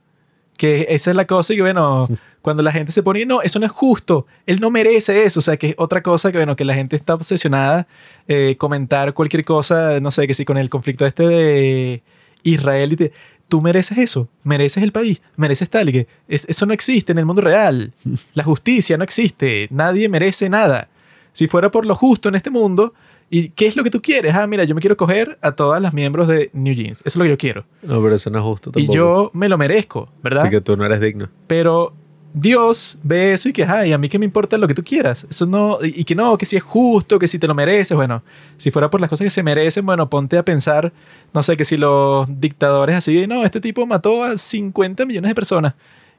que 0.56 0.86
esa 0.88 1.10
es 1.10 1.16
la 1.18 1.26
cosa 1.26 1.52
y 1.52 1.56
que, 1.56 1.62
bueno, 1.62 2.08
cuando 2.40 2.62
la 2.62 2.72
gente 2.72 2.90
se 2.90 3.02
pone, 3.02 3.26
no, 3.26 3.42
eso 3.42 3.58
no 3.58 3.66
es 3.66 3.72
justo, 3.72 4.26
él 4.46 4.60
no 4.60 4.70
merece 4.70 5.24
eso, 5.24 5.40
o 5.40 5.42
sea, 5.42 5.58
que 5.58 5.68
es 5.68 5.74
otra 5.76 6.02
cosa 6.02 6.32
que, 6.32 6.38
bueno, 6.38 6.56
que 6.56 6.64
la 6.64 6.72
gente 6.72 6.96
está 6.96 7.12
obsesionada, 7.12 7.86
eh, 8.26 8.56
comentar 8.56 9.12
cualquier 9.12 9.44
cosa, 9.44 10.00
no 10.00 10.10
sé, 10.10 10.26
que 10.26 10.32
si 10.32 10.46
con 10.46 10.56
el 10.56 10.70
conflicto 10.70 11.04
este 11.04 11.28
de 11.28 12.02
Israel 12.44 12.94
y 12.94 12.96
te, 12.96 13.12
tú 13.50 13.60
mereces 13.60 13.98
eso, 13.98 14.28
mereces 14.44 14.82
el 14.82 14.92
país, 14.92 15.20
mereces 15.36 15.68
tal, 15.68 15.90
y 15.90 15.92
que 15.92 16.06
es- 16.28 16.46
eso 16.48 16.64
no 16.64 16.72
existe 16.72 17.12
en 17.12 17.18
el 17.18 17.26
mundo 17.26 17.42
real, 17.42 17.92
la 18.34 18.44
justicia 18.44 18.96
no 18.96 19.04
existe, 19.04 19.68
nadie 19.70 20.08
merece 20.08 20.48
nada. 20.48 20.88
Si 21.34 21.46
fuera 21.46 21.70
por 21.70 21.84
lo 21.84 21.94
justo 21.94 22.28
en 22.30 22.34
este 22.34 22.48
mundo, 22.50 22.94
¿y 23.28 23.50
qué 23.50 23.66
es 23.66 23.76
lo 23.76 23.84
que 23.84 23.90
tú 23.90 24.00
quieres? 24.02 24.34
Ah, 24.34 24.46
mira, 24.46 24.64
yo 24.64 24.74
me 24.74 24.80
quiero 24.80 24.96
coger 24.96 25.38
a 25.42 25.52
todas 25.52 25.80
las 25.82 25.92
miembros 25.94 26.26
de 26.26 26.50
New 26.54 26.74
Jeans, 26.74 27.00
eso 27.00 27.04
es 27.06 27.16
lo 27.16 27.24
que 27.24 27.30
yo 27.30 27.38
quiero. 27.38 27.64
No, 27.82 28.02
pero 28.02 28.14
eso 28.14 28.30
no 28.30 28.38
es 28.38 28.44
justo 28.44 28.72
Y 28.76 28.86
yo 28.88 29.30
me 29.34 29.48
lo 29.48 29.58
merezco, 29.58 30.08
¿verdad? 30.22 30.46
Y 30.46 30.50
que 30.50 30.60
tú 30.60 30.76
no 30.76 30.84
eres 30.86 31.00
digno. 31.00 31.28
Pero 31.46 31.94
Dios 32.32 32.98
ve 33.02 33.32
eso 33.32 33.48
y 33.48 33.52
que, 33.52 33.64
ay, 33.64 33.92
a 33.92 33.98
mí 33.98 34.08
que 34.08 34.18
me 34.18 34.24
importa 34.24 34.56
lo 34.56 34.68
que 34.68 34.74
tú 34.74 34.84
quieras. 34.84 35.26
Eso 35.28 35.46
no, 35.46 35.78
y 35.82 36.04
que 36.04 36.14
no, 36.14 36.38
que 36.38 36.46
si 36.46 36.56
es 36.56 36.62
justo, 36.62 37.18
que 37.18 37.26
si 37.26 37.38
te 37.38 37.46
lo 37.46 37.54
mereces. 37.54 37.96
Bueno, 37.96 38.22
si 38.56 38.70
fuera 38.70 38.90
por 38.90 39.00
las 39.00 39.10
cosas 39.10 39.24
que 39.24 39.30
se 39.30 39.42
merecen, 39.42 39.84
bueno, 39.84 40.08
ponte 40.08 40.38
a 40.38 40.44
pensar, 40.44 40.92
no 41.32 41.42
sé, 41.42 41.56
que 41.56 41.64
si 41.64 41.76
los 41.76 42.28
dictadores 42.40 42.96
así, 42.96 43.26
no, 43.26 43.44
este 43.44 43.60
tipo 43.60 43.84
mató 43.86 44.22
a 44.22 44.38
50 44.38 45.04
millones 45.04 45.30
de 45.30 45.34
personas. 45.34 45.74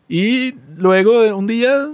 Y 0.09 0.55
luego 0.76 1.38
un 1.38 1.47
día, 1.47 1.88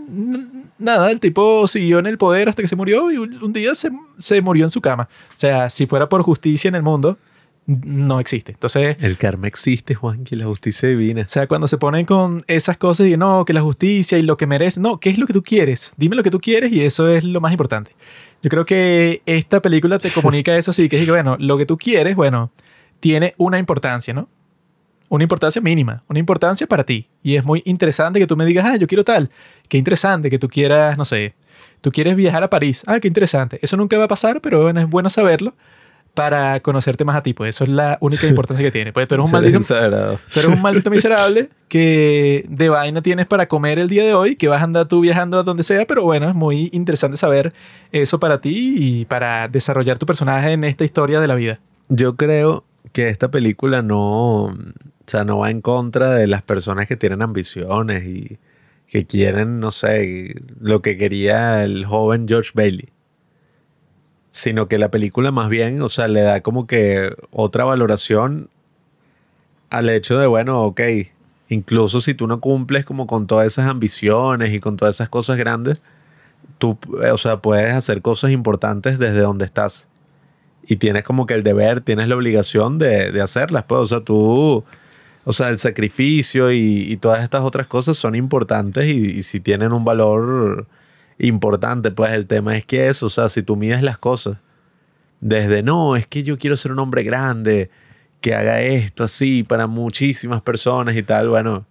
nada, 0.80 1.12
el 1.12 1.20
tipo 1.20 1.68
siguió 1.68 2.00
en 2.00 2.08
el 2.08 2.18
poder 2.18 2.50
hasta 2.50 2.64
que 2.64 2.68
se 2.68 2.76
murió 2.76 3.12
y 3.12 3.18
un 3.18 3.54
día 3.54 3.76
se, 3.76 3.92
se 4.18 4.42
murió 4.42 4.66
en 4.66 4.72
su 4.72 4.82
cama. 4.82 5.08
O 5.30 5.38
sea, 5.38 5.70
si 5.70 5.86
fuera 5.86 6.10
por 6.10 6.24
justicia 6.24 6.68
en 6.68 6.76
el 6.76 6.82
mundo, 6.82 7.20
no 7.68 8.22
existe. 8.22 8.54
Entonces, 8.54 8.96
El 9.02 9.18
karma 9.18 9.48
existe, 9.48 9.94
Juan, 9.94 10.24
que 10.24 10.38
la 10.38 10.46
justicia 10.46 10.88
divina. 10.88 11.24
o 11.24 11.28
sea, 11.28 11.48
cuando 11.48 11.68
se 11.68 11.78
ponen 11.78 12.06
con 12.06 12.44
esas 12.48 12.78
cosas 12.78 13.08
y 13.08 13.18
no, 13.18 13.44
que 13.44 13.54
la 13.54 13.62
justicia 13.62 14.18
y 14.18 14.22
lo 14.22 14.38
que 14.38 14.48
merece, 14.48 14.80
no, 14.80 15.00
¿qué 15.00 15.10
es 15.10 15.18
lo 15.18 15.28
que 15.28 15.34
tú 15.34 15.44
quieres? 15.44 15.94
Dime 15.98 16.16
lo 16.16 16.24
que 16.24 16.32
tú 16.32 16.40
quieres 16.40 16.72
y 16.72 16.84
eso 16.84 17.10
es 17.10 17.26
lo 17.26 17.42
más 17.42 17.52
importante. 17.52 17.92
Yo 18.42 18.50
creo 18.50 18.66
que 18.66 19.22
esta 19.26 19.62
película 19.62 20.00
te 20.00 20.10
comunica 20.12 20.58
eso 20.58 20.72
así, 20.72 20.88
que 20.88 20.98
es 20.98 21.06
que, 21.06 21.12
bueno, 21.12 21.36
lo 21.40 21.58
que 21.58 21.66
tú 21.66 21.78
quieres, 21.78 22.16
bueno, 22.16 22.52
tiene 23.02 23.34
una 23.38 23.60
importancia, 23.60 24.14
¿no? 24.14 24.30
Una 25.10 25.24
importancia 25.24 25.62
mínima, 25.62 26.04
una 26.08 26.20
importancia 26.20 26.68
para 26.68 26.86
ti. 26.86 27.10
Y 27.22 27.36
es 27.36 27.44
muy 27.44 27.62
interesante 27.66 28.20
que 28.20 28.28
tú 28.28 28.38
me 28.38 28.46
digas, 28.46 28.66
ah, 28.66 28.78
yo 28.78 28.88
quiero 28.88 29.04
tal. 29.04 29.30
Qué 29.68 29.78
interesante 29.78 30.30
que 30.30 30.40
tú 30.40 30.48
quieras, 30.48 30.98
no 30.98 31.04
sé, 31.04 31.34
tú 31.82 31.92
quieres 31.92 32.16
viajar 32.16 32.44
a 32.44 32.50
París. 32.50 32.84
Ah, 32.88 33.00
qué 33.02 33.10
interesante. 33.10 33.60
Eso 33.62 33.76
nunca 33.76 33.98
va 33.98 34.06
a 34.06 34.10
pasar, 34.10 34.40
pero 34.40 34.64
bueno, 34.64 34.80
es 34.80 34.90
bueno 34.90 35.10
saberlo 35.10 35.54
para 36.18 36.60
conocerte 36.62 37.06
más 37.06 37.16
a 37.16 37.22
ti. 37.22 37.36
Pues 37.36 37.56
eso 37.56 37.64
es 37.64 37.70
la 37.70 38.00
única 38.02 38.26
importancia 38.26 38.66
que 38.66 38.72
tiene. 38.72 38.92
Porque 38.92 39.06
tú 39.06 39.14
eres 39.14 39.28
un 39.28 39.32
maldito. 39.34 39.60
Tú 39.60 40.40
eres 40.40 40.46
un 40.48 40.62
maldito 40.64 40.90
miserable 40.90 41.52
que 41.68 42.44
de 42.50 42.70
vaina 42.70 43.04
tienes 43.04 43.28
para 43.28 43.48
comer 43.48 43.78
el 43.78 43.88
día 43.88 44.04
de 44.04 44.16
hoy, 44.16 44.36
que 44.36 44.48
vas 44.48 44.62
a 44.62 44.64
andar 44.64 44.88
tú 44.88 45.00
viajando 45.00 45.38
a 45.38 45.44
donde 45.44 45.62
sea, 45.62 45.86
pero 45.86 46.04
bueno, 46.04 46.28
es 46.28 46.34
muy 46.34 46.72
interesante 46.74 47.18
saber 47.18 47.54
eso 47.92 48.20
para 48.20 48.42
ti 48.42 48.74
y 48.78 49.06
para 49.06 49.48
desarrollar 49.48 50.00
tu 50.00 50.08
personaje 50.08 50.54
en 50.54 50.64
esta 50.64 50.86
historia 50.86 51.20
de 51.20 51.28
la 51.28 51.36
vida. 51.36 51.60
Yo 51.88 52.16
creo 52.16 52.64
que 52.94 53.10
esta 53.10 53.30
película 53.30 53.84
no, 53.84 54.46
o 54.46 54.56
sea, 55.06 55.24
no 55.24 55.38
va 55.38 55.52
en 55.52 55.62
contra 55.62 56.16
de 56.16 56.26
las 56.26 56.42
personas 56.42 56.88
que 56.88 56.96
tienen 56.96 57.22
ambiciones 57.22 58.06
y 58.08 58.40
que 58.88 59.06
quieren, 59.06 59.60
no 59.60 59.70
sé, 59.70 60.34
lo 60.60 60.82
que 60.82 60.98
quería 60.98 61.64
el 61.64 61.86
joven 61.86 62.28
George 62.28 62.54
Bailey. 62.56 62.90
Sino 64.38 64.68
que 64.68 64.78
la 64.78 64.92
película 64.92 65.32
más 65.32 65.50
bien, 65.50 65.82
o 65.82 65.90
sea, 65.90 66.08
le 66.08 66.22
da 66.22 66.42
como 66.42 66.68
que 66.68 67.12
otra 67.32 67.64
valoración 67.64 68.52
al 69.72 69.90
hecho 69.90 70.20
de, 70.20 70.28
bueno, 70.28 70.62
ok, 70.62 70.80
incluso 71.50 72.02
si 72.02 72.14
tú 72.14 72.28
no 72.28 72.40
cumples 72.40 72.86
como 72.86 73.08
con 73.08 73.26
todas 73.26 73.48
esas 73.48 73.68
ambiciones 73.68 74.54
y 74.54 74.60
con 74.60 74.78
todas 74.78 74.94
esas 74.94 75.10
cosas 75.10 75.38
grandes, 75.38 75.82
tú, 76.60 76.78
eh, 77.04 77.10
o 77.10 77.18
sea, 77.18 77.38
puedes 77.38 77.74
hacer 77.74 78.04
cosas 78.04 78.30
importantes 78.30 79.00
desde 79.00 79.22
donde 79.22 79.46
estás. 79.46 79.88
Y 80.68 80.76
tienes 80.76 81.04
como 81.04 81.26
que 81.26 81.34
el 81.34 81.42
deber, 81.42 81.82
tienes 81.82 82.08
la 82.08 82.16
obligación 82.16 82.78
de, 82.78 83.12
de 83.12 83.22
hacerlas, 83.22 83.64
pues, 83.64 83.82
o 83.82 83.88
sea, 83.88 84.02
tú, 84.02 84.64
o 85.24 85.34
sea, 85.34 85.50
el 85.50 85.58
sacrificio 85.58 86.52
y, 86.52 86.96
todas 86.98 87.24
estas 87.24 87.42
otras 87.42 87.66
cosas 87.66 87.98
son 87.98 88.14
importantes 88.14 88.86
y 88.86 89.24
si 89.24 89.40
tienen 89.40 89.74
un 89.74 89.84
valor 89.84 90.68
importante, 91.20 91.92
pues 91.92 92.14
el 92.14 92.28
tema 92.28 92.58
es 92.58 92.66
que 92.66 92.88
eso, 92.88 93.08
o 93.08 93.10
sea, 93.10 93.30
si 93.30 93.44
tú 93.44 93.56
mides 93.56 93.82
las 93.82 93.98
cosas 93.98 94.38
desde, 95.20 95.64
no, 95.64 95.96
es 95.96 96.08
que 96.08 96.24
yo 96.24 96.38
quiero 96.38 96.58
ser 96.58 96.72
un 96.72 96.80
hombre 96.80 97.04
grande, 97.04 97.70
que 98.22 98.36
haga 98.36 98.62
esto 98.62 99.04
así 99.04 99.44
para 99.44 99.68
muchísimas 99.68 100.42
personas 100.42 100.96
y 100.96 101.04
tal, 101.04 101.30
bueno, 101.30 101.66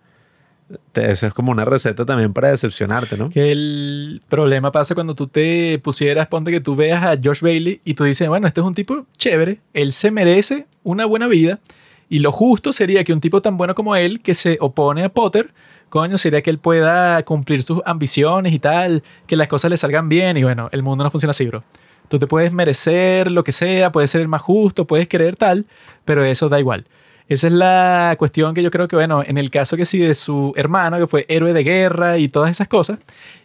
eso 0.95 1.27
es 1.27 1.35
como 1.35 1.53
una 1.53 1.65
receta 1.65 2.05
también 2.05 2.33
para 2.33 2.51
decepcionarte, 2.51 3.17
¿no? 3.17 3.31
Que 3.31 3.53
el 3.53 4.21
problema 4.29 4.73
pasa 4.73 4.95
cuando 4.95 5.15
tú 5.15 5.29
te 5.29 5.79
pusieras, 5.79 6.27
ponte 6.29 6.51
que 6.51 6.61
tú 6.61 6.75
veas 6.75 7.05
a 7.05 7.17
George 7.17 7.45
Bailey 7.45 7.81
y 7.85 7.95
tú 7.95 8.05
dices, 8.05 8.29
bueno, 8.29 8.47
este 8.47 8.61
es 8.61 8.67
un 8.67 8.75
tipo 8.75 9.07
chévere, 9.17 9.61
él 9.75 9.93
se 9.93 10.11
merece 10.11 10.67
una 10.83 11.05
buena 11.05 11.29
vida 11.29 11.61
y 12.09 12.21
lo 12.21 12.33
justo 12.33 12.73
sería 12.73 13.05
que 13.05 13.13
un 13.13 13.21
tipo 13.21 13.43
tan 13.43 13.57
bueno 13.57 13.75
como 13.75 13.97
él, 13.97 14.21
que 14.21 14.35
se 14.35 14.59
opone 14.61 15.05
a 15.05 15.09
Potter, 15.09 15.53
coño, 15.89 16.19
sería 16.19 16.43
que 16.43 16.51
él 16.51 16.59
pueda 16.59 17.23
cumplir 17.25 17.63
sus 17.63 17.81
ambiciones 17.85 18.53
y 18.53 18.59
tal, 18.59 19.03
que 19.27 19.37
las 19.37 19.49
cosas 19.49 19.71
le 19.71 19.77
salgan 19.77 20.09
bien 20.09 20.37
y 20.37 20.43
bueno, 20.43 20.69
el 20.73 20.83
mundo 20.83 21.05
no 21.05 21.11
funciona 21.11 21.31
así, 21.31 21.47
bro. 21.47 21.65
Tú 22.09 22.19
te 22.19 22.27
puedes 22.27 22.53
merecer 22.53 23.31
lo 23.31 23.43
que 23.43 23.53
sea, 23.53 23.91
puedes 23.91 24.11
ser 24.11 24.21
el 24.21 24.29
más 24.29 24.43
justo, 24.43 24.87
puedes 24.87 25.09
querer 25.09 25.37
tal, 25.37 25.67
pero 26.05 26.25
eso 26.25 26.49
da 26.49 26.61
igual. 26.61 26.87
Esa 27.29 27.49
es 27.49 27.53
la 27.53 28.15
cuestión 28.19 28.55
que 28.55 28.63
yo 28.63 28.71
creo 28.71 28.87
que, 28.87 28.95
bueno, 28.95 29.25
en 29.27 29.37
el 29.37 29.51
caso 29.51 29.77
que 29.77 29.85
sí 29.85 29.99
de 29.99 30.15
su 30.15 30.53
hermano, 30.57 30.97
que 30.97 31.09
fue 31.09 31.27
héroe 31.29 31.53
de 31.53 31.65
guerra 31.65 32.19
y 32.19 32.29
todas 32.29 32.53
esas 32.53 32.69
cosas, 32.69 33.01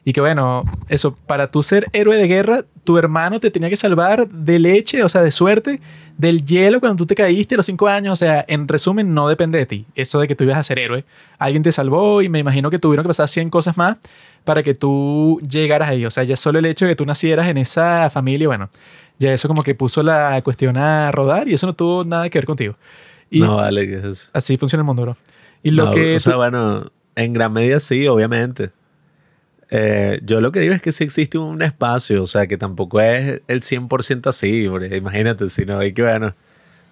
y 0.06 0.14
que, 0.14 0.22
bueno, 0.22 0.62
eso, 0.88 1.16
para 1.26 1.48
tú 1.48 1.64
ser 1.64 1.88
héroe 1.92 2.16
de 2.16 2.28
guerra, 2.28 2.64
tu 2.84 3.00
hermano 3.00 3.40
te 3.40 3.50
tenía 3.50 3.70
que 3.70 3.76
salvar 3.76 4.28
de 4.28 4.60
leche, 4.60 5.04
o 5.04 5.10
sea, 5.10 5.24
de 5.24 5.32
suerte, 5.32 5.82
del 6.16 6.46
hielo 6.46 6.80
cuando 6.80 6.98
tú 6.98 7.08
te 7.08 7.16
caíste 7.16 7.56
a 7.56 7.58
los 7.58 7.66
cinco 7.66 7.88
años, 7.88 8.14
o 8.14 8.16
sea, 8.16 8.46
en 8.48 8.68
resumen, 8.68 9.16
no 9.16 9.28
depende 9.28 9.58
de 9.58 9.66
ti, 9.66 9.86
eso 9.96 10.20
de 10.20 10.28
que 10.28 10.36
tú 10.36 10.44
ibas 10.44 10.60
a 10.60 10.64
ser 10.64 10.78
héroe. 10.78 11.04
Alguien 11.40 11.64
te 11.64 11.72
salvó 11.72 12.22
y 12.22 12.30
me 12.30 12.38
imagino 12.38 12.70
que 12.70 12.78
tuvieron 12.78 13.04
que 13.04 13.08
pasar 13.08 13.30
100 13.30 13.50
cosas 13.50 13.78
más 13.78 13.98
para 14.44 14.62
que 14.62 14.76
tú 14.76 15.40
llegaras 15.48 15.90
ahí, 15.90 16.06
o 16.06 16.12
sea, 16.12 16.24
ya 16.24 16.36
solo 16.36 16.60
el 16.60 16.68
hecho 16.68 16.86
de 16.86 16.92
que 16.92 16.96
tú 16.96 17.06
nacieras 17.06 17.48
en 17.48 17.58
esa 17.58 18.12
familia, 18.12 18.48
bueno, 18.48 18.70
ya 19.18 19.34
eso 19.34 19.48
como 19.48 19.64
que 19.64 19.74
puso 19.74 20.04
la 20.04 20.40
cuestión 20.44 20.78
a 20.78 21.12
rodar 21.12 21.48
y 21.48 21.54
eso 21.54 21.66
no 21.66 21.74
tuvo 21.74 22.04
nada 22.04 22.30
que 22.30 22.38
ver 22.38 22.46
contigo. 22.46 22.76
Y 23.32 23.40
no 23.40 23.56
vale, 23.56 23.88
que 23.88 23.96
es 23.96 24.04
eso. 24.04 24.30
así 24.34 24.58
funciona 24.58 24.82
el 24.82 24.86
mundo, 24.86 25.02
bro. 25.02 25.18
Y 25.64 25.72
lo 25.72 25.86
No, 25.86 25.92
que 25.94 26.18
o 26.18 26.20
sea, 26.20 26.36
bueno, 26.36 26.92
en 27.16 27.34
gran 27.34 27.54
medida 27.54 27.80
sí, 27.80 28.08
obviamente. 28.08 28.72
Eh, 29.70 30.20
yo 30.26 30.42
lo 30.42 30.52
que 30.52 30.60
digo 30.60 30.74
es 30.74 30.82
que 30.82 30.92
sí 30.92 31.06
existe 31.06 31.38
un 31.38 31.62
espacio, 31.62 32.22
o 32.22 32.28
sea, 32.28 32.46
que 32.46 32.58
tampoco 32.58 33.00
es 33.00 33.42
el 33.48 33.62
100% 33.62 34.28
así, 34.28 34.68
porque 34.68 34.98
imagínate, 34.98 35.48
sino 35.48 35.80
hay 35.80 35.94
que, 35.94 36.04
bueno, 36.04 36.36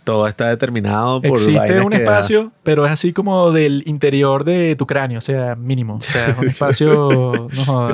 todo 0.05 0.27
está 0.27 0.47
determinado 0.47 1.21
por 1.21 1.31
existe 1.31 1.81
un 1.81 1.93
espacio, 1.93 2.53
pero 2.63 2.85
es 2.85 2.91
así 2.91 3.11
como 3.11 3.51
del 3.51 3.83
interior 3.85 4.45
de 4.45 4.75
tu 4.77 4.87
cráneo, 4.87 5.17
o 5.17 5.21
sea, 5.21 5.55
mínimo. 5.55 5.95
O 5.95 6.01
sea, 6.01 6.29
es 6.29 6.37
un 6.37 6.47
espacio 6.47 7.49
no 7.67 7.89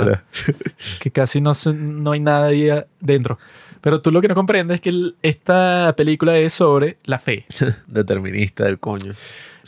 que 0.99 1.11
casi 1.11 1.41
no, 1.41 1.53
no 1.73 2.11
hay 2.11 2.19
nada 2.19 2.47
ahí 2.47 2.69
dentro. 2.99 3.39
Pero 3.85 4.01
tú 4.01 4.11
lo 4.11 4.19
que 4.19 4.27
no 4.27 4.33
comprendes 4.33 4.75
es 4.75 4.81
que 4.81 4.89
el- 4.89 5.15
esta 5.21 5.93
película 5.95 6.35
es 6.39 6.53
sobre 6.53 6.97
la 7.03 7.19
fe. 7.19 7.45
determinista 7.85 8.63
del 8.65 8.79
coño. 8.79 9.13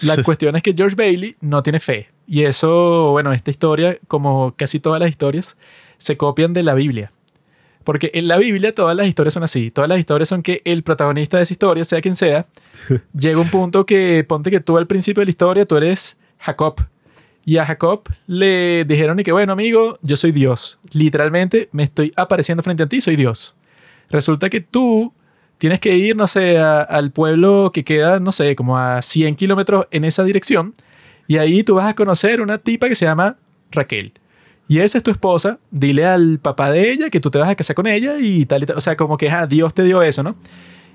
La 0.01 0.23
cuestión 0.23 0.55
es 0.55 0.63
que 0.63 0.73
George 0.75 0.95
Bailey 0.95 1.35
no 1.39 1.61
tiene 1.61 1.79
fe. 1.79 2.09
Y 2.25 2.43
eso, 2.45 3.11
bueno, 3.11 3.31
esta 3.31 3.51
historia, 3.51 3.99
como 4.07 4.55
casi 4.57 4.79
todas 4.79 4.99
las 4.99 5.09
historias, 5.11 5.55
se 5.99 6.17
copian 6.17 6.51
de 6.53 6.63
la 6.63 6.73
Biblia. 6.73 7.11
Porque 7.83 8.09
en 8.15 8.27
la 8.27 8.37
Biblia 8.39 8.73
todas 8.73 8.97
las 8.97 9.05
historias 9.05 9.35
son 9.35 9.43
así. 9.43 9.69
Todas 9.69 9.87
las 9.87 9.99
historias 9.99 10.29
son 10.29 10.41
que 10.41 10.63
el 10.65 10.81
protagonista 10.81 11.37
de 11.37 11.43
esa 11.43 11.53
historia, 11.53 11.85
sea 11.85 12.01
quien 12.01 12.15
sea, 12.15 12.47
llega 13.15 13.39
un 13.39 13.49
punto 13.51 13.85
que 13.85 14.25
ponte 14.27 14.49
que 14.49 14.61
tú 14.61 14.79
al 14.79 14.87
principio 14.87 15.21
de 15.21 15.25
la 15.27 15.29
historia 15.29 15.65
tú 15.67 15.77
eres 15.77 16.19
Jacob. 16.39 16.81
Y 17.45 17.57
a 17.57 17.67
Jacob 17.67 18.01
le 18.25 18.83
dijeron 18.83 19.19
y 19.19 19.23
que, 19.23 19.31
bueno, 19.31 19.53
amigo, 19.53 19.99
yo 20.01 20.17
soy 20.17 20.31
Dios. 20.31 20.79
Literalmente 20.91 21.69
me 21.71 21.83
estoy 21.83 22.11
apareciendo 22.15 22.63
frente 22.63 22.81
a 22.81 22.87
ti, 22.87 22.99
soy 22.99 23.15
Dios. 23.15 23.55
Resulta 24.09 24.49
que 24.49 24.61
tú 24.61 25.13
tienes 25.57 25.79
que 25.79 25.97
ir, 25.97 26.15
no 26.15 26.27
sé, 26.27 26.59
al 26.59 27.11
pueblo 27.11 27.71
que 27.73 27.83
queda, 27.83 28.19
no 28.19 28.31
sé, 28.31 28.55
como 28.55 28.77
a 28.77 29.01
100 29.01 29.35
kilómetros 29.35 29.87
en 29.91 30.05
esa 30.05 30.23
dirección. 30.23 30.75
Y 31.27 31.37
ahí 31.37 31.63
tú 31.63 31.75
vas 31.75 31.85
a 31.85 31.95
conocer 31.95 32.41
una 32.41 32.57
tipa 32.57 32.87
que 32.87 32.95
se 32.95 33.05
llama 33.05 33.37
Raquel. 33.71 34.13
Y 34.67 34.79
esa 34.79 34.97
es 34.97 35.03
tu 35.03 35.11
esposa. 35.11 35.59
Dile 35.71 36.05
al 36.05 36.39
papá 36.39 36.71
de 36.71 36.91
ella 36.91 37.09
que 37.09 37.19
tú 37.19 37.31
te 37.31 37.37
vas 37.37 37.49
a 37.49 37.55
casar 37.55 37.75
con 37.75 37.87
ella 37.87 38.19
y 38.19 38.45
tal 38.45 38.63
y 38.63 38.65
tal. 38.65 38.77
O 38.77 38.81
sea, 38.81 38.95
como 38.95 39.17
que 39.17 39.29
ah, 39.29 39.47
Dios 39.47 39.73
te 39.73 39.83
dio 39.83 40.01
eso, 40.01 40.23
¿no? 40.23 40.35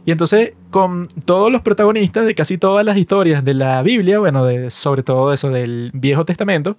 Y 0.04 0.10
entonces, 0.10 0.54
con 0.70 1.06
todos 1.24 1.52
los 1.52 1.62
protagonistas 1.62 2.26
de 2.26 2.34
casi 2.34 2.58
todas 2.58 2.84
las 2.84 2.96
historias 2.96 3.44
de 3.44 3.54
la 3.54 3.82
Biblia, 3.82 4.18
bueno, 4.18 4.44
de, 4.44 4.70
sobre 4.70 5.02
todo 5.02 5.32
eso 5.32 5.50
del 5.50 5.90
Viejo 5.94 6.24
Testamento, 6.24 6.76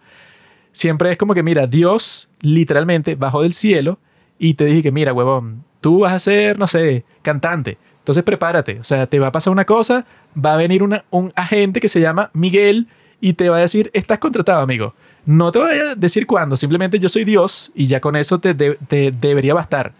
siempre 0.74 1.12
es 1.12 1.18
como 1.18 1.34
que, 1.34 1.42
mira, 1.42 1.66
Dios 1.66 2.30
literalmente 2.42 3.16
bajó 3.16 3.44
del 3.44 3.54
cielo 3.54 4.00
y 4.38 4.56
te 4.56 4.66
dije 4.66 4.84
que, 4.84 4.92
mira, 4.92 5.14
huevón, 5.14 5.64
tú 5.84 6.00
vas 6.00 6.14
a 6.14 6.20
ser, 6.20 6.58
no 6.58 6.66
sé, 6.66 7.04
cantante. 7.22 7.78
Entonces 8.00 8.24
prepárate, 8.24 8.80
o 8.80 8.86
sea, 8.86 9.06
te 9.06 9.20
va 9.20 9.28
a 9.28 9.32
pasar 9.34 9.52
una 9.52 9.66
cosa, 9.66 10.06
va 10.34 10.54
a 10.54 10.58
venir 10.58 10.82
un 10.82 11.34
agente 11.36 11.82
que 11.82 11.90
se 11.90 12.00
llama 12.00 12.32
Miguel 12.34 12.88
y 13.20 13.34
te 13.34 13.50
va 13.50 13.58
a 13.58 13.60
decir, 13.60 13.92
estás 13.94 14.18
contratado, 14.20 14.62
amigo. 14.62 14.96
No 15.26 15.52
te 15.52 15.60
voy 15.60 15.78
a 15.78 15.96
decir 15.96 16.26
cuándo, 16.26 16.56
simplemente 16.56 17.00
yo 17.00 17.10
soy 17.10 17.26
Dios 17.26 17.72
y 17.76 17.88
ya 17.88 18.00
con 18.00 18.16
eso 18.16 18.40
te, 18.40 18.54
te 18.54 19.12
debería 19.12 19.54
bastar. 19.54 19.94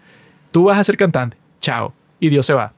Tú 0.50 0.64
vas 0.64 0.78
a 0.78 0.84
ser 0.84 0.96
cantante, 0.96 1.36
chao. 1.60 1.92
Y 2.18 2.30
Dios 2.30 2.46
se 2.46 2.54
va. 2.54 2.72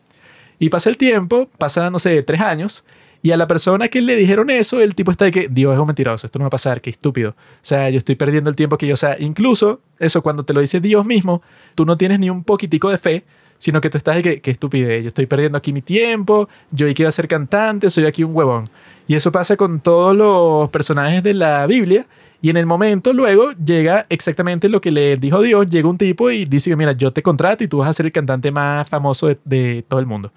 Y 0.59 0.69
pasa 0.69 0.91
el 0.91 0.97
tiempo, 0.97 1.49
pasa, 1.59 1.91
no 1.91 2.01
sé, 2.01 2.24
tres 2.24 2.41
años, 2.41 2.85
y 3.22 3.32
a 3.32 3.36
la 3.36 3.47
persona 3.47 3.88
que 3.88 4.01
le 4.01 4.16
dijeron 4.16 4.51
eso, 4.51 4.80
el 4.80 4.94
tipo 4.94 5.10
está 5.10 5.24
de 5.24 5.32
que, 5.32 5.48
Dios 5.48 5.74
es 5.74 5.80
un 5.80 5.86
mentiroso, 5.86 6.26
esto 6.26 6.38
no 6.38 6.44
va 6.44 6.48
a 6.48 6.51
pasar, 6.51 6.80
qué 6.80 6.90
estúpido. 6.90 7.30
O 7.30 7.34
sea, 7.60 7.90
yo 7.90 7.98
estoy 7.98 8.14
perdiendo 8.14 8.51
el 8.51 8.56
tiempo 8.56 8.78
que 8.78 8.86
yo, 8.86 8.94
o 8.94 8.97
sea, 8.97 9.16
incluso 9.18 9.80
eso 9.98 10.22
cuando 10.22 10.44
te 10.44 10.52
lo 10.52 10.60
dice 10.60 10.80
Dios 10.80 11.05
mismo, 11.06 11.43
tú 11.74 11.84
no 11.84 11.97
tienes 11.97 12.20
ni 12.20 12.30
un 12.30 12.44
poquitico 12.44 12.90
de 12.90 12.98
fe, 12.98 13.24
sino 13.59 13.80
que 13.80 13.90
tú 13.90 13.98
estás 13.98 14.16
de 14.16 14.22
que, 14.22 14.40
qué 14.40 14.51
estupidez, 14.51 15.02
yo 15.02 15.09
estoy 15.09 15.26
perdiendo 15.26 15.59
aquí 15.59 15.72
mi 15.72 15.82
tiempo, 15.82 16.48
yo 16.70 16.93
quiero 16.94 17.10
ser 17.10 17.26
cantante, 17.26 17.90
soy 17.90 18.05
aquí 18.05 18.22
un 18.22 18.34
huevón. 18.34 18.68
Y 19.09 19.14
eso 19.14 19.32
pasa 19.32 19.56
con 19.56 19.80
todos 19.80 20.16
los 20.16 20.68
personajes 20.70 21.22
de 21.22 21.34
la 21.34 21.66
Biblia. 21.66 22.06
Y 22.43 22.51
en 22.51 22.56
el 22.56 22.66
momento 22.66 23.12
luego 23.12 23.52
llega 23.52 24.06
exactamente 24.09 24.68
lo 24.68 24.80
que 24.80 24.90
le 24.90 25.16
dijo 25.16 25.40
Dios, 25.40 25.68
llega 25.68 25.88
un 25.88 25.97
tipo 25.97 26.30
y 26.30 26.44
dice 26.44 26.70
que 26.70 26.76
mira, 26.76 26.93
yo 26.93 27.12
te 27.12 27.22
contrato 27.22 27.64
y 27.64 27.68
tú 27.68 27.78
vas 27.78 27.88
a 27.88 27.93
ser 27.93 28.06
el 28.06 28.12
cantante 28.12 28.51
más 28.51 28.86
famoso 28.88 29.28
de 29.44 29.84
todo 29.88 30.01
el 30.01 30.06
mundo. 30.06 30.32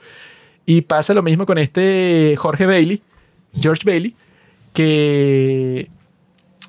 Y 0.69 0.81
pasa 0.81 1.15
lo 1.15 1.23
mismo 1.23 1.47
con 1.47 1.57
este 1.57 2.35
Jorge 2.37 2.67
Bailey, 2.67 3.01
George 3.59 3.81
Bailey, 3.83 4.15
que, 4.71 5.89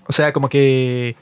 o 0.07 0.13
sea, 0.15 0.33
como 0.33 0.49
que 0.49 1.17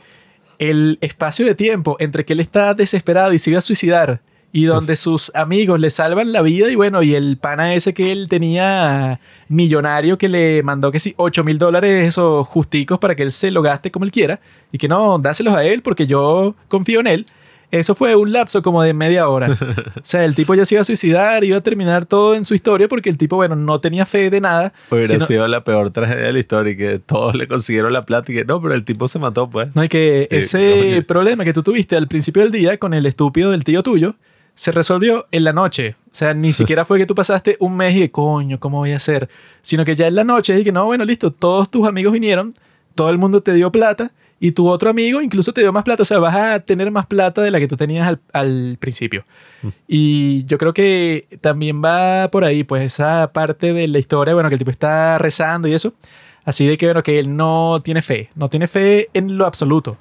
el 0.61 0.97
espacio 1.01 1.45
de 1.45 1.57
tiempo 1.57 1.97
entre 1.99 2.25
que 2.25 2.35
él 2.35 2.39
está 2.39 2.75
desesperado 2.75 3.33
y 3.33 3.41
se 3.41 3.51
iba 3.51 3.59
a 3.59 3.63
suicidar 3.63 4.21
y 4.53 4.67
donde 4.67 4.95
sus 4.95 5.35
amigos 5.35 5.81
le 5.81 5.91
salvan 5.91 6.31
la 6.31 6.41
vida 6.41 6.71
y 6.71 6.77
bueno, 6.77 7.03
y 7.03 7.17
el 7.17 7.37
pana 7.37 7.75
ese 7.75 7.95
que 7.95 8.13
él 8.13 8.29
tenía 8.29 9.19
millonario 9.49 10.17
que 10.17 10.29
le 10.29 10.63
mandó 10.63 10.93
que 10.93 11.01
sí, 11.01 11.15
8 11.17 11.43
mil 11.43 11.59
dólares 11.59 12.07
esos 12.07 12.47
justicos 12.47 13.01
para 13.01 13.17
que 13.17 13.25
él 13.25 13.33
se 13.33 13.51
lo 13.51 13.61
gaste 13.61 13.91
como 13.91 14.05
él 14.05 14.13
quiera 14.13 14.39
y 14.71 14.79
que 14.79 14.87
no, 14.87 15.19
dáselos 15.19 15.55
a 15.55 15.65
él 15.65 15.83
porque 15.83 16.07
yo 16.07 16.55
confío 16.69 17.01
en 17.01 17.09
él. 17.09 17.27
Eso 17.71 17.95
fue 17.95 18.17
un 18.17 18.33
lapso 18.33 18.63
como 18.63 18.83
de 18.83 18.95
media 18.95 19.29
hora. 19.29 19.49
O 19.99 20.11
sea, 20.11 20.25
el 20.25 20.35
tipo 20.35 20.55
ya 20.55 20.65
se 20.65 20.75
iba 20.75 20.83
a 20.83 20.85
suicidar, 20.85 21.45
iba 21.45 21.59
a 21.59 21.61
terminar 21.61 22.07
todo 22.07 22.35
en 22.35 22.45
su 22.45 22.55
historia 22.55 22.89
porque 22.89 23.11
el 23.11 23.19
tipo, 23.19 23.37
bueno, 23.37 23.57
no 23.57 23.81
tenía 23.81 24.07
fe 24.07 24.31
de 24.31 24.41
nada. 24.41 24.73
Hubiera 24.91 25.21
sido 25.21 25.47
la 25.49 25.65
peor 25.65 25.91
tragedia 25.91 26.25
de 26.25 26.33
la 26.33 26.39
historia 26.39 26.73
y 26.73 26.77
que 26.77 26.99
todos 26.99 27.35
le 27.35 27.47
consiguieron 27.47 27.93
la 27.93 28.03
plata 28.03 28.33
y 28.33 28.37
que 28.37 28.45
no, 28.45 28.63
pero 28.63 28.75
el 28.75 28.85
tipo 28.85 29.07
se 29.09 29.19
mató, 29.19 29.51
pues. 29.51 29.75
No, 29.77 29.85
y 29.85 29.89
que 29.89 30.29
ese 30.31 31.05
problema 31.07 31.45
que 31.45 31.53
tú 31.53 31.63
tuviste 31.63 31.97
al 31.97 32.09
principio 32.09 32.43
del 32.43 32.53
día 32.53 32.79
con 32.79 32.95
el 32.95 33.05
estúpido 33.07 33.51
del 33.51 33.65
tío 33.65 33.83
tuyo 33.83 34.15
se 34.55 34.73
resolvió 34.73 35.27
en 35.31 35.45
la 35.45 35.53
noche. 35.53 35.97
O 36.07 36.15
sea, 36.15 36.35
ni 36.35 36.53
siquiera 36.55 36.85
fue 36.85 36.99
que 36.99 37.07
tú 37.07 37.15
pasaste 37.15 37.57
un 37.61 37.77
mes 37.77 37.95
y 37.95 38.01
de 38.01 38.11
coño, 38.11 38.59
¿cómo 38.59 38.79
voy 38.79 38.93
a 38.93 38.97
hacer? 38.97 39.29
Sino 39.63 39.85
que 39.85 39.95
ya 39.95 40.07
en 40.07 40.15
la 40.15 40.25
noche 40.25 40.59
y 40.59 40.65
que 40.65 40.73
no, 40.73 40.87
bueno, 40.87 41.05
listo, 41.05 41.31
todos 41.33 41.71
tus 41.71 41.87
amigos 41.87 42.13
vinieron, 42.13 42.55
todo 42.95 43.11
el 43.11 43.19
mundo 43.19 43.43
te 43.43 43.53
dio 43.53 43.71
plata 43.71 44.13
y 44.41 44.53
tu 44.53 44.69
otro 44.69 44.91
amigo 44.91 45.21
incluso 45.21 45.53
te 45.53 45.61
dio 45.61 45.73
más 45.73 45.83
plata, 45.83 46.03
o 46.03 46.07
sea, 46.07 46.19
vas 46.19 46.37
a 46.37 46.61
tener 46.61 46.91
más 46.91 47.07
plata 47.07 47.43
de 47.43 47.51
la 47.51 47.59
que 47.59 47.69
tú 47.69 47.77
tenías 47.77 48.19
al, 48.33 48.77
principio. 48.79 49.25
Mm. 49.63 49.69
Y 49.89 50.45
yo 50.45 50.59
creo 50.59 50.73
que 50.73 51.27
también 51.41 51.83
va 51.83 52.31
por 52.31 52.45
ahí, 52.45 52.65
pues 52.65 52.83
esa 52.83 53.33
parte 53.33 53.73
de 53.73 53.89
la 53.89 53.99
historia, 53.99 54.35
bueno, 54.35 54.49
que 54.49 54.55
el 54.55 54.59
tipo 54.59 54.71
está 54.71 55.19
rezando 55.19 55.67
y 55.69 55.75
eso, 55.75 55.95
así 56.45 56.67
de 56.67 56.77
que, 56.79 56.87
bueno, 56.87 57.03
que 57.03 57.19
él 57.19 57.37
no 57.37 57.81
tiene 57.83 58.03
fe, 58.03 58.31
no 58.35 58.49
tiene 58.49 58.67
fe 58.67 59.09
en 59.15 59.37
lo 59.37 59.47
absoluto. 59.47 59.97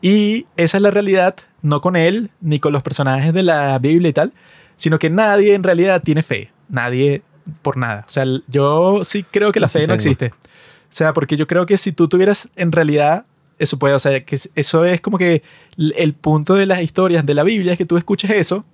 Y 0.00 0.46
esa 0.56 0.78
es 0.78 0.82
la 0.82 0.90
realidad, 0.90 1.36
no 1.62 1.80
con 1.80 1.96
él, 1.96 2.30
ni 2.40 2.58
con 2.58 2.72
los 2.72 2.82
personajes 2.82 3.32
de 3.32 3.42
la 3.42 3.78
Biblia 3.78 4.08
y 4.08 4.12
tal, 4.12 4.32
sino 4.76 4.98
que 4.98 5.10
nadie 5.10 5.54
en 5.54 5.62
realidad 5.62 6.02
tiene 6.02 6.22
fe, 6.22 6.50
nadie 6.68 7.22
por 7.62 7.76
nada. 7.76 8.04
O 8.06 8.10
sea, 8.10 8.24
yo 8.48 9.04
sí 9.04 9.24
creo 9.24 9.52
que 9.52 9.60
la 9.60 9.68
fe 9.68 9.86
no 9.86 9.94
existe. 9.94 10.28
O 10.28 10.94
sea, 10.94 11.12
porque 11.12 11.36
yo 11.36 11.46
creo 11.46 11.66
que 11.66 11.76
si 11.76 11.92
tú 11.92 12.08
tuvieras 12.08 12.50
en 12.56 12.72
realidad 12.72 13.24
eso 13.62 13.78
puede, 13.78 13.94
o 13.94 13.98
sea, 13.98 14.24
que 14.24 14.38
eso 14.54 14.84
es 14.84 15.00
como 15.00 15.18
que 15.18 15.42
el 15.76 16.14
punto 16.14 16.54
de 16.54 16.66
las 16.66 16.82
historias 16.82 17.24
de 17.24 17.34
la 17.34 17.44
Biblia 17.44 17.72
es 17.72 17.78
que 17.78 17.86
tú 17.86 17.96
escuches 17.96 18.30
eso 18.30 18.64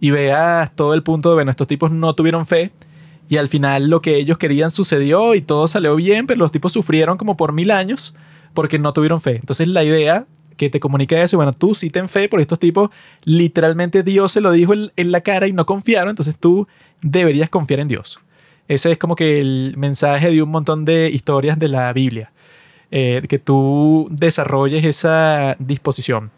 y 0.00 0.10
veas 0.10 0.74
todo 0.74 0.94
el 0.94 1.02
punto 1.02 1.30
de, 1.30 1.34
bueno, 1.36 1.50
estos 1.50 1.66
tipos 1.66 1.90
no 1.90 2.14
tuvieron 2.14 2.46
fe 2.46 2.72
y 3.28 3.36
al 3.36 3.48
final 3.48 3.88
lo 3.88 4.00
que 4.00 4.16
ellos 4.16 4.38
querían 4.38 4.70
sucedió 4.70 5.34
y 5.34 5.40
todo 5.40 5.68
salió 5.68 5.94
bien, 5.96 6.26
pero 6.26 6.38
los 6.38 6.52
tipos 6.52 6.72
sufrieron 6.72 7.18
como 7.18 7.36
por 7.36 7.52
mil 7.52 7.70
años 7.70 8.14
porque 8.54 8.78
no 8.78 8.92
tuvieron 8.92 9.20
fe. 9.20 9.36
Entonces 9.36 9.68
la 9.68 9.84
idea 9.84 10.26
que 10.56 10.70
te 10.70 10.80
comunica 10.80 11.22
eso, 11.22 11.36
bueno, 11.36 11.52
tú 11.52 11.74
sí 11.74 11.90
ten 11.90 12.08
fe, 12.08 12.28
porque 12.28 12.42
estos 12.42 12.58
tipos 12.58 12.90
literalmente 13.24 14.02
Dios 14.02 14.32
se 14.32 14.40
lo 14.40 14.50
dijo 14.50 14.72
en, 14.72 14.90
en 14.96 15.12
la 15.12 15.20
cara 15.20 15.46
y 15.46 15.52
no 15.52 15.66
confiaron, 15.66 16.10
entonces 16.10 16.38
tú 16.38 16.66
deberías 17.00 17.48
confiar 17.50 17.80
en 17.80 17.88
Dios. 17.88 18.20
Ese 18.66 18.92
es 18.92 18.98
como 18.98 19.16
que 19.16 19.38
el 19.38 19.74
mensaje 19.76 20.30
de 20.30 20.42
un 20.42 20.50
montón 20.50 20.84
de 20.84 21.10
historias 21.10 21.58
de 21.58 21.68
la 21.68 21.92
Biblia. 21.92 22.32
Eh, 22.90 23.22
que 23.28 23.38
tú 23.38 24.08
desarrolles 24.10 24.84
esa 24.84 25.56
disposición. 25.58 26.30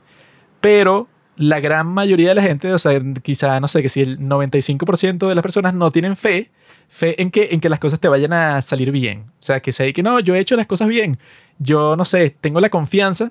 Pero 0.61 1.07
la 1.37 1.61
gran 1.61 1.87
mayoría 1.87 2.31
de 2.31 2.35
la 2.35 2.43
gente, 2.43 2.73
o 2.73 2.79
sea, 2.79 3.01
quizá, 3.23 3.61
no 3.61 3.69
sé, 3.69 3.83
que 3.83 3.89
si 3.89 4.01
el 4.01 4.19
95% 4.19 5.29
de 5.29 5.35
las 5.35 5.43
personas 5.43 5.75
no 5.75 5.93
tienen 5.93 6.17
fe, 6.17 6.51
fe 6.89 7.23
en 7.23 7.31
que, 7.31 7.51
en 7.53 7.61
que 7.61 7.69
las 7.69 7.79
cosas 7.79 8.01
te 8.01 8.09
vayan 8.09 8.33
a 8.33 8.61
salir 8.63 8.91
bien. 8.91 9.27
O 9.41 9.43
sea, 9.43 9.61
que 9.61 9.71
sé 9.71 9.93
que 9.93 10.03
no, 10.03 10.19
yo 10.19 10.35
he 10.35 10.41
hecho 10.41 10.57
las 10.57 10.67
cosas 10.67 10.89
bien. 10.89 11.19
Yo, 11.59 11.97
no 11.97 12.05
sé, 12.05 12.37
tengo 12.41 12.61
la 12.61 12.69
confianza 12.69 13.31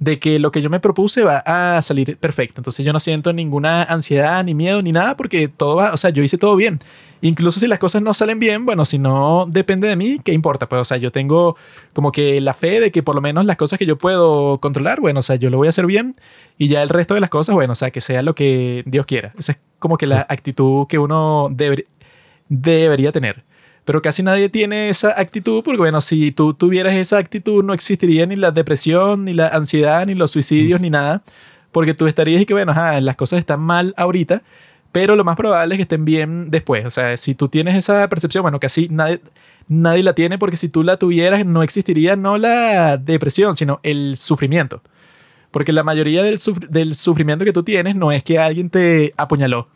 de 0.00 0.18
que 0.18 0.38
lo 0.38 0.50
que 0.50 0.62
yo 0.62 0.70
me 0.70 0.80
propuse 0.80 1.22
va 1.22 1.42
a 1.44 1.80
salir 1.82 2.16
perfecto. 2.16 2.60
Entonces 2.60 2.84
yo 2.84 2.92
no 2.92 3.00
siento 3.00 3.32
ninguna 3.32 3.84
ansiedad, 3.84 4.42
ni 4.42 4.54
miedo, 4.54 4.82
ni 4.82 4.92
nada, 4.92 5.14
porque 5.16 5.46
todo 5.46 5.76
va, 5.76 5.92
o 5.92 5.96
sea, 5.96 6.10
yo 6.10 6.22
hice 6.22 6.38
todo 6.38 6.56
bien. 6.56 6.80
Incluso 7.20 7.60
si 7.60 7.66
las 7.66 7.78
cosas 7.78 8.00
no 8.00 8.14
salen 8.14 8.38
bien, 8.38 8.64
bueno, 8.64 8.86
si 8.86 8.98
no 8.98 9.44
depende 9.46 9.88
de 9.88 9.96
mí, 9.96 10.18
¿qué 10.24 10.32
importa? 10.32 10.70
Pues, 10.70 10.80
o 10.80 10.84
sea, 10.86 10.96
yo 10.96 11.12
tengo 11.12 11.54
como 11.92 12.12
que 12.12 12.40
la 12.40 12.54
fe 12.54 12.80
de 12.80 12.90
que 12.90 13.02
por 13.02 13.14
lo 13.14 13.20
menos 13.20 13.44
las 13.44 13.58
cosas 13.58 13.78
que 13.78 13.84
yo 13.84 13.98
puedo 13.98 14.58
controlar, 14.58 15.00
bueno, 15.00 15.20
o 15.20 15.22
sea, 15.22 15.36
yo 15.36 15.50
lo 15.50 15.58
voy 15.58 15.66
a 15.66 15.70
hacer 15.70 15.84
bien 15.84 16.16
y 16.56 16.68
ya 16.68 16.82
el 16.82 16.88
resto 16.88 17.12
de 17.12 17.20
las 17.20 17.28
cosas, 17.28 17.54
bueno, 17.54 17.74
o 17.74 17.76
sea, 17.76 17.90
que 17.90 18.00
sea 18.00 18.22
lo 18.22 18.34
que 18.34 18.82
Dios 18.86 19.04
quiera. 19.04 19.34
Esa 19.38 19.52
es 19.52 19.58
como 19.78 19.98
que 19.98 20.06
la 20.06 20.24
actitud 20.30 20.86
que 20.86 20.98
uno 20.98 21.48
debería 22.48 23.12
tener. 23.12 23.44
Pero 23.90 24.02
casi 24.02 24.22
nadie 24.22 24.48
tiene 24.48 24.88
esa 24.88 25.20
actitud 25.20 25.64
porque, 25.64 25.78
bueno, 25.80 26.00
si 26.00 26.30
tú 26.30 26.54
tuvieras 26.54 26.94
esa 26.94 27.18
actitud, 27.18 27.64
no 27.64 27.74
existiría 27.74 28.24
ni 28.24 28.36
la 28.36 28.52
depresión, 28.52 29.24
ni 29.24 29.32
la 29.32 29.48
ansiedad, 29.48 30.06
ni 30.06 30.14
los 30.14 30.30
suicidios, 30.30 30.80
ni 30.80 30.90
nada. 30.90 31.24
Porque 31.72 31.92
tú 31.92 32.06
estarías 32.06 32.40
y 32.40 32.46
que, 32.46 32.54
bueno, 32.54 32.72
las 32.72 33.16
cosas 33.16 33.40
están 33.40 33.58
mal 33.58 33.92
ahorita, 33.96 34.44
pero 34.92 35.16
lo 35.16 35.24
más 35.24 35.34
probable 35.34 35.74
es 35.74 35.78
que 35.78 35.82
estén 35.82 36.04
bien 36.04 36.52
después. 36.52 36.86
O 36.86 36.90
sea, 36.90 37.16
si 37.16 37.34
tú 37.34 37.48
tienes 37.48 37.74
esa 37.74 38.08
percepción, 38.08 38.42
bueno, 38.42 38.60
casi 38.60 38.86
nadie, 38.90 39.22
nadie 39.66 40.04
la 40.04 40.14
tiene 40.14 40.38
porque 40.38 40.54
si 40.54 40.68
tú 40.68 40.84
la 40.84 40.96
tuvieras 40.96 41.44
no 41.44 41.64
existiría 41.64 42.14
no 42.14 42.38
la 42.38 42.96
depresión, 42.96 43.56
sino 43.56 43.80
el 43.82 44.16
sufrimiento. 44.16 44.82
Porque 45.50 45.72
la 45.72 45.82
mayoría 45.82 46.22
del, 46.22 46.38
del 46.68 46.94
sufrimiento 46.94 47.44
que 47.44 47.52
tú 47.52 47.64
tienes 47.64 47.96
no 47.96 48.12
es 48.12 48.22
que 48.22 48.38
alguien 48.38 48.70
te 48.70 49.10
apuñaló 49.16 49.66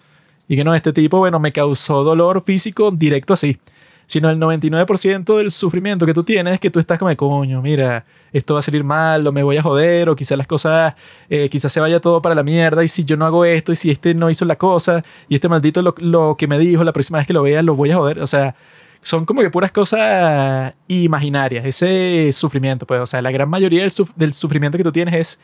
y 0.47 0.55
que 0.55 0.63
no, 0.63 0.73
este 0.73 0.93
tipo, 0.93 1.19
bueno, 1.19 1.41
me 1.41 1.51
causó 1.51 2.05
dolor 2.05 2.45
físico 2.45 2.93
directo 2.93 3.33
así 3.33 3.59
sino 4.07 4.31
el 4.31 4.39
99% 4.39 5.39
del 5.39 5.51
sufrimiento 5.51 6.07
que 6.07 6.15
tú 6.15 6.25
tienes 6.25 6.55
es 6.55 6.61
que 6.61 6.71
tú 6.71 6.79
estás 6.79 6.99
como, 6.99 7.15
coño, 7.17 7.63
mira, 7.63 8.05
esto 8.33 8.55
va 8.55 8.61
a 8.61 8.63
salir 8.63 8.85
mal, 8.85 9.27
o 9.27 9.33
me 9.33 9.43
voy 9.43 9.57
a 9.57 9.63
joder, 9.63 10.09
o 10.09 10.17
quizás 10.17 10.37
las 10.37 10.47
cosas, 10.47 10.95
eh, 11.29 11.49
quizás 11.49 11.73
se 11.73 11.81
vaya 11.81 12.01
todo 12.01 12.21
para 12.21 12.35
la 12.35 12.43
mierda, 12.43 12.85
y 12.85 12.89
si 12.89 13.05
yo 13.05 13.17
no 13.17 13.25
hago 13.27 13.45
esto, 13.45 13.73
y 13.73 13.77
si 13.77 13.91
este 13.91 14.15
no 14.15 14.31
hizo 14.31 14.45
la 14.45 14.57
cosa, 14.57 15.05
y 15.29 15.37
este 15.37 15.49
maldito 15.49 15.83
lo, 15.83 15.95
lo 15.99 16.37
que 16.37 16.47
me 16.47 16.59
dijo, 16.59 16.85
la 16.85 16.93
próxima 16.93 17.19
vez 17.19 17.27
que 17.27 17.33
lo 17.33 17.43
vea, 17.43 17.63
lo 17.63 17.75
voy 17.75 17.91
a 17.91 17.97
joder, 17.97 18.21
o 18.21 18.27
sea, 18.27 18.55
son 19.03 19.25
como 19.25 19.43
que 19.43 19.51
puras 19.51 19.73
cosas 19.73 20.75
imaginarias, 20.89 21.65
ese 21.65 22.31
sufrimiento, 22.33 22.87
pues, 22.87 23.01
o 23.01 23.07
sea, 23.07 23.23
la 23.23 23.31
gran 23.31 23.49
mayoría 23.49 23.83
del, 23.83 23.93
del 24.17 24.35
sufrimiento 24.35 24.79
que 24.79 24.85
tú 24.85 24.93
tienes 24.93 25.15
es 25.15 25.41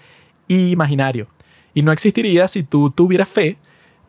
imaginario, 0.48 1.28
y 1.74 1.82
no 1.82 1.92
existiría 1.92 2.48
si 2.48 2.62
tú 2.62 2.90
tuvieras 2.90 3.28
fe, 3.28 3.58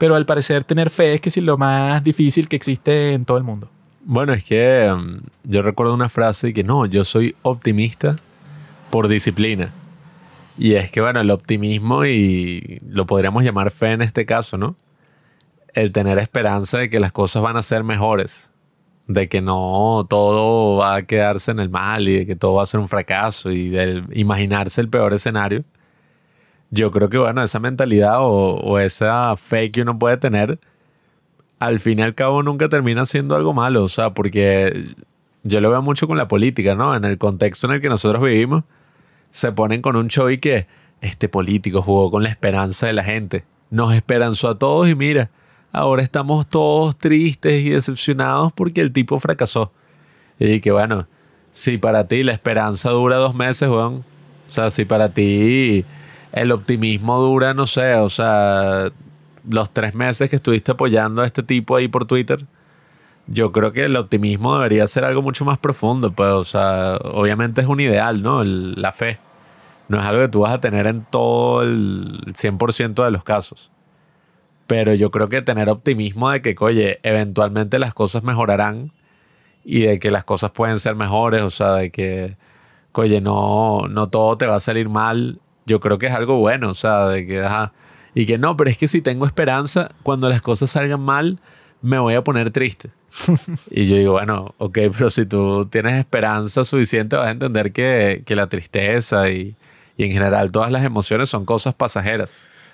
pero 0.01 0.15
al 0.15 0.25
parecer 0.25 0.63
tener 0.63 0.89
fe 0.89 1.13
es 1.13 1.21
que 1.21 1.29
es 1.29 1.37
lo 1.37 1.57
más 1.57 2.03
difícil 2.03 2.47
que 2.47 2.55
existe 2.55 3.13
en 3.13 3.23
todo 3.23 3.37
el 3.37 3.43
mundo. 3.43 3.69
Bueno, 4.03 4.33
es 4.33 4.43
que 4.43 4.91
mm, 4.91 5.21
yo 5.43 5.61
recuerdo 5.61 5.93
una 5.93 6.09
frase 6.09 6.53
que 6.53 6.63
no, 6.63 6.85
yo 6.85 7.05
soy 7.05 7.35
optimista 7.43 8.15
por 8.89 9.07
disciplina. 9.07 9.71
Y 10.57 10.75
es 10.75 10.91
que, 10.91 11.01
bueno, 11.01 11.21
el 11.21 11.31
optimismo 11.31 12.05
y 12.05 12.81
lo 12.87 13.05
podríamos 13.05 13.43
llamar 13.43 13.71
fe 13.71 13.91
en 13.91 14.01
este 14.01 14.25
caso, 14.25 14.57
¿no? 14.57 14.75
El 15.73 15.91
tener 15.91 16.17
esperanza 16.19 16.79
de 16.79 16.89
que 16.89 16.99
las 16.99 17.11
cosas 17.11 17.41
van 17.41 17.57
a 17.57 17.61
ser 17.61 17.83
mejores, 17.83 18.49
de 19.07 19.29
que 19.29 19.41
no 19.41 20.05
todo 20.09 20.77
va 20.77 20.95
a 20.95 21.03
quedarse 21.03 21.51
en 21.51 21.59
el 21.59 21.69
mal 21.69 22.07
y 22.07 22.17
de 22.17 22.25
que 22.25 22.35
todo 22.35 22.55
va 22.55 22.63
a 22.63 22.65
ser 22.65 22.79
un 22.79 22.89
fracaso 22.89 23.51
y 23.51 23.69
de 23.69 24.03
imaginarse 24.13 24.81
el 24.81 24.89
peor 24.89 25.13
escenario. 25.13 25.63
Yo 26.71 26.91
creo 26.91 27.09
que, 27.09 27.17
bueno, 27.17 27.43
esa 27.43 27.59
mentalidad 27.59 28.21
o, 28.21 28.55
o 28.57 28.79
esa 28.79 29.35
fe 29.37 29.71
que 29.71 29.81
uno 29.81 29.97
puede 29.99 30.17
tener 30.17 30.59
al 31.61 31.79
fin 31.79 31.99
y 31.99 32.01
al 32.01 32.15
cabo 32.15 32.41
nunca 32.41 32.69
termina 32.69 33.05
siendo 33.05 33.35
algo 33.35 33.53
malo, 33.53 33.83
o 33.83 33.87
sea, 33.87 34.15
porque 34.15 34.95
yo 35.43 35.61
lo 35.61 35.69
veo 35.69 35.83
mucho 35.83 36.07
con 36.07 36.17
la 36.17 36.27
política, 36.27 36.73
¿no? 36.73 36.95
En 36.95 37.05
el 37.05 37.19
contexto 37.19 37.67
en 37.67 37.73
el 37.73 37.81
que 37.81 37.87
nosotros 37.87 38.23
vivimos, 38.23 38.63
se 39.29 39.51
ponen 39.51 39.83
con 39.83 39.95
un 39.95 40.07
show 40.07 40.27
y 40.31 40.39
que 40.39 40.65
este 41.01 41.29
político 41.29 41.83
jugó 41.83 42.09
con 42.09 42.23
la 42.23 42.29
esperanza 42.29 42.87
de 42.87 42.93
la 42.93 43.03
gente, 43.03 43.45
nos 43.69 43.93
esperanzó 43.93 44.49
a 44.49 44.57
todos 44.57 44.89
y 44.89 44.95
mira, 44.95 45.29
ahora 45.71 46.01
estamos 46.01 46.47
todos 46.47 46.97
tristes 46.97 47.63
y 47.63 47.69
decepcionados 47.69 48.51
porque 48.53 48.81
el 48.81 48.91
tipo 48.91 49.19
fracasó. 49.19 49.71
Y 50.39 50.61
que 50.61 50.71
bueno, 50.71 51.05
si 51.51 51.77
para 51.77 52.07
ti 52.07 52.23
la 52.23 52.31
esperanza 52.31 52.89
dura 52.89 53.17
dos 53.17 53.35
meses, 53.35 53.69
Juan, 53.69 54.03
o 54.49 54.51
sea, 54.51 54.71
si 54.71 54.83
para 54.83 55.09
ti 55.09 55.85
el 56.31 56.51
optimismo 56.51 57.19
dura, 57.19 57.53
no 57.53 57.67
sé, 57.67 57.93
o 57.97 58.09
sea, 58.09 58.91
los 59.49 59.71
tres 59.71 59.95
meses 59.95 60.29
que 60.29 60.35
estuviste 60.35 60.71
apoyando 60.71 61.21
a 61.21 61.25
este 61.25 61.43
tipo 61.43 61.75
ahí 61.75 61.87
por 61.87 62.05
Twitter, 62.05 62.45
yo 63.27 63.51
creo 63.51 63.71
que 63.71 63.85
el 63.85 63.95
optimismo 63.95 64.55
debería 64.55 64.87
ser 64.87 65.05
algo 65.05 65.21
mucho 65.21 65.45
más 65.45 65.57
profundo, 65.57 66.11
pues, 66.11 66.29
o 66.29 66.43
sea, 66.43 66.97
obviamente 67.03 67.61
es 67.61 67.67
un 67.67 67.79
ideal, 67.79 68.21
¿no? 68.21 68.43
la 68.43 68.91
fe. 68.91 69.19
No 69.87 69.99
es 69.99 70.05
algo 70.05 70.21
que 70.21 70.27
tú 70.29 70.41
vas 70.41 70.53
a 70.53 70.59
tener 70.59 70.87
en 70.87 71.05
todo 71.09 71.63
el 71.63 72.21
100% 72.33 73.03
de 73.03 73.11
los 73.11 73.23
casos. 73.23 73.71
Pero 74.67 74.93
yo 74.93 75.11
creo 75.11 75.27
que 75.27 75.41
tener 75.41 75.69
optimismo 75.69 76.29
de 76.31 76.41
que, 76.41 76.55
oye, 76.59 76.99
eventualmente 77.03 77.77
las 77.77 77.93
cosas 77.93 78.23
mejorarán 78.23 78.93
y 79.65 79.81
de 79.81 79.99
que 79.99 80.11
las 80.11 80.23
cosas 80.23 80.51
pueden 80.51 80.79
ser 80.79 80.95
mejores, 80.95 81.41
o 81.41 81.49
sea, 81.49 81.73
de 81.73 81.91
que, 81.91 82.37
oye, 82.93 83.21
no, 83.21 83.87
no 83.89 84.07
todo 84.07 84.37
te 84.37 84.47
va 84.47 84.55
a 84.55 84.59
salir 84.61 84.89
mal, 84.89 85.39
yo 85.65 85.79
creo 85.79 85.97
que 85.97 86.07
es 86.07 86.13
algo 86.13 86.37
bueno, 86.37 86.69
o 86.69 86.73
sea, 86.73 87.07
de 87.07 87.25
que, 87.25 87.43
ajá, 87.43 87.73
y 88.13 88.25
que 88.25 88.37
no, 88.37 88.57
pero 88.57 88.69
es 88.69 88.77
que 88.77 88.87
si 88.87 89.01
tengo 89.01 89.25
esperanza, 89.25 89.91
cuando 90.03 90.29
las 90.29 90.41
cosas 90.41 90.71
salgan 90.71 91.01
mal, 91.01 91.39
me 91.81 91.97
voy 91.97 92.13
a 92.13 92.23
poner 92.23 92.51
triste. 92.51 92.89
y 93.71 93.87
yo 93.87 93.95
digo, 93.95 94.11
bueno, 94.13 94.53
ok, 94.57 94.79
pero 94.97 95.09
si 95.09 95.25
tú 95.25 95.65
tienes 95.65 95.93
esperanza 95.93 96.65
suficiente, 96.65 97.15
vas 97.15 97.27
a 97.27 97.31
entender 97.31 97.71
que, 97.71 98.23
que 98.25 98.35
la 98.35 98.47
tristeza 98.47 99.29
y, 99.29 99.55
y, 99.97 100.03
en 100.03 100.11
general 100.11 100.51
todas 100.51 100.71
las 100.71 100.83
emociones 100.83 101.29
son 101.29 101.45
cosas 101.45 101.73
pasajeras. 101.73 102.29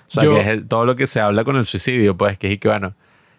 O 0.08 0.10
sea, 0.10 0.24
que 0.24 0.52
es 0.52 0.68
todo 0.68 0.86
lo 0.86 0.96
que 0.96 1.06
se 1.06 1.20
habla 1.20 1.44
con 1.44 1.56
el 1.56 1.66
suicidio, 1.66 2.16
pues 2.16 2.38
que 2.38 2.52
es 2.52 2.60
que, 2.60 2.68
bueno, 2.68 2.94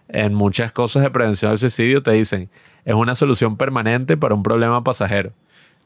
en 0.07 0.33
muchas 0.33 0.71
cosas 0.71 1.01
de 1.03 1.09
prevención 1.09 1.51
del 1.51 1.57
suicidio 1.57 2.03
te 2.03 2.11
dicen, 2.11 2.49
es 2.85 2.93
una 2.93 3.15
solución 3.15 3.57
permanente 3.57 4.17
para 4.17 4.35
un 4.35 4.43
problema 4.43 4.83
pasajero. 4.83 5.33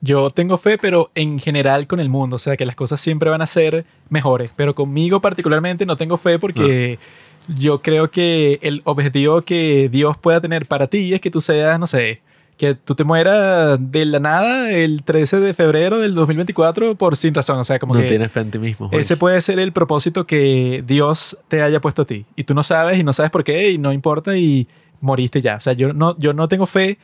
Yo 0.02 0.30
tengo 0.30 0.58
fe, 0.58 0.78
pero 0.78 1.12
en 1.16 1.40
general 1.40 1.88
con 1.88 2.00
el 2.00 2.10
mundo, 2.10 2.36
o 2.36 2.40
sea, 2.40 2.58
que 2.58 2.66
las 2.66 2.76
cosas 2.76 3.00
siempre 3.00 3.30
van 3.30 3.42
a 3.42 3.48
ser 3.48 3.86
mejores, 4.10 4.52
pero 4.56 4.76
conmigo 4.76 5.22
particularmente 5.22 5.86
no 5.86 5.96
tengo 5.96 6.18
fe 6.18 6.40
porque 6.40 7.00
yo 7.48 7.82
creo 7.82 8.12
que 8.12 8.60
el 8.62 8.82
objetivo 8.84 9.42
que 9.42 9.90
Dios 9.92 10.18
pueda 10.18 10.42
tener 10.42 10.66
para 10.66 10.88
ti 10.88 11.14
es 11.14 11.22
que 11.22 11.32
tú 11.32 11.42
seas, 11.42 11.80
no 11.80 11.88
sé, 11.88 12.22
que 12.58 12.76
tú 12.76 12.96
te 12.96 13.04
mueras 13.04 13.78
de 13.80 14.06
la 14.06 14.20
nada 14.20 14.72
el 14.72 15.04
13 15.04 15.40
de 15.40 15.54
febrero 15.54 16.00
del 16.00 16.14
2024 16.16 16.96
por 16.96 17.16
sin 17.16 17.34
razón, 17.34 17.58
o 17.60 17.64
sea, 17.64 17.80
como 17.80 17.94
no 17.94 18.02
que... 18.02 18.08
tienes 18.08 18.32
fe 18.32 18.42
en 18.42 18.52
ti 18.52 18.60
mismo. 18.60 18.90
Ese 18.92 19.18
puede 19.18 19.42
ser 19.42 19.60
el 19.60 19.72
propósito 19.72 20.26
que 20.26 20.84
Dios 20.86 21.38
te 21.48 21.62
haya 21.62 21.82
puesto 21.82 22.04
a 22.04 22.06
ti 22.06 22.26
y 22.36 22.44
tú 22.44 22.54
no 22.54 22.64
sabes 22.64 23.00
y 23.00 23.04
no 23.04 23.14
sabes 23.14 23.32
por 23.32 23.44
qué 23.44 23.72
y 23.72 23.78
no 23.78 23.92
importa 23.92 24.38
y 24.38 24.68
moriste 25.02 25.42
ya. 25.42 25.56
O 25.56 25.60
sea, 25.60 25.74
yo 25.74 25.94
no, 25.94 26.18
yo 26.20 26.34
no 26.34 26.48
tengo 26.48 26.66
fe 26.66 26.98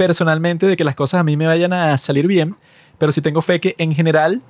personalmente 0.00 0.64
de 0.64 0.78
que 0.78 0.84
las 0.84 0.94
cosas 0.94 1.20
a 1.20 1.24
mí 1.24 1.36
me 1.36 1.46
vayan 1.46 1.74
a 1.74 1.98
salir 1.98 2.26
bien, 2.26 2.56
pero 2.96 3.12
sí 3.12 3.20
tengo 3.20 3.42
fe 3.42 3.60
que 3.60 3.74
en 3.76 3.94
general 3.94 4.40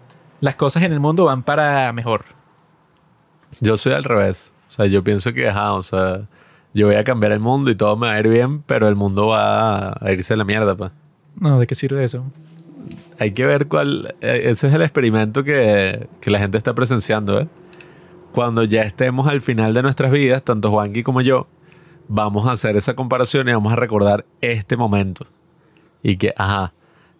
las 0.40 0.54
cosas 0.54 0.84
en 0.84 0.92
el 0.92 1.00
mundo 1.00 1.24
van 1.24 1.42
para 1.42 1.92
mejor. 1.92 2.24
Yo 3.60 3.76
soy 3.76 3.94
al 3.94 4.04
revés. 4.04 4.54
O 4.68 4.70
sea, 4.70 4.86
yo 4.86 5.02
pienso 5.02 5.32
que, 5.32 5.48
ajá, 5.48 5.72
o 5.72 5.82
sea, 5.82 6.28
yo 6.72 6.86
voy 6.86 6.94
a 6.94 7.02
cambiar 7.02 7.32
el 7.32 7.40
mundo 7.40 7.68
y 7.72 7.74
todo 7.74 7.96
me 7.96 8.06
va 8.06 8.12
a 8.12 8.20
ir 8.20 8.28
bien, 8.28 8.62
pero 8.62 8.86
el 8.86 8.94
mundo 8.94 9.26
va 9.26 9.88
a 10.00 10.12
irse 10.12 10.34
a 10.34 10.36
la 10.36 10.44
mierda, 10.44 10.76
pa. 10.76 10.92
No, 11.34 11.58
¿de 11.58 11.66
qué 11.66 11.74
sirve 11.74 12.04
eso? 12.04 12.22
Hay 13.18 13.32
que 13.32 13.44
ver 13.44 13.66
cuál. 13.66 14.14
Eh, 14.20 14.42
ese 14.44 14.68
es 14.68 14.72
el 14.72 14.82
experimento 14.82 15.42
que, 15.42 16.08
que 16.20 16.30
la 16.30 16.38
gente 16.38 16.58
está 16.58 16.76
presenciando, 16.76 17.40
¿eh? 17.40 17.48
Cuando 18.30 18.62
ya 18.62 18.82
estemos 18.82 19.26
al 19.26 19.40
final 19.40 19.74
de 19.74 19.82
nuestras 19.82 20.12
vidas, 20.12 20.44
tanto 20.44 20.70
Juanqui 20.70 21.02
como 21.02 21.22
yo, 21.22 21.48
vamos 22.06 22.46
a 22.46 22.52
hacer 22.52 22.76
esa 22.76 22.94
comparación 22.94 23.48
y 23.48 23.52
vamos 23.52 23.72
a 23.72 23.76
recordar 23.76 24.24
este 24.40 24.76
momento. 24.76 25.26
Y 26.02 26.16
que, 26.16 26.32
ajá, 26.36 26.72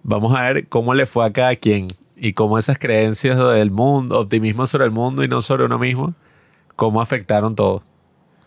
vamos 0.02 0.34
a 0.34 0.42
ver 0.42 0.68
cómo 0.68 0.94
le 0.94 1.06
fue 1.06 1.26
a 1.26 1.32
cada 1.32 1.54
quien 1.56 1.88
y 2.16 2.32
cómo 2.32 2.58
esas 2.58 2.78
creencias 2.78 3.38
del 3.38 3.70
mundo, 3.70 4.20
optimismo 4.20 4.66
sobre 4.66 4.84
el 4.84 4.90
mundo 4.90 5.24
y 5.24 5.28
no 5.28 5.40
sobre 5.40 5.64
uno 5.64 5.78
mismo, 5.78 6.14
cómo 6.76 7.00
afectaron 7.00 7.54
todo. 7.54 7.82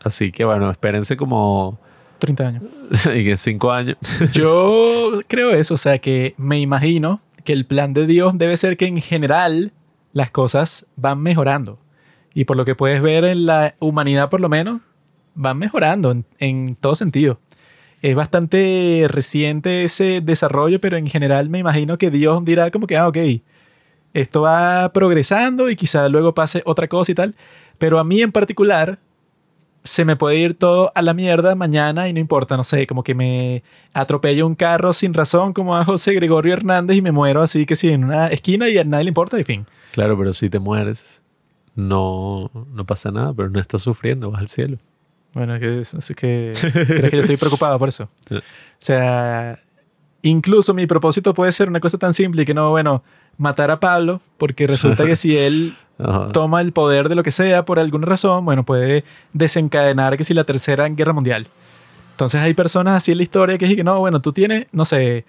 Así 0.03 0.31
que 0.31 0.45
bueno, 0.45 0.69
espérense 0.69 1.17
como... 1.17 1.79
30 2.19 2.47
años. 2.47 2.63
y 3.15 3.23
que 3.23 3.37
5 3.37 3.71
años. 3.71 3.97
Yo 4.31 5.21
creo 5.27 5.51
eso, 5.51 5.73
o 5.73 5.77
sea 5.77 5.99
que 5.99 6.35
me 6.37 6.59
imagino 6.59 7.21
que 7.43 7.53
el 7.53 7.65
plan 7.65 7.93
de 7.93 8.07
Dios 8.07 8.37
debe 8.37 8.55
ser 8.57 8.77
que 8.77 8.85
en 8.85 9.01
general 9.01 9.73
las 10.13 10.31
cosas 10.31 10.87
van 10.95 11.19
mejorando. 11.21 11.79
Y 12.33 12.45
por 12.45 12.57
lo 12.57 12.65
que 12.65 12.75
puedes 12.75 13.01
ver 13.01 13.25
en 13.25 13.45
la 13.45 13.75
humanidad 13.79 14.29
por 14.29 14.39
lo 14.39 14.49
menos, 14.49 14.81
van 15.35 15.57
mejorando 15.57 16.15
en, 16.39 16.75
todo 16.75 16.95
sentido. 16.95 17.39
Es 18.03 18.15
bastante 18.15 19.05
reciente 19.07 19.85
ese 19.85 20.19
desarrollo, 20.21 20.81
pero 20.81 20.97
en 20.97 21.07
general 21.07 21.47
me 21.47 21.59
imagino 21.59 21.97
que 21.97 22.11
Dios 22.11 22.43
dirá 22.43 22.69
como 22.69 22.85
que, 22.85 22.97
ah, 22.97 23.07
ok, 23.07 23.17
esto 24.13 24.41
va 24.41 24.91
progresando 24.91 25.69
y 25.69 25.77
quizá 25.77 26.09
luego 26.09 26.33
pase 26.33 26.61
otra 26.65 26.89
cosa 26.89 27.13
y 27.13 27.15
tal. 27.15 27.35
Pero 27.77 27.99
a 27.99 28.03
mí 28.03 28.21
en 28.21 28.33
particular, 28.33 28.99
se 29.85 30.03
me 30.03 30.17
puede 30.17 30.35
ir 30.35 30.53
todo 30.53 30.91
a 30.95 31.01
la 31.01 31.13
mierda 31.13 31.55
mañana 31.55 32.09
y 32.09 32.13
no 32.13 32.19
importa, 32.19 32.57
no 32.57 32.65
sé, 32.65 32.87
como 32.87 33.05
que 33.05 33.15
me 33.15 33.63
atropelle 33.93 34.43
un 34.43 34.55
carro 34.55 34.91
sin 34.91 35.13
razón 35.13 35.53
como 35.53 35.77
a 35.77 35.85
José 35.85 36.13
Gregorio 36.13 36.51
Hernández 36.51 36.97
y 36.97 37.01
me 37.01 37.13
muero 37.13 37.41
así 37.41 37.65
que 37.65 37.77
sí, 37.77 37.87
en 37.87 38.03
una 38.03 38.27
esquina 38.27 38.67
y 38.67 38.77
a 38.77 38.83
nadie 38.83 39.05
le 39.05 39.11
importa 39.11 39.39
y 39.39 39.45
fin. 39.45 39.65
Claro, 39.93 40.17
pero 40.17 40.33
si 40.33 40.49
te 40.49 40.59
mueres, 40.59 41.21
no, 41.73 42.51
no 42.69 42.85
pasa 42.85 43.11
nada, 43.11 43.33
pero 43.33 43.49
no 43.49 43.61
estás 43.61 43.81
sufriendo, 43.81 44.29
vas 44.29 44.41
al 44.41 44.49
cielo. 44.49 44.77
Bueno, 45.33 45.55
es 45.55 46.13
que, 46.15 46.15
que 46.15 46.51
crees 46.71 47.09
que 47.09 47.17
yo 47.17 47.21
estoy 47.21 47.37
preocupado 47.37 47.79
por 47.79 47.89
eso. 47.89 48.09
O 48.29 48.39
sea, 48.77 49.59
incluso 50.21 50.73
mi 50.73 50.85
propósito 50.85 51.33
puede 51.33 51.51
ser 51.51 51.67
una 51.67 51.79
cosa 51.79 51.97
tan 51.97 52.13
simple 52.13 52.45
que 52.45 52.53
no, 52.53 52.69
bueno, 52.71 53.03
matar 53.37 53.71
a 53.71 53.79
Pablo, 53.79 54.21
porque 54.37 54.67
resulta 54.67 55.05
que 55.05 55.15
si 55.15 55.37
él 55.37 55.75
toma 56.31 56.61
el 56.61 56.71
poder 56.71 57.09
de 57.09 57.15
lo 57.15 57.23
que 57.23 57.31
sea 57.31 57.65
por 57.65 57.79
alguna 57.79 58.05
razón, 58.05 58.45
bueno, 58.45 58.63
puede 58.63 59.03
desencadenar 59.31 60.17
que 60.17 60.23
si 60.23 60.33
la 60.33 60.43
tercera 60.43 60.87
guerra 60.89 61.13
mundial. 61.13 61.47
Entonces 62.11 62.41
hay 62.41 62.53
personas 62.53 62.97
así 62.97 63.11
en 63.11 63.17
la 63.17 63.23
historia 63.23 63.57
que 63.57 63.65
dicen 63.65 63.77
que 63.77 63.83
no, 63.83 63.99
bueno, 63.99 64.21
tú 64.21 64.33
tienes, 64.33 64.67
no 64.71 64.85
sé, 64.85 65.25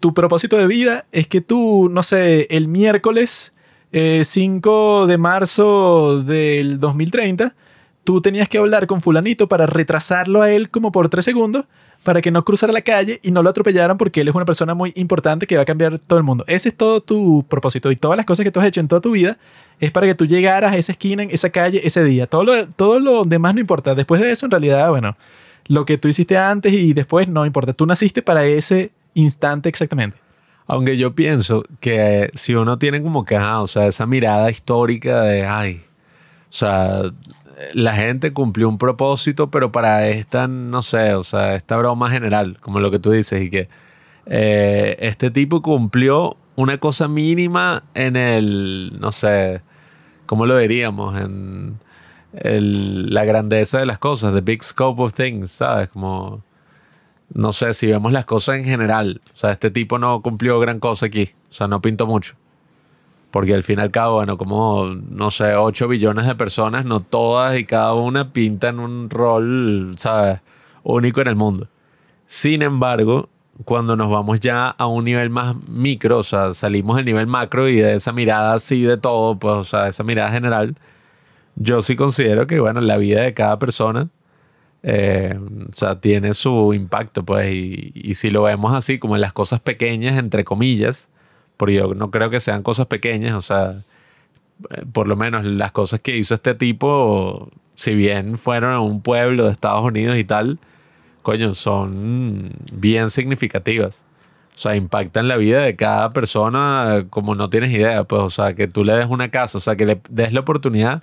tu 0.00 0.12
propósito 0.12 0.56
de 0.56 0.66
vida 0.66 1.06
es 1.12 1.26
que 1.26 1.40
tú, 1.40 1.88
no 1.90 2.02
sé, 2.02 2.46
el 2.50 2.68
miércoles 2.68 3.54
5 3.92 5.04
eh, 5.04 5.06
de 5.06 5.18
marzo 5.18 6.22
del 6.22 6.80
2030, 6.80 7.54
tú 8.04 8.20
tenías 8.20 8.48
que 8.48 8.58
hablar 8.58 8.86
con 8.86 9.00
fulanito 9.00 9.48
para 9.48 9.66
retrasarlo 9.66 10.42
a 10.42 10.50
él 10.50 10.70
como 10.70 10.92
por 10.92 11.08
tres 11.08 11.24
segundos 11.24 11.64
para 12.04 12.20
que 12.20 12.30
no 12.30 12.44
cruzara 12.44 12.72
la 12.72 12.82
calle 12.82 13.18
y 13.22 13.30
no 13.30 13.42
lo 13.42 13.50
atropellaran 13.50 13.96
porque 13.96 14.20
él 14.20 14.28
es 14.28 14.34
una 14.34 14.44
persona 14.44 14.74
muy 14.74 14.92
importante 14.94 15.46
que 15.46 15.56
va 15.56 15.62
a 15.62 15.64
cambiar 15.64 15.98
todo 15.98 16.18
el 16.18 16.24
mundo. 16.24 16.44
Ese 16.46 16.68
es 16.68 16.76
todo 16.76 17.00
tu 17.00 17.44
propósito 17.48 17.90
y 17.90 17.96
todas 17.96 18.16
las 18.16 18.26
cosas 18.26 18.44
que 18.44 18.52
tú 18.52 18.60
has 18.60 18.66
hecho 18.66 18.80
en 18.80 18.88
toda 18.88 19.00
tu 19.00 19.12
vida 19.12 19.38
es 19.80 19.90
para 19.90 20.06
que 20.06 20.14
tú 20.14 20.26
llegaras 20.26 20.72
a 20.72 20.76
esa 20.76 20.92
esquina, 20.92 21.22
en 21.22 21.30
esa 21.30 21.50
calle, 21.50 21.80
ese 21.82 22.04
día. 22.04 22.26
Todo 22.26 22.44
lo, 22.44 22.68
todo 22.68 23.00
lo 23.00 23.24
demás 23.24 23.54
no 23.54 23.60
importa. 23.60 23.94
Después 23.94 24.20
de 24.20 24.30
eso, 24.30 24.46
en 24.46 24.52
realidad, 24.52 24.90
bueno, 24.90 25.16
lo 25.66 25.86
que 25.86 25.98
tú 25.98 26.08
hiciste 26.08 26.36
antes 26.36 26.72
y 26.72 26.92
después 26.92 27.28
no 27.28 27.46
importa. 27.46 27.72
Tú 27.72 27.86
naciste 27.86 28.22
para 28.22 28.44
ese 28.44 28.92
instante 29.14 29.68
exactamente. 29.68 30.18
Aunque 30.66 30.96
yo 30.96 31.14
pienso 31.14 31.64
que 31.80 32.30
si 32.34 32.54
uno 32.54 32.78
tiene 32.78 33.02
como 33.02 33.24
que, 33.24 33.36
ah, 33.36 33.62
o 33.62 33.66
sea, 33.66 33.86
esa 33.86 34.06
mirada 34.06 34.50
histórica 34.50 35.22
de, 35.22 35.44
ay, 35.46 35.84
o 36.48 36.56
sea, 36.56 37.02
la 37.72 37.94
gente 37.94 38.32
cumplió 38.32 38.68
un 38.68 38.78
propósito, 38.78 39.50
pero 39.50 39.72
para 39.72 40.06
esta, 40.08 40.48
no 40.48 40.82
sé, 40.82 41.14
o 41.14 41.24
sea, 41.24 41.54
esta 41.54 41.76
broma 41.76 42.10
general, 42.10 42.58
como 42.60 42.80
lo 42.80 42.90
que 42.90 42.98
tú 42.98 43.10
dices, 43.10 43.42
y 43.42 43.50
que 43.50 43.68
eh, 44.26 44.96
este 45.00 45.30
tipo 45.30 45.62
cumplió 45.62 46.36
una 46.56 46.78
cosa 46.78 47.08
mínima 47.08 47.84
en 47.94 48.16
el, 48.16 48.98
no 49.00 49.12
sé, 49.12 49.62
¿cómo 50.26 50.46
lo 50.46 50.56
diríamos? 50.58 51.18
En 51.20 51.78
la 52.32 53.24
grandeza 53.24 53.78
de 53.78 53.86
las 53.86 53.98
cosas, 53.98 54.34
the 54.34 54.40
big 54.40 54.62
scope 54.62 55.00
of 55.02 55.14
things, 55.14 55.50
¿sabes? 55.52 55.88
Como, 55.90 56.42
no 57.32 57.52
sé, 57.52 57.74
si 57.74 57.86
vemos 57.86 58.12
las 58.12 58.24
cosas 58.24 58.56
en 58.56 58.64
general, 58.64 59.20
o 59.32 59.36
sea, 59.36 59.52
este 59.52 59.70
tipo 59.70 59.98
no 59.98 60.20
cumplió 60.22 60.58
gran 60.58 60.80
cosa 60.80 61.06
aquí, 61.06 61.30
o 61.50 61.54
sea, 61.54 61.68
no 61.68 61.80
pintó 61.80 62.06
mucho. 62.06 62.34
Porque 63.34 63.52
al 63.52 63.64
fin 63.64 63.80
y 63.80 63.82
al 63.82 63.90
cabo, 63.90 64.14
bueno, 64.14 64.38
como, 64.38 64.94
no 65.10 65.32
sé, 65.32 65.56
8 65.56 65.88
billones 65.88 66.24
de 66.28 66.36
personas, 66.36 66.84
no 66.86 67.00
todas 67.00 67.58
y 67.58 67.64
cada 67.64 67.92
una 67.92 68.32
pintan 68.32 68.78
un 68.78 69.10
rol, 69.10 69.94
¿sabes? 69.96 70.40
Único 70.84 71.20
en 71.20 71.26
el 71.26 71.34
mundo. 71.34 71.66
Sin 72.26 72.62
embargo, 72.62 73.28
cuando 73.64 73.96
nos 73.96 74.08
vamos 74.08 74.38
ya 74.38 74.68
a 74.68 74.86
un 74.86 75.04
nivel 75.04 75.30
más 75.30 75.56
micro, 75.66 76.18
o 76.18 76.22
sea, 76.22 76.54
salimos 76.54 76.94
del 76.94 77.06
nivel 77.06 77.26
macro 77.26 77.68
y 77.68 77.74
de 77.74 77.94
esa 77.94 78.12
mirada 78.12 78.54
así 78.54 78.82
de 78.82 78.98
todo, 78.98 79.36
pues, 79.36 79.52
o 79.52 79.64
sea, 79.64 79.88
esa 79.88 80.04
mirada 80.04 80.30
general, 80.30 80.76
yo 81.56 81.82
sí 81.82 81.96
considero 81.96 82.46
que, 82.46 82.60
bueno, 82.60 82.80
la 82.82 82.98
vida 82.98 83.22
de 83.22 83.34
cada 83.34 83.58
persona 83.58 84.10
eh, 84.84 85.36
o 85.70 85.72
sea, 85.72 86.00
tiene 86.00 86.34
su 86.34 86.72
impacto, 86.72 87.24
pues, 87.24 87.50
y, 87.52 87.90
y 87.96 88.14
si 88.14 88.30
lo 88.30 88.44
vemos 88.44 88.72
así, 88.74 89.00
como 89.00 89.16
en 89.16 89.22
las 89.22 89.32
cosas 89.32 89.58
pequeñas, 89.58 90.18
entre 90.18 90.44
comillas, 90.44 91.10
porque 91.56 91.74
yo 91.74 91.94
no 91.94 92.10
creo 92.10 92.30
que 92.30 92.40
sean 92.40 92.62
cosas 92.62 92.86
pequeñas, 92.86 93.34
o 93.34 93.42
sea, 93.42 93.74
eh, 94.70 94.84
por 94.92 95.08
lo 95.08 95.16
menos 95.16 95.44
las 95.44 95.72
cosas 95.72 96.00
que 96.00 96.16
hizo 96.16 96.34
este 96.34 96.54
tipo, 96.54 97.50
si 97.74 97.94
bien 97.94 98.38
fueron 98.38 98.72
a 98.72 98.80
un 98.80 99.02
pueblo 99.02 99.44
de 99.46 99.52
Estados 99.52 99.84
Unidos 99.84 100.16
y 100.18 100.24
tal, 100.24 100.58
coño, 101.22 101.54
son 101.54 102.50
bien 102.72 103.10
significativas. 103.10 104.04
O 104.56 104.58
sea, 104.58 104.76
impactan 104.76 105.26
la 105.26 105.36
vida 105.36 105.62
de 105.62 105.74
cada 105.74 106.10
persona 106.10 107.06
como 107.10 107.34
no 107.34 107.50
tienes 107.50 107.72
idea, 107.72 108.04
pues, 108.04 108.22
o 108.22 108.30
sea, 108.30 108.54
que 108.54 108.68
tú 108.68 108.84
le 108.84 108.94
des 108.94 109.06
una 109.08 109.28
casa, 109.30 109.58
o 109.58 109.60
sea, 109.60 109.74
que 109.76 109.86
le 109.86 110.00
des 110.10 110.32
la 110.32 110.40
oportunidad 110.40 111.02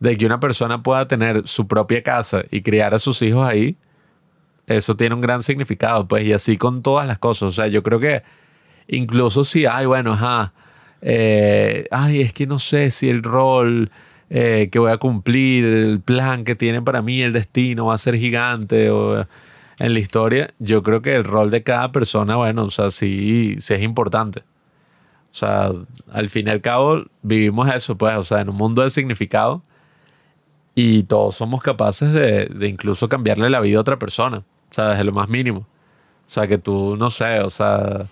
de 0.00 0.16
que 0.16 0.26
una 0.26 0.38
persona 0.40 0.82
pueda 0.82 1.08
tener 1.08 1.46
su 1.48 1.66
propia 1.66 2.02
casa 2.02 2.44
y 2.50 2.62
criar 2.62 2.94
a 2.94 2.98
sus 2.98 3.20
hijos 3.22 3.46
ahí, 3.46 3.76
eso 4.66 4.96
tiene 4.96 5.14
un 5.14 5.20
gran 5.20 5.42
significado, 5.42 6.06
pues, 6.06 6.24
y 6.24 6.32
así 6.32 6.56
con 6.56 6.82
todas 6.82 7.06
las 7.06 7.18
cosas. 7.18 7.48
O 7.48 7.52
sea, 7.52 7.66
yo 7.66 7.82
creo 7.82 8.00
que 8.00 8.22
incluso 8.88 9.44
si, 9.44 9.66
ay, 9.66 9.86
bueno, 9.86 10.12
ajá, 10.12 10.52
eh, 11.02 11.86
ay, 11.90 12.20
es 12.20 12.32
que 12.32 12.46
no 12.46 12.58
sé 12.58 12.90
si 12.90 13.08
el 13.08 13.22
rol 13.22 13.90
eh, 14.30 14.68
que 14.72 14.78
voy 14.78 14.90
a 14.90 14.96
cumplir, 14.96 15.64
el 15.64 16.00
plan 16.00 16.44
que 16.44 16.54
tiene 16.54 16.82
para 16.82 17.02
mí, 17.02 17.22
el 17.22 17.32
destino 17.32 17.86
va 17.86 17.94
a 17.94 17.98
ser 17.98 18.16
gigante 18.16 18.90
o 18.90 19.26
en 19.78 19.92
la 19.92 19.98
historia, 19.98 20.54
yo 20.58 20.82
creo 20.82 21.02
que 21.02 21.14
el 21.14 21.24
rol 21.24 21.50
de 21.50 21.62
cada 21.62 21.92
persona, 21.92 22.36
bueno, 22.36 22.64
o 22.64 22.70
sea, 22.70 22.90
sí, 22.90 23.56
sí 23.58 23.74
es 23.74 23.82
importante. 23.82 24.40
O 25.30 25.36
sea, 25.36 25.72
al 26.12 26.28
fin 26.28 26.46
y 26.46 26.50
al 26.50 26.60
cabo 26.60 27.04
vivimos 27.22 27.68
eso, 27.72 27.98
pues, 27.98 28.16
o 28.16 28.22
sea, 28.22 28.40
en 28.40 28.48
un 28.50 28.56
mundo 28.56 28.82
de 28.82 28.90
significado 28.90 29.62
y 30.74 31.02
todos 31.04 31.36
somos 31.36 31.60
capaces 31.60 32.12
de, 32.12 32.46
de 32.46 32.68
incluso 32.68 33.08
cambiarle 33.08 33.50
la 33.50 33.60
vida 33.60 33.78
a 33.78 33.80
otra 33.80 33.98
persona, 33.98 34.38
o 34.38 34.74
sea, 34.74 34.90
desde 34.90 35.04
lo 35.04 35.12
más 35.12 35.28
mínimo. 35.28 35.60
O 36.26 36.30
sea, 36.30 36.46
que 36.46 36.56
tú, 36.58 36.96
no 36.96 37.10
sé, 37.10 37.40
o 37.40 37.50
sea, 37.50 38.06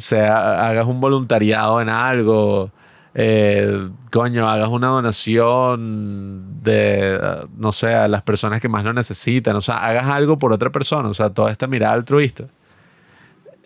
sea 0.00 0.68
hagas 0.68 0.86
un 0.86 1.00
voluntariado 1.00 1.80
en 1.80 1.88
algo, 1.88 2.70
eh, 3.14 3.88
coño, 4.10 4.48
hagas 4.48 4.68
una 4.68 4.88
donación 4.88 6.62
de, 6.62 7.18
no 7.56 7.72
sé, 7.72 7.94
a 7.94 8.08
las 8.08 8.22
personas 8.22 8.60
que 8.60 8.68
más 8.68 8.84
lo 8.84 8.92
necesitan, 8.92 9.56
o 9.56 9.60
sea, 9.60 9.78
hagas 9.78 10.06
algo 10.06 10.38
por 10.38 10.52
otra 10.52 10.70
persona, 10.70 11.08
o 11.08 11.14
sea, 11.14 11.30
toda 11.30 11.50
esta 11.50 11.66
mirada 11.66 11.94
altruista, 11.94 12.44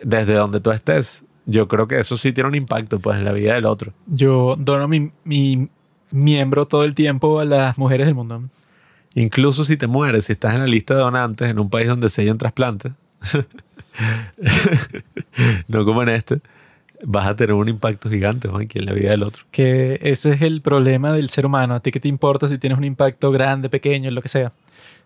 desde 0.03 0.35
donde 0.35 0.61
tú 0.61 0.71
estés, 0.71 1.25
yo 1.47 1.69
creo 1.69 1.87
que 1.87 1.99
eso 1.99 2.17
sí 2.17 2.33
tiene 2.33 2.49
un 2.49 2.55
impacto, 2.55 2.99
pues, 3.01 3.19
en 3.19 3.25
la 3.25 3.33
vida 3.33 3.55
del 3.55 3.67
otro. 3.67 3.93
Yo 4.07 4.57
dono 4.59 4.89
mi, 4.89 5.13
mi 5.25 5.69
miembro 6.11 6.67
todo 6.67 6.85
el 6.85 6.95
tiempo 6.95 7.41
a 7.41 7.45
las 7.45 7.77
mujeres 7.77 8.07
del 8.07 8.15
mundo. 8.15 8.45
Incluso 9.15 9.65
si 9.65 9.77
te 9.77 9.87
mueres, 9.87 10.27
si 10.27 10.33
estás 10.33 10.55
en 10.55 10.61
la 10.61 10.67
lista 10.67 10.95
de 10.95 11.01
donantes 11.01 11.51
en 11.51 11.59
un 11.59 11.71
país 11.71 11.89
donde 11.89 12.09
se 12.09 12.23
hayan 12.23 12.39
trasplantes, 12.39 12.93
no 15.69 15.85
como 15.85 16.03
en 16.03 16.09
este, 16.11 16.41
vas 17.05 17.27
a 17.27 17.37
tener 17.37 17.55
un 17.55 17.69
impacto 17.69 18.09
gigante, 18.11 18.49
Juanqui, 18.49 18.79
en 18.79 18.87
la 18.87 18.93
vida 18.93 19.11
del 19.11 19.23
otro. 19.23 19.45
Que 19.51 19.99
ese 20.03 20.33
es 20.33 20.43
el 20.43 20.63
problema 20.63 21.13
del 21.13 21.29
ser 21.29 21.47
humano. 21.47 21.75
¿A 21.75 21.81
ti 21.81 21.91
qué 21.91 22.01
te 22.01 22.09
importa 22.09 22.49
si 22.49 22.59
tienes 22.59 22.79
un 22.79 22.85
impacto 22.85 23.31
grande, 23.31 23.69
pequeño, 23.69 24.11
lo 24.11 24.23
que 24.23 24.29
sea? 24.29 24.53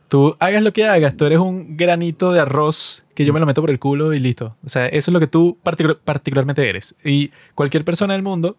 Tú 0.08 0.36
hagas 0.38 0.62
lo 0.62 0.72
que 0.72 0.86
hagas, 0.86 1.16
tú 1.16 1.26
eres 1.26 1.38
un 1.38 1.76
granito 1.76 2.32
de 2.32 2.40
arroz 2.40 3.04
que 3.14 3.26
yo 3.26 3.32
me 3.34 3.40
lo 3.40 3.46
meto 3.46 3.60
por 3.60 3.68
el 3.70 3.78
culo 3.78 4.14
y 4.14 4.18
listo. 4.18 4.56
O 4.64 4.68
sea, 4.68 4.86
eso 4.86 5.10
es 5.10 5.12
lo 5.12 5.20
que 5.20 5.26
tú 5.26 5.58
particu- 5.62 5.98
particularmente 6.02 6.66
eres. 6.66 6.94
Y 7.04 7.30
cualquier 7.54 7.84
persona 7.84 8.14
del 8.14 8.22
mundo, 8.22 8.56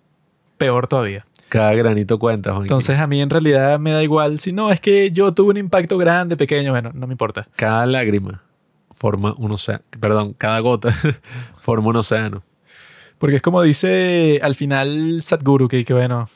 peor 0.59 0.87
todavía. 0.87 1.25
Cada 1.47 1.73
granito 1.73 2.19
cuenta, 2.19 2.51
Juanqui. 2.51 2.65
Entonces 2.67 2.99
a 2.99 3.07
mí 3.07 3.19
en 3.19 3.31
realidad 3.31 3.79
me 3.79 3.91
da 3.91 4.03
igual 4.03 4.39
si 4.39 4.51
no, 4.51 4.71
es 4.71 4.79
que 4.79 5.09
yo 5.09 5.33
tuve 5.33 5.49
un 5.49 5.57
impacto 5.57 5.97
grande, 5.97 6.37
pequeño, 6.37 6.69
bueno, 6.71 6.91
no 6.93 7.07
me 7.07 7.13
importa. 7.13 7.47
cada 7.55 7.87
lágrima 7.87 8.43
forma 8.99 9.33
un 9.37 9.51
océano. 9.51 9.83
Perdón, 9.99 10.35
cada 10.37 10.59
gota 10.59 10.91
forma 11.61 11.89
un 11.89 11.95
océano. 11.95 12.43
Porque 13.17 13.37
es 13.37 13.41
como 13.41 13.61
dice 13.61 14.39
al 14.43 14.55
final 14.55 15.21
Sadhguru, 15.21 15.67
que, 15.67 15.85
bueno, 15.89 16.29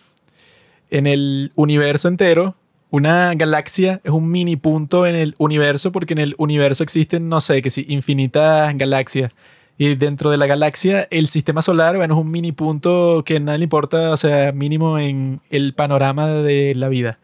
en 0.89 1.07
el 1.07 1.51
universo 1.55 2.07
entero, 2.07 2.55
una 2.89 3.33
galaxia 3.35 4.01
es 4.03 4.11
un 4.11 4.29
mini 4.29 4.55
punto 4.55 5.05
en 5.05 5.15
el 5.15 5.33
universo, 5.39 5.91
porque 5.91 6.13
en 6.13 6.19
el 6.19 6.35
universo 6.37 6.83
existen, 6.83 7.29
no 7.29 7.41
sé, 7.41 7.61
que 7.61 7.69
sí, 7.69 7.85
infinitas 7.89 8.75
galaxias. 8.77 9.31
Y 9.77 9.95
dentro 9.95 10.29
de 10.29 10.37
la 10.37 10.45
galaxia, 10.45 11.07
el 11.09 11.27
sistema 11.27 11.61
solar, 11.61 11.97
bueno, 11.97 12.13
es 12.13 12.21
un 12.21 12.29
mini 12.31 12.51
punto 12.51 13.23
que 13.25 13.37
a 13.37 13.39
nadie 13.39 13.59
le 13.59 13.63
importa, 13.63 14.11
o 14.11 14.17
sea, 14.17 14.51
mínimo 14.51 14.99
en 14.99 15.41
el 15.49 15.73
panorama 15.73 16.27
de 16.27 16.75
la 16.75 16.89
vida. 16.89 17.17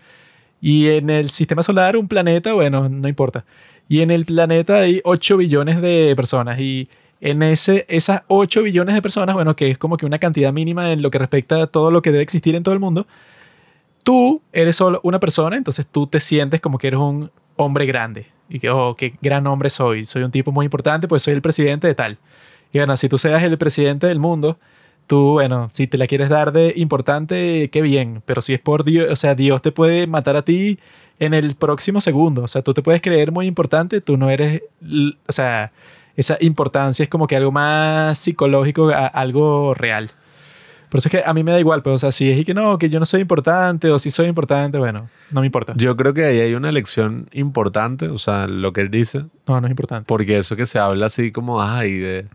Y 0.61 0.87
en 0.87 1.09
el 1.09 1.29
sistema 1.29 1.63
solar, 1.63 1.95
un 1.95 2.07
planeta, 2.07 2.53
bueno, 2.53 2.89
no 2.89 3.07
importa. 3.07 3.45
Y 3.89 4.01
en 4.01 4.11
el 4.11 4.23
planeta 4.23 4.81
hay 4.81 5.01
8 5.03 5.35
billones 5.37 5.81
de 5.81 6.13
personas. 6.15 6.59
Y 6.59 6.87
en 7.19 7.41
ese, 7.41 7.85
esas 7.89 8.21
8 8.27 8.61
billones 8.61 8.93
de 8.93 9.01
personas, 9.01 9.33
bueno, 9.33 9.55
que 9.55 9.71
es 9.71 9.77
como 9.79 9.97
que 9.97 10.05
una 10.05 10.19
cantidad 10.19 10.53
mínima 10.53 10.91
en 10.91 11.01
lo 11.01 11.09
que 11.09 11.17
respecta 11.17 11.63
a 11.63 11.67
todo 11.67 11.89
lo 11.89 12.03
que 12.03 12.11
debe 12.11 12.23
existir 12.23 12.55
en 12.55 12.63
todo 12.63 12.73
el 12.73 12.79
mundo, 12.79 13.07
tú 14.03 14.41
eres 14.53 14.75
solo 14.75 15.01
una 15.03 15.19
persona, 15.19 15.57
entonces 15.57 15.87
tú 15.87 16.05
te 16.05 16.19
sientes 16.19 16.61
como 16.61 16.77
que 16.77 16.87
eres 16.87 16.99
un 16.99 17.31
hombre 17.55 17.87
grande. 17.87 18.27
Y 18.47 18.59
que, 18.59 18.69
oh, 18.69 18.95
qué 18.95 19.13
gran 19.21 19.45
hombre 19.47 19.71
soy. 19.71 20.05
Soy 20.05 20.21
un 20.21 20.31
tipo 20.31 20.51
muy 20.51 20.65
importante, 20.65 21.07
pues 21.07 21.23
soy 21.23 21.33
el 21.33 21.41
presidente 21.41 21.87
de 21.87 21.95
tal. 21.95 22.19
Y 22.71 22.77
bueno, 22.77 22.95
si 22.95 23.09
tú 23.09 23.17
seas 23.17 23.41
el 23.41 23.57
presidente 23.57 24.05
del 24.05 24.19
mundo, 24.19 24.59
tú, 25.07 25.33
bueno, 25.33 25.69
si 25.71 25.87
te 25.87 25.97
la 25.97 26.05
quieres 26.05 26.29
dar 26.29 26.51
de 26.51 26.73
importante, 26.75 27.69
qué 27.71 27.81
bien. 27.81 28.21
Pero 28.25 28.43
si 28.43 28.53
es 28.53 28.59
por 28.59 28.83
Dios, 28.83 29.11
o 29.11 29.15
sea, 29.15 29.33
Dios 29.33 29.63
te 29.63 29.71
puede 29.71 30.05
matar 30.05 30.35
a 30.35 30.43
ti 30.43 30.77
en 31.19 31.33
el 31.33 31.55
próximo 31.55 32.01
segundo. 32.01 32.43
O 32.43 32.47
sea, 32.47 32.61
tú 32.61 32.73
te 32.73 32.81
puedes 32.81 33.01
creer 33.01 33.31
muy 33.31 33.45
importante, 33.45 34.01
tú 34.01 34.17
no 34.17 34.29
eres, 34.29 34.61
o 35.27 35.31
sea, 35.31 35.71
esa 36.15 36.37
importancia 36.41 37.03
es 37.03 37.09
como 37.09 37.27
que 37.27 37.35
algo 37.35 37.51
más 37.51 38.17
psicológico, 38.17 38.89
a- 38.89 39.07
algo 39.07 39.73
real. 39.73 40.09
Por 40.89 40.97
eso 40.97 41.07
es 41.07 41.11
que 41.11 41.23
a 41.29 41.33
mí 41.33 41.43
me 41.43 41.51
da 41.51 41.59
igual, 41.59 41.83
pero 41.83 41.93
o 41.93 41.97
sea, 41.99 42.11
si 42.11 42.31
es 42.31 42.39
y 42.39 42.43
que 42.45 42.55
no, 42.55 42.79
que 42.79 42.89
yo 42.89 42.99
no 42.99 43.05
soy 43.05 43.21
importante 43.21 43.91
o 43.91 43.99
si 43.99 44.09
soy 44.09 44.25
importante, 44.27 44.79
bueno, 44.79 45.07
no 45.29 45.41
me 45.41 45.45
importa. 45.45 45.73
Yo 45.77 45.95
creo 45.95 46.15
que 46.15 46.25
ahí 46.25 46.39
hay 46.39 46.55
una 46.55 46.71
lección 46.71 47.27
importante, 47.31 48.07
o 48.09 48.17
sea, 48.17 48.47
lo 48.47 48.73
que 48.73 48.81
él 48.81 48.89
dice, 48.89 49.25
No, 49.47 49.61
no 49.61 49.67
es 49.67 49.71
importante. 49.71 50.05
porque 50.07 50.39
eso 50.39 50.55
que 50.55 50.65
se 50.65 50.79
habla 50.79 51.05
así 51.05 51.31
como, 51.31 51.61
ay, 51.61 51.97
de 51.99 52.25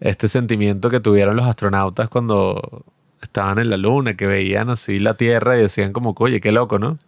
este 0.00 0.26
sentimiento 0.28 0.88
que 0.88 1.00
tuvieron 1.00 1.36
los 1.36 1.44
astronautas 1.46 2.08
cuando 2.08 2.82
estaban 3.20 3.58
en 3.58 3.68
la 3.68 3.76
luna, 3.76 4.14
que 4.16 4.26
veían 4.26 4.70
así 4.70 4.98
la 4.98 5.14
Tierra 5.18 5.58
y 5.58 5.60
decían 5.60 5.92
como, 5.92 6.14
oye, 6.18 6.40
qué 6.40 6.50
loco, 6.50 6.78
¿no? 6.78 6.98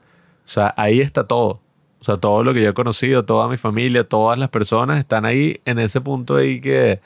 O 0.44 0.48
sea, 0.48 0.74
ahí 0.76 1.00
está 1.00 1.26
todo. 1.26 1.60
O 2.00 2.04
sea, 2.04 2.18
todo 2.18 2.44
lo 2.44 2.52
que 2.52 2.62
yo 2.62 2.68
he 2.68 2.74
conocido, 2.74 3.24
toda 3.24 3.48
mi 3.48 3.56
familia, 3.56 4.04
todas 4.04 4.38
las 4.38 4.50
personas 4.50 4.98
están 4.98 5.24
ahí 5.24 5.60
en 5.64 5.78
ese 5.78 6.02
punto 6.02 6.36
ahí 6.36 6.60
que, 6.60 7.00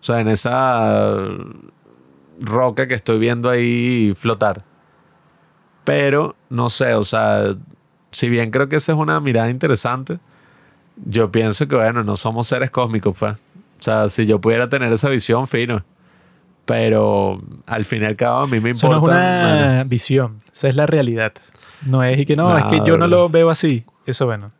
o 0.00 0.02
sea, 0.02 0.18
en 0.20 0.26
esa 0.28 1.14
roca 2.40 2.88
que 2.88 2.94
estoy 2.94 3.18
viendo 3.18 3.48
ahí 3.48 4.12
flotar. 4.16 4.64
Pero, 5.84 6.34
no 6.48 6.68
sé, 6.68 6.94
o 6.94 7.04
sea, 7.04 7.54
si 8.10 8.28
bien 8.28 8.50
creo 8.50 8.68
que 8.68 8.76
esa 8.76 8.92
es 8.92 8.98
una 8.98 9.20
mirada 9.20 9.50
interesante, 9.50 10.18
yo 10.96 11.30
pienso 11.30 11.68
que, 11.68 11.76
bueno, 11.76 12.02
no 12.02 12.16
somos 12.16 12.48
seres 12.48 12.70
cósmicos, 12.70 13.16
pues. 13.18 13.34
O 13.34 13.82
sea, 13.82 14.08
si 14.08 14.26
yo 14.26 14.40
pudiera 14.40 14.68
tener 14.68 14.92
esa 14.92 15.08
visión, 15.08 15.46
fino. 15.46 15.84
Pero 16.66 17.40
al 17.66 17.84
fin 17.84 18.02
y 18.02 18.04
al 18.04 18.16
cabo, 18.16 18.40
a 18.40 18.46
mí 18.46 18.60
me 18.60 18.70
Eso 18.70 18.88
no 18.88 18.96
importa. 18.96 19.16
es 19.16 19.44
una 19.44 19.66
bueno, 19.68 19.88
visión, 19.88 20.38
esa 20.52 20.68
es 20.68 20.76
la 20.76 20.86
realidad. 20.86 21.32
No 21.86 22.02
es 22.02 22.18
y 22.18 22.26
que 22.26 22.36
no, 22.36 22.56
es 22.56 22.64
que 22.66 22.80
yo 22.84 22.96
no 22.96 23.06
lo 23.06 23.28
veo 23.28 23.50
así. 23.50 23.84
Eso 24.06 24.26
bueno. 24.26 24.52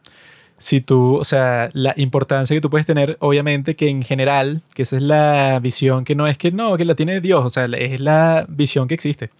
Si 0.58 0.82
tú, 0.82 1.16
o 1.16 1.24
sea, 1.24 1.70
la 1.72 1.94
importancia 1.96 2.54
que 2.54 2.60
tú 2.60 2.68
puedes 2.68 2.86
tener, 2.86 3.16
obviamente 3.20 3.76
que 3.76 3.88
en 3.88 4.02
general, 4.02 4.62
que 4.74 4.82
esa 4.82 4.96
es 4.96 5.02
la 5.02 5.58
visión 5.60 6.04
que 6.04 6.14
no 6.14 6.26
es 6.26 6.36
que 6.36 6.52
no, 6.52 6.76
que 6.76 6.84
la 6.84 6.94
tiene 6.94 7.22
Dios, 7.22 7.42
o 7.42 7.48
sea, 7.48 7.64
es 7.64 7.98
la 7.98 8.44
visión 8.46 8.86
que 8.86 8.94
existe. 8.94 9.30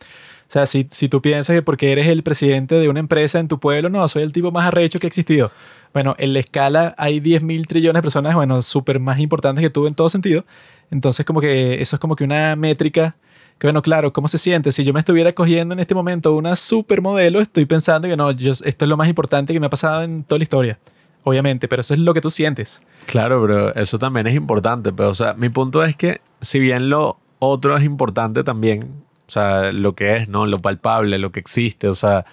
O 0.50 0.52
sea, 0.52 0.66
si, 0.66 0.88
si 0.90 1.08
tú 1.08 1.22
piensas 1.22 1.54
que 1.54 1.62
porque 1.62 1.92
eres 1.92 2.08
el 2.08 2.22
presidente 2.22 2.74
de 2.74 2.88
una 2.88 3.00
empresa 3.00 3.38
en 3.38 3.48
tu 3.48 3.60
pueblo, 3.60 3.88
no, 3.88 4.08
soy 4.08 4.22
el 4.22 4.32
tipo 4.32 4.50
más 4.50 4.66
arrecho 4.66 4.98
que 4.98 5.06
ha 5.06 5.08
existido. 5.08 5.52
Bueno, 5.92 6.16
en 6.18 6.32
la 6.32 6.40
escala 6.40 6.94
hay 6.98 7.20
10 7.20 7.42
mil 7.42 7.66
trillones 7.66 7.98
de 7.98 8.02
personas, 8.02 8.34
bueno, 8.34 8.60
súper 8.62 8.98
más 8.98 9.20
importantes 9.20 9.62
que 9.62 9.70
tú 9.70 9.86
en 9.86 9.94
todo 9.94 10.08
sentido. 10.08 10.44
Entonces, 10.90 11.24
como 11.24 11.40
que 11.40 11.80
eso 11.80 11.96
es 11.96 12.00
como 12.00 12.16
que 12.16 12.24
una 12.24 12.56
métrica 12.56 13.14
que, 13.60 13.66
bueno, 13.66 13.82
claro, 13.82 14.10
¿cómo 14.10 14.26
se 14.26 14.38
siente? 14.38 14.72
Si 14.72 14.84
yo 14.84 14.94
me 14.94 15.00
estuviera 15.00 15.34
cogiendo 15.34 15.74
en 15.74 15.80
este 15.80 15.94
momento 15.94 16.34
una 16.34 16.56
supermodelo, 16.56 17.42
estoy 17.42 17.66
pensando 17.66 18.08
que 18.08 18.16
no, 18.16 18.30
yo, 18.30 18.52
esto 18.52 18.84
es 18.86 18.88
lo 18.88 18.96
más 18.96 19.06
importante 19.06 19.52
que 19.52 19.60
me 19.60 19.66
ha 19.66 19.70
pasado 19.70 20.02
en 20.02 20.24
toda 20.24 20.38
la 20.38 20.44
historia. 20.44 20.78
Obviamente, 21.24 21.68
pero 21.68 21.80
eso 21.80 21.92
es 21.92 22.00
lo 22.00 22.14
que 22.14 22.22
tú 22.22 22.30
sientes. 22.30 22.80
Claro, 23.04 23.42
pero 23.42 23.74
eso 23.74 23.98
también 23.98 24.26
es 24.26 24.34
importante. 24.34 24.94
Pero, 24.94 25.10
o 25.10 25.14
sea, 25.14 25.34
mi 25.34 25.50
punto 25.50 25.84
es 25.84 25.94
que 25.94 26.22
si 26.40 26.58
bien 26.58 26.88
lo 26.88 27.18
otro 27.38 27.76
es 27.76 27.84
importante 27.84 28.44
también, 28.44 29.04
o 29.28 29.30
sea, 29.30 29.72
lo 29.72 29.94
que 29.94 30.16
es, 30.16 30.30
¿no? 30.30 30.46
Lo 30.46 30.60
palpable, 30.60 31.18
lo 31.18 31.30
que 31.30 31.40
existe, 31.40 31.86
o 31.86 31.94
sea, 31.94 32.24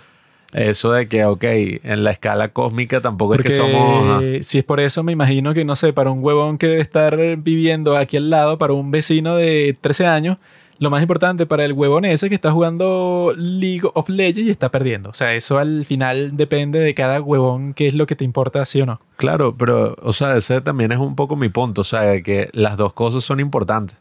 eso 0.54 0.94
de 0.94 1.10
que, 1.10 1.26
ok, 1.26 1.44
en 1.44 2.06
la 2.06 2.12
escala 2.12 2.54
cósmica 2.54 3.02
tampoco 3.02 3.34
Porque 3.34 3.50
es 3.50 3.58
que 3.58 3.62
somos... 3.62 4.24
si 4.46 4.60
es 4.60 4.64
por 4.64 4.80
eso, 4.80 5.04
me 5.04 5.12
imagino 5.12 5.54
que, 5.54 5.66
no 5.66 5.76
sé, 5.76 5.92
para 5.92 6.10
un 6.10 6.24
huevón 6.24 6.58
que 6.58 6.68
debe 6.68 6.82
estar 6.82 7.18
viviendo 7.36 7.98
aquí 7.98 8.16
al 8.16 8.30
lado, 8.30 8.58
para 8.58 8.72
un 8.72 8.92
vecino 8.92 9.36
de 9.36 9.78
13 9.82 10.06
años, 10.06 10.38
lo 10.80 10.90
más 10.90 11.02
importante 11.02 11.46
para 11.46 11.66
el 11.66 11.74
huevón 11.74 12.06
ese 12.06 12.30
que 12.30 12.36
está 12.36 12.52
jugando 12.52 13.34
League 13.36 13.90
of 13.94 14.10
Legends 14.10 14.48
y 14.48 14.52
está 14.52 14.70
perdiendo. 14.70 15.10
O 15.10 15.14
sea, 15.14 15.34
eso 15.34 15.58
al 15.58 15.86
final 15.86 16.38
depende 16.38 16.80
de 16.80 16.94
cada 16.94 17.22
huevón 17.22 17.74
qué 17.74 17.88
es 17.88 17.94
lo 17.94 18.06
que 18.06 18.16
te 18.16 18.24
importa, 18.24 18.66
sí 18.66 18.82
o 18.82 18.86
no. 18.86 19.02
Claro, 19.18 19.56
pero, 19.58 19.96
o 20.02 20.14
sea, 20.14 20.36
ese 20.36 20.62
también 20.62 20.92
es 20.92 21.00
un 21.00 21.16
poco 21.16 21.36
mi 21.36 21.50
punto. 21.50 21.82
O 21.82 21.84
sea, 21.84 22.22
que 22.22 22.50
las 22.54 22.78
dos 22.78 22.94
cosas 22.94 23.24
son 23.24 23.40
importantes. 23.40 23.98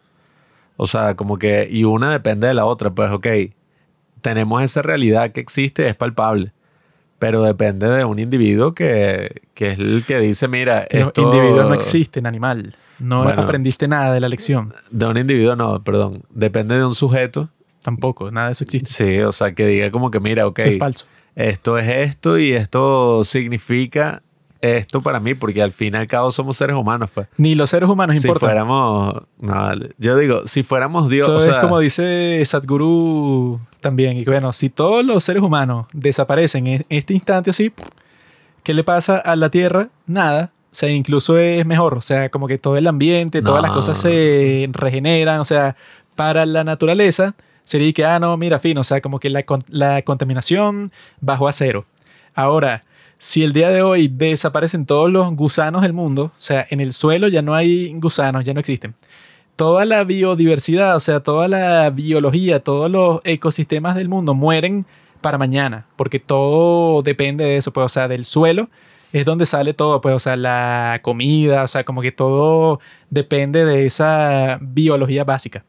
O 0.77 0.87
sea, 0.87 1.17
como 1.17 1.39
que, 1.39 1.69
y 1.71 1.85
una 1.85 2.13
depende 2.13 2.47
de 2.47 2.55
la 2.55 2.67
otra. 2.67 2.91
Pues, 2.91 3.11
ok, 3.11 3.27
tenemos 4.21 4.63
esa 4.63 4.83
realidad 4.83 5.33
que 5.33 5.41
existe, 5.41 5.89
es 5.89 5.97
palpable. 5.97 6.53
Pero 7.19 7.43
depende 7.43 7.89
de 7.89 8.05
un 8.05 8.19
individuo 8.19 8.75
que, 8.75 9.41
que 9.55 9.71
es 9.71 9.79
el 9.79 10.05
que 10.07 10.19
dice, 10.19 10.49
mira, 10.49 10.85
Que 10.85 11.01
esto... 11.01 11.23
Los 11.23 11.35
individuos 11.35 11.69
no 11.69 11.75
existen, 11.75 12.27
animal. 12.27 12.75
No 12.99 13.25
Bueno. 13.25 13.43
aprendiste 13.43 13.89
nada 13.89 14.13
de 14.15 14.21
la 14.21 14.29
lección. 14.29 14.73
De 14.91 15.07
un 15.07 15.17
individuo 15.19 15.55
no, 15.57 15.83
perdón. 15.83 16.23
Depende 16.31 16.77
de 16.77 16.85
un 16.85 16.95
sujeto. 16.95 17.49
Tampoco, 17.83 18.31
nada 18.31 18.47
de 18.49 18.53
eso 18.53 18.65
existe. 18.65 18.89
Sí, 18.91 19.21
o 19.21 19.31
sea, 19.33 19.55
que 19.55 19.67
diga 19.67 19.91
como 19.91 20.11
que, 20.11 20.19
mira, 20.19 20.47
ok, 20.47 20.59
Eso 20.61 20.69
es 20.71 20.79
falso. 20.79 21.07
esto 21.37 21.79
es 21.79 21.89
esto 21.89 22.39
y 22.39 22.53
esto 22.53 23.23
significa 23.23 24.23
esto 24.61 25.03
para 25.03 25.21
mí, 25.21 25.35
porque 25.35 25.63
al 25.63 25.73
fin 25.73 25.95
y 25.95 25.97
al 25.99 26.07
cabo 26.09 26.33
somos 26.33 26.57
seres 26.57 26.75
humanos, 26.75 27.11
pues. 27.15 27.29
Ni 27.37 27.55
los 27.55 27.71
seres 27.71 27.89
humanos 27.89 28.19
Si 28.19 28.27
importan. 28.27 28.49
fuéramos, 28.49 29.23
no, 29.39 29.73
yo 29.99 30.17
digo, 30.17 30.43
si 30.47 30.65
fuéramos 30.65 31.09
Dios, 31.09 31.25
Eso 31.29 31.37
o 31.37 31.41
sea, 31.41 31.57
es 31.57 31.61
como 31.61 31.79
dice 31.79 32.43
Sadhguru 32.45 33.61
también. 33.81 34.17
Y 34.17 34.25
bueno, 34.25 34.53
si 34.53 34.69
todos 34.71 35.05
los 35.05 35.23
seres 35.23 35.43
humanos 35.43 35.87
desaparecen 35.93 36.67
en 36.67 36.87
este 36.89 37.15
instante 37.15 37.51
así, 37.51 37.73
¿qué 38.65 38.75
le 38.75 38.83
pasa 38.83 39.19
a 39.19 39.37
la 39.37 39.51
Tierra? 39.51 39.91
Nada. 40.07 40.51
O 40.77 40.79
sea, 40.79 40.91
incluso 40.91 41.39
es 41.39 41.65
mejor. 41.65 41.95
O 41.95 42.03
sea, 42.03 42.29
como 42.29 42.47
que 42.47 42.59
todo 42.59 42.77
el 42.77 42.87
ambiente, 42.87 43.41
todas 43.41 43.63
las 43.63 43.71
cosas 43.71 43.97
se 43.97 44.69
regeneran. 44.73 45.41
O 45.41 45.45
sea, 45.47 45.75
para 46.15 46.45
la 46.45 46.65
naturaleza 46.65 47.35
sería 47.65 47.91
que, 47.95 48.05
ah, 48.05 48.19
no, 48.19 48.37
mira, 48.37 48.59
fin. 48.59 48.77
O 48.77 48.85
sea, 48.85 49.01
como 49.01 49.19
que 49.19 49.31
la, 49.31 49.43
la 49.71 50.03
contaminación 50.03 50.93
bajó 51.23 51.49
a 51.49 51.55
cero. 51.55 51.87
Ahora, 52.35 52.85
si 53.17 53.43
el 53.43 53.55
día 53.55 53.71
de 53.71 53.81
hoy 53.81 54.09
desaparecen 54.09 54.85
todos 54.85 55.11
los 55.11 55.35
gusanos 55.35 55.81
del 55.81 55.95
mundo, 55.95 56.25
o 56.25 56.41
sea, 56.41 56.67
en 56.69 56.81
el 56.81 56.93
suelo 56.93 57.29
ya 57.29 57.41
no 57.41 57.55
hay 57.55 57.95
gusanos, 57.95 58.45
ya 58.45 58.53
no 58.53 58.61
existen 58.61 58.95
toda 59.57 59.87
la 59.87 60.05
biodiversidad, 60.05 60.95
o 60.95 61.01
sea, 61.01 61.21
toda 61.21 61.49
la 61.49 61.89
biología, 61.89 62.61
todos 62.61 62.91
los 62.91 63.21
ecosistemas 63.25 63.95
del 63.95 64.11
mundo 64.11 64.35
mueren 64.35 64.85
para 65.23 65.39
mañana, 65.39 65.87
porque 65.97 66.21
todo 66.21 67.01
depende 67.01 67.45
de 67.45 67.57
eso, 67.57 67.73
pues, 67.73 67.87
o 67.87 67.89
sea, 67.89 68.09
del 68.09 68.27
suelo 68.27 68.69
es 69.13 69.25
donde 69.25 69.47
sale 69.47 69.75
todo, 69.75 70.01
pues, 70.01 70.15
o 70.15 70.19
sea, 70.19 70.37
la 70.37 71.01
comida, 71.03 71.63
o 71.63 71.69
sea, 71.69 71.85
como 71.85 72.03
que 72.03 72.13
todo 72.13 72.81
depende 73.11 73.65
de 73.65 73.87
esa 73.87 74.59
biología 74.61 75.25
básica. 75.25 75.65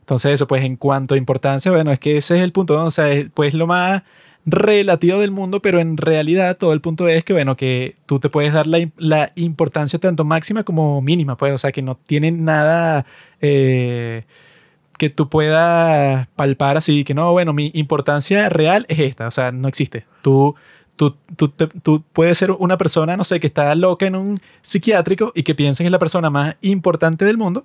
Entonces, 0.00 0.32
eso, 0.34 0.46
pues, 0.46 0.64
en 0.64 0.76
cuanto 0.76 1.14
a 1.14 1.18
importancia, 1.18 1.70
bueno, 1.70 1.92
es 1.92 1.98
que 1.98 2.16
ese 2.16 2.36
es 2.38 2.42
el 2.42 2.52
punto, 2.52 2.76
¿no? 2.76 2.86
o 2.86 2.90
sea, 2.90 3.10
es, 3.10 3.30
pues 3.30 3.54
lo 3.54 3.66
más 3.66 4.02
relativo 4.46 5.18
del 5.18 5.30
mundo, 5.30 5.60
pero 5.60 5.80
en 5.80 5.96
realidad 5.96 6.56
todo 6.56 6.72
el 6.72 6.80
punto 6.80 7.08
es 7.08 7.24
que, 7.24 7.32
bueno, 7.32 7.56
que 7.56 7.96
tú 8.06 8.18
te 8.18 8.30
puedes 8.30 8.52
dar 8.52 8.66
la, 8.66 8.88
la 8.96 9.32
importancia 9.34 9.98
tanto 9.98 10.24
máxima 10.24 10.64
como 10.64 11.02
mínima, 11.02 11.36
pues, 11.36 11.52
o 11.52 11.58
sea, 11.58 11.72
que 11.72 11.82
no 11.82 11.96
tiene 11.96 12.30
nada 12.30 13.04
eh, 13.40 14.24
que 14.98 15.10
tú 15.10 15.28
puedas 15.28 16.28
palpar 16.36 16.76
así, 16.76 17.04
que 17.04 17.14
no, 17.14 17.32
bueno, 17.32 17.52
mi 17.52 17.70
importancia 17.74 18.48
real 18.48 18.86
es 18.88 18.98
esta, 18.98 19.28
o 19.28 19.30
sea, 19.30 19.52
no 19.52 19.68
existe. 19.68 20.06
Tú, 20.22 20.56
tú, 20.98 21.16
tú, 21.36 21.48
tú 21.82 22.04
puedes 22.12 22.36
ser 22.36 22.50
una 22.50 22.76
persona, 22.76 23.16
no 23.16 23.24
sé, 23.24 23.40
que 23.40 23.46
está 23.46 23.74
loca 23.74 24.06
en 24.06 24.16
un 24.16 24.40
psiquiátrico 24.60 25.32
y 25.34 25.44
que 25.44 25.54
piensen 25.54 25.84
que 25.84 25.88
es 25.88 25.92
la 25.92 25.98
persona 25.98 26.28
más 26.28 26.56
importante 26.60 27.24
del 27.24 27.38
mundo. 27.38 27.64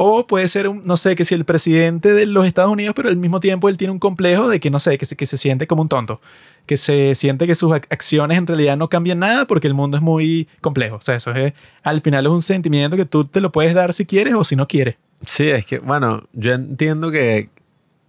O 0.00 0.28
puede 0.28 0.46
ser, 0.46 0.68
un, 0.68 0.82
no 0.84 0.96
sé, 0.96 1.16
que 1.16 1.24
si 1.24 1.34
el 1.34 1.44
presidente 1.44 2.12
de 2.12 2.24
los 2.24 2.46
Estados 2.46 2.70
Unidos, 2.70 2.94
pero 2.94 3.08
al 3.08 3.16
mismo 3.16 3.40
tiempo 3.40 3.68
él 3.68 3.76
tiene 3.76 3.90
un 3.90 3.98
complejo 3.98 4.48
de 4.48 4.60
que, 4.60 4.70
no 4.70 4.78
sé, 4.78 4.96
que 4.96 5.04
se, 5.06 5.16
que 5.16 5.26
se 5.26 5.36
siente 5.36 5.66
como 5.66 5.82
un 5.82 5.88
tonto. 5.88 6.20
Que 6.66 6.76
se 6.76 7.16
siente 7.16 7.48
que 7.48 7.56
sus 7.56 7.72
ac- 7.72 7.86
acciones 7.90 8.38
en 8.38 8.46
realidad 8.46 8.76
no 8.76 8.88
cambian 8.88 9.18
nada 9.18 9.44
porque 9.46 9.66
el 9.66 9.74
mundo 9.74 9.96
es 9.96 10.02
muy 10.02 10.46
complejo. 10.60 10.96
O 10.96 11.00
sea, 11.00 11.16
eso 11.16 11.32
es, 11.32 11.52
al 11.82 12.00
final 12.00 12.26
es 12.26 12.30
un 12.30 12.42
sentimiento 12.42 12.96
que 12.96 13.06
tú 13.06 13.24
te 13.24 13.40
lo 13.40 13.50
puedes 13.50 13.74
dar 13.74 13.92
si 13.92 14.06
quieres 14.06 14.34
o 14.34 14.44
si 14.44 14.54
no 14.54 14.68
quieres. 14.68 14.94
Sí, 15.22 15.48
es 15.50 15.66
que, 15.66 15.80
bueno, 15.80 16.22
yo 16.32 16.52
entiendo 16.52 17.10
que, 17.10 17.48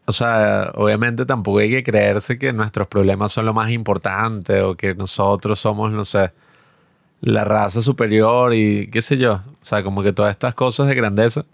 o 0.10 0.12
sea, 0.12 0.72
obviamente 0.74 1.24
tampoco 1.24 1.60
hay 1.60 1.70
que 1.70 1.84
creerse 1.84 2.40
que 2.40 2.52
nuestros 2.52 2.88
problemas 2.88 3.32
son 3.32 3.46
lo 3.46 3.54
más 3.54 3.70
importante 3.70 4.62
o 4.64 4.76
que 4.76 4.96
nosotros 4.96 5.60
somos, 5.60 5.92
no 5.92 6.04
sé, 6.04 6.32
la 7.22 7.46
raza 7.46 7.84
superior 7.84 8.56
y 8.56 8.90
qué 8.90 9.04
sé 9.04 9.18
yo. 9.20 9.34
O 9.36 9.66
sea, 9.66 9.84
como 9.84 10.02
que 10.02 10.12
todas 10.12 10.32
estas 10.32 10.56
cosas 10.56 10.88
de 10.88 10.96
grandeza. 10.96 11.46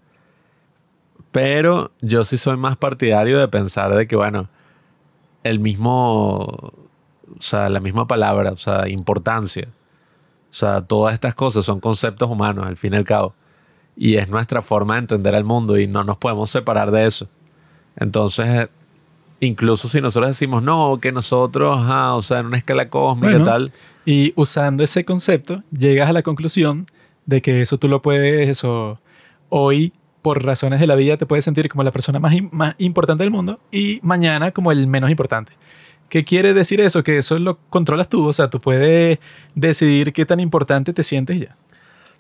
Pero 1.34 1.92
yo 2.00 2.24
sí 2.24 2.38
soy 2.38 2.56
más 2.56 2.78
partidario 2.78 3.40
de 3.40 3.50
pensar 3.50 3.94
de 3.94 4.08
que, 4.08 4.16
bueno, 4.16 4.48
el 5.44 5.60
mismo, 5.60 6.38
o 6.38 6.74
sea, 7.40 7.68
la 7.68 7.82
misma 7.82 8.08
palabra, 8.08 8.52
o 8.54 8.58
sea, 8.58 8.88
importancia. 8.88 9.68
O 10.50 10.54
sea, 10.54 10.82
todas 10.82 11.14
estas 11.14 11.36
cosas 11.36 11.66
son 11.66 11.82
conceptos 11.82 12.30
humanos, 12.30 12.66
al 12.66 12.78
fin 12.78 12.94
y 12.94 12.96
al 12.96 13.04
cabo 13.04 13.36
y 13.96 14.18
es 14.18 14.30
nuestra 14.30 14.62
forma 14.62 14.96
de 14.96 15.02
entender 15.02 15.34
el 15.36 15.44
mundo 15.44 15.78
y 15.78 15.88
no 15.88 16.04
nos 16.04 16.18
podemos 16.18 16.50
separar 16.50 16.92
de 16.92 17.06
eso. 17.06 17.28
Entonces, 17.98 18.70
incluso 19.40 19.90
si 19.90 20.02
nosotros 20.02 20.30
decimos, 20.30 20.64
no, 20.64 21.00
que 21.02 21.12
nosotros, 21.12 21.80
o 21.88 22.22
sea, 22.22 22.40
en 22.40 22.48
una 22.48 22.58
escala 22.58 22.90
cósmica 22.90 23.30
Bueno. 23.30 23.46
tal, 23.46 23.72
Y 24.06 24.34
usando 24.36 24.84
ese 24.84 25.06
concepto, 25.06 25.64
llegas 25.72 26.10
a 26.10 26.14
la 26.14 26.22
conclusión 26.22 26.86
de 27.26 27.42
que 27.42 27.62
eso 27.62 27.78
tú 27.78 27.88
lo 27.88 28.02
puedes, 28.02 28.50
eso, 28.50 29.00
hoy, 29.50 29.94
por 30.22 30.44
razones 30.44 30.80
de 30.80 30.88
la 30.88 30.96
vida, 30.96 31.18
te 31.18 31.26
puedes 31.26 31.46
sentir 31.46 31.70
como 31.70 31.84
la 31.84 31.92
persona 31.92 32.20
más, 32.20 32.34
más 32.52 32.76
importante 32.78 33.24
del 33.24 33.32
mundo 33.32 33.60
y 33.72 34.00
mañana 34.02 34.52
como 34.52 34.72
el 34.72 34.88
menos 34.88 35.10
importante. 35.10 35.54
¿Qué 36.10 36.24
quiere 36.24 36.54
decir 36.54 36.82
eso? 36.82 37.04
Que 37.04 37.18
eso 37.18 37.40
lo 37.40 37.58
controlas 37.70 38.10
tú, 38.10 38.28
o 38.28 38.34
sea, 38.34 38.50
tú 38.50 38.62
puedes 38.62 39.20
decidir 39.56 40.14
qué 40.14 40.26
tan 40.26 40.40
importante 40.40 40.94
te 40.94 41.04
sientes 41.04 41.38
y 41.38 41.40
ya. 41.42 41.56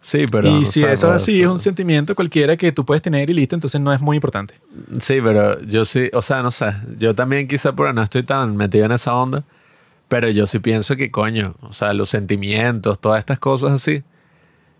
Sí, 0.05 0.25
pero... 0.31 0.47
y 0.47 0.63
o 0.63 0.65
si 0.65 0.81
sea, 0.81 0.93
eso 0.93 1.09
es 1.09 1.15
así, 1.15 1.41
es 1.41 1.47
un 1.47 1.59
sentimiento 1.59 2.15
cualquiera 2.15 2.55
que 2.55 2.71
tú 2.71 2.85
puedes 2.85 3.01
tener 3.01 3.29
y 3.29 3.33
listo, 3.33 3.55
entonces 3.55 3.81
no 3.81 3.91
es 3.91 3.99
muy 3.99 4.15
importante. 4.17 4.53
Sí, 4.99 5.19
pero 5.23 5.59
yo 5.61 5.83
sí, 5.85 6.09
o 6.13 6.21
sea, 6.21 6.43
no 6.43 6.51
sé, 6.51 6.73
yo 6.97 7.15
también 7.15 7.47
quizá, 7.47 7.75
pero 7.75 7.91
no 7.93 8.01
estoy 8.01 8.23
tan 8.23 8.55
metido 8.55 8.85
en 8.85 8.91
esa 8.91 9.15
onda, 9.15 9.43
pero 10.07 10.29
yo 10.29 10.45
sí 10.45 10.59
pienso 10.59 10.95
que, 10.95 11.09
coño, 11.09 11.55
o 11.61 11.73
sea, 11.73 11.93
los 11.93 12.09
sentimientos, 12.09 12.99
todas 12.99 13.19
estas 13.19 13.39
cosas 13.39 13.71
así, 13.71 14.03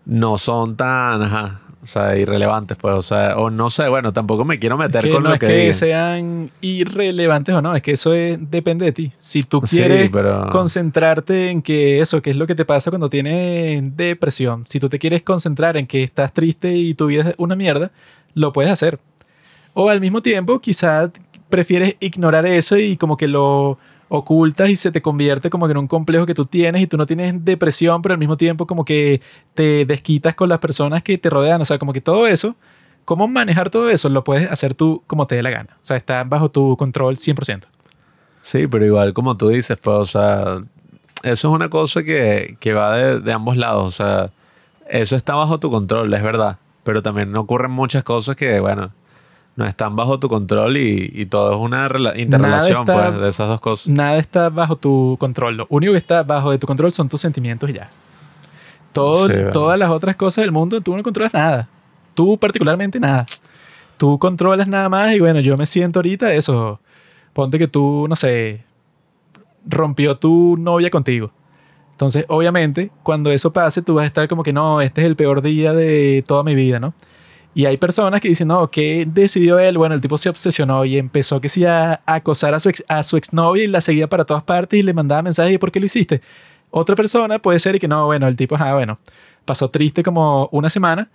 no 0.04 0.38
son 0.38 0.76
tan, 0.76 1.22
ajá, 1.22 1.60
o 1.82 1.86
sea, 1.86 2.16
irrelevantes, 2.18 2.76
pues, 2.76 2.94
o 2.94 3.02
sea, 3.02 3.36
o 3.36 3.48
no 3.50 3.70
sé, 3.70 3.88
bueno, 3.88 4.12
tampoco 4.12 4.44
me 4.44 4.58
quiero 4.58 4.76
meter 4.76 5.04
que 5.04 5.10
con 5.10 5.22
no 5.22 5.28
lo 5.28 5.34
es 5.36 5.40
que, 5.40 5.72
sean 5.72 6.50
irrelevantes 6.60 7.54
o 7.54 7.62
no, 7.62 7.76
es 7.76 7.82
que 7.82 7.92
eso 7.92 8.12
es- 8.14 8.38
depende 8.50 8.84
de 8.86 8.92
ti. 8.92 9.12
Si 9.18 9.42
tú 9.44 9.60
Sí, 9.64 9.76
quieres 9.76 10.10
pero- 10.10 10.48
concentrarte 10.50 11.50
en 11.50 11.62
que 11.62 12.00
eso, 12.00 12.20
que 12.22 12.30
es 12.30 12.36
lo 12.36 12.46
que 12.46 12.54
te 12.56 12.64
pasa 12.64 12.90
cuando 12.90 13.08
tienes 13.08 13.96
depresión, 13.96 14.64
si 14.66 14.80
tú 14.80 14.88
te 14.88 14.98
quieres 14.98 15.22
concentrar 15.22 15.76
en 15.76 15.86
que 15.86 16.02
estás 16.02 16.32
triste 16.32 16.72
y 16.74 16.94
tu 16.94 17.06
vida 17.06 17.30
es 17.30 17.34
una 17.38 17.54
mierda, 17.54 17.92
lo 18.34 18.52
puedes 18.52 18.70
hacer. 18.72 18.98
O 19.74 19.88
al 19.90 20.00
mismo 20.00 20.22
tiempo, 20.22 20.58
quizás 20.60 21.10
prefieres 21.48 21.94
ignorar 22.00 22.46
eso 22.46 22.76
y 22.76 22.96
como 22.96 23.16
que 23.16 23.28
lo 23.28 23.78
ocultas 24.08 24.70
y 24.70 24.76
se 24.76 24.92
te 24.92 25.02
convierte 25.02 25.50
como 25.50 25.66
que 25.66 25.72
en 25.72 25.78
un 25.78 25.88
complejo 25.88 26.26
que 26.26 26.34
tú 26.34 26.44
tienes 26.44 26.82
y 26.82 26.86
tú 26.86 26.96
no 26.96 27.06
tienes 27.06 27.44
depresión, 27.44 28.02
pero 28.02 28.12
al 28.14 28.18
mismo 28.18 28.36
tiempo 28.36 28.66
como 28.66 28.84
que 28.84 29.20
te 29.54 29.84
desquitas 29.84 30.34
con 30.34 30.48
las 30.48 30.58
personas 30.58 31.02
que 31.02 31.18
te 31.18 31.30
rodean. 31.30 31.60
O 31.60 31.64
sea, 31.64 31.78
como 31.78 31.92
que 31.92 32.00
todo 32.00 32.26
eso, 32.26 32.56
cómo 33.04 33.26
manejar 33.28 33.70
todo 33.70 33.90
eso, 33.90 34.08
lo 34.08 34.24
puedes 34.24 34.50
hacer 34.50 34.74
tú 34.74 35.02
como 35.06 35.26
te 35.26 35.34
dé 35.34 35.42
la 35.42 35.50
gana. 35.50 35.76
O 35.76 35.84
sea, 35.84 35.96
está 35.96 36.24
bajo 36.24 36.50
tu 36.50 36.76
control 36.76 37.16
100%. 37.16 37.62
Sí, 38.42 38.66
pero 38.68 38.84
igual 38.84 39.12
como 39.12 39.36
tú 39.36 39.48
dices, 39.48 39.76
pues, 39.78 39.96
o 39.96 40.06
sea, 40.06 40.58
eso 41.22 41.48
es 41.48 41.54
una 41.54 41.68
cosa 41.68 42.04
que, 42.04 42.56
que 42.60 42.72
va 42.72 42.96
de, 42.96 43.20
de 43.20 43.32
ambos 43.32 43.56
lados, 43.56 43.86
o 43.86 43.90
sea, 43.90 44.30
eso 44.88 45.16
está 45.16 45.34
bajo 45.34 45.58
tu 45.58 45.68
control, 45.68 46.14
es 46.14 46.22
verdad, 46.22 46.58
pero 46.84 47.02
también 47.02 47.34
ocurren 47.34 47.72
muchas 47.72 48.04
cosas 48.04 48.36
que, 48.36 48.60
bueno, 48.60 48.92
no 49.56 49.64
están 49.66 49.96
bajo 49.96 50.20
tu 50.20 50.28
control 50.28 50.76
y, 50.76 51.10
y 51.14 51.26
todo 51.26 51.52
es 51.52 51.58
una 51.58 51.88
rela- 51.88 52.18
interrelación, 52.18 52.80
está- 52.88 53.08
pues, 53.10 53.20
de 53.20 53.28
esas 53.28 53.48
dos 53.48 53.60
cosas. 53.60 53.88
Nada 53.88 54.18
está 54.18 54.50
bajo 54.50 54.76
tu 54.76 55.16
control. 55.18 55.56
Lo 55.56 55.66
único 55.70 55.92
que 55.92 55.98
está 55.98 56.22
bajo 56.22 56.50
de 56.50 56.58
tu 56.58 56.66
control 56.66 56.92
son 56.92 57.08
tus 57.08 57.20
sentimientos 57.20 57.68
y 57.70 57.72
ya. 57.74 57.90
Todo, 58.92 59.26
Sí. 59.28 59.34
Todas 59.52 59.78
las 59.78 59.90
otras 59.90 60.16
cosas 60.16 60.42
del 60.42 60.52
mundo, 60.52 60.80
tú 60.80 60.96
no 60.96 61.02
controlas 61.02 61.34
nada. 61.34 61.68
Tú 62.14 62.38
particularmente 62.38 62.98
nada. 63.00 63.26
Tú 63.96 64.18
controlas 64.18 64.68
nada 64.68 64.88
más 64.88 65.14
y 65.14 65.20
bueno, 65.20 65.40
yo 65.40 65.56
me 65.56 65.66
siento 65.66 65.98
ahorita 66.00 66.32
eso. 66.34 66.80
Ponte 67.32 67.58
que 67.58 67.68
tú, 67.68 68.06
no 68.08 68.16
sé, 68.16 68.64
rompió 69.66 70.16
tu 70.16 70.56
novia 70.58 70.90
contigo. 70.90 71.30
Entonces, 71.92 72.24
obviamente, 72.28 72.90
cuando 73.02 73.30
eso 73.30 73.52
pase, 73.52 73.80
tú 73.82 73.94
vas 73.94 74.04
a 74.04 74.06
estar 74.06 74.28
como 74.28 74.42
que 74.42 74.52
no, 74.52 74.80
este 74.82 75.00
es 75.00 75.06
el 75.06 75.16
peor 75.16 75.40
día 75.42 75.72
de 75.72 76.22
toda 76.26 76.42
mi 76.42 76.54
vida, 76.54 76.78
¿no? 76.78 76.92
Y 77.56 77.64
hay 77.64 77.78
personas 77.78 78.20
que 78.20 78.28
dicen, 78.28 78.48
no, 78.48 78.70
¿qué 78.70 79.08
decidió 79.10 79.58
él? 79.58 79.78
Bueno, 79.78 79.94
el 79.94 80.02
tipo 80.02 80.18
se 80.18 80.28
obsesionó 80.28 80.84
y 80.84 80.98
empezó 80.98 81.40
que 81.40 81.48
sí 81.48 81.64
a, 81.64 82.02
acosar 82.04 82.52
a 82.52 82.60
su, 82.60 82.68
ex, 82.68 82.84
a 82.86 83.02
su 83.02 83.16
exnovia 83.16 83.64
y 83.64 83.66
la 83.66 83.80
seguía 83.80 84.10
para 84.10 84.26
todas 84.26 84.42
partes 84.42 84.78
y 84.78 84.82
le 84.82 84.92
mandaba 84.92 85.22
mensajes 85.22 85.54
y 85.54 85.56
¿por 85.56 85.72
qué 85.72 85.80
lo 85.80 85.86
hiciste? 85.86 86.20
Otra 86.70 86.94
persona 86.94 87.38
puede 87.38 87.58
ser 87.58 87.76
y 87.76 87.78
que 87.78 87.88
no, 87.88 88.04
bueno, 88.04 88.28
el 88.28 88.36
tipo, 88.36 88.56
ah, 88.58 88.74
bueno, 88.74 88.98
pasó 89.46 89.70
triste 89.70 90.02
como 90.02 90.50
una 90.52 90.68
semana 90.68 91.08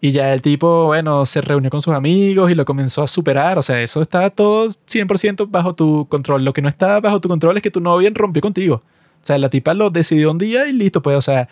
Y 0.00 0.12
ya 0.12 0.32
el 0.32 0.40
tipo, 0.40 0.84
bueno, 0.86 1.26
se 1.26 1.40
reunió 1.40 1.68
con 1.68 1.82
sus 1.82 1.94
amigos 1.94 2.52
y 2.52 2.54
lo 2.54 2.64
comenzó 2.64 3.02
a 3.02 3.08
superar. 3.08 3.58
O 3.58 3.62
sea, 3.64 3.82
eso 3.82 4.00
está 4.00 4.30
todo 4.30 4.68
100% 4.68 5.48
bajo 5.50 5.74
tu 5.74 6.06
control. 6.08 6.44
Lo 6.44 6.52
que 6.52 6.62
no 6.62 6.68
está 6.68 7.00
bajo 7.00 7.20
tu 7.20 7.28
control 7.28 7.56
es 7.56 7.62
que 7.64 7.72
tu 7.72 7.80
novia 7.80 8.08
rompió 8.14 8.40
contigo. 8.40 8.76
O 9.20 9.26
sea, 9.26 9.36
la 9.38 9.50
tipa 9.50 9.74
lo 9.74 9.90
decidió 9.90 10.30
un 10.30 10.38
día 10.38 10.68
y 10.68 10.72
listo, 10.74 11.02
pues, 11.02 11.16
o 11.18 11.22
sea, 11.22 11.48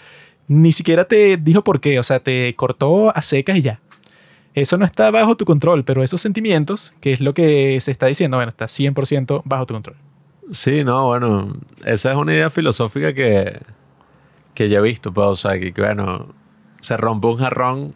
ni 0.46 0.70
siquiera 0.70 1.04
te 1.04 1.36
dijo 1.36 1.64
por 1.64 1.80
qué. 1.80 1.98
O 1.98 2.04
sea, 2.04 2.20
te 2.20 2.54
cortó 2.54 3.10
a 3.16 3.22
secas 3.22 3.56
y 3.56 3.62
ya. 3.62 3.80
Eso 4.56 4.78
no 4.78 4.86
está 4.86 5.10
bajo 5.10 5.36
tu 5.36 5.44
control, 5.44 5.84
pero 5.84 6.02
esos 6.02 6.22
sentimientos, 6.22 6.94
que 7.02 7.12
es 7.12 7.20
lo 7.20 7.34
que 7.34 7.78
se 7.82 7.90
está 7.90 8.06
diciendo, 8.06 8.38
bueno, 8.38 8.48
está 8.48 8.64
100% 8.64 9.42
bajo 9.44 9.66
tu 9.66 9.74
control. 9.74 9.96
Sí, 10.50 10.82
no, 10.82 11.08
bueno, 11.08 11.52
esa 11.84 12.12
es 12.12 12.16
una 12.16 12.32
idea 12.32 12.48
filosófica 12.48 13.12
que, 13.12 13.60
que 14.54 14.70
ya 14.70 14.78
he 14.78 14.80
visto, 14.80 15.12
pues, 15.12 15.26
o 15.26 15.36
sea, 15.36 15.60
que, 15.60 15.72
bueno, 15.76 16.28
se 16.80 16.96
rompe 16.96 17.26
un 17.26 17.36
jarrón, 17.36 17.94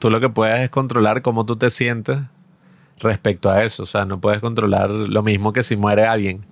tú 0.00 0.10
lo 0.10 0.18
que 0.18 0.28
puedes 0.28 0.58
es 0.58 0.70
controlar 0.70 1.22
cómo 1.22 1.46
tú 1.46 1.54
te 1.54 1.70
sientes 1.70 2.18
respecto 2.98 3.48
a 3.48 3.62
eso, 3.62 3.84
o 3.84 3.86
sea, 3.86 4.04
no 4.04 4.20
puedes 4.20 4.40
controlar 4.40 4.90
lo 4.90 5.22
mismo 5.22 5.52
que 5.52 5.62
si 5.62 5.76
muere 5.76 6.06
alguien. 6.06 6.44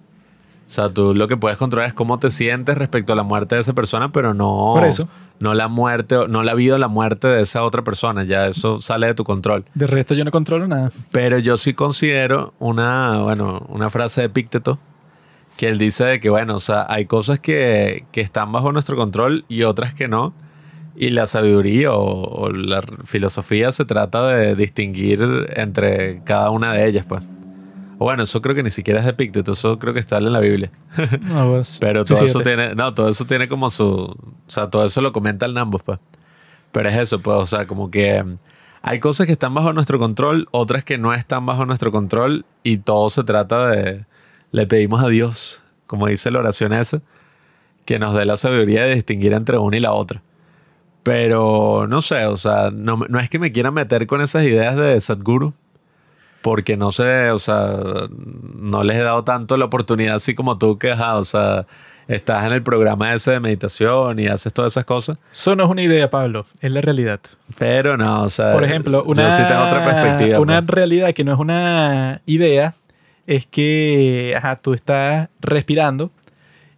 O 0.66 0.70
sea, 0.70 0.88
tú 0.88 1.14
lo 1.14 1.28
que 1.28 1.36
puedes 1.36 1.56
controlar 1.58 1.88
es 1.88 1.94
cómo 1.94 2.18
te 2.18 2.28
sientes 2.30 2.76
respecto 2.76 3.12
a 3.12 3.16
la 3.16 3.22
muerte 3.22 3.54
de 3.54 3.60
esa 3.60 3.72
persona, 3.72 4.10
pero 4.10 4.34
no, 4.34 4.72
Por 4.74 4.84
eso. 4.84 5.08
no 5.38 5.54
la 5.54 5.68
muerte, 5.68 6.16
no 6.28 6.42
la 6.42 6.54
vida 6.54 6.74
o 6.74 6.78
la 6.78 6.88
muerte 6.88 7.28
de 7.28 7.40
esa 7.42 7.62
otra 7.62 7.82
persona. 7.82 8.24
Ya 8.24 8.48
eso 8.48 8.82
sale 8.82 9.06
de 9.06 9.14
tu 9.14 9.22
control. 9.22 9.64
De 9.74 9.86
resto 9.86 10.14
yo 10.14 10.24
no 10.24 10.32
controlo 10.32 10.66
nada. 10.66 10.90
Pero 11.12 11.38
yo 11.38 11.56
sí 11.56 11.72
considero 11.74 12.52
una, 12.58 13.20
bueno, 13.20 13.64
una 13.68 13.90
frase 13.90 14.22
de 14.22 14.26
Epícteto 14.26 14.78
que 15.56 15.68
él 15.68 15.78
dice 15.78 16.04
de 16.04 16.20
que, 16.20 16.30
bueno, 16.30 16.56
o 16.56 16.60
sea, 16.60 16.84
hay 16.88 17.06
cosas 17.06 17.38
que, 17.38 18.04
que 18.12 18.20
están 18.20 18.50
bajo 18.52 18.72
nuestro 18.72 18.96
control 18.96 19.44
y 19.48 19.62
otras 19.62 19.94
que 19.94 20.08
no. 20.08 20.34
Y 20.96 21.10
la 21.10 21.26
sabiduría 21.26 21.92
o, 21.92 22.24
o 22.24 22.50
la 22.50 22.82
filosofía 23.04 23.70
se 23.70 23.84
trata 23.84 24.26
de 24.28 24.54
distinguir 24.56 25.20
entre 25.54 26.22
cada 26.24 26.50
una 26.50 26.72
de 26.72 26.86
ellas, 26.88 27.06
pues. 27.06 27.22
Bueno, 27.98 28.24
eso 28.24 28.42
creo 28.42 28.54
que 28.54 28.62
ni 28.62 28.70
siquiera 28.70 29.00
es 29.00 29.06
de 29.06 29.12
Epícteto, 29.12 29.52
eso 29.52 29.78
creo 29.78 29.94
que 29.94 30.00
está 30.00 30.18
en 30.18 30.32
la 30.32 30.40
Biblia. 30.40 30.70
No, 31.22 31.50
pues, 31.50 31.78
Pero 31.80 32.04
todo 32.04 32.24
eso 32.24 32.40
tiene, 32.40 32.74
no, 32.74 32.92
todo 32.92 33.08
eso 33.08 33.24
tiene 33.24 33.48
como 33.48 33.70
su, 33.70 33.86
o 33.86 34.16
sea, 34.46 34.68
todo 34.68 34.84
eso 34.84 35.00
lo 35.00 35.12
comenta 35.12 35.46
el 35.46 35.54
Nambos, 35.54 35.82
pues. 35.82 35.98
Pero 36.72 36.88
es 36.90 36.96
eso, 36.96 37.20
pues, 37.20 37.36
o 37.36 37.46
sea, 37.46 37.66
como 37.66 37.90
que 37.90 38.22
mm, 38.22 38.38
hay 38.82 39.00
cosas 39.00 39.26
que 39.26 39.32
están 39.32 39.54
bajo 39.54 39.72
nuestro 39.72 39.98
control, 39.98 40.46
otras 40.50 40.84
que 40.84 40.98
no 40.98 41.14
están 41.14 41.46
bajo 41.46 41.64
nuestro 41.64 41.90
control 41.90 42.44
y 42.62 42.78
todo 42.78 43.08
se 43.08 43.24
trata 43.24 43.68
de, 43.68 44.04
le 44.52 44.66
pedimos 44.66 45.02
a 45.02 45.08
Dios, 45.08 45.62
como 45.86 46.06
dice 46.06 46.30
la 46.30 46.40
oración 46.40 46.72
esa, 46.72 47.00
que 47.86 47.98
nos 47.98 48.14
dé 48.14 48.26
la 48.26 48.36
sabiduría 48.36 48.82
de 48.82 48.94
distinguir 48.94 49.32
entre 49.32 49.58
una 49.58 49.76
y 49.76 49.80
la 49.80 49.92
otra. 49.92 50.22
Pero 51.02 51.86
no 51.88 52.02
sé, 52.02 52.26
o 52.26 52.36
sea, 52.36 52.70
no, 52.72 53.00
no 53.08 53.20
es 53.20 53.30
que 53.30 53.38
me 53.38 53.52
quiera 53.52 53.70
meter 53.70 54.06
con 54.06 54.20
esas 54.20 54.42
ideas 54.42 54.76
de 54.76 55.00
Sadhguru, 55.00 55.54
porque 56.46 56.76
no 56.76 56.92
sé, 56.92 57.32
o 57.32 57.40
sea, 57.40 57.76
no 58.54 58.84
les 58.84 58.98
he 58.98 59.02
dado 59.02 59.24
tanto 59.24 59.56
la 59.56 59.64
oportunidad 59.64 60.14
así 60.14 60.36
como 60.36 60.58
tú 60.58 60.78
que, 60.78 60.92
o 60.92 61.24
sea, 61.24 61.66
estás 62.06 62.46
en 62.46 62.52
el 62.52 62.62
programa 62.62 63.12
ese 63.14 63.32
de 63.32 63.40
meditación 63.40 64.20
y 64.20 64.28
haces 64.28 64.52
todas 64.52 64.74
esas 64.74 64.84
cosas, 64.84 65.18
Eso 65.32 65.56
no 65.56 65.64
es 65.64 65.70
una 65.70 65.82
idea, 65.82 66.08
Pablo, 66.08 66.46
es 66.60 66.70
la 66.70 66.80
realidad. 66.82 67.18
pero 67.58 67.96
no, 67.96 68.22
o 68.22 68.28
sea, 68.28 68.52
Por 68.52 68.62
ejemplo, 68.62 69.02
una, 69.06 69.24
yo 69.28 69.32
sí 69.32 69.42
tengo 69.42 69.60
otra 69.60 69.84
perspectiva. 69.84 70.38
una 70.38 70.64
pues. 70.64 70.76
realidad 70.76 71.12
que 71.14 71.24
no 71.24 71.32
es 71.32 71.40
una 71.40 72.22
idea 72.26 72.74
es 73.26 73.44
que 73.46 74.32
ajá, 74.36 74.54
tú 74.54 74.72
estás 74.72 75.28
respirando 75.40 76.12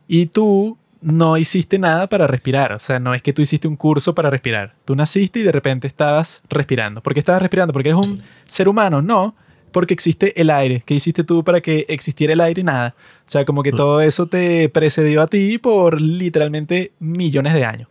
y 0.07 0.28
tú 0.28 0.78
no 1.03 1.36
hiciste 1.36 1.78
nada 1.78 2.07
para 2.07 2.27
respirar. 2.27 2.73
O 2.73 2.78
sea, 2.78 2.99
no 3.01 3.12
es 3.12 3.20
que 3.20 3.35
tú 3.35 3.43
hiciste 3.43 3.69
un 3.69 3.77
curso 3.77 4.15
para 4.15 4.31
respirar. 4.31 4.73
Tú 4.86 4.97
naciste 4.97 5.40
y 5.40 5.43
de 5.43 5.53
repente 5.53 5.86
estabas 5.86 6.43
respirando. 6.49 7.03
¿Por 7.03 7.12
qué 7.12 7.20
estabas 7.20 7.43
respirando? 7.43 7.74
¿Porque 7.74 7.90
eres 7.90 8.03
un 8.03 8.23
ser 8.47 8.66
humano? 8.66 9.03
No, 9.03 9.35
porque 9.73 9.95
existe 9.95 10.40
el 10.40 10.51
aire. 10.51 10.82
¿Qué 10.85 10.95
hiciste 10.95 11.24
tú 11.24 11.45
para 11.45 11.61
que 11.61 11.86
existiera 11.89 12.32
el 12.32 12.40
aire? 12.40 12.62
Nada. 12.62 12.95
O 12.99 13.31
sea, 13.31 13.45
como 13.45 13.62
que 13.62 13.73
todo 13.73 14.01
eso 14.01 14.27
te 14.27 14.69
precedió 14.69 15.23
a 15.23 15.27
ti 15.27 15.59
por 15.59 16.01
literalmente 16.01 16.93
millones 16.99 17.55
de 17.55 17.65
años. 17.65 17.89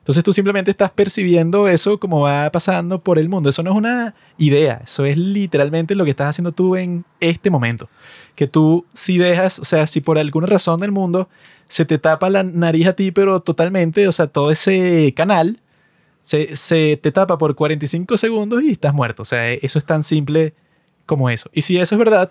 Entonces 0.00 0.24
tú 0.24 0.32
simplemente 0.32 0.70
estás 0.70 0.90
percibiendo 0.90 1.68
eso 1.68 2.00
como 2.00 2.22
va 2.22 2.50
pasando 2.50 3.00
por 3.00 3.18
el 3.18 3.28
mundo. 3.28 3.50
Eso 3.50 3.62
no 3.62 3.70
es 3.70 3.76
una 3.76 4.14
idea, 4.38 4.80
eso 4.84 5.04
es 5.04 5.16
literalmente 5.16 5.94
lo 5.94 6.04
que 6.04 6.10
estás 6.10 6.30
haciendo 6.30 6.52
tú 6.52 6.74
en 6.74 7.04
este 7.20 7.50
momento. 7.50 7.88
Que 8.34 8.46
tú 8.46 8.86
si 8.94 9.18
dejas, 9.18 9.58
o 9.58 9.64
sea, 9.64 9.86
si 9.86 10.00
por 10.00 10.18
alguna 10.18 10.46
razón 10.46 10.80
del 10.80 10.90
mundo 10.90 11.28
se 11.68 11.84
te 11.84 11.98
tapa 11.98 12.30
la 12.30 12.42
nariz 12.42 12.88
a 12.88 12.94
ti, 12.94 13.12
pero 13.12 13.40
totalmente, 13.40 14.08
o 14.08 14.12
sea, 14.12 14.26
todo 14.26 14.50
ese 14.50 15.12
canal 15.14 15.60
se, 16.22 16.56
se 16.56 16.98
te 17.00 17.12
tapa 17.12 17.38
por 17.38 17.54
45 17.54 18.16
segundos 18.16 18.62
y 18.62 18.70
estás 18.70 18.94
muerto. 18.94 19.22
O 19.22 19.26
sea, 19.26 19.50
eso 19.52 19.78
es 19.78 19.84
tan 19.84 20.02
simple 20.02 20.54
como 21.10 21.28
eso. 21.28 21.50
Y 21.52 21.62
si 21.62 21.76
eso 21.76 21.96
es 21.96 21.98
verdad, 21.98 22.30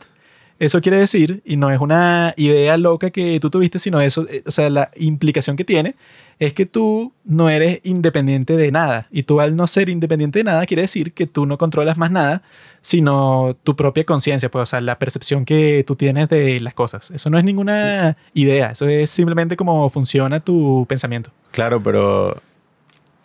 eso 0.57 0.79
quiere 0.79 0.97
decir, 0.97 1.41
y 1.45 1.57
no 1.57 1.69
es 1.69 1.81
una 1.81 2.33
idea 2.37 2.77
loca 2.77 3.11
que 3.11 3.39
tú 3.41 3.49
tuviste, 3.49 3.77
sino 3.77 3.99
eso, 3.99 4.25
eh, 4.29 4.41
o 4.45 4.51
sea, 4.51 4.69
la 4.69 4.89
implicación 4.95 5.57
que 5.57 5.65
tiene 5.65 5.95
es 6.39 6.53
que 6.53 6.65
tú 6.65 7.13
no 7.25 7.49
eres 7.49 7.81
independiente 7.83 8.55
de 8.55 8.71
nada. 8.71 9.07
Y 9.11 9.23
tú 9.23 9.41
al 9.41 9.55
no 9.57 9.67
ser 9.67 9.89
independiente 9.89 10.39
de 10.39 10.43
nada, 10.43 10.65
quiere 10.65 10.83
decir 10.83 11.13
que 11.13 11.27
tú 11.27 11.45
no 11.45 11.57
controlas 11.57 11.97
más 11.97 12.11
nada, 12.11 12.41
sino 12.81 13.55
tu 13.63 13.75
propia 13.75 14.05
conciencia, 14.05 14.49
pues, 14.49 14.63
o 14.63 14.65
sea, 14.65 14.81
la 14.81 14.97
percepción 14.97 15.43
que 15.43 15.83
tú 15.85 15.95
tienes 15.95 16.29
de 16.29 16.59
las 16.61 16.73
cosas. 16.73 17.11
Eso 17.11 17.29
no 17.29 17.37
es 17.37 17.43
ninguna 17.43 18.15
idea, 18.33 18.71
eso 18.71 18.87
es 18.87 19.09
simplemente 19.09 19.57
cómo 19.57 19.89
funciona 19.89 20.39
tu 20.39 20.85
pensamiento. 20.87 21.31
Claro, 21.51 21.83
pero 21.83 22.41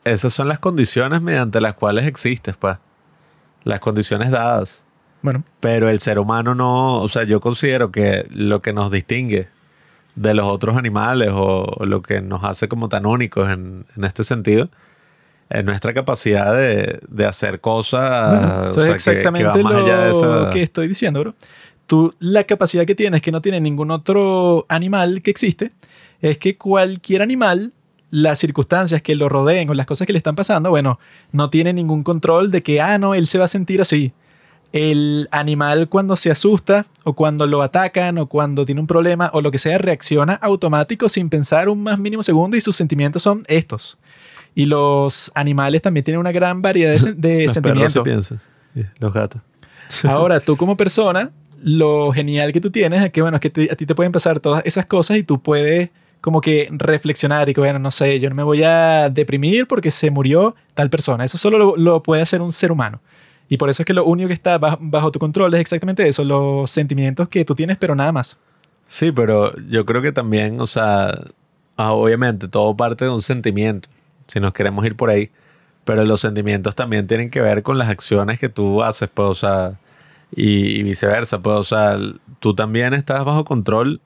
esas 0.04 0.32
son 0.32 0.48
las 0.48 0.58
condiciones 0.58 1.22
mediante 1.22 1.60
las 1.60 1.74
cuales 1.74 2.06
existes, 2.06 2.56
pues. 2.56 2.76
Las 3.64 3.80
condiciones 3.80 4.30
dadas. 4.30 4.83
Bueno, 5.24 5.42
Pero 5.60 5.88
el 5.88 6.00
ser 6.00 6.18
humano 6.18 6.54
no, 6.54 6.98
o 6.98 7.08
sea, 7.08 7.24
yo 7.24 7.40
considero 7.40 7.90
que 7.90 8.26
lo 8.30 8.60
que 8.60 8.74
nos 8.74 8.90
distingue 8.90 9.48
de 10.16 10.34
los 10.34 10.46
otros 10.46 10.76
animales 10.76 11.30
o, 11.32 11.64
o 11.64 11.86
lo 11.86 12.02
que 12.02 12.20
nos 12.20 12.44
hace 12.44 12.68
como 12.68 12.90
tan 12.90 13.06
únicos 13.06 13.48
en, 13.50 13.86
en 13.96 14.04
este 14.04 14.22
sentido 14.22 14.68
es 15.48 15.64
nuestra 15.64 15.94
capacidad 15.94 16.54
de, 16.54 17.00
de 17.08 17.24
hacer 17.26 17.60
cosas 17.60 18.38
Bueno, 18.38 18.68
eso 18.68 18.80
o 18.80 18.82
es 18.94 19.02
sea, 19.02 19.14
que- 19.14 19.22
que, 19.22 19.28
exactamente 19.28 19.58
allá 19.74 19.98
de 20.04 20.10
lo 20.10 20.42
esa... 20.44 20.50
que 20.50 20.62
estoy 20.62 20.88
diciendo, 20.88 21.20
bro. 21.20 21.34
Tú, 21.86 22.14
la 22.18 22.44
capacidad 22.44 22.84
que 22.84 22.94
tienes, 22.94 23.22
que 23.22 23.32
no 23.32 23.40
tiene 23.40 23.60
ningún 23.60 23.90
otro 23.90 24.66
animal 24.68 25.22
que 25.22 25.30
existe, 25.30 25.72
es 26.20 26.36
que 26.36 26.56
cualquier 26.58 27.22
animal, 27.22 27.72
las 28.10 28.38
circunstancias 28.38 29.00
que 29.02 29.14
lo 29.14 29.28
rodeen 29.30 29.68
o 29.70 29.74
las 29.74 29.86
cosas 29.86 30.06
que 30.06 30.12
le 30.12 30.18
están 30.18 30.36
pasando, 30.36 30.68
bueno, 30.70 30.98
no 31.32 31.48
tiene 31.50 31.72
ningún 31.72 32.02
control 32.02 32.50
de 32.50 32.62
que, 32.62 32.80
ah, 32.82 32.98
no, 32.98 33.14
él 33.14 33.26
se 33.26 33.38
va 33.38 33.46
a 33.46 33.48
sentir 33.48 33.80
así. 33.80 34.12
El 34.76 35.28
animal 35.30 35.88
cuando 35.88 36.16
se 36.16 36.32
asusta 36.32 36.84
o 37.04 37.12
cuando 37.12 37.46
lo 37.46 37.62
atacan 37.62 38.18
o 38.18 38.26
cuando 38.26 38.64
tiene 38.64 38.80
un 38.80 38.88
problema 38.88 39.30
o 39.32 39.40
lo 39.40 39.52
que 39.52 39.58
sea, 39.58 39.78
reacciona 39.78 40.34
automático 40.34 41.08
sin 41.08 41.28
pensar 41.30 41.68
un 41.68 41.80
más 41.84 42.00
mínimo 42.00 42.24
segundo 42.24 42.56
y 42.56 42.60
sus 42.60 42.74
sentimientos 42.74 43.22
son 43.22 43.44
estos. 43.46 43.98
Y 44.52 44.66
los 44.66 45.30
animales 45.36 45.80
también 45.80 46.02
tienen 46.02 46.18
una 46.18 46.32
gran 46.32 46.60
variedad 46.60 46.92
de, 46.98 47.12
de 47.12 47.42
Los 47.46 47.54
perros 47.58 47.92
sentimientos. 47.92 47.92
se 47.92 48.02
piensan, 48.02 48.40
sí, 48.74 48.82
los 48.98 49.12
gatos. 49.12 49.40
Ahora, 50.02 50.40
tú 50.40 50.56
como 50.56 50.76
persona, 50.76 51.30
lo 51.62 52.10
genial 52.12 52.52
que 52.52 52.60
tú 52.60 52.72
tienes 52.72 53.00
es 53.04 53.12
que, 53.12 53.22
bueno, 53.22 53.36
es 53.36 53.40
que 53.42 53.50
te- 53.50 53.70
a 53.70 53.76
ti 53.76 53.86
te 53.86 53.94
pueden 53.94 54.10
pasar 54.10 54.40
todas 54.40 54.60
esas 54.66 54.86
cosas 54.86 55.18
y 55.18 55.22
tú 55.22 55.40
puedes 55.40 55.90
como 56.20 56.40
que 56.40 56.66
reflexionar 56.72 57.48
y 57.48 57.54
que, 57.54 57.60
bueno, 57.60 57.78
no 57.78 57.92
sé, 57.92 58.18
yo 58.18 58.28
no 58.28 58.34
me 58.34 58.42
voy 58.42 58.64
a 58.64 59.08
deprimir 59.08 59.68
porque 59.68 59.92
se 59.92 60.10
murió 60.10 60.56
tal 60.74 60.90
persona. 60.90 61.24
Eso 61.24 61.38
solo 61.38 61.58
lo, 61.58 61.76
lo 61.76 62.02
puede 62.02 62.22
hacer 62.22 62.40
un 62.42 62.52
ser 62.52 62.72
humano. 62.72 63.00
Y 63.48 63.56
por 63.56 63.70
eso 63.70 63.82
es 63.82 63.86
que 63.86 63.92
lo 63.92 64.04
único 64.04 64.28
que 64.28 64.34
está 64.34 64.58
bajo, 64.58 65.10
tu 65.12 65.18
control 65.18 65.52
es 65.54 65.60
exactamente 65.60 66.06
eso, 66.08 66.24
los 66.24 66.70
sentimientos 66.70 67.28
que 67.28 67.44
tú 67.44 67.54
tienes, 67.54 67.76
pero 67.78 67.94
nada 67.94 68.12
más. 68.12 68.38
Sí, 68.88 69.12
pero 69.12 69.54
yo 69.68 69.84
creo 69.84 70.02
que 70.02 70.12
también, 70.12 70.60
o 70.60 70.66
sea, 70.66 71.24
ah, 71.76 71.92
obviamente 71.92 72.48
todo 72.48 72.76
parte 72.76 73.04
de 73.04 73.10
un 73.10 73.22
sentimiento, 73.22 73.88
si 74.26 74.40
nos 74.40 74.52
queremos 74.52 74.84
ir 74.86 74.96
por 74.96 75.10
ahí, 75.10 75.30
pero 75.84 76.04
los 76.04 76.20
sentimientos 76.20 76.74
también 76.74 77.06
tienen 77.06 77.30
que 77.30 77.40
ver 77.40 77.62
con 77.62 77.76
las 77.76 77.88
acciones 77.88 78.38
que 78.38 78.48
tú 78.48 78.82
haces, 78.82 79.10
pues, 79.12 79.28
o 79.28 79.34
sea, 79.34 79.78
y, 80.34 80.80
y 80.80 80.82
viceversa, 80.82 81.40
pues, 81.40 81.56
o 81.56 81.64
sea, 81.64 81.98
tú 82.40 82.54
también 82.54 82.94
estás 82.94 83.24
bajo 83.24 83.44
control 83.44 84.00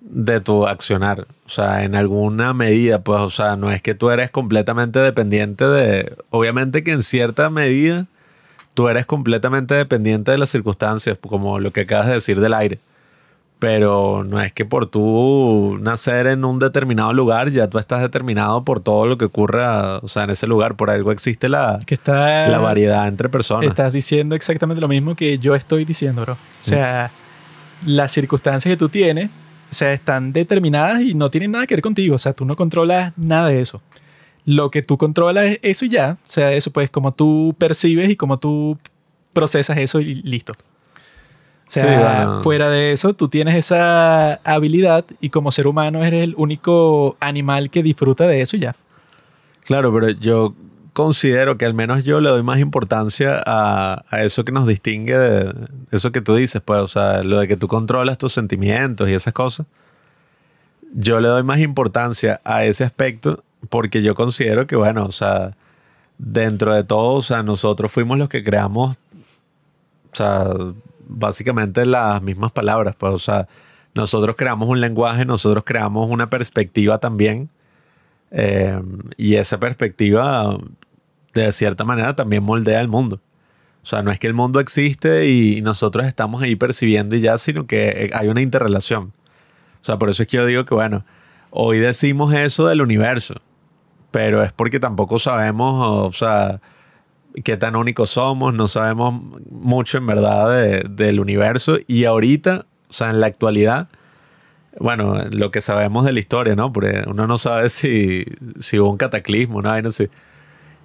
de 0.00 0.40
tu 0.40 0.66
accionar, 0.66 1.26
o 1.46 1.48
sea, 1.48 1.84
en 1.84 1.94
alguna 1.94 2.52
medida, 2.52 3.02
pues, 3.02 3.20
o 3.20 3.30
sea, 3.30 3.56
no 3.56 3.70
es 3.70 3.80
que 3.80 3.94
tú 3.94 4.10
eres 4.10 4.30
completamente 4.30 4.98
dependiente 4.98 5.66
de, 5.66 6.16
obviamente 6.30 6.84
que 6.84 6.92
en 6.92 7.02
cierta 7.02 7.48
medida 7.50 8.06
tú 8.74 8.88
eres 8.88 9.06
completamente 9.06 9.74
dependiente 9.74 10.32
de 10.32 10.38
las 10.38 10.50
circunstancias, 10.50 11.16
como 11.20 11.58
lo 11.58 11.72
que 11.72 11.82
acabas 11.82 12.08
de 12.08 12.14
decir 12.14 12.40
del 12.40 12.54
aire 12.54 12.78
pero 13.64 14.24
no 14.24 14.42
es 14.42 14.52
que 14.52 14.66
por 14.66 14.90
tú 14.90 15.78
nacer 15.80 16.26
en 16.26 16.44
un 16.44 16.58
determinado 16.58 17.14
lugar 17.14 17.50
ya 17.50 17.66
tú 17.66 17.78
estás 17.78 18.02
determinado 18.02 18.62
por 18.62 18.80
todo 18.80 19.06
lo 19.06 19.16
que 19.16 19.24
ocurra, 19.24 20.00
o 20.02 20.08
sea, 20.08 20.24
en 20.24 20.30
ese 20.30 20.46
lugar, 20.46 20.74
por 20.74 20.90
algo 20.90 21.12
existe 21.12 21.48
la, 21.48 21.78
Que 21.86 21.94
está, 21.94 22.46
la 22.48 22.58
variedad 22.58 23.08
entre 23.08 23.30
personas. 23.30 23.70
Estás 23.70 23.90
diciendo 23.90 24.34
exactamente 24.34 24.82
lo 24.82 24.88
mismo 24.88 25.14
que 25.14 25.38
yo 25.38 25.54
estoy 25.54 25.86
diciendo, 25.86 26.20
bro. 26.20 26.34
O 26.34 26.36
sea, 26.60 27.10
las 27.86 28.12
circunstancias 28.12 28.70
que 28.70 28.76
tú 28.76 28.90
tienes, 28.90 29.30
o 29.70 29.74
sea, 29.74 29.94
están 29.94 30.34
determinadas 30.34 31.00
y 31.00 31.14
no 31.14 31.30
tienen 31.30 31.52
nada 31.52 31.66
que 31.66 31.74
ver 31.74 31.82
contigo. 31.82 32.16
O 32.16 32.18
sea, 32.18 32.34
tú 32.34 32.44
no 32.44 32.56
controlas 32.56 33.14
nada 33.16 33.48
de 33.48 33.62
eso. 33.62 33.80
Lo 34.44 34.70
que 34.70 34.82
tú 34.82 34.98
controlas 34.98 35.46
es 35.46 35.58
eso 35.62 35.84
y 35.86 35.88
ya. 35.90 36.16
O 36.22 36.26
sea, 36.28 36.52
eso 36.52 36.70
pues 36.70 36.90
como 36.90 37.12
tú 37.12 37.54
percibes 37.58 38.10
y 38.10 38.16
como 38.16 38.38
tú 38.38 38.78
procesas 39.32 39.78
eso 39.78 40.00
y 40.00 40.14
listo. 40.14 40.52
O 40.52 41.70
sea, 41.70 41.82
Sí, 41.82 41.88
bueno. 42.26 42.40
fuera 42.42 42.68
de 42.70 42.92
eso, 42.92 43.14
tú 43.14 43.28
tienes 43.28 43.56
esa 43.56 44.34
habilidad 44.44 45.04
y 45.20 45.30
como 45.30 45.50
ser 45.50 45.66
humano 45.66 46.04
eres 46.04 46.22
el 46.22 46.34
único 46.36 47.16
animal 47.20 47.70
que 47.70 47.82
disfruta 47.82 48.26
de 48.26 48.42
eso 48.42 48.56
y 48.56 48.60
ya. 48.60 48.76
Claro, 49.64 49.92
pero 49.92 50.10
yo 50.10 50.54
considero 50.92 51.56
que 51.56 51.64
al 51.64 51.72
menos 51.74 52.04
yo 52.04 52.20
le 52.20 52.28
doy 52.28 52.42
más 52.42 52.60
importancia 52.60 53.42
a, 53.44 54.04
a 54.10 54.22
eso 54.22 54.44
que 54.44 54.52
nos 54.52 54.66
distingue 54.68 55.16
de 55.18 55.52
eso 55.90 56.12
que 56.12 56.20
tú 56.20 56.34
dices, 56.36 56.60
pues, 56.62 56.80
o 56.80 56.86
sea, 56.86 57.24
lo 57.24 57.40
de 57.40 57.48
que 57.48 57.56
tú 57.56 57.66
controlas 57.66 58.18
tus 58.18 58.32
sentimientos 58.32 59.08
y 59.08 59.14
esas 59.14 59.32
cosas. 59.32 59.66
Yo 60.92 61.18
le 61.18 61.28
doy 61.28 61.42
más 61.42 61.58
importancia 61.58 62.40
a 62.44 62.64
ese 62.64 62.84
aspecto 62.84 63.42
porque 63.68 64.02
yo 64.02 64.14
considero 64.14 64.66
que, 64.66 64.76
bueno, 64.76 65.06
o 65.06 65.12
sea, 65.12 65.56
dentro 66.18 66.74
de 66.74 66.84
todo, 66.84 67.14
o 67.14 67.22
sea, 67.22 67.42
nosotros 67.42 67.90
fuimos 67.90 68.18
los 68.18 68.28
que 68.28 68.44
creamos, 68.44 68.96
o 70.12 70.16
sea, 70.16 70.48
básicamente 71.06 71.84
las 71.86 72.22
mismas 72.22 72.52
palabras, 72.52 72.96
pues, 72.96 73.12
o 73.14 73.18
sea, 73.18 73.48
nosotros 73.94 74.36
creamos 74.36 74.68
un 74.68 74.80
lenguaje, 74.80 75.24
nosotros 75.24 75.64
creamos 75.64 76.10
una 76.10 76.28
perspectiva 76.28 76.98
también. 76.98 77.48
Eh, 78.32 78.80
y 79.16 79.36
esa 79.36 79.60
perspectiva, 79.60 80.58
de 81.32 81.52
cierta 81.52 81.84
manera, 81.84 82.16
también 82.16 82.42
moldea 82.42 82.80
el 82.80 82.88
mundo. 82.88 83.20
O 83.82 83.86
sea, 83.86 84.02
no 84.02 84.10
es 84.10 84.18
que 84.18 84.26
el 84.26 84.34
mundo 84.34 84.60
existe 84.60 85.28
y 85.28 85.60
nosotros 85.62 86.06
estamos 86.06 86.42
ahí 86.42 86.56
percibiendo 86.56 87.14
y 87.14 87.20
ya, 87.20 87.38
sino 87.38 87.66
que 87.66 87.88
eh, 87.88 88.10
hay 88.14 88.28
una 88.28 88.40
interrelación. 88.40 89.12
O 89.80 89.84
sea, 89.84 89.98
por 89.98 90.08
eso 90.10 90.22
es 90.22 90.28
que 90.28 90.38
yo 90.38 90.46
digo 90.46 90.64
que, 90.64 90.74
bueno, 90.74 91.04
hoy 91.50 91.78
decimos 91.78 92.34
eso 92.34 92.66
del 92.66 92.80
universo, 92.80 93.34
pero 94.14 94.44
es 94.44 94.52
porque 94.52 94.78
tampoco 94.78 95.18
sabemos, 95.18 95.74
o 96.06 96.12
sea, 96.12 96.60
qué 97.42 97.56
tan 97.56 97.74
únicos 97.74 98.10
somos, 98.10 98.54
no 98.54 98.68
sabemos 98.68 99.20
mucho 99.50 99.98
en 99.98 100.06
verdad 100.06 100.52
de- 100.56 100.84
del 100.88 101.18
universo 101.18 101.78
y 101.88 102.04
ahorita, 102.04 102.64
o 102.88 102.92
sea, 102.92 103.10
en 103.10 103.18
la 103.18 103.26
actualidad, 103.26 103.88
bueno, 104.78 105.16
lo 105.32 105.50
que 105.50 105.60
sabemos 105.60 106.04
de 106.04 106.12
la 106.12 106.20
historia, 106.20 106.54
¿no? 106.54 106.72
Porque 106.72 107.02
uno 107.08 107.26
no 107.26 107.38
sabe 107.38 107.70
si, 107.70 108.24
si 108.60 108.78
hubo 108.78 108.88
un 108.92 108.98
cataclismo, 108.98 109.62
¿no? 109.62 109.82
no 109.82 109.90
sé. 109.90 110.10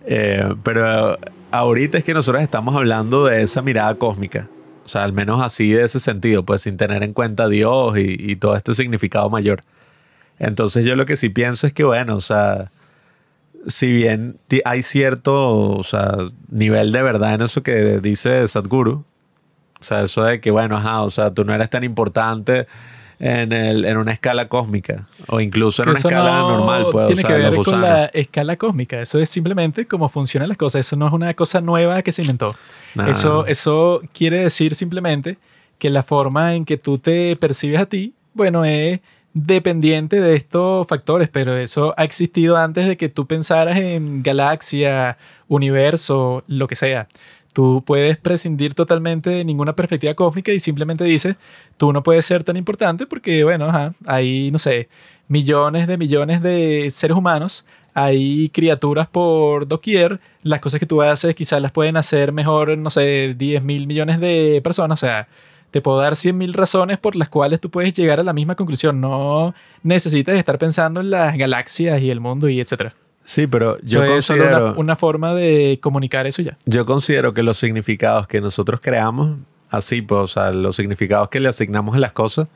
Eh, 0.08 0.52
pero 0.64 1.20
ahorita 1.52 2.00
es 2.00 2.04
que 2.04 2.16
nosotros 2.16 2.42
estamos 2.42 2.76
hablando 2.76 3.26
de 3.26 3.44
esa 3.44 3.62
mirada 3.62 3.94
cósmica. 3.94 4.48
O 4.86 4.88
sea, 4.88 5.04
al 5.04 5.14
menos 5.14 5.40
así 5.44 5.70
de 5.72 5.84
ese 5.84 6.00
sentido, 6.00 6.42
pues 6.42 6.64
sin 6.64 6.78
tener 6.78 7.04
en 7.04 7.14
cuenta 7.14 7.44
a 7.44 7.48
Dios 7.48 7.96
y, 7.96 8.16
y 8.18 8.38
todo 8.38 8.56
este 8.56 8.74
significado 8.74 9.30
mayor. 9.30 9.62
Entonces 10.40 10.84
yo 10.84 10.96
lo 10.96 11.06
que 11.06 11.16
sí 11.16 11.30
pienso 11.30 11.68
es 11.68 11.74
que, 11.74 11.84
bueno, 11.84 12.16
o 12.16 12.22
sea, 12.22 12.72
si 13.68 13.92
bien 13.92 14.40
hay 14.66 14.82
cierto, 14.82 15.76
o 15.76 15.84
sea, 15.84 16.18
nivel 16.50 16.92
de 16.92 17.02
verdad 17.02 17.34
en 17.36 17.42
eso 17.42 17.64
que 17.64 18.00
dice 18.00 18.48
Sadhguru, 18.48 19.04
o 19.80 19.84
sea, 19.84 20.04
eso 20.04 20.24
de 20.24 20.42
que, 20.42 20.52
bueno, 20.52 20.76
ajá, 20.78 21.04
o 21.04 21.10
sea, 21.10 21.34
tú 21.34 21.46
no 21.46 21.54
eres 21.54 21.70
tan 21.70 21.84
importante 21.84 22.68
en, 23.20 23.52
el, 23.52 23.86
en 23.86 23.98
una 23.98 24.12
escala 24.12 24.48
cósmica 24.48 25.06
o 25.28 25.40
incluso 25.40 25.84
en 25.84 25.90
una 25.90 25.98
escala 25.98 26.40
no 26.40 26.58
normal, 26.58 26.88
pues, 26.92 27.08
tiene 27.08 27.22
o 27.22 27.28
sea, 27.28 27.36
que 27.36 27.42
ver 27.42 27.64
con 27.64 27.82
la 27.82 28.06
escala 28.06 28.58
cósmica. 28.58 29.02
Eso 29.02 29.20
es 29.20 29.30
simplemente 29.30 29.86
cómo 29.86 30.10
funcionan 30.10 30.50
las 30.50 30.58
cosas. 30.58 30.82
Eso 30.82 30.96
no 30.96 31.08
es 31.08 31.14
una 31.14 31.34
cosa 31.34 31.62
nueva 31.62 32.02
que 32.02 32.12
se 32.12 32.22
inventó. 32.22 32.56
Nah. 32.96 33.10
Eso, 33.10 33.46
eso 33.46 34.02
quiere 34.14 34.40
decir 34.40 34.76
simplemente 34.76 35.38
que 35.78 35.90
la 35.90 36.04
forma 36.04 36.56
en 36.56 36.66
que 36.66 36.78
tú 36.78 36.98
te 36.98 37.36
percibes 37.36 37.80
a 37.80 37.86
ti, 37.86 38.14
bueno, 38.34 38.66
es 38.66 39.00
dependiente 39.46 40.20
de 40.22 40.36
estos 40.36 40.88
factores, 40.88 41.30
pero 41.30 41.56
eso 41.56 41.94
ha 41.98 42.04
existido 42.04 42.58
antes 42.58 42.88
de 42.88 42.98
que 42.98 43.10
tú 43.10 43.28
pensaras 43.28 43.78
en 43.78 44.24
galaxia, 44.24 45.18
universo, 45.48 46.44
lo 46.48 46.68
que 46.68 46.76
sea. 46.76 47.08
Tú 47.54 47.84
puedes 47.86 48.18
prescindir 48.18 48.74
totalmente 48.76 49.30
de 49.30 49.44
ninguna 49.44 49.76
perspectiva 49.76 50.14
cósmica 50.14 50.52
y 50.52 50.60
simplemente 50.60 51.04
dices, 51.04 51.36
tú 51.78 51.92
no 51.94 52.04
puedes 52.04 52.26
ser 52.26 52.44
tan 52.44 52.58
importante 52.58 53.06
porque, 53.08 53.44
bueno, 53.44 53.66
ajá, 53.66 53.94
hay, 54.06 54.52
no 54.52 54.60
sé, 54.60 54.90
millones 55.28 55.88
de 55.88 55.98
millones 55.98 56.42
de 56.42 56.88
seres 56.92 57.18
humanos, 57.18 57.66
hay 57.94 58.50
criaturas 58.50 59.08
por 59.08 59.68
doquier, 59.68 60.20
las 60.44 60.60
cosas 60.60 60.80
que 60.80 60.86
tú 60.86 61.02
haces 61.02 61.36
quizás 61.36 61.62
las 61.62 61.72
pueden 61.72 61.98
hacer 61.98 62.32
mejor, 62.32 62.78
no 62.78 62.90
sé, 62.90 63.36
10 63.38 63.64
mil 63.64 63.88
millones 63.88 64.20
de 64.20 64.62
personas, 64.64 65.02
o 65.02 65.06
sea, 65.06 65.28
te 65.72 65.82
puedo 65.82 66.00
dar 66.00 66.16
100 66.16 66.38
mil 66.38 66.54
razones 66.54 66.98
por 66.98 67.16
las 67.16 67.30
cuales 67.30 67.60
tú 67.60 67.70
puedes 67.70 67.94
llegar 67.94 68.20
a 68.20 68.24
la 68.24 68.34
misma 68.34 68.56
conclusión, 68.56 69.00
no 69.00 69.54
necesitas 69.84 70.36
estar 70.36 70.58
pensando 70.58 71.02
en 71.02 71.10
las 71.10 71.38
galaxias 71.38 72.02
y 72.02 72.10
el 72.10 72.20
mundo 72.20 72.50
y 72.50 72.60
etcétera. 72.60 72.94
Sí, 73.24 73.46
pero 73.46 73.78
yo 73.84 74.04
Eso 74.04 74.16
es 74.16 74.26
solo 74.26 74.44
considero, 74.44 74.72
una, 74.72 74.80
una 74.80 74.96
forma 74.96 75.36
de 75.36 75.80
comunicar 75.82 76.26
eso 76.26 76.42
ya. 76.42 76.58
yo 76.66 76.86
considero 76.86 77.34
que 77.34 77.44
los 77.44 77.58
significados 77.58 78.28
que 78.28 78.42
nosotros 78.42 78.80
creamos, 78.82 79.38
así, 79.70 80.02
pues, 80.02 80.22
o 80.22 80.28
sea, 80.28 80.52
los 80.52 80.76
significados 80.76 81.30
que 81.30 81.40
le 81.40 81.48
asignamos 81.48 81.96
a 81.96 82.00
las 82.00 82.12
cosas, 82.12 82.48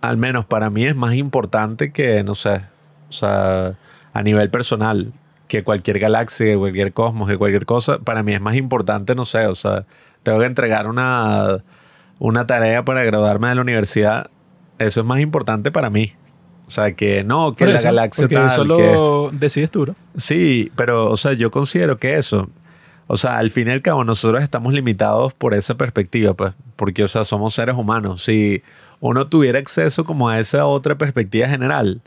al 0.00 0.16
menos 0.18 0.44
para 0.44 0.70
mí 0.70 0.84
es 0.84 0.94
más 0.94 1.14
importante 1.14 1.90
que, 1.90 2.22
no 2.22 2.34
sé, 2.34 2.62
o 3.08 3.12
sea, 3.12 3.76
a 4.12 4.22
nivel 4.22 4.50
personal, 4.50 5.12
que 5.48 5.64
cualquier 5.64 5.98
galaxia, 5.98 6.46
que 6.46 6.56
cualquier 6.56 6.92
cosmos, 6.92 7.28
que 7.28 7.36
cualquier 7.36 7.66
cosa, 7.66 7.98
para 7.98 8.22
mí 8.22 8.32
es 8.32 8.40
más 8.40 8.54
importante, 8.54 9.14
no 9.14 9.24
sé, 9.24 9.46
o 9.46 9.54
sea, 9.54 9.84
tengo 10.22 10.38
que 10.38 10.46
entregar 10.46 10.86
una, 10.86 11.58
una 12.18 12.46
tarea 12.46 12.84
para 12.84 13.04
graduarme 13.04 13.48
de 13.48 13.54
la 13.56 13.60
universidad, 13.60 14.30
eso 14.78 15.00
es 15.00 15.06
más 15.06 15.20
importante 15.20 15.70
para 15.70 15.90
mí. 15.90 16.12
O 16.66 16.70
sea, 16.70 16.92
que 16.92 17.22
no, 17.22 17.54
que 17.54 17.64
Por 17.64 17.68
la 17.72 17.78
eso, 17.78 17.84
galaxia 17.84 18.28
tal, 18.28 18.46
eso 18.46 18.62
que 18.62 18.68
lo 18.68 19.30
decides 19.32 19.70
tú, 19.70 19.86
¿no? 19.86 19.94
Sí, 20.16 20.72
pero, 20.74 21.10
o 21.10 21.16
sea, 21.16 21.32
yo 21.34 21.50
considero 21.52 21.96
que 21.98 22.16
eso, 22.16 22.48
o 23.06 23.16
sea, 23.16 23.38
al 23.38 23.50
fin 23.52 23.68
y 23.68 23.70
al 23.70 23.82
cabo, 23.82 24.02
nosotros 24.02 24.42
estamos 24.42 24.72
limitados 24.72 25.32
por 25.32 25.54
esa 25.54 25.76
perspectiva, 25.76 26.34
pues, 26.34 26.54
porque, 26.74 27.04
o 27.04 27.08
sea, 27.08 27.24
somos 27.24 27.54
seres 27.54 27.76
humanos. 27.76 28.22
Si 28.22 28.62
uno 28.98 29.28
tuviera 29.28 29.60
acceso 29.60 30.04
como 30.04 30.28
a 30.28 30.40
esa 30.40 30.66
otra 30.66 30.96
perspectiva 30.98 31.46
general, 31.48 32.00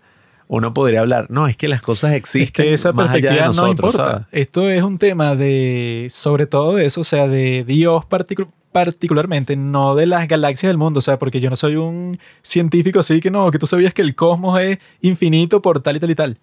uno 0.50 0.74
podría 0.74 1.00
hablar, 1.02 1.28
no, 1.30 1.48
es 1.48 1.56
que 1.56 1.68
las 1.70 1.82
cosas 1.82 2.12
Es 2.12 2.18
existen 2.18 2.66
que 2.66 2.74
esa 2.74 2.92
más 2.92 3.12
allá 3.12 3.16
de 3.16 3.22
perspectiva 3.22 3.46
no 3.46 3.62
nosotros, 3.68 3.94
importa. 3.94 4.12
¿sabes? 4.12 4.28
Esto 4.32 4.70
es 4.70 4.84
un 4.84 4.98
tema 4.98 5.36
de, 5.36 6.08
sobre 6.10 6.48
todo 6.48 6.76
de 6.76 6.86
eso, 6.86 7.00
o 7.02 7.06
sea, 7.06 7.28
de 7.30 7.64
Dios 7.66 8.04
particu- 8.10 8.50
particularmente, 8.72 9.56
no 9.56 9.96
de 9.96 10.06
las 10.06 10.28
galaxias 10.28 10.70
del 10.70 10.78
mundo, 10.78 11.00
o 11.00 11.02
sea, 11.02 11.18
porque 11.20 11.40
yo 11.40 11.50
no 11.50 11.56
soy 11.56 11.76
un 11.76 12.20
científico 12.42 13.00
así 13.00 13.20
que 13.22 13.32
no, 13.32 13.52
que 13.52 13.60
tú 13.60 13.68
sabías 13.68 13.94
que 13.94 14.02
el 14.02 14.16
cosmos 14.16 14.60
es 14.62 14.80
infinito 15.02 15.62
por 15.62 15.82
tal 15.82 15.96
y 15.98 16.00
tal 16.00 16.12
y 16.12 16.16
tal. 16.16 16.38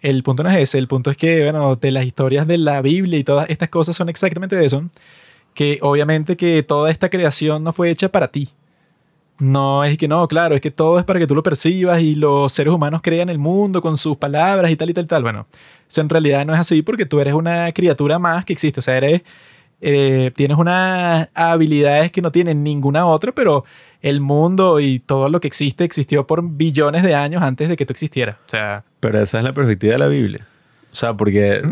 El 0.00 0.22
punto 0.22 0.42
no 0.42 0.50
es 0.50 0.56
ese, 0.56 0.78
el 0.78 0.88
punto 0.88 1.10
es 1.10 1.16
que, 1.16 1.44
bueno, 1.44 1.76
de 1.76 1.90
las 1.90 2.04
historias 2.04 2.46
de 2.46 2.58
la 2.58 2.82
Biblia 2.82 3.18
y 3.18 3.24
todas 3.24 3.48
estas 3.48 3.70
cosas 3.70 3.96
son 3.96 4.08
exactamente 4.08 4.56
de 4.56 4.66
eso, 4.66 4.84
que 5.54 5.78
obviamente 5.82 6.36
que 6.36 6.62
toda 6.62 6.90
esta 6.90 7.08
creación 7.10 7.64
no 7.64 7.72
fue 7.72 7.90
hecha 7.90 8.10
para 8.10 8.28
ti. 8.28 8.50
No 9.38 9.82
es 9.82 9.98
que 9.98 10.06
no, 10.06 10.28
claro, 10.28 10.54
es 10.54 10.60
que 10.60 10.70
todo 10.70 10.98
es 10.98 11.04
para 11.04 11.18
que 11.18 11.26
tú 11.26 11.34
lo 11.34 11.42
percibas 11.42 12.00
y 12.00 12.14
los 12.14 12.52
seres 12.52 12.72
humanos 12.72 13.00
crean 13.02 13.28
el 13.28 13.38
mundo 13.38 13.82
con 13.82 13.96
sus 13.96 14.16
palabras 14.16 14.70
y 14.70 14.76
tal 14.76 14.90
y 14.90 14.94
tal 14.94 15.04
y 15.04 15.08
tal. 15.08 15.22
Bueno, 15.22 15.46
eso 15.88 16.00
en 16.00 16.08
realidad 16.08 16.46
no 16.46 16.54
es 16.54 16.60
así 16.60 16.82
porque 16.82 17.04
tú 17.04 17.18
eres 17.18 17.34
una 17.34 17.72
criatura 17.72 18.20
más 18.20 18.44
que 18.44 18.52
existe. 18.52 18.78
O 18.78 18.82
sea, 18.82 18.96
eres, 18.96 19.22
eh, 19.86 20.30
tienes 20.34 20.56
unas 20.56 21.28
habilidades 21.34 22.10
que 22.10 22.22
no 22.22 22.32
tienen 22.32 22.64
ninguna 22.64 23.04
otra, 23.06 23.32
pero 23.32 23.64
el 24.00 24.20
mundo 24.20 24.80
y 24.80 24.98
todo 24.98 25.28
lo 25.28 25.40
que 25.40 25.46
existe 25.48 25.84
existió 25.84 26.26
por 26.26 26.42
billones 26.42 27.02
de 27.02 27.14
años 27.14 27.42
antes 27.42 27.68
de 27.68 27.76
que 27.76 27.84
tú 27.86 27.92
existieras. 27.92 28.36
O 28.46 28.48
sea, 28.50 28.84
Pero 29.00 29.20
esa 29.20 29.38
es 29.38 29.44
la 29.44 29.52
perspectiva 29.52 29.92
de 29.92 29.98
la 29.98 30.06
Biblia. 30.08 30.46
O 30.92 30.94
sea, 30.96 31.14
porque, 31.14 31.62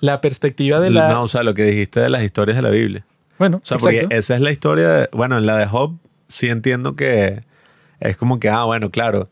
la 0.00 0.20
perspectiva 0.20 0.80
de 0.80 0.90
la... 0.90 1.08
no, 1.10 1.22
o 1.24 1.28
sea, 1.28 1.42
lo 1.42 1.54
que 1.54 1.64
dijiste 1.64 2.00
de 2.00 2.10
las 2.10 2.22
historias 2.22 2.56
de 2.56 2.62
la 2.62 2.70
Biblia. 2.70 3.04
bueno, 3.38 3.58
O 3.58 3.60
sea, 3.66 3.76
exacto. 3.76 4.00
porque 4.00 4.16
esa 4.16 4.34
es 4.34 4.40
la 4.40 4.50
historia, 4.50 4.88
de- 4.88 5.08
bueno, 5.12 5.38
en 5.38 5.46
la 5.46 5.56
de 5.58 5.66
Job 5.66 5.94
sí 6.26 6.48
entiendo 6.48 6.96
que 6.96 7.42
es 8.00 8.16
como 8.16 8.40
que, 8.40 8.48
ah, 8.48 8.64
bueno, 8.64 8.90
claro, 8.90 9.28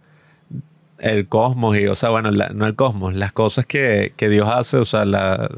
el 0.98 1.26
cosmos 1.28 1.76
y, 1.78 1.86
o 1.86 1.94
sea, 1.94 2.10
bueno, 2.10 2.30
la- 2.30 2.50
no 2.50 2.66
el 2.66 2.74
cosmos, 2.74 3.14
las 3.14 3.32
cosas 3.32 3.64
que, 3.66 4.12
que 4.16 4.28
Dios 4.28 4.48
hace, 4.48 4.76
o 4.76 4.84
sea, 4.84 5.04
la- 5.04 5.50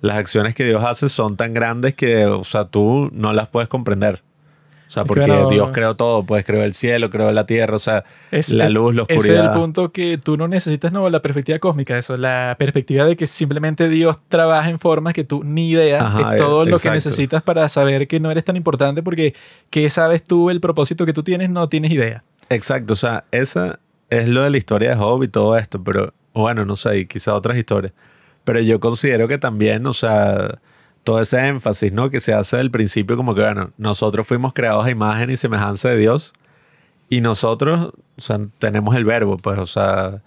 las 0.00 0.16
acciones 0.16 0.54
que 0.54 0.64
Dios 0.64 0.84
hace 0.84 1.08
son 1.08 1.36
tan 1.36 1.54
grandes 1.54 1.94
que, 1.94 2.26
o 2.26 2.44
sea, 2.44 2.64
tú 2.64 3.10
no 3.12 3.32
las 3.32 3.48
puedes 3.48 3.68
comprender. 3.68 4.22
O 4.88 4.90
sea, 4.90 5.02
Es 5.02 5.08
que, 5.08 5.14
porque 5.14 5.30
bueno, 5.32 5.48
Dios 5.50 5.70
creó 5.72 5.96
todo, 5.96 6.22
pues 6.24 6.44
creó 6.44 6.62
el 6.62 6.72
cielo, 6.72 7.10
creó 7.10 7.32
la 7.32 7.44
tierra, 7.44 7.74
o 7.74 7.80
sea, 7.80 8.04
Es- 8.30 8.52
la 8.52 8.68
luz, 8.68 8.94
la 8.94 9.02
Ese 9.02 9.14
es 9.14 9.18
oscuridad. 9.18 9.44
el 9.54 9.60
punto 9.60 9.90
que 9.90 10.16
tú 10.16 10.36
no 10.36 10.46
necesitas, 10.46 10.92
no, 10.92 11.10
la 11.10 11.20
perspectiva 11.22 11.58
cósmica, 11.58 11.98
eso, 11.98 12.16
la 12.16 12.54
perspectiva 12.56 13.04
de 13.04 13.16
que 13.16 13.26
simplemente 13.26 13.88
Dios 13.88 14.16
trabaja 14.28 14.70
en 14.70 14.78
formas 14.78 15.12
que 15.12 15.24
tú 15.24 15.42
ni 15.42 15.70
idea, 15.70 16.06
Ajá, 16.06 16.36
es 16.36 16.40
todo 16.40 16.62
eh, 16.62 16.66
lo 16.70 16.78
que 16.78 16.90
necesitas 16.90 17.42
para 17.42 17.68
saber 17.68 18.06
que 18.06 18.20
no 18.20 18.30
eres 18.30 18.44
tan 18.44 18.54
importante 18.54 19.02
porque 19.02 19.34
qué 19.70 19.90
sabes 19.90 20.22
tú, 20.22 20.50
el 20.50 20.60
propósito 20.60 21.04
que 21.04 21.12
tú 21.12 21.24
tienes, 21.24 21.50
no 21.50 21.68
tienes 21.68 21.90
idea. 21.90 22.22
Exacto, 22.48 22.92
o 22.92 22.96
sea, 22.96 23.24
esa 23.32 23.80
es 24.08 24.28
lo 24.28 24.44
de 24.44 24.50
la 24.50 24.56
historia 24.58 24.90
de 24.90 24.96
Job 24.96 25.24
y 25.24 25.28
todo 25.28 25.56
esto, 25.58 25.82
pero 25.82 26.14
bueno, 26.32 26.64
no 26.64 26.76
sé, 26.76 26.98
y 27.00 27.06
quizá 27.06 27.34
otras 27.34 27.56
historias. 27.56 27.92
Pero 28.46 28.60
yo 28.60 28.78
considero 28.78 29.26
que 29.26 29.38
también, 29.38 29.84
o 29.86 29.92
sea, 29.92 30.60
todo 31.02 31.20
ese 31.20 31.48
énfasis, 31.48 31.92
¿no? 31.92 32.10
Que 32.10 32.20
se 32.20 32.32
hace 32.32 32.56
del 32.58 32.70
principio 32.70 33.16
como 33.16 33.34
que, 33.34 33.42
bueno, 33.42 33.72
nosotros 33.76 34.26
fuimos 34.26 34.54
creados 34.54 34.86
a 34.86 34.90
imagen 34.90 35.30
y 35.30 35.36
semejanza 35.36 35.90
de 35.90 35.98
Dios 35.98 36.32
y 37.08 37.20
nosotros, 37.20 37.92
o 38.16 38.20
sea, 38.20 38.38
tenemos 38.60 38.94
el 38.94 39.04
verbo, 39.04 39.36
pues, 39.36 39.58
o 39.58 39.66
sea, 39.66 40.22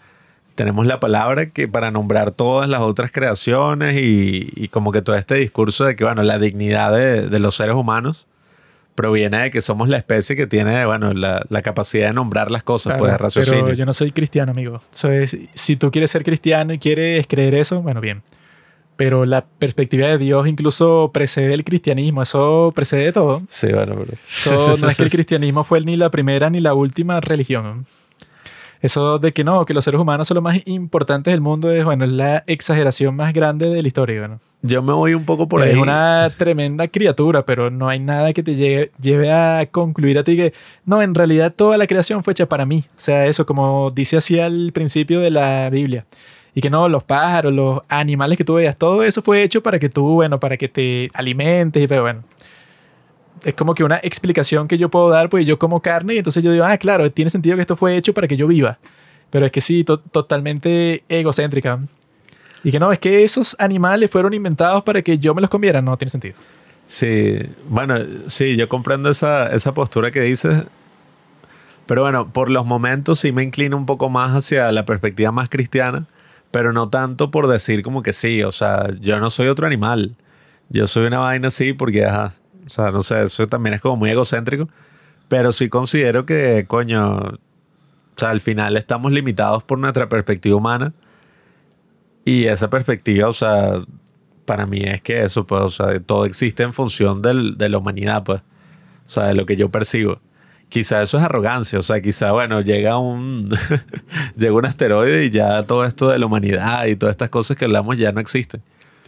tenemos 0.56 0.86
la 0.86 1.00
palabra 1.00 1.50
que 1.50 1.70
para 1.70 1.92
nombrar 1.92 2.32
todas 2.32 2.70
las 2.70 2.82
otras 2.82 3.10
creaciones 3.12 3.96
y, 3.98 4.68
como 4.68 4.92
que 4.92 5.02
todo 5.02 5.16
este 5.16 5.36
discurso 5.36 5.86
de 5.86 5.96
que, 5.96 6.04
bueno, 6.04 6.22
la 6.24 6.40
dignidad 6.40 6.92
de 6.94 7.40
los 7.40 7.56
seres 7.56 7.76
humanos 7.76 8.28
proviene 9.00 9.44
de 9.44 9.50
que 9.50 9.62
somos 9.62 9.88
la 9.88 9.96
especie 9.96 10.36
que 10.36 10.46
tiene, 10.46 10.86
bueno, 10.86 11.14
la, 11.14 11.46
la 11.48 11.62
capacidad 11.62 12.08
de 12.08 12.14
nombrar 12.14 12.52
las 12.52 12.64
cosas, 12.64 12.92
Claro, 12.92 13.00
pues 13.00 13.12
de 13.14 13.18
raciocinio. 13.18 13.64
Pero 13.64 13.76
yo 13.78 13.86
no 13.86 13.94
soy 13.94 14.12
cristiano, 14.12 14.52
amigo. 14.52 14.82
Si 15.54 15.78
tú 15.78 15.90
quieres 15.90 16.12
ser 16.12 16.26
cristiano 16.26 16.74
y 16.74 16.80
quieres 16.80 17.26
creer 17.26 17.56
eso, 17.56 17.82
bueno, 17.82 18.02
bien. 18.02 18.24
Pero 18.98 19.26
la 19.26 19.46
perspectiva 19.46 20.08
de 20.08 20.18
Dios 20.18 20.46
incluso 20.50 21.12
precede 21.14 21.54
el 21.54 21.64
cristianismo. 21.64 22.22
Eso 22.22 22.74
precede 22.76 23.06
de 23.06 23.14
todo. 23.14 23.42
Sí, 23.48 23.68
bueno, 23.68 23.96
pero... 23.98 24.18
Eso 24.22 24.76
no 24.76 24.90
es 24.90 24.98
que 24.98 25.04
el 25.04 25.10
cristianismo 25.18 25.64
fue 25.64 25.80
ni 25.80 25.96
la 25.96 26.12
primera 26.12 26.50
ni 26.50 26.60
la 26.60 26.74
última 26.74 27.22
religión. 27.22 27.86
Eso 28.82 29.20
de 29.20 29.34
que 29.34 29.44
no, 29.44 29.66
que 29.66 29.74
los 29.74 29.84
seres 29.84 30.00
humanos 30.00 30.28
son 30.28 30.36
los 30.36 30.44
más 30.44 30.58
importantes 30.66 31.32
del 31.34 31.42
mundo 31.42 31.72
es, 31.72 31.84
bueno, 31.84 32.06
es 32.06 32.12
la 32.12 32.44
exageración 32.48 33.16
más 33.16 33.34
grande 33.34 33.70
de 33.70 33.82
la 33.82 33.88
historia. 33.88 34.20
Bueno. 34.22 34.40
Yo 34.62 34.82
me 34.82 34.94
voy 34.94 35.14
un 35.14 35.26
poco 35.26 35.48
por 35.48 35.62
ahí. 35.62 35.72
Es 35.72 35.78
una 35.78 36.30
tremenda 36.38 36.88
criatura, 36.88 37.46
pero 37.46 37.70
no 37.70 37.90
hay 37.90 38.00
nada 38.00 38.32
que 38.34 38.44
te 38.44 38.56
llegue- 38.56 38.92
lleve 39.02 39.32
a 39.32 39.68
concluir 39.70 40.18
a 40.18 40.24
ti 40.24 40.36
que, 40.38 40.54
no, 40.86 41.02
en 41.02 41.14
realidad 41.16 41.54
toda 41.56 41.78
la 41.78 41.88
creación 41.88 42.24
fue 42.24 42.32
hecha 42.32 42.46
para 42.48 42.66
mí. 42.66 42.84
O 42.88 43.00
sea, 43.00 43.26
eso 43.26 43.46
como 43.46 43.90
dice 43.92 44.18
así 44.18 44.40
al 44.40 44.72
principio 44.74 45.20
de 45.20 45.32
la 45.32 45.70
Biblia. 45.70 46.06
Y 46.56 46.62
que 46.62 46.70
no, 46.70 46.90
los 46.90 47.04
pájaros, 47.04 47.54
los 47.54 47.82
animales 47.90 48.38
que 48.38 48.44
tú 48.44 48.56
veas, 48.56 48.76
todo 48.76 49.04
eso 49.04 49.22
fue 49.22 49.44
hecho 49.44 49.62
para 49.62 49.78
que 49.80 49.88
tú, 49.88 50.16
bueno, 50.16 50.40
para 50.40 50.58
que 50.58 50.68
te 50.68 51.10
alimentes 51.14 51.84
y 51.84 51.88
pero 51.88 52.02
bueno. 52.02 52.24
Es 53.44 53.54
como 53.54 53.74
que 53.74 53.84
una 53.84 53.98
explicación 54.04 54.68
que 54.68 54.78
yo 54.78 54.90
puedo 54.90 55.10
dar, 55.10 55.30
pues 55.30 55.46
yo 55.46 55.58
como 55.58 55.82
carne 55.82 56.16
y 56.16 56.18
entonces 56.18 56.44
yo 56.44 56.52
digo, 56.52 56.66
ah, 56.66 56.78
claro, 56.78 57.10
tiene 57.12 57.32
sentido 57.32 57.56
que 57.56 57.62
esto 57.62 57.76
fue 57.76 57.96
hecho 57.96 58.14
para 58.14 58.28
que 58.28 58.36
yo 58.38 58.48
viva. 58.48 58.78
Pero 59.30 59.46
es 59.46 59.52
que 59.52 59.62
sí, 59.62 59.84
to- 59.84 60.00
totalmente 60.00 61.04
egocéntrica. 61.08 61.80
Y 62.64 62.72
que 62.72 62.80
no, 62.80 62.92
es 62.92 63.00
que 63.00 63.24
esos 63.24 63.56
animales 63.60 64.12
fueron 64.12 64.34
inventados 64.34 64.84
para 64.84 65.02
que 65.02 65.18
yo 65.18 65.34
me 65.34 65.42
los 65.42 65.50
comiera. 65.50 65.82
No 65.82 65.96
tiene 65.98 66.10
sentido. 66.10 66.36
Sí, 66.88 67.38
bueno, 67.70 67.96
sí, 68.28 68.58
yo 68.58 68.68
comprendo 68.68 69.10
esa, 69.10 69.48
esa 69.50 69.74
postura 69.74 70.12
que 70.12 70.22
dices. 70.22 70.64
Pero 71.86 72.02
bueno, 72.02 72.32
por 72.32 72.50
los 72.50 72.66
momentos 72.66 73.20
sí 73.20 73.32
me 73.32 73.44
inclino 73.44 73.78
un 73.78 73.86
poco 73.86 74.10
más 74.10 74.32
hacia 74.36 74.72
la 74.72 74.86
perspectiva 74.86 75.32
más 75.32 75.50
cristiana, 75.50 76.06
pero 76.52 76.74
no 76.74 76.90
tanto 76.90 77.32
por 77.32 77.48
decir 77.48 77.82
como 77.82 78.04
que 78.04 78.14
sí, 78.14 78.44
o 78.44 78.52
sea, 78.52 78.88
yo 79.00 79.20
no 79.20 79.30
soy 79.30 79.48
otro 79.48 79.66
animal. 79.66 80.16
Yo 80.70 80.86
soy 80.86 81.08
una 81.08 81.20
vaina 81.20 81.48
así 81.48 81.74
porque, 81.74 82.06
ajá, 82.06 82.34
o 82.70 82.72
sea, 82.74 82.92
no 82.92 83.02
sé, 83.02 83.24
eso 83.24 83.48
también 83.48 83.74
es 83.76 83.82
como 83.82 83.98
muy 83.98 84.12
egocéntrico, 84.12 84.70
pero 85.28 85.52
sí 85.52 85.70
considero 85.70 86.26
que, 86.26 86.66
coño, 86.68 87.18
o 87.18 87.40
sea, 88.16 88.30
al 88.30 88.42
final 88.42 88.78
estamos 88.78 89.12
limitados 89.12 89.64
por 89.64 89.80
nuestra 89.80 90.08
perspectiva 90.10 90.56
humana 90.56 90.94
y 92.26 92.46
esa 92.46 92.70
perspectiva, 92.70 93.28
o 93.28 93.34
sea, 93.34 93.76
para 94.46 94.66
mí 94.66 94.82
es 94.84 95.02
que 95.02 95.24
eso, 95.24 95.46
pues, 95.48 95.62
o 95.62 95.70
sea, 95.70 96.00
todo 96.00 96.26
existe 96.26 96.64
en 96.64 96.74
función 96.74 97.22
del- 97.22 97.58
de 97.58 97.70
la 97.70 97.78
humanidad, 97.78 98.24
pues. 98.24 98.42
O 99.08 99.10
sea, 99.12 99.26
de 99.28 99.36
lo 99.36 99.46
que 99.46 99.56
yo 99.56 99.70
percibo. 99.70 100.20
Quizá 100.70 101.02
eso 101.02 101.18
es 101.18 101.24
arrogancia, 101.24 101.80
o 101.80 101.82
sea, 101.82 102.00
quizá, 102.02 102.32
bueno, 102.32 102.62
llega 102.62 102.98
un, 103.00 103.50
llega 104.38 104.54
un 104.54 104.66
asteroide 104.66 105.26
y 105.26 105.30
ya 105.32 105.64
todo 105.64 105.84
esto 105.86 106.10
de 106.10 106.20
la 106.20 106.26
humanidad 106.28 106.86
y 106.86 106.96
todas 106.96 107.14
estas 107.14 107.30
cosas 107.30 107.58
que 107.58 107.66
hablamos 107.66 107.98
ya 107.98 108.12
no 108.12 108.20
existen. 108.20 108.62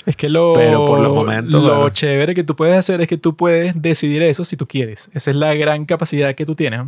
Es 0.06 0.16
que 0.16 0.30
lo, 0.30 0.54
Pero 0.54 0.88
por 0.88 1.00
los 1.00 1.14
momentos, 1.14 1.62
lo 1.62 1.76
bueno. 1.76 1.90
chévere 1.90 2.34
que 2.34 2.44
tú 2.44 2.56
puedes 2.56 2.76
hacer 2.76 3.02
es 3.02 3.08
que 3.08 3.18
tú 3.18 3.36
puedes 3.36 3.80
decidir 3.80 4.24
eso 4.24 4.44
si 4.44 4.58
tú 4.58 4.68
quieres. 4.68 5.10
Esa 5.14 5.30
es 5.30 5.36
la 5.36 5.54
gran 5.54 5.86
capacidad 5.86 6.34
que 6.34 6.46
tú 6.46 6.56
tienes. 6.56 6.82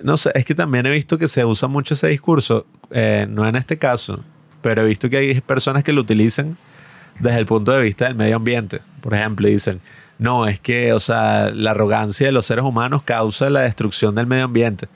¿no? 0.00 0.16
Sé, 0.16 0.30
es 0.34 0.44
que 0.44 0.54
también 0.54 0.86
he 0.86 0.90
visto 0.90 1.18
que 1.18 1.28
se 1.28 1.44
usa 1.44 1.68
mucho 1.68 1.94
ese 1.94 2.08
discurso, 2.08 2.66
eh, 2.90 3.26
no 3.28 3.46
en 3.46 3.56
este 3.56 3.76
caso, 3.76 4.20
pero 4.62 4.82
he 4.82 4.86
visto 4.86 5.10
que 5.10 5.18
hay 5.18 5.40
personas 5.40 5.84
que 5.84 5.92
lo 5.92 6.00
utilizan 6.00 6.56
desde 7.20 7.38
el 7.38 7.46
punto 7.46 7.72
de 7.72 7.82
vista 7.82 8.06
del 8.06 8.14
medio 8.14 8.36
ambiente. 8.36 8.80
Por 9.00 9.14
ejemplo, 9.14 9.48
dicen, 9.48 9.80
no, 10.18 10.46
es 10.46 10.60
que, 10.60 10.92
o 10.92 10.98
sea, 10.98 11.50
la 11.52 11.72
arrogancia 11.72 12.26
de 12.26 12.32
los 12.32 12.46
seres 12.46 12.64
humanos 12.64 13.02
causa 13.02 13.50
la 13.50 13.62
destrucción 13.62 14.14
del 14.14 14.26
medio 14.26 14.44
ambiente. 14.44 14.88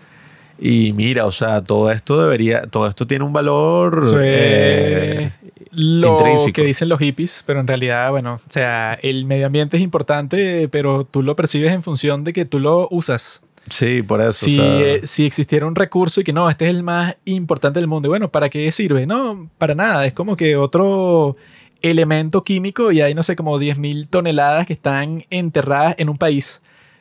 Y 0.59 0.93
mira, 0.93 1.25
o 1.25 1.31
sea, 1.31 1.62
todo 1.62 1.91
esto 1.91 2.21
debería, 2.21 2.62
todo 2.62 2.87
esto 2.87 3.07
tiene 3.07 3.25
un 3.25 3.33
valor 3.33 4.01
es 4.03 4.15
eh, 4.15 5.33
lo 5.73 6.13
intrínseco. 6.13 6.53
que 6.55 6.65
dicen 6.65 6.89
los 6.89 6.99
hippies, 6.99 7.43
pero 7.47 7.61
en 7.61 7.67
realidad, 7.67 8.11
bueno, 8.11 8.35
o 8.35 8.51
sea, 8.51 8.99
el 9.03 9.25
medio 9.25 9.47
ambiente 9.47 9.77
es 9.77 9.83
importante, 9.83 10.69
pero 10.69 11.05
tú 11.05 11.23
lo 11.23 11.37
percibes 11.37 11.73
en 11.73 11.83
función 11.83 12.25
de 12.25 12.33
que 12.33 12.45
tú 12.45 12.59
lo 12.59 12.89
usas. 12.91 13.43
Sí, 13.69 14.03
por 14.03 14.21
eso. 14.21 14.47
Si, 14.47 14.59
o 14.59 14.63
sea, 14.63 14.81
eh, 14.81 15.01
si 15.05 15.27
existiera 15.27 15.67
un 15.67 15.75
recurso 15.75 16.21
y 16.21 16.25
que 16.25 16.33
no, 16.33 16.51
este 16.51 16.65
es 16.65 16.71
el 16.71 16.83
más 16.83 17.17
importante 17.25 17.79
del 17.79 17.87
mundo, 17.87 18.09
y 18.09 18.11
bueno, 18.11 18.31
¿para 18.31 18.49
qué 18.49 18.71
sirve? 18.73 19.07
No, 19.07 19.49
para 19.59 19.75
nada. 19.75 20.07
Es 20.07 20.13
como 20.13 20.37
que 20.37 20.57
otro 20.57 21.37
elemento 21.83 22.45
químico 22.45 22.93
y 22.93 23.01
hay, 23.01 23.15
no 23.15 23.23
sé, 23.23 23.37
como 23.37 23.59
10.000 23.59 24.09
toneladas 24.09 24.67
que 24.67 24.73
están 24.73 25.25
enterradas 25.31 25.95
en 25.99 26.09
un 26.09 26.19
país, 26.19 26.61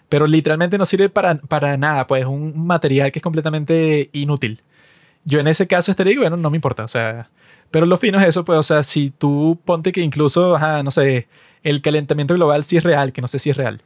pero 0.10 0.28
literalmente 0.28 0.78
no 0.78 0.86
sirve 0.86 1.10
para, 1.10 1.36
para 1.36 1.78
nada, 1.78 2.08
pues 2.08 2.22
es 2.22 2.28
un 2.28 2.66
material 2.66 3.12
que 3.12 3.20
es 3.20 3.24
completamente 3.24 4.10
inútil. 4.14 4.62
Yo 5.26 5.40
en 5.40 5.48
ese 5.48 5.68
caso 5.68 5.92
estaría, 5.92 6.18
bueno, 6.18 6.38
no 6.38 6.50
me 6.50 6.58
importa, 6.58 6.84
o 6.84 6.88
sea, 6.88 7.30
pero 7.72 7.86
lo 7.86 7.98
fino 7.98 8.20
es 8.20 8.28
eso, 8.28 8.46
pues, 8.46 8.60
o 8.60 8.64
sea, 8.64 8.84
si 8.84 9.10
tú 9.12 9.60
ponte 9.66 9.92
que 9.92 10.02
incluso, 10.02 10.56
ajá, 10.56 10.84
no 10.84 10.92
sé, 10.92 11.28
el 11.64 11.82
calentamiento 11.82 12.34
global 12.34 12.64
sí 12.64 12.78
es 12.78 12.84
real, 12.84 13.12
que 13.14 13.22
no 13.22 13.28
sé 13.28 13.40
si 13.40 13.50
es 13.50 13.58
real, 13.58 13.82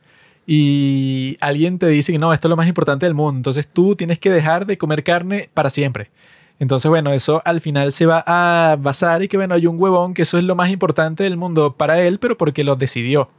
y 0.46 1.38
alguien 1.42 1.80
te 1.80 1.88
dice 1.88 2.12
que 2.12 2.20
no, 2.20 2.34
esto 2.34 2.48
es 2.48 2.50
lo 2.50 2.58
más 2.58 2.68
importante 2.68 3.06
del 3.06 3.14
mundo, 3.14 3.38
entonces 3.38 3.68
tú 3.68 3.96
tienes 3.96 4.20
que 4.20 4.30
dejar 4.30 4.66
de 4.66 4.78
comer 4.78 5.04
carne 5.04 5.50
para 5.54 5.70
siempre. 5.70 6.12
Entonces, 6.60 6.88
bueno, 6.90 7.12
eso 7.12 7.42
al 7.46 7.62
final 7.62 7.92
se 7.92 8.06
va 8.06 8.24
a 8.26 8.78
basar 8.78 9.24
y 9.24 9.28
que, 9.28 9.38
bueno, 9.38 9.56
hay 9.56 9.68
un 9.68 9.82
huevón 9.82 10.14
que 10.14 10.22
eso 10.22 10.38
es 10.38 10.44
lo 10.44 10.56
más 10.56 10.70
importante 10.70 11.24
del 11.24 11.36
mundo 11.36 11.74
para 11.74 12.00
él, 12.00 12.20
pero 12.20 12.38
porque 12.38 12.64
lo 12.64 12.76
decidió. 12.76 13.30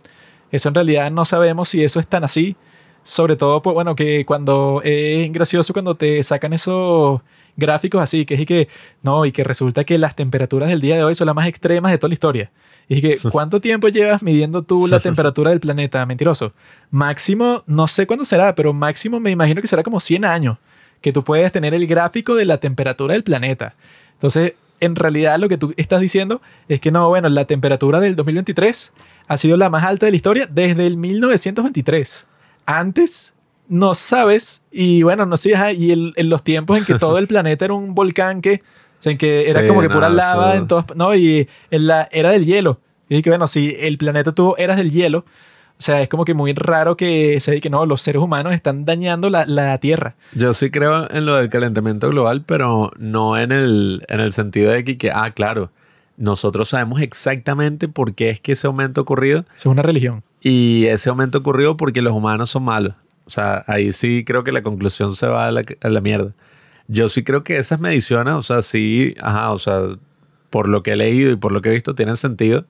Eso 0.51 0.69
en 0.69 0.75
realidad 0.75 1.11
no 1.11 1.25
sabemos 1.25 1.69
si 1.69 1.83
eso 1.85 2.01
es 2.01 2.07
tan 2.07 2.25
así. 2.25 2.57
Sobre 3.03 3.37
todo, 3.37 3.63
pues, 3.63 3.75
bueno, 3.75 3.95
que 3.97 4.25
cuando 4.27 4.81
es 4.85 5.31
gracioso 5.33 5.73
cuando 5.73 5.95
te 5.95 6.23
sacan 6.23 6.53
esos 6.53 7.21
gráficos 7.57 8.03
así, 8.03 8.25
que 8.27 8.35
es 8.35 8.41
y 8.41 8.47
que, 8.47 8.69
no, 9.03 9.25
y 9.27 9.33
que 9.33 9.45
resulta 9.45 9.85
que 9.85 9.99
las 9.99 10.17
temperaturas 10.17 10.69
del 10.69 10.81
día 10.81 10.97
de 10.97 11.05
hoy 11.05 11.15
son 11.15 11.27
las 11.27 11.35
más 11.35 11.47
extremas 11.47 11.93
de 11.93 11.99
toda 11.99 12.09
la 12.09 12.15
historia. 12.15 12.51
Y 12.89 12.97
es 12.97 13.01
que, 13.01 13.31
¿cuánto 13.31 13.61
tiempo 13.61 13.89
llevas 13.89 14.23
midiendo 14.23 14.63
tú 14.63 14.87
la 14.87 15.01
temperatura 15.01 15.51
del 15.51 15.61
planeta? 15.61 16.05
Mentiroso. 16.05 16.53
Máximo, 16.91 17.63
no 17.67 17.87
sé 17.87 18.07
cuándo 18.07 18.25
será, 18.25 18.55
pero 18.55 18.73
máximo 18.73 19.21
me 19.21 19.31
imagino 19.31 19.61
que 19.61 19.69
será 19.69 19.83
como 19.83 20.01
100 20.01 20.25
años 20.25 20.59
que 21.01 21.13
tú 21.13 21.23
puedes 21.23 21.53
tener 21.53 21.75
el 21.75 21.87
gráfico 21.87 22.35
de 22.35 22.45
la 22.45 22.59
temperatura 22.59 23.15
del 23.15 23.25
planeta. 23.25 23.75
Entonces, 24.15 24.55
en 24.81 24.97
realidad 24.97 25.39
lo 25.39 25.49
que 25.49 25.59
tú 25.59 25.75
estás 25.77 26.01
diciendo 26.01 26.41
es 26.69 26.81
que 26.81 26.91
no, 26.91 27.09
bueno, 27.09 27.29
la 27.29 27.45
temperatura 27.47 28.01
del 28.01 28.17
2023 28.17 28.93
ha 29.27 29.37
sido 29.37 29.57
la 29.57 29.71
más 29.71 29.85
alta 29.85 30.07
de 30.07 30.13
la 30.13 30.17
historia 30.17 30.49
desde 30.51 30.87
el 30.87 30.97
1923. 30.97 32.27
Antes 32.67 33.35
no 33.69 33.95
sabes 33.95 34.63
y 34.71 35.03
bueno, 35.03 35.27
no 35.27 35.37
sé, 35.37 35.55
y 35.77 35.91
el- 35.91 36.13
en 36.17 36.29
los 36.29 36.43
tiempos 36.43 36.79
en 36.79 36.85
que 36.85 36.99
todo 36.99 37.19
el 37.19 37.27
planeta 37.29 37.65
era 37.65 37.75
un 37.75 37.95
volcán 37.95 38.41
que, 38.43 38.61
o 38.63 39.03
sea, 39.03 39.13
en 39.13 39.19
que 39.19 39.49
era 39.49 39.63
Sí, 39.63 39.67
como 39.69 39.81
que 39.81 39.89
no, 39.89 39.95
pura 39.95 40.09
lava 40.09 40.51
eso- 40.55 40.59
en 40.59 40.69
todas, 40.69 40.87
no, 40.97 41.15
y 41.15 41.49
en 41.71 41.87
la 41.87 42.09
era 42.13 42.31
del 42.31 42.45
hielo. 42.45 42.81
Y 43.09 43.21
que 43.23 43.31
bueno, 43.31 43.47
si 43.47 43.77
el 43.79 43.99
planeta 43.99 44.33
tuvo 44.33 44.57
eras 44.57 44.77
del 44.77 44.91
hielo, 44.91 45.19
o 45.77 45.83
sea, 45.83 46.01
es 46.03 46.09
como 46.09 46.25
que 46.25 46.35
muy 46.35 46.53
raro 46.55 46.97
que 46.97 47.39
se 47.41 47.61
que 47.61 47.69
no, 47.69 47.85
los 47.85 48.01
seres 48.01 48.23
humanos 48.23 48.55
están 48.55 48.85
dañando 48.85 49.29
la, 49.29 49.45
la 49.45 49.77
Tierra. 49.79 50.15
Yo 50.35 50.53
sí 50.55 50.71
creo 50.71 51.11
en 51.11 51.27
lo 51.27 51.35
del 51.37 51.49
calentamiento 51.51 52.09
global, 52.09 52.43
pero 52.47 52.93
no 52.99 53.37
en 53.37 53.51
el, 53.53 54.05
en 54.09 54.21
el 54.21 54.33
sentido 54.33 54.71
de 54.73 54.85
que, 54.85 54.97
que, 54.97 55.11
ah, 55.11 55.33
claro, 55.33 55.71
nosotros 56.17 56.69
sabemos 56.69 57.01
exactamente 57.03 57.89
por 57.89 58.15
qué 58.15 58.31
es 58.31 58.41
que 58.41 58.53
ese 58.53 58.67
aumento 58.69 59.01
ha 59.01 59.03
ocurrido 59.03 59.45
es 59.57 59.67
una 59.67 59.83
religión. 59.83 60.23
y 60.41 60.87
ese 60.87 61.11
aumento 61.11 61.39
ocurrió 61.39 61.77
porque 61.77 62.03
los 62.03 62.13
humanos 62.13 62.51
son 62.51 62.63
malos. 62.65 62.95
O 63.27 63.31
sea, 63.31 63.65
ahí 63.67 63.93
sí 63.93 64.25
creo 64.27 64.45
que 64.45 64.53
la 64.53 64.63
conclusión 64.63 65.17
se 65.17 65.27
va 65.27 65.47
a 65.47 65.51
la, 65.51 65.63
a 65.83 65.89
la 65.89 66.01
mierda. 66.01 66.33
Yo 66.89 67.09
sí 67.09 67.25
creo 67.25 67.45
que 67.45 67.57
esas 67.57 67.81
mediciones, 67.81 68.35
o 68.35 68.43
sea, 68.43 68.63
sí, 68.63 69.15
ajá, 69.21 69.53
o 69.53 69.59
sea, 69.59 69.81
por 70.51 70.69
lo 70.69 70.83
que 70.83 70.93
he 70.93 70.97
leído 70.97 71.33
y 71.33 71.37
por 71.37 71.53
lo 71.53 71.63
que 71.63 71.71
he 71.71 71.73
visto, 71.73 71.95
tienen 71.95 72.17
sentido. 72.17 72.67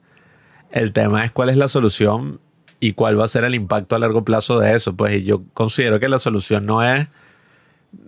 El 0.70 0.92
tema 0.92 1.24
es 1.24 1.32
cuál 1.32 1.48
es 1.50 1.56
la 1.56 1.68
solución 1.68 2.40
y 2.80 2.92
cuál 2.92 3.18
va 3.18 3.24
a 3.24 3.28
ser 3.28 3.44
el 3.44 3.54
impacto 3.54 3.96
a 3.96 3.98
largo 3.98 4.24
plazo 4.24 4.58
de 4.60 4.74
eso. 4.74 4.94
Pues 4.94 5.14
y 5.16 5.24
yo 5.24 5.42
considero 5.54 5.98
que 6.00 6.08
la 6.08 6.18
solución 6.18 6.66
no 6.66 6.82
es, 6.82 7.08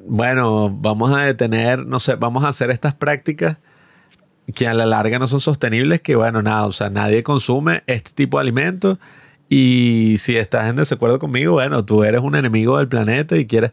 bueno, 0.07 0.71
vamos 0.71 1.13
a 1.17 1.23
detener, 1.23 1.87
no 1.87 1.99
sé, 1.99 2.15
vamos 2.15 2.45
a 2.45 2.49
hacer 2.49 2.71
estas 2.71 2.95
prácticas 2.95 3.59
que 4.55 4.69
a 4.69 4.75
la 4.75 4.87
larga 4.87 5.19
no 5.19 5.27
son 5.27 5.41
sostenibles, 5.41 6.01
que 6.01 6.15
bueno, 6.15 6.41
nada, 6.43 6.67
o 6.67 6.73
sea, 6.73 6.89
nadie 6.89 7.23
consume 7.23 7.83
este 7.87 8.13
tipo 8.13 8.39
de 8.39 8.43
alimentos 8.43 8.99
y 9.49 10.17
si 10.19 10.37
estás 10.37 10.69
en 10.69 10.77
desacuerdo 10.77 11.19
conmigo, 11.19 11.53
bueno, 11.55 11.85
tú 11.85 12.05
eres 12.05 12.21
un 12.21 12.35
enemigo 12.35 12.79
del 12.79 12.89
planeta 12.89 13.37
y 13.37 13.47
quieres... 13.47 13.71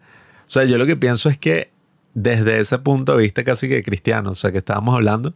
O 0.47 0.51
sea, 0.53 0.65
yo 0.65 0.77
lo 0.77 0.85
que 0.85 0.95
pienso 0.95 1.29
es 1.29 1.37
que 1.37 1.71
desde 2.13 2.59
ese 2.59 2.77
punto 2.77 3.15
de 3.15 3.23
vista 3.23 3.43
casi 3.43 3.67
que 3.67 3.81
cristiano, 3.81 4.31
o 4.31 4.35
sea, 4.35 4.51
que 4.51 4.59
estábamos 4.59 4.93
hablando, 4.93 5.33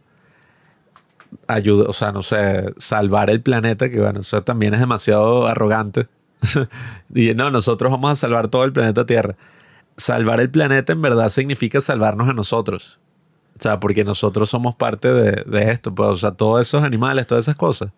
ayuda, 1.46 1.86
o 1.88 1.92
sea, 1.92 2.12
no 2.12 2.22
sé, 2.22 2.72
salvar 2.76 3.30
el 3.30 3.42
planeta, 3.42 3.90
que 3.90 4.00
bueno, 4.00 4.20
eso 4.20 4.42
también 4.42 4.74
es 4.74 4.80
demasiado 4.80 5.46
arrogante. 5.46 6.08
y 7.14 7.34
no, 7.34 7.50
nosotros 7.50 7.90
vamos 7.90 8.12
a 8.12 8.16
salvar 8.16 8.48
todo 8.48 8.64
el 8.64 8.72
planeta 8.72 9.06
Tierra. 9.06 9.36
Salvar 9.96 10.40
el 10.40 10.50
planeta 10.50 10.92
en 10.92 11.02
verdad 11.02 11.28
significa 11.28 11.80
salvarnos 11.80 12.28
a 12.28 12.32
nosotros. 12.32 12.98
O 13.58 13.62
sea, 13.62 13.80
porque 13.80 14.04
nosotros 14.04 14.48
somos 14.48 14.76
parte 14.76 15.12
de, 15.12 15.70
esto, 15.72 15.92
pues, 15.92 16.08
o 16.08 16.16
sea, 16.16 16.30
todos 16.30 16.60
esos 16.60 16.84
animales, 16.84 17.26
todas 17.26 17.44
esas 17.44 17.56
cosas, 17.56 17.90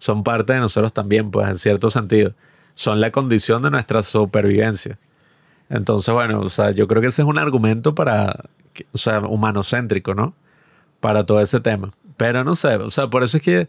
son 0.00 0.24
parte 0.24 0.54
de 0.54 0.60
nosotros 0.60 0.92
también, 0.94 1.30
pues, 1.30 1.46
en 1.46 1.58
cierto 1.58 1.90
sentido. 1.90 2.32
Son 2.74 3.00
la 3.00 3.12
condición 3.12 3.62
de 3.62 3.70
nuestra 3.70 4.00
supervivencia. 4.02 4.98
Entonces, 5.68 6.12
bueno, 6.12 6.40
o 6.40 6.48
sea, 6.48 6.70
yo 6.72 6.88
creo 6.88 7.02
que 7.02 7.08
ese 7.08 7.22
es 7.22 7.28
un 7.28 7.38
argumento 7.38 7.94
para, 7.94 8.46
o 8.92 8.98
sea, 8.98 9.20
humanocéntrico, 9.20 10.14
¿no? 10.14 10.34
Para 11.00 11.24
todo 11.26 11.40
ese 11.40 11.60
tema. 11.60 11.92
Pero 12.16 12.44
no 12.44 12.54
sé, 12.56 12.76
o 12.76 12.90
sea, 12.90 13.08
por 13.08 13.22
eso 13.22 13.36
es 13.36 13.42
que 13.42 13.68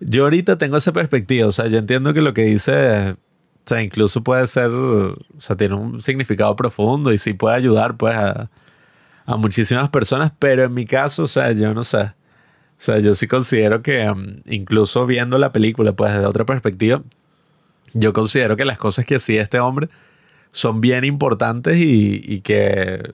yo 0.00 0.24
ahorita 0.24 0.58
tengo 0.58 0.76
esa 0.76 0.92
perspectiva, 0.92 1.46
o 1.46 1.52
sea, 1.52 1.68
yo 1.68 1.78
entiendo 1.78 2.12
que 2.12 2.20
lo 2.20 2.34
que 2.34 2.42
dice, 2.42 3.12
o 3.12 3.16
sea, 3.64 3.80
incluso 3.80 4.24
puede 4.24 4.46
ser, 4.48 4.70
o 4.70 5.16
sea, 5.38 5.56
tiene 5.56 5.76
un 5.76 6.02
significado 6.02 6.56
profundo 6.56 7.12
y 7.12 7.18
sí 7.18 7.32
puede 7.32 7.54
ayudar, 7.56 7.96
pues, 7.96 8.16
a, 8.16 8.50
a 9.24 9.36
muchísimas 9.36 9.88
personas, 9.90 10.32
pero 10.36 10.64
en 10.64 10.74
mi 10.74 10.84
caso, 10.84 11.22
o 11.24 11.28
sea, 11.28 11.52
yo 11.52 11.72
no 11.74 11.84
sé. 11.84 12.12
O 12.80 12.82
sea, 12.82 12.98
yo 12.98 13.14
sí 13.14 13.28
considero 13.28 13.82
que 13.82 14.08
um, 14.08 14.32
incluso 14.46 15.04
viendo 15.04 15.36
la 15.36 15.52
película, 15.52 15.92
pues, 15.92 16.14
desde 16.14 16.24
otra 16.24 16.46
perspectiva, 16.46 17.02
yo 17.92 18.14
considero 18.14 18.56
que 18.56 18.64
las 18.64 18.78
cosas 18.78 19.04
que 19.04 19.16
hacía 19.16 19.42
este 19.42 19.60
hombre 19.60 19.90
son 20.50 20.80
bien 20.80 21.04
importantes 21.04 21.76
y, 21.76 22.22
y 22.24 22.40
que, 22.40 23.12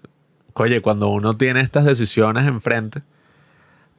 oye, 0.54 0.80
cuando 0.82 1.08
uno 1.08 1.36
tiene 1.36 1.62
estas 1.62 1.84
decisiones 1.84 2.46
enfrente, 2.46 3.02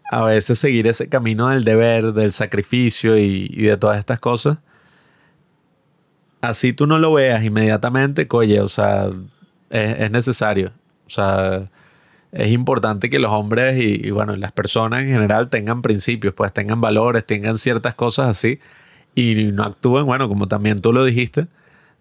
a 0.10 0.24
veces 0.24 0.58
seguir 0.58 0.88
ese 0.88 1.10
camino 1.10 1.50
del 1.50 1.66
deber, 1.66 2.14
del 2.14 2.32
sacrificio 2.32 3.18
y, 3.18 3.50
y 3.52 3.64
de 3.64 3.76
todas 3.76 3.98
estas 3.98 4.22
cosas, 4.22 4.60
así 6.40 6.72
tú 6.72 6.88
no 6.88 6.98
lo 6.98 7.12
veas 7.12 7.44
inmediatamente, 7.44 8.26
oye, 8.32 8.62
o 8.62 8.70
sea, 8.70 9.10
es, 9.70 10.00
es 10.00 10.12
necesario. 10.12 10.72
O 11.08 11.10
sea, 11.10 11.70
es 12.32 12.52
importante 12.52 13.10
que 13.10 13.20
los 13.20 13.32
hombres 13.32 13.78
y, 13.78 14.12
bueno, 14.12 14.36
las 14.36 14.52
personas 14.52 15.04
en 15.04 15.10
general 15.10 15.50
tengan 15.50 15.82
principios, 15.82 16.34
pues 16.34 16.54
tengan 16.54 16.82
valores, 16.82 17.26
tengan 17.26 17.58
ciertas 17.58 17.96
cosas 17.96 18.30
así 18.30 18.60
y 19.16 19.46
no 19.46 19.64
actúen, 19.64 20.06
bueno, 20.06 20.28
como 20.28 20.48
también 20.48 20.80
tú 20.80 20.94
lo 20.94 21.04
dijiste, 21.06 21.48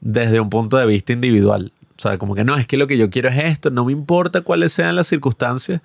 desde 0.01 0.41
un 0.41 0.51
punto 0.51 0.77
de 0.77 0.87
vista 0.87 1.13
individual. 1.13 1.73
O 1.97 2.01
sea, 2.01 2.19
como 2.19 2.35
que 2.35 2.45
no, 2.45 2.57
es 2.57 2.67
que 2.67 2.77
lo 2.77 2.87
que 2.87 2.99
yo 2.99 3.09
quiero 3.09 3.29
es 3.29 3.39
esto, 3.39 3.71
no 3.71 3.85
me 3.87 3.93
importa 3.93 4.43
cuáles 4.43 4.73
sean 4.73 4.97
las 4.97 5.07
circunstancias, 5.07 5.81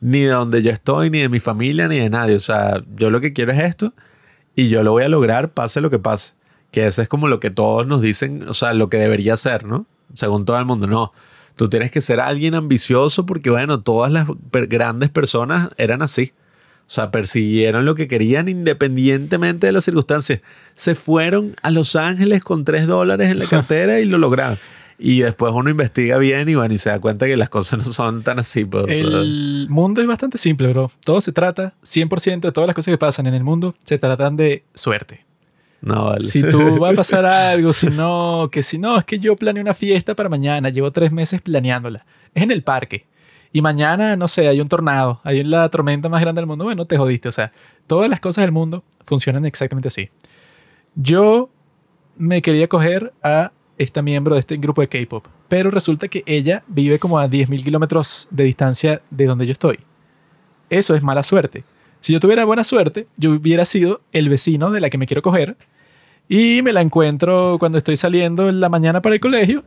ni 0.00 0.20
de 0.20 0.28
donde 0.28 0.62
yo 0.62 0.70
estoy, 0.70 1.10
ni 1.10 1.20
de 1.20 1.28
mi 1.28 1.40
familia, 1.40 1.88
ni 1.88 1.98
de 1.98 2.10
nadie. 2.10 2.36
O 2.36 2.40
sea, 2.40 2.82
yo 2.94 3.10
lo 3.10 3.20
que 3.20 3.32
quiero 3.32 3.52
es 3.52 3.58
esto 3.58 3.92
y 4.54 4.68
yo 4.68 4.82
lo 4.82 4.92
voy 4.92 5.04
a 5.04 5.08
lograr, 5.08 5.50
pase 5.50 5.80
lo 5.80 5.90
que 5.90 5.98
pase. 5.98 6.34
Que 6.70 6.86
eso 6.86 7.02
es 7.02 7.08
como 7.08 7.28
lo 7.28 7.40
que 7.40 7.50
todos 7.50 7.86
nos 7.86 8.02
dicen, 8.02 8.48
o 8.48 8.54
sea, 8.54 8.74
lo 8.74 8.88
que 8.88 8.98
debería 8.98 9.36
ser, 9.36 9.64
¿no? 9.64 9.86
Según 10.14 10.44
todo 10.44 10.58
el 10.58 10.66
mundo, 10.66 10.86
no. 10.86 11.12
Tú 11.56 11.68
tienes 11.68 11.90
que 11.90 12.00
ser 12.00 12.20
alguien 12.20 12.54
ambicioso 12.54 13.26
porque, 13.26 13.50
bueno, 13.50 13.80
todas 13.80 14.12
las 14.12 14.28
grandes 14.50 15.10
personas 15.10 15.70
eran 15.78 16.02
así. 16.02 16.32
O 16.88 16.90
sea, 16.90 17.10
persiguieron 17.10 17.84
lo 17.84 17.96
que 17.96 18.06
querían 18.06 18.48
independientemente 18.48 19.66
de 19.66 19.72
las 19.72 19.84
circunstancias. 19.84 20.40
Se 20.76 20.94
fueron 20.94 21.56
a 21.62 21.70
Los 21.70 21.96
Ángeles 21.96 22.44
con 22.44 22.64
tres 22.64 22.86
dólares 22.86 23.30
en 23.30 23.40
la 23.40 23.46
cartera 23.50 23.98
y 24.00 24.04
lo 24.04 24.18
lograron. 24.18 24.56
Y 24.98 25.20
después 25.20 25.52
uno 25.54 25.68
investiga 25.68 26.16
bien 26.16 26.48
y 26.48 26.54
bueno, 26.54 26.72
y 26.72 26.78
se 26.78 26.90
da 26.90 27.00
cuenta 27.00 27.26
que 27.26 27.36
las 27.36 27.48
cosas 27.48 27.78
no 27.86 27.92
son 27.92 28.22
tan 28.22 28.38
así. 28.38 28.64
Pues, 28.64 28.84
o 28.84 28.86
sea, 28.86 29.20
El 29.20 29.66
mundo 29.68 30.00
es 30.00 30.06
bastante 30.06 30.38
simple, 30.38 30.68
bro. 30.68 30.90
Todo 31.04 31.20
se 31.20 31.32
trata, 31.32 31.74
100% 31.82 32.40
de 32.40 32.52
todas 32.52 32.68
las 32.68 32.74
cosas 32.74 32.92
que 32.92 32.98
pasan 32.98 33.26
en 33.26 33.34
el 33.34 33.42
mundo 33.42 33.74
se 33.84 33.98
tratan 33.98 34.36
de 34.36 34.64
suerte. 34.74 35.25
No, 35.80 36.06
vale. 36.06 36.22
Si 36.22 36.42
tú 36.42 36.78
va 36.82 36.90
a 36.90 36.94
pasar 36.94 37.24
algo, 37.24 37.72
si 37.72 37.88
no, 37.88 38.48
que 38.50 38.62
si 38.62 38.78
no, 38.78 38.98
es 38.98 39.04
que 39.04 39.18
yo 39.18 39.36
planeé 39.36 39.62
una 39.62 39.74
fiesta 39.74 40.14
para 40.14 40.28
mañana, 40.28 40.68
llevo 40.70 40.90
tres 40.90 41.12
meses 41.12 41.40
planeándola. 41.42 42.04
Es 42.34 42.42
en 42.42 42.50
el 42.50 42.62
parque. 42.62 43.06
Y 43.52 43.62
mañana, 43.62 44.16
no 44.16 44.28
sé, 44.28 44.48
hay 44.48 44.60
un 44.60 44.68
tornado, 44.68 45.20
hay 45.24 45.42
la 45.42 45.68
tormenta 45.68 46.08
más 46.08 46.20
grande 46.20 46.40
del 46.40 46.46
mundo. 46.46 46.64
Bueno, 46.64 46.84
te 46.84 46.98
jodiste. 46.98 47.28
O 47.28 47.32
sea, 47.32 47.52
todas 47.86 48.10
las 48.10 48.20
cosas 48.20 48.42
del 48.42 48.52
mundo 48.52 48.84
funcionan 49.04 49.46
exactamente 49.46 49.88
así. 49.88 50.10
Yo 50.94 51.50
me 52.16 52.42
quería 52.42 52.68
coger 52.68 53.12
a 53.22 53.52
esta 53.78 54.02
miembro 54.02 54.34
de 54.34 54.40
este 54.40 54.56
grupo 54.56 54.80
de 54.80 54.88
K-pop, 54.88 55.26
pero 55.48 55.70
resulta 55.70 56.08
que 56.08 56.22
ella 56.26 56.64
vive 56.66 56.98
como 56.98 57.18
a 57.18 57.28
10.000 57.28 57.62
kilómetros 57.62 58.28
de 58.30 58.44
distancia 58.44 59.02
de 59.10 59.26
donde 59.26 59.46
yo 59.46 59.52
estoy. 59.52 59.78
Eso 60.70 60.94
es 60.94 61.02
mala 61.02 61.22
suerte. 61.22 61.64
Si 62.06 62.12
yo 62.12 62.20
tuviera 62.20 62.44
buena 62.44 62.62
suerte, 62.62 63.08
yo 63.16 63.32
hubiera 63.32 63.64
sido 63.64 64.00
el 64.12 64.28
vecino 64.28 64.70
de 64.70 64.80
la 64.80 64.90
que 64.90 64.96
me 64.96 65.08
quiero 65.08 65.22
coger 65.22 65.56
y 66.28 66.62
me 66.62 66.72
la 66.72 66.80
encuentro 66.80 67.56
cuando 67.58 67.78
estoy 67.78 67.96
saliendo 67.96 68.48
en 68.48 68.60
la 68.60 68.68
mañana 68.68 69.02
para 69.02 69.16
el 69.16 69.20
colegio 69.20 69.64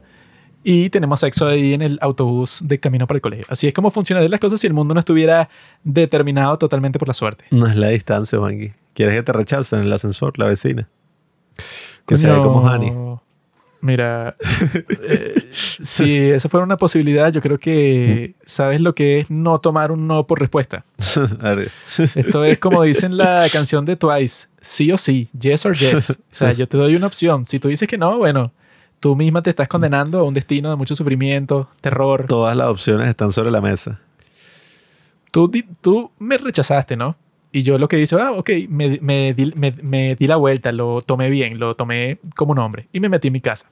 y 0.64 0.90
tenemos 0.90 1.20
sexo 1.20 1.50
ahí 1.50 1.74
en 1.74 1.82
el 1.82 2.00
autobús 2.02 2.62
de 2.64 2.80
camino 2.80 3.08
para 3.08 3.18
el 3.18 3.22
colegio. 3.22 3.46
Así 3.50 3.68
es 3.68 3.74
como 3.74 3.92
funcionarían 3.92 4.32
las 4.32 4.40
cosas 4.40 4.62
si 4.62 4.68
el 4.68 4.74
mundo 4.74 4.94
no 4.94 5.02
estuviera 5.02 5.50
determinado 5.84 6.58
totalmente 6.58 6.98
por 6.98 7.10
la 7.10 7.14
suerte. 7.14 7.44
No 7.52 7.68
es 7.68 7.76
la 7.76 7.90
distancia, 7.90 8.40
Juanqui. 8.40 8.72
¿Quieres 8.94 9.16
que 9.16 9.24
te 9.24 9.34
rechacen 9.34 9.80
en 9.80 9.86
el 9.88 9.92
ascensor, 9.92 10.40
la 10.40 10.46
vecina? 10.46 10.88
Que 12.08 12.18
se 12.18 12.32
ve 12.32 12.38
como 12.38 12.66
Hani. 12.66 12.94
Mira, 13.82 14.36
eh, 15.04 15.48
si 15.52 16.18
esa 16.18 16.50
fuera 16.50 16.66
una 16.66 16.78
posibilidad, 16.78 17.32
yo 17.32 17.42
creo 17.42 17.58
que 17.58 18.36
sabes 18.46 18.82
lo 18.82 18.94
que 18.94 19.20
es 19.20 19.32
no 19.32 19.60
tomar 19.60 19.92
un 19.92 20.06
no 20.06 20.28
por 20.28 20.40
respuesta. 20.40 20.84
Esto 22.16 22.44
es 22.44 22.60
como 22.60 22.84
dicen 22.84 23.16
la 23.16 23.46
canción 23.54 23.86
de 23.86 23.96
Twice, 23.96 24.48
sí 24.60 24.92
o 24.92 24.98
sí, 24.98 25.30
yes 25.40 25.66
or 25.66 25.78
yes. 25.78 26.12
O 26.12 26.16
sea, 26.32 26.52
yo 26.52 26.68
te 26.68 26.78
doy 26.78 26.96
una 26.96 27.08
opción. 27.08 27.48
Si 27.48 27.60
tú 27.60 27.70
dices 27.70 27.88
que 27.88 27.98
no, 27.98 28.18
bueno, 28.18 28.52
tú 29.00 29.16
misma 29.16 29.42
te 29.42 29.50
estás 29.50 29.70
condenando 29.70 30.20
a 30.20 30.24
un 30.24 30.34
destino 30.34 30.70
de 30.70 30.76
mucho 30.76 30.96
sufrimiento, 30.96 31.70
terror. 31.80 32.26
Todas 32.28 32.58
las 32.58 32.68
opciones 32.68 33.08
están 33.08 33.32
sobre 33.32 33.50
la 33.50 33.62
mesa. 33.62 34.02
Tú, 35.32 35.50
tú 35.80 36.12
me 36.20 36.38
rechazaste, 36.38 36.98
¿no? 36.98 37.16
Y 37.52 37.64
yo 37.64 37.78
lo 37.80 37.88
que 37.88 38.00
hice, 38.00 38.16
ah, 38.20 38.32
ok, 38.34 38.50
me, 38.70 39.00
me 39.02 39.34
di, 39.34 39.52
me- 39.56 39.72
me 39.82 40.16
di 40.16 40.28
la 40.28 40.36
vuelta, 40.36 40.72
lo 40.72 41.02
tomé 41.02 41.30
bien, 41.32 41.58
lo 41.60 41.74
tomé 41.76 42.20
como 42.36 42.52
un 42.52 42.60
hombre 42.60 42.88
y 42.94 43.00
me 43.00 43.10
metí 43.10 43.28
en 43.30 43.34
mi 43.34 43.42
casa. 43.42 43.72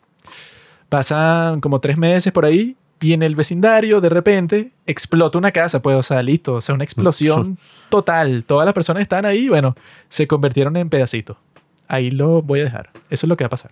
Pasan 0.89 1.59
como 1.61 1.79
tres 1.79 1.97
meses 1.97 2.31
por 2.31 2.45
ahí 2.45 2.75
y 3.01 3.13
en 3.13 3.21
el 3.21 3.35
vecindario 3.35 4.01
de 4.01 4.09
repente 4.09 4.71
explota 4.85 5.37
una 5.37 5.51
casa, 5.51 5.81
pues, 5.81 5.97
o 5.97 6.03
sea, 6.03 6.23
listo, 6.23 6.55
o 6.55 6.61
sea, 6.61 6.75
una 6.75 6.83
explosión 6.85 7.57
total. 7.89 8.43
Todas 8.47 8.65
las 8.65 8.73
personas 8.73 9.01
están 9.01 9.25
ahí, 9.25 9.49
bueno, 9.49 9.75
se 10.09 10.27
convirtieron 10.27 10.75
en 10.77 10.89
pedacitos. 10.89 11.37
Ahí 11.87 12.09
lo 12.11 12.41
voy 12.41 12.61
a 12.61 12.63
dejar. 12.63 12.89
Eso 13.09 13.25
es 13.25 13.29
lo 13.29 13.37
que 13.37 13.43
va 13.43 13.47
a 13.47 13.51
pasar. 13.51 13.71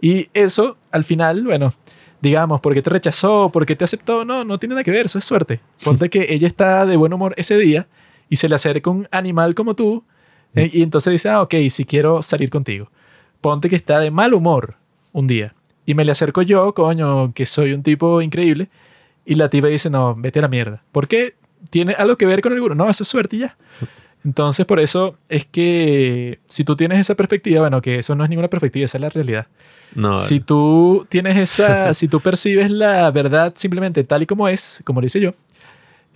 Y 0.00 0.28
eso, 0.34 0.78
al 0.90 1.04
final, 1.04 1.44
bueno, 1.44 1.74
digamos, 2.20 2.60
¿por 2.60 2.74
qué 2.74 2.80
te 2.82 2.90
rechazó? 2.90 3.50
¿Por 3.52 3.66
qué 3.66 3.76
te 3.76 3.84
aceptó? 3.84 4.24
No, 4.24 4.44
no 4.44 4.58
tiene 4.58 4.74
nada 4.74 4.84
que 4.84 4.90
ver, 4.90 5.06
eso 5.06 5.18
es 5.18 5.24
suerte. 5.24 5.60
Ponte 5.84 6.08
que 6.10 6.26
ella 6.30 6.46
está 6.48 6.86
de 6.86 6.96
buen 6.96 7.12
humor 7.12 7.34
ese 7.36 7.58
día 7.58 7.86
y 8.28 8.36
se 8.36 8.48
le 8.48 8.54
acerca 8.54 8.90
un 8.90 9.08
animal 9.10 9.54
como 9.54 9.74
tú 9.74 10.04
eh, 10.54 10.70
y 10.72 10.82
entonces 10.82 11.12
dice, 11.12 11.28
ah, 11.28 11.42
ok, 11.42 11.54
si 11.68 11.84
quiero 11.84 12.22
salir 12.22 12.50
contigo. 12.50 12.90
Ponte 13.40 13.68
que 13.68 13.76
está 13.76 14.00
de 14.00 14.10
mal 14.10 14.34
humor 14.34 14.76
un 15.12 15.26
día 15.26 15.54
y 15.84 15.94
me 15.94 16.04
le 16.04 16.12
acerco 16.12 16.42
yo, 16.42 16.74
coño, 16.74 17.32
que 17.34 17.46
soy 17.46 17.72
un 17.72 17.82
tipo 17.82 18.22
increíble 18.22 18.68
y 19.24 19.34
la 19.34 19.50
tipa 19.50 19.68
dice, 19.68 19.90
no, 19.90 20.14
vete 20.16 20.38
a 20.38 20.42
la 20.42 20.48
mierda. 20.48 20.82
¿Por 20.92 21.06
qué? 21.08 21.34
¿Tiene 21.70 21.92
algo 21.92 22.16
que 22.16 22.26
ver 22.26 22.40
con 22.40 22.52
el 22.52 22.60
gurú? 22.60 22.74
No, 22.74 22.88
eso 22.88 23.02
es 23.02 23.08
suerte 23.08 23.36
y 23.36 23.38
ya. 23.40 23.56
Entonces, 24.24 24.66
por 24.66 24.80
eso 24.80 25.16
es 25.28 25.44
que 25.44 26.40
si 26.46 26.64
tú 26.64 26.74
tienes 26.74 26.98
esa 26.98 27.14
perspectiva, 27.14 27.60
bueno, 27.60 27.80
que 27.80 27.96
eso 27.96 28.16
no 28.16 28.24
es 28.24 28.30
ninguna 28.30 28.48
perspectiva, 28.48 28.84
esa 28.84 28.98
es 28.98 29.02
la 29.02 29.08
realidad. 29.08 29.46
No, 29.94 30.16
Si 30.16 30.40
tú 30.40 31.06
tienes 31.08 31.36
esa, 31.36 31.94
si 31.94 32.08
tú 32.08 32.20
percibes 32.20 32.70
la 32.70 33.08
verdad 33.12 33.52
simplemente 33.54 34.02
tal 34.02 34.22
y 34.22 34.26
como 34.26 34.48
es, 34.48 34.82
como 34.84 35.00
lo 35.00 35.06
hice 35.06 35.20
yo, 35.20 35.34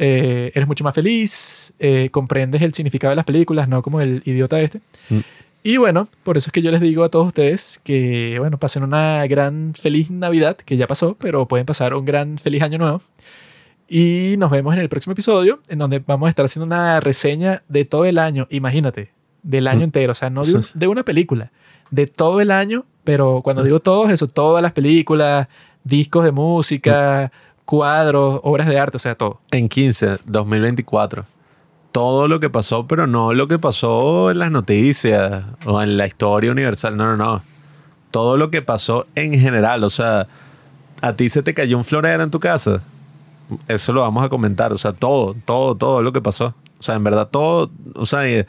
eh, 0.03 0.51
eres 0.55 0.67
mucho 0.67 0.83
más 0.83 0.95
feliz, 0.95 1.73
eh, 1.79 2.09
comprendes 2.11 2.63
el 2.63 2.73
significado 2.75 3.11
de 3.11 3.17
las 3.17 3.25
películas, 3.27 3.69
no 3.69 3.83
como 3.83 4.01
el 4.01 4.23
idiota 4.25 4.59
este. 4.61 4.81
Mm. 5.11 5.19
Y 5.63 5.77
bueno, 5.77 6.09
por 6.25 6.39
eso 6.39 6.49
es 6.49 6.53
que 6.53 6.63
yo 6.63 6.71
les 6.71 6.81
digo 6.81 7.05
a 7.05 7.11
todos 7.11 7.27
ustedes 7.27 7.81
que, 7.85 8.37
bueno, 8.39 8.57
pasen 8.59 8.83
una 8.83 9.27
gran 9.27 9.75
feliz 9.75 10.11
Navidad, 10.11 10.57
que 10.57 10.79
ya 10.79 10.87
pasó, 10.87 11.17
pero 11.21 11.47
pueden 11.47 11.67
pasar 11.67 11.93
un 11.95 12.07
gran 12.07 12.39
feliz 12.39 12.63
año 12.63 12.79
nuevo. 12.79 13.03
Y 13.89 14.37
nos 14.39 14.51
vemos 14.51 14.73
en 14.75 14.81
el 14.81 14.89
próximo 14.89 15.13
episodio, 15.13 15.61
en 15.69 15.79
donde 15.81 15.99
vamos 15.99 16.27
a 16.29 16.31
estar 16.31 16.45
haciendo 16.47 16.65
una 16.65 17.01
reseña 17.01 17.63
de 17.69 17.85
todo 17.85 18.05
el 18.07 18.19
año. 18.19 18.47
Imagínate, 18.51 19.11
del 19.43 19.67
año 19.67 19.81
Mm. 19.81 19.85
entero, 19.85 20.13
o 20.13 20.15
sea, 20.15 20.31
no 20.31 20.45
de, 20.45 20.55
un- 20.55 20.65
de 20.75 20.87
una 20.87 21.05
película, 21.05 21.51
de 21.91 22.07
todo 22.07 22.41
el 22.41 22.53
año, 22.53 22.87
pero 23.05 23.41
cuando 23.43 23.63
digo 23.65 23.81
todo, 23.81 24.09
eso, 24.09 24.29
todas 24.29 24.63
las 24.63 24.73
películas, 24.73 25.49
discos 25.83 26.25
de 26.25 26.31
música, 26.33 27.33
cuadros, 27.71 28.41
obras 28.43 28.67
de 28.67 28.81
arte, 28.81 28.97
o 28.97 28.99
sea, 28.99 29.15
todo. 29.15 29.39
en 29.53 29.69
15, 29.69 30.19
2024. 30.25 31.25
Todo 31.93 32.27
lo 32.27 32.41
que 32.41 32.51
pasó, 32.51 32.89
pero 32.89 33.07
no 33.07 33.33
lo 33.33 33.47
que 33.47 33.61
pasó 33.61 34.33
en 34.33 34.41
las 34.41 34.51
noticias 34.51 35.45
o 35.65 35.81
en 35.81 35.97
la 35.97 36.09
historia 36.09 36.51
universal. 36.51 36.97
No, 36.97 37.05
no, 37.05 37.17
no. 37.17 37.43
Todo 38.11 38.37
lo 38.37 38.51
que 38.51 38.61
pasó 38.61 39.07
en 39.15 39.39
general. 39.39 39.85
O 39.85 39.91
sea, 39.91 40.27
a 41.01 41.15
ti 41.15 41.29
se 41.29 41.45
te 41.45 41.55
cayó 41.55 41.79
un 41.79 41.85
florero 41.85 42.25
en 42.25 42.33
tu 42.33 42.41
casa. 42.41 42.83
Eso 43.69 43.93
lo 43.93 44.01
vamos 44.01 44.25
a 44.25 44.29
comentar. 44.29 44.73
O 44.73 44.79
sea, 44.79 44.93
todo, 44.93 45.37
todo, 45.45 45.77
todo 45.77 46.03
lo 46.03 46.13
que 46.13 46.21
pasó. 46.21 46.55
O 46.81 46.83
sea, 46.83 46.97
en 46.97 47.05
verdad, 47.05 47.29
todo, 47.29 47.71
o 47.95 48.05
sea, 48.05 48.27
eh, 48.29 48.49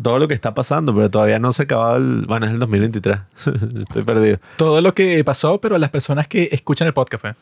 todo 0.00 0.20
lo 0.20 0.28
que 0.28 0.34
está 0.34 0.54
pasando, 0.54 0.94
pero 0.94 1.10
todavía 1.10 1.40
no 1.40 1.50
se 1.50 1.62
ha 1.62 1.64
acabado 1.64 1.96
el. 1.96 2.24
Bueno, 2.28 2.46
es 2.46 2.52
el 2.52 2.60
2023. 2.60 3.18
Estoy 3.80 4.04
perdido. 4.04 4.38
Todo 4.56 4.80
lo 4.80 4.94
que 4.94 5.24
pasó, 5.24 5.60
pero 5.60 5.74
a 5.74 5.78
las 5.80 5.90
personas 5.90 6.28
que 6.28 6.50
escuchan 6.52 6.86
el 6.86 6.94
podcast, 6.94 7.20
pues. 7.20 7.36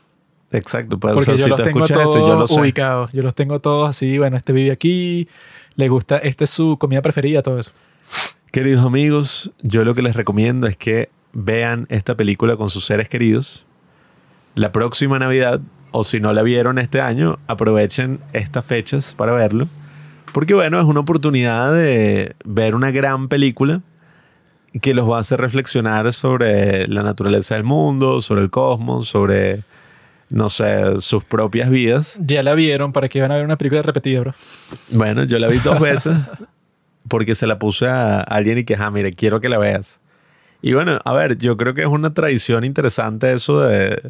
Exacto, 0.51 0.99
pues 0.99 1.13
o 1.13 1.17
Porque 1.17 1.25
sea, 1.27 1.37
yo 1.37 1.45
si 1.45 1.51
los 1.51 1.59
tú 1.59 1.65
tengo 1.65 1.87
todos 1.87 2.17
yo 2.17 2.57
lo 2.57 2.63
ubicados. 2.63 3.13
Yo 3.13 3.23
los 3.23 3.35
tengo 3.35 3.61
todos 3.61 3.91
así. 3.91 4.19
Bueno, 4.19 4.37
este 4.37 4.53
vive 4.53 4.71
aquí. 4.71 5.29
Le 5.77 5.89
gusta. 5.89 6.19
Esta 6.19 6.45
es 6.45 6.51
su 6.51 6.79
comida 6.79 7.03
preferida, 7.03 7.43
todo 7.43 7.59
eso. 7.59 7.71
Queridos 8.51 8.85
amigos, 8.85 9.53
yo 9.61 9.85
lo 9.85 9.95
que 9.95 10.03
les 10.03 10.17
recomiendo 10.17 10.67
es 10.67 10.77
que 10.77 11.11
vean 11.33 11.87
esta 11.91 12.17
película 12.17 12.57
con 12.57 12.71
sus 12.71 12.87
seres 12.87 13.09
queridos. 13.09 13.67
La 14.55 14.73
próxima 14.73 15.19
Navidad, 15.19 15.61
o 15.91 16.03
si 16.03 16.19
no 16.19 16.33
la 16.33 16.43
vieron 16.43 16.79
este 16.79 17.01
año, 17.01 17.39
aprovechen 17.47 18.21
estas 18.33 18.65
fechas 18.65 19.15
para 19.15 19.33
verlo. 19.33 19.69
Porque 20.33 20.55
bueno, 20.55 20.81
es 20.81 20.87
una 20.87 21.01
oportunidad 21.01 21.73
de 21.73 22.35
ver 22.45 22.75
una 22.75 22.91
gran 22.91 23.29
película 23.29 23.83
que 24.81 24.95
los 24.95 25.09
va 25.09 25.19
a 25.19 25.21
hacer 25.21 25.41
reflexionar 25.41 26.13
sobre 26.13 26.87
la 26.89 27.03
naturaleza 27.03 27.55
del 27.55 27.65
mundo, 27.65 28.21
sobre 28.21 28.43
el 28.43 28.51
cosmos, 28.51 29.09
sobre, 29.09 29.63
no 30.31 30.49
sé, 30.51 31.01
sus 31.01 31.25
propias 31.25 31.71
vidas. 31.71 32.19
Ya 32.23 32.43
la 32.43 32.55
vieron. 32.55 32.93
¿Para 32.93 33.09
que 33.09 33.21
van 33.21 33.31
a 33.33 33.37
ver 33.37 33.45
una 33.45 33.57
película 33.57 33.83
repetida, 33.83 34.21
bro? 34.21 34.35
Bueno, 34.91 35.25
yo 35.25 35.39
la 35.39 35.49
vi 35.49 35.59
dos 35.59 35.81
veces 35.81 36.17
porque 37.09 37.35
se 37.35 37.47
la 37.47 37.59
puse 37.59 37.87
a 37.89 38.21
alguien 38.21 38.59
y 38.59 38.65
que, 38.65 38.77
ah, 38.77 38.91
mire, 38.91 39.13
quiero 39.13 39.41
que 39.41 39.49
la 39.49 39.59
veas. 39.59 40.01
Y 40.61 40.73
bueno, 40.75 40.99
a 41.05 41.13
ver, 41.15 41.39
yo 41.39 41.57
creo 41.57 41.73
que 41.75 41.83
es 41.83 41.87
una 41.87 42.13
tradición 42.13 42.65
interesante 42.65 43.33
eso 43.33 43.61
de, 43.61 44.01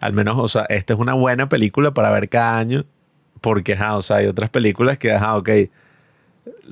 al 0.00 0.12
menos, 0.14 0.36
o 0.38 0.48
sea, 0.48 0.62
esta 0.70 0.94
es 0.94 0.98
una 0.98 1.14
buena 1.14 1.48
película 1.48 1.92
para 1.94 2.10
ver 2.10 2.28
cada 2.28 2.58
año 2.58 2.84
porque, 3.40 3.74
ajá, 3.74 3.96
o 3.96 4.02
sea, 4.02 4.16
hay 4.18 4.26
otras 4.26 4.50
películas 4.50 4.98
que, 4.98 5.12
ajá, 5.12 5.36
ok, 5.36 5.50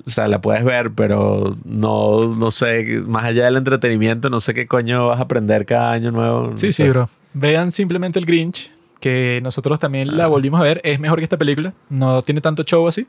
o 0.06 0.10
sea, 0.10 0.26
la 0.28 0.40
puedes 0.40 0.64
ver, 0.64 0.92
pero 0.92 1.54
no, 1.64 2.34
no 2.36 2.50
sé, 2.50 3.02
más 3.06 3.24
allá 3.24 3.44
del 3.44 3.56
entretenimiento, 3.56 4.30
no 4.30 4.40
sé 4.40 4.54
qué 4.54 4.66
coño 4.66 5.08
vas 5.08 5.18
a 5.20 5.24
aprender 5.24 5.66
cada 5.66 5.92
año 5.92 6.10
nuevo. 6.10 6.48
no 6.52 6.58
Sí, 6.58 6.72
sé. 6.72 6.84
sí, 6.84 6.88
bro. 6.88 7.08
Vean 7.34 7.70
simplemente 7.70 8.18
el 8.18 8.24
Grinch, 8.26 8.72
que 9.00 9.40
nosotros 9.42 9.78
también 9.80 10.16
la 10.16 10.26
volvimos 10.26 10.60
a 10.60 10.64
ver. 10.64 10.80
Es 10.84 11.00
mejor 11.00 11.18
que 11.18 11.24
esta 11.24 11.38
película. 11.38 11.72
No 11.88 12.22
tiene 12.22 12.40
tanto 12.40 12.62
show 12.62 12.86
así. 12.86 13.06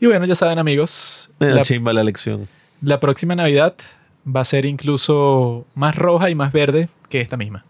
Y 0.00 0.06
bueno, 0.06 0.24
ya 0.26 0.34
saben, 0.34 0.58
amigos. 0.58 1.28
Me 1.40 1.48
da 1.48 1.54
La, 1.56 1.62
chimba 1.62 1.92
la 1.92 2.04
lección. 2.04 2.46
la 2.80 3.00
próxima 3.00 3.34
Navidad 3.34 3.74
va 4.26 4.40
a 4.40 4.44
ser 4.44 4.64
incluso 4.66 5.66
más 5.74 5.96
roja 5.96 6.30
y 6.30 6.34
más 6.34 6.52
verde 6.52 6.88
que 7.08 7.20
esta 7.20 7.36
misma. 7.36 7.64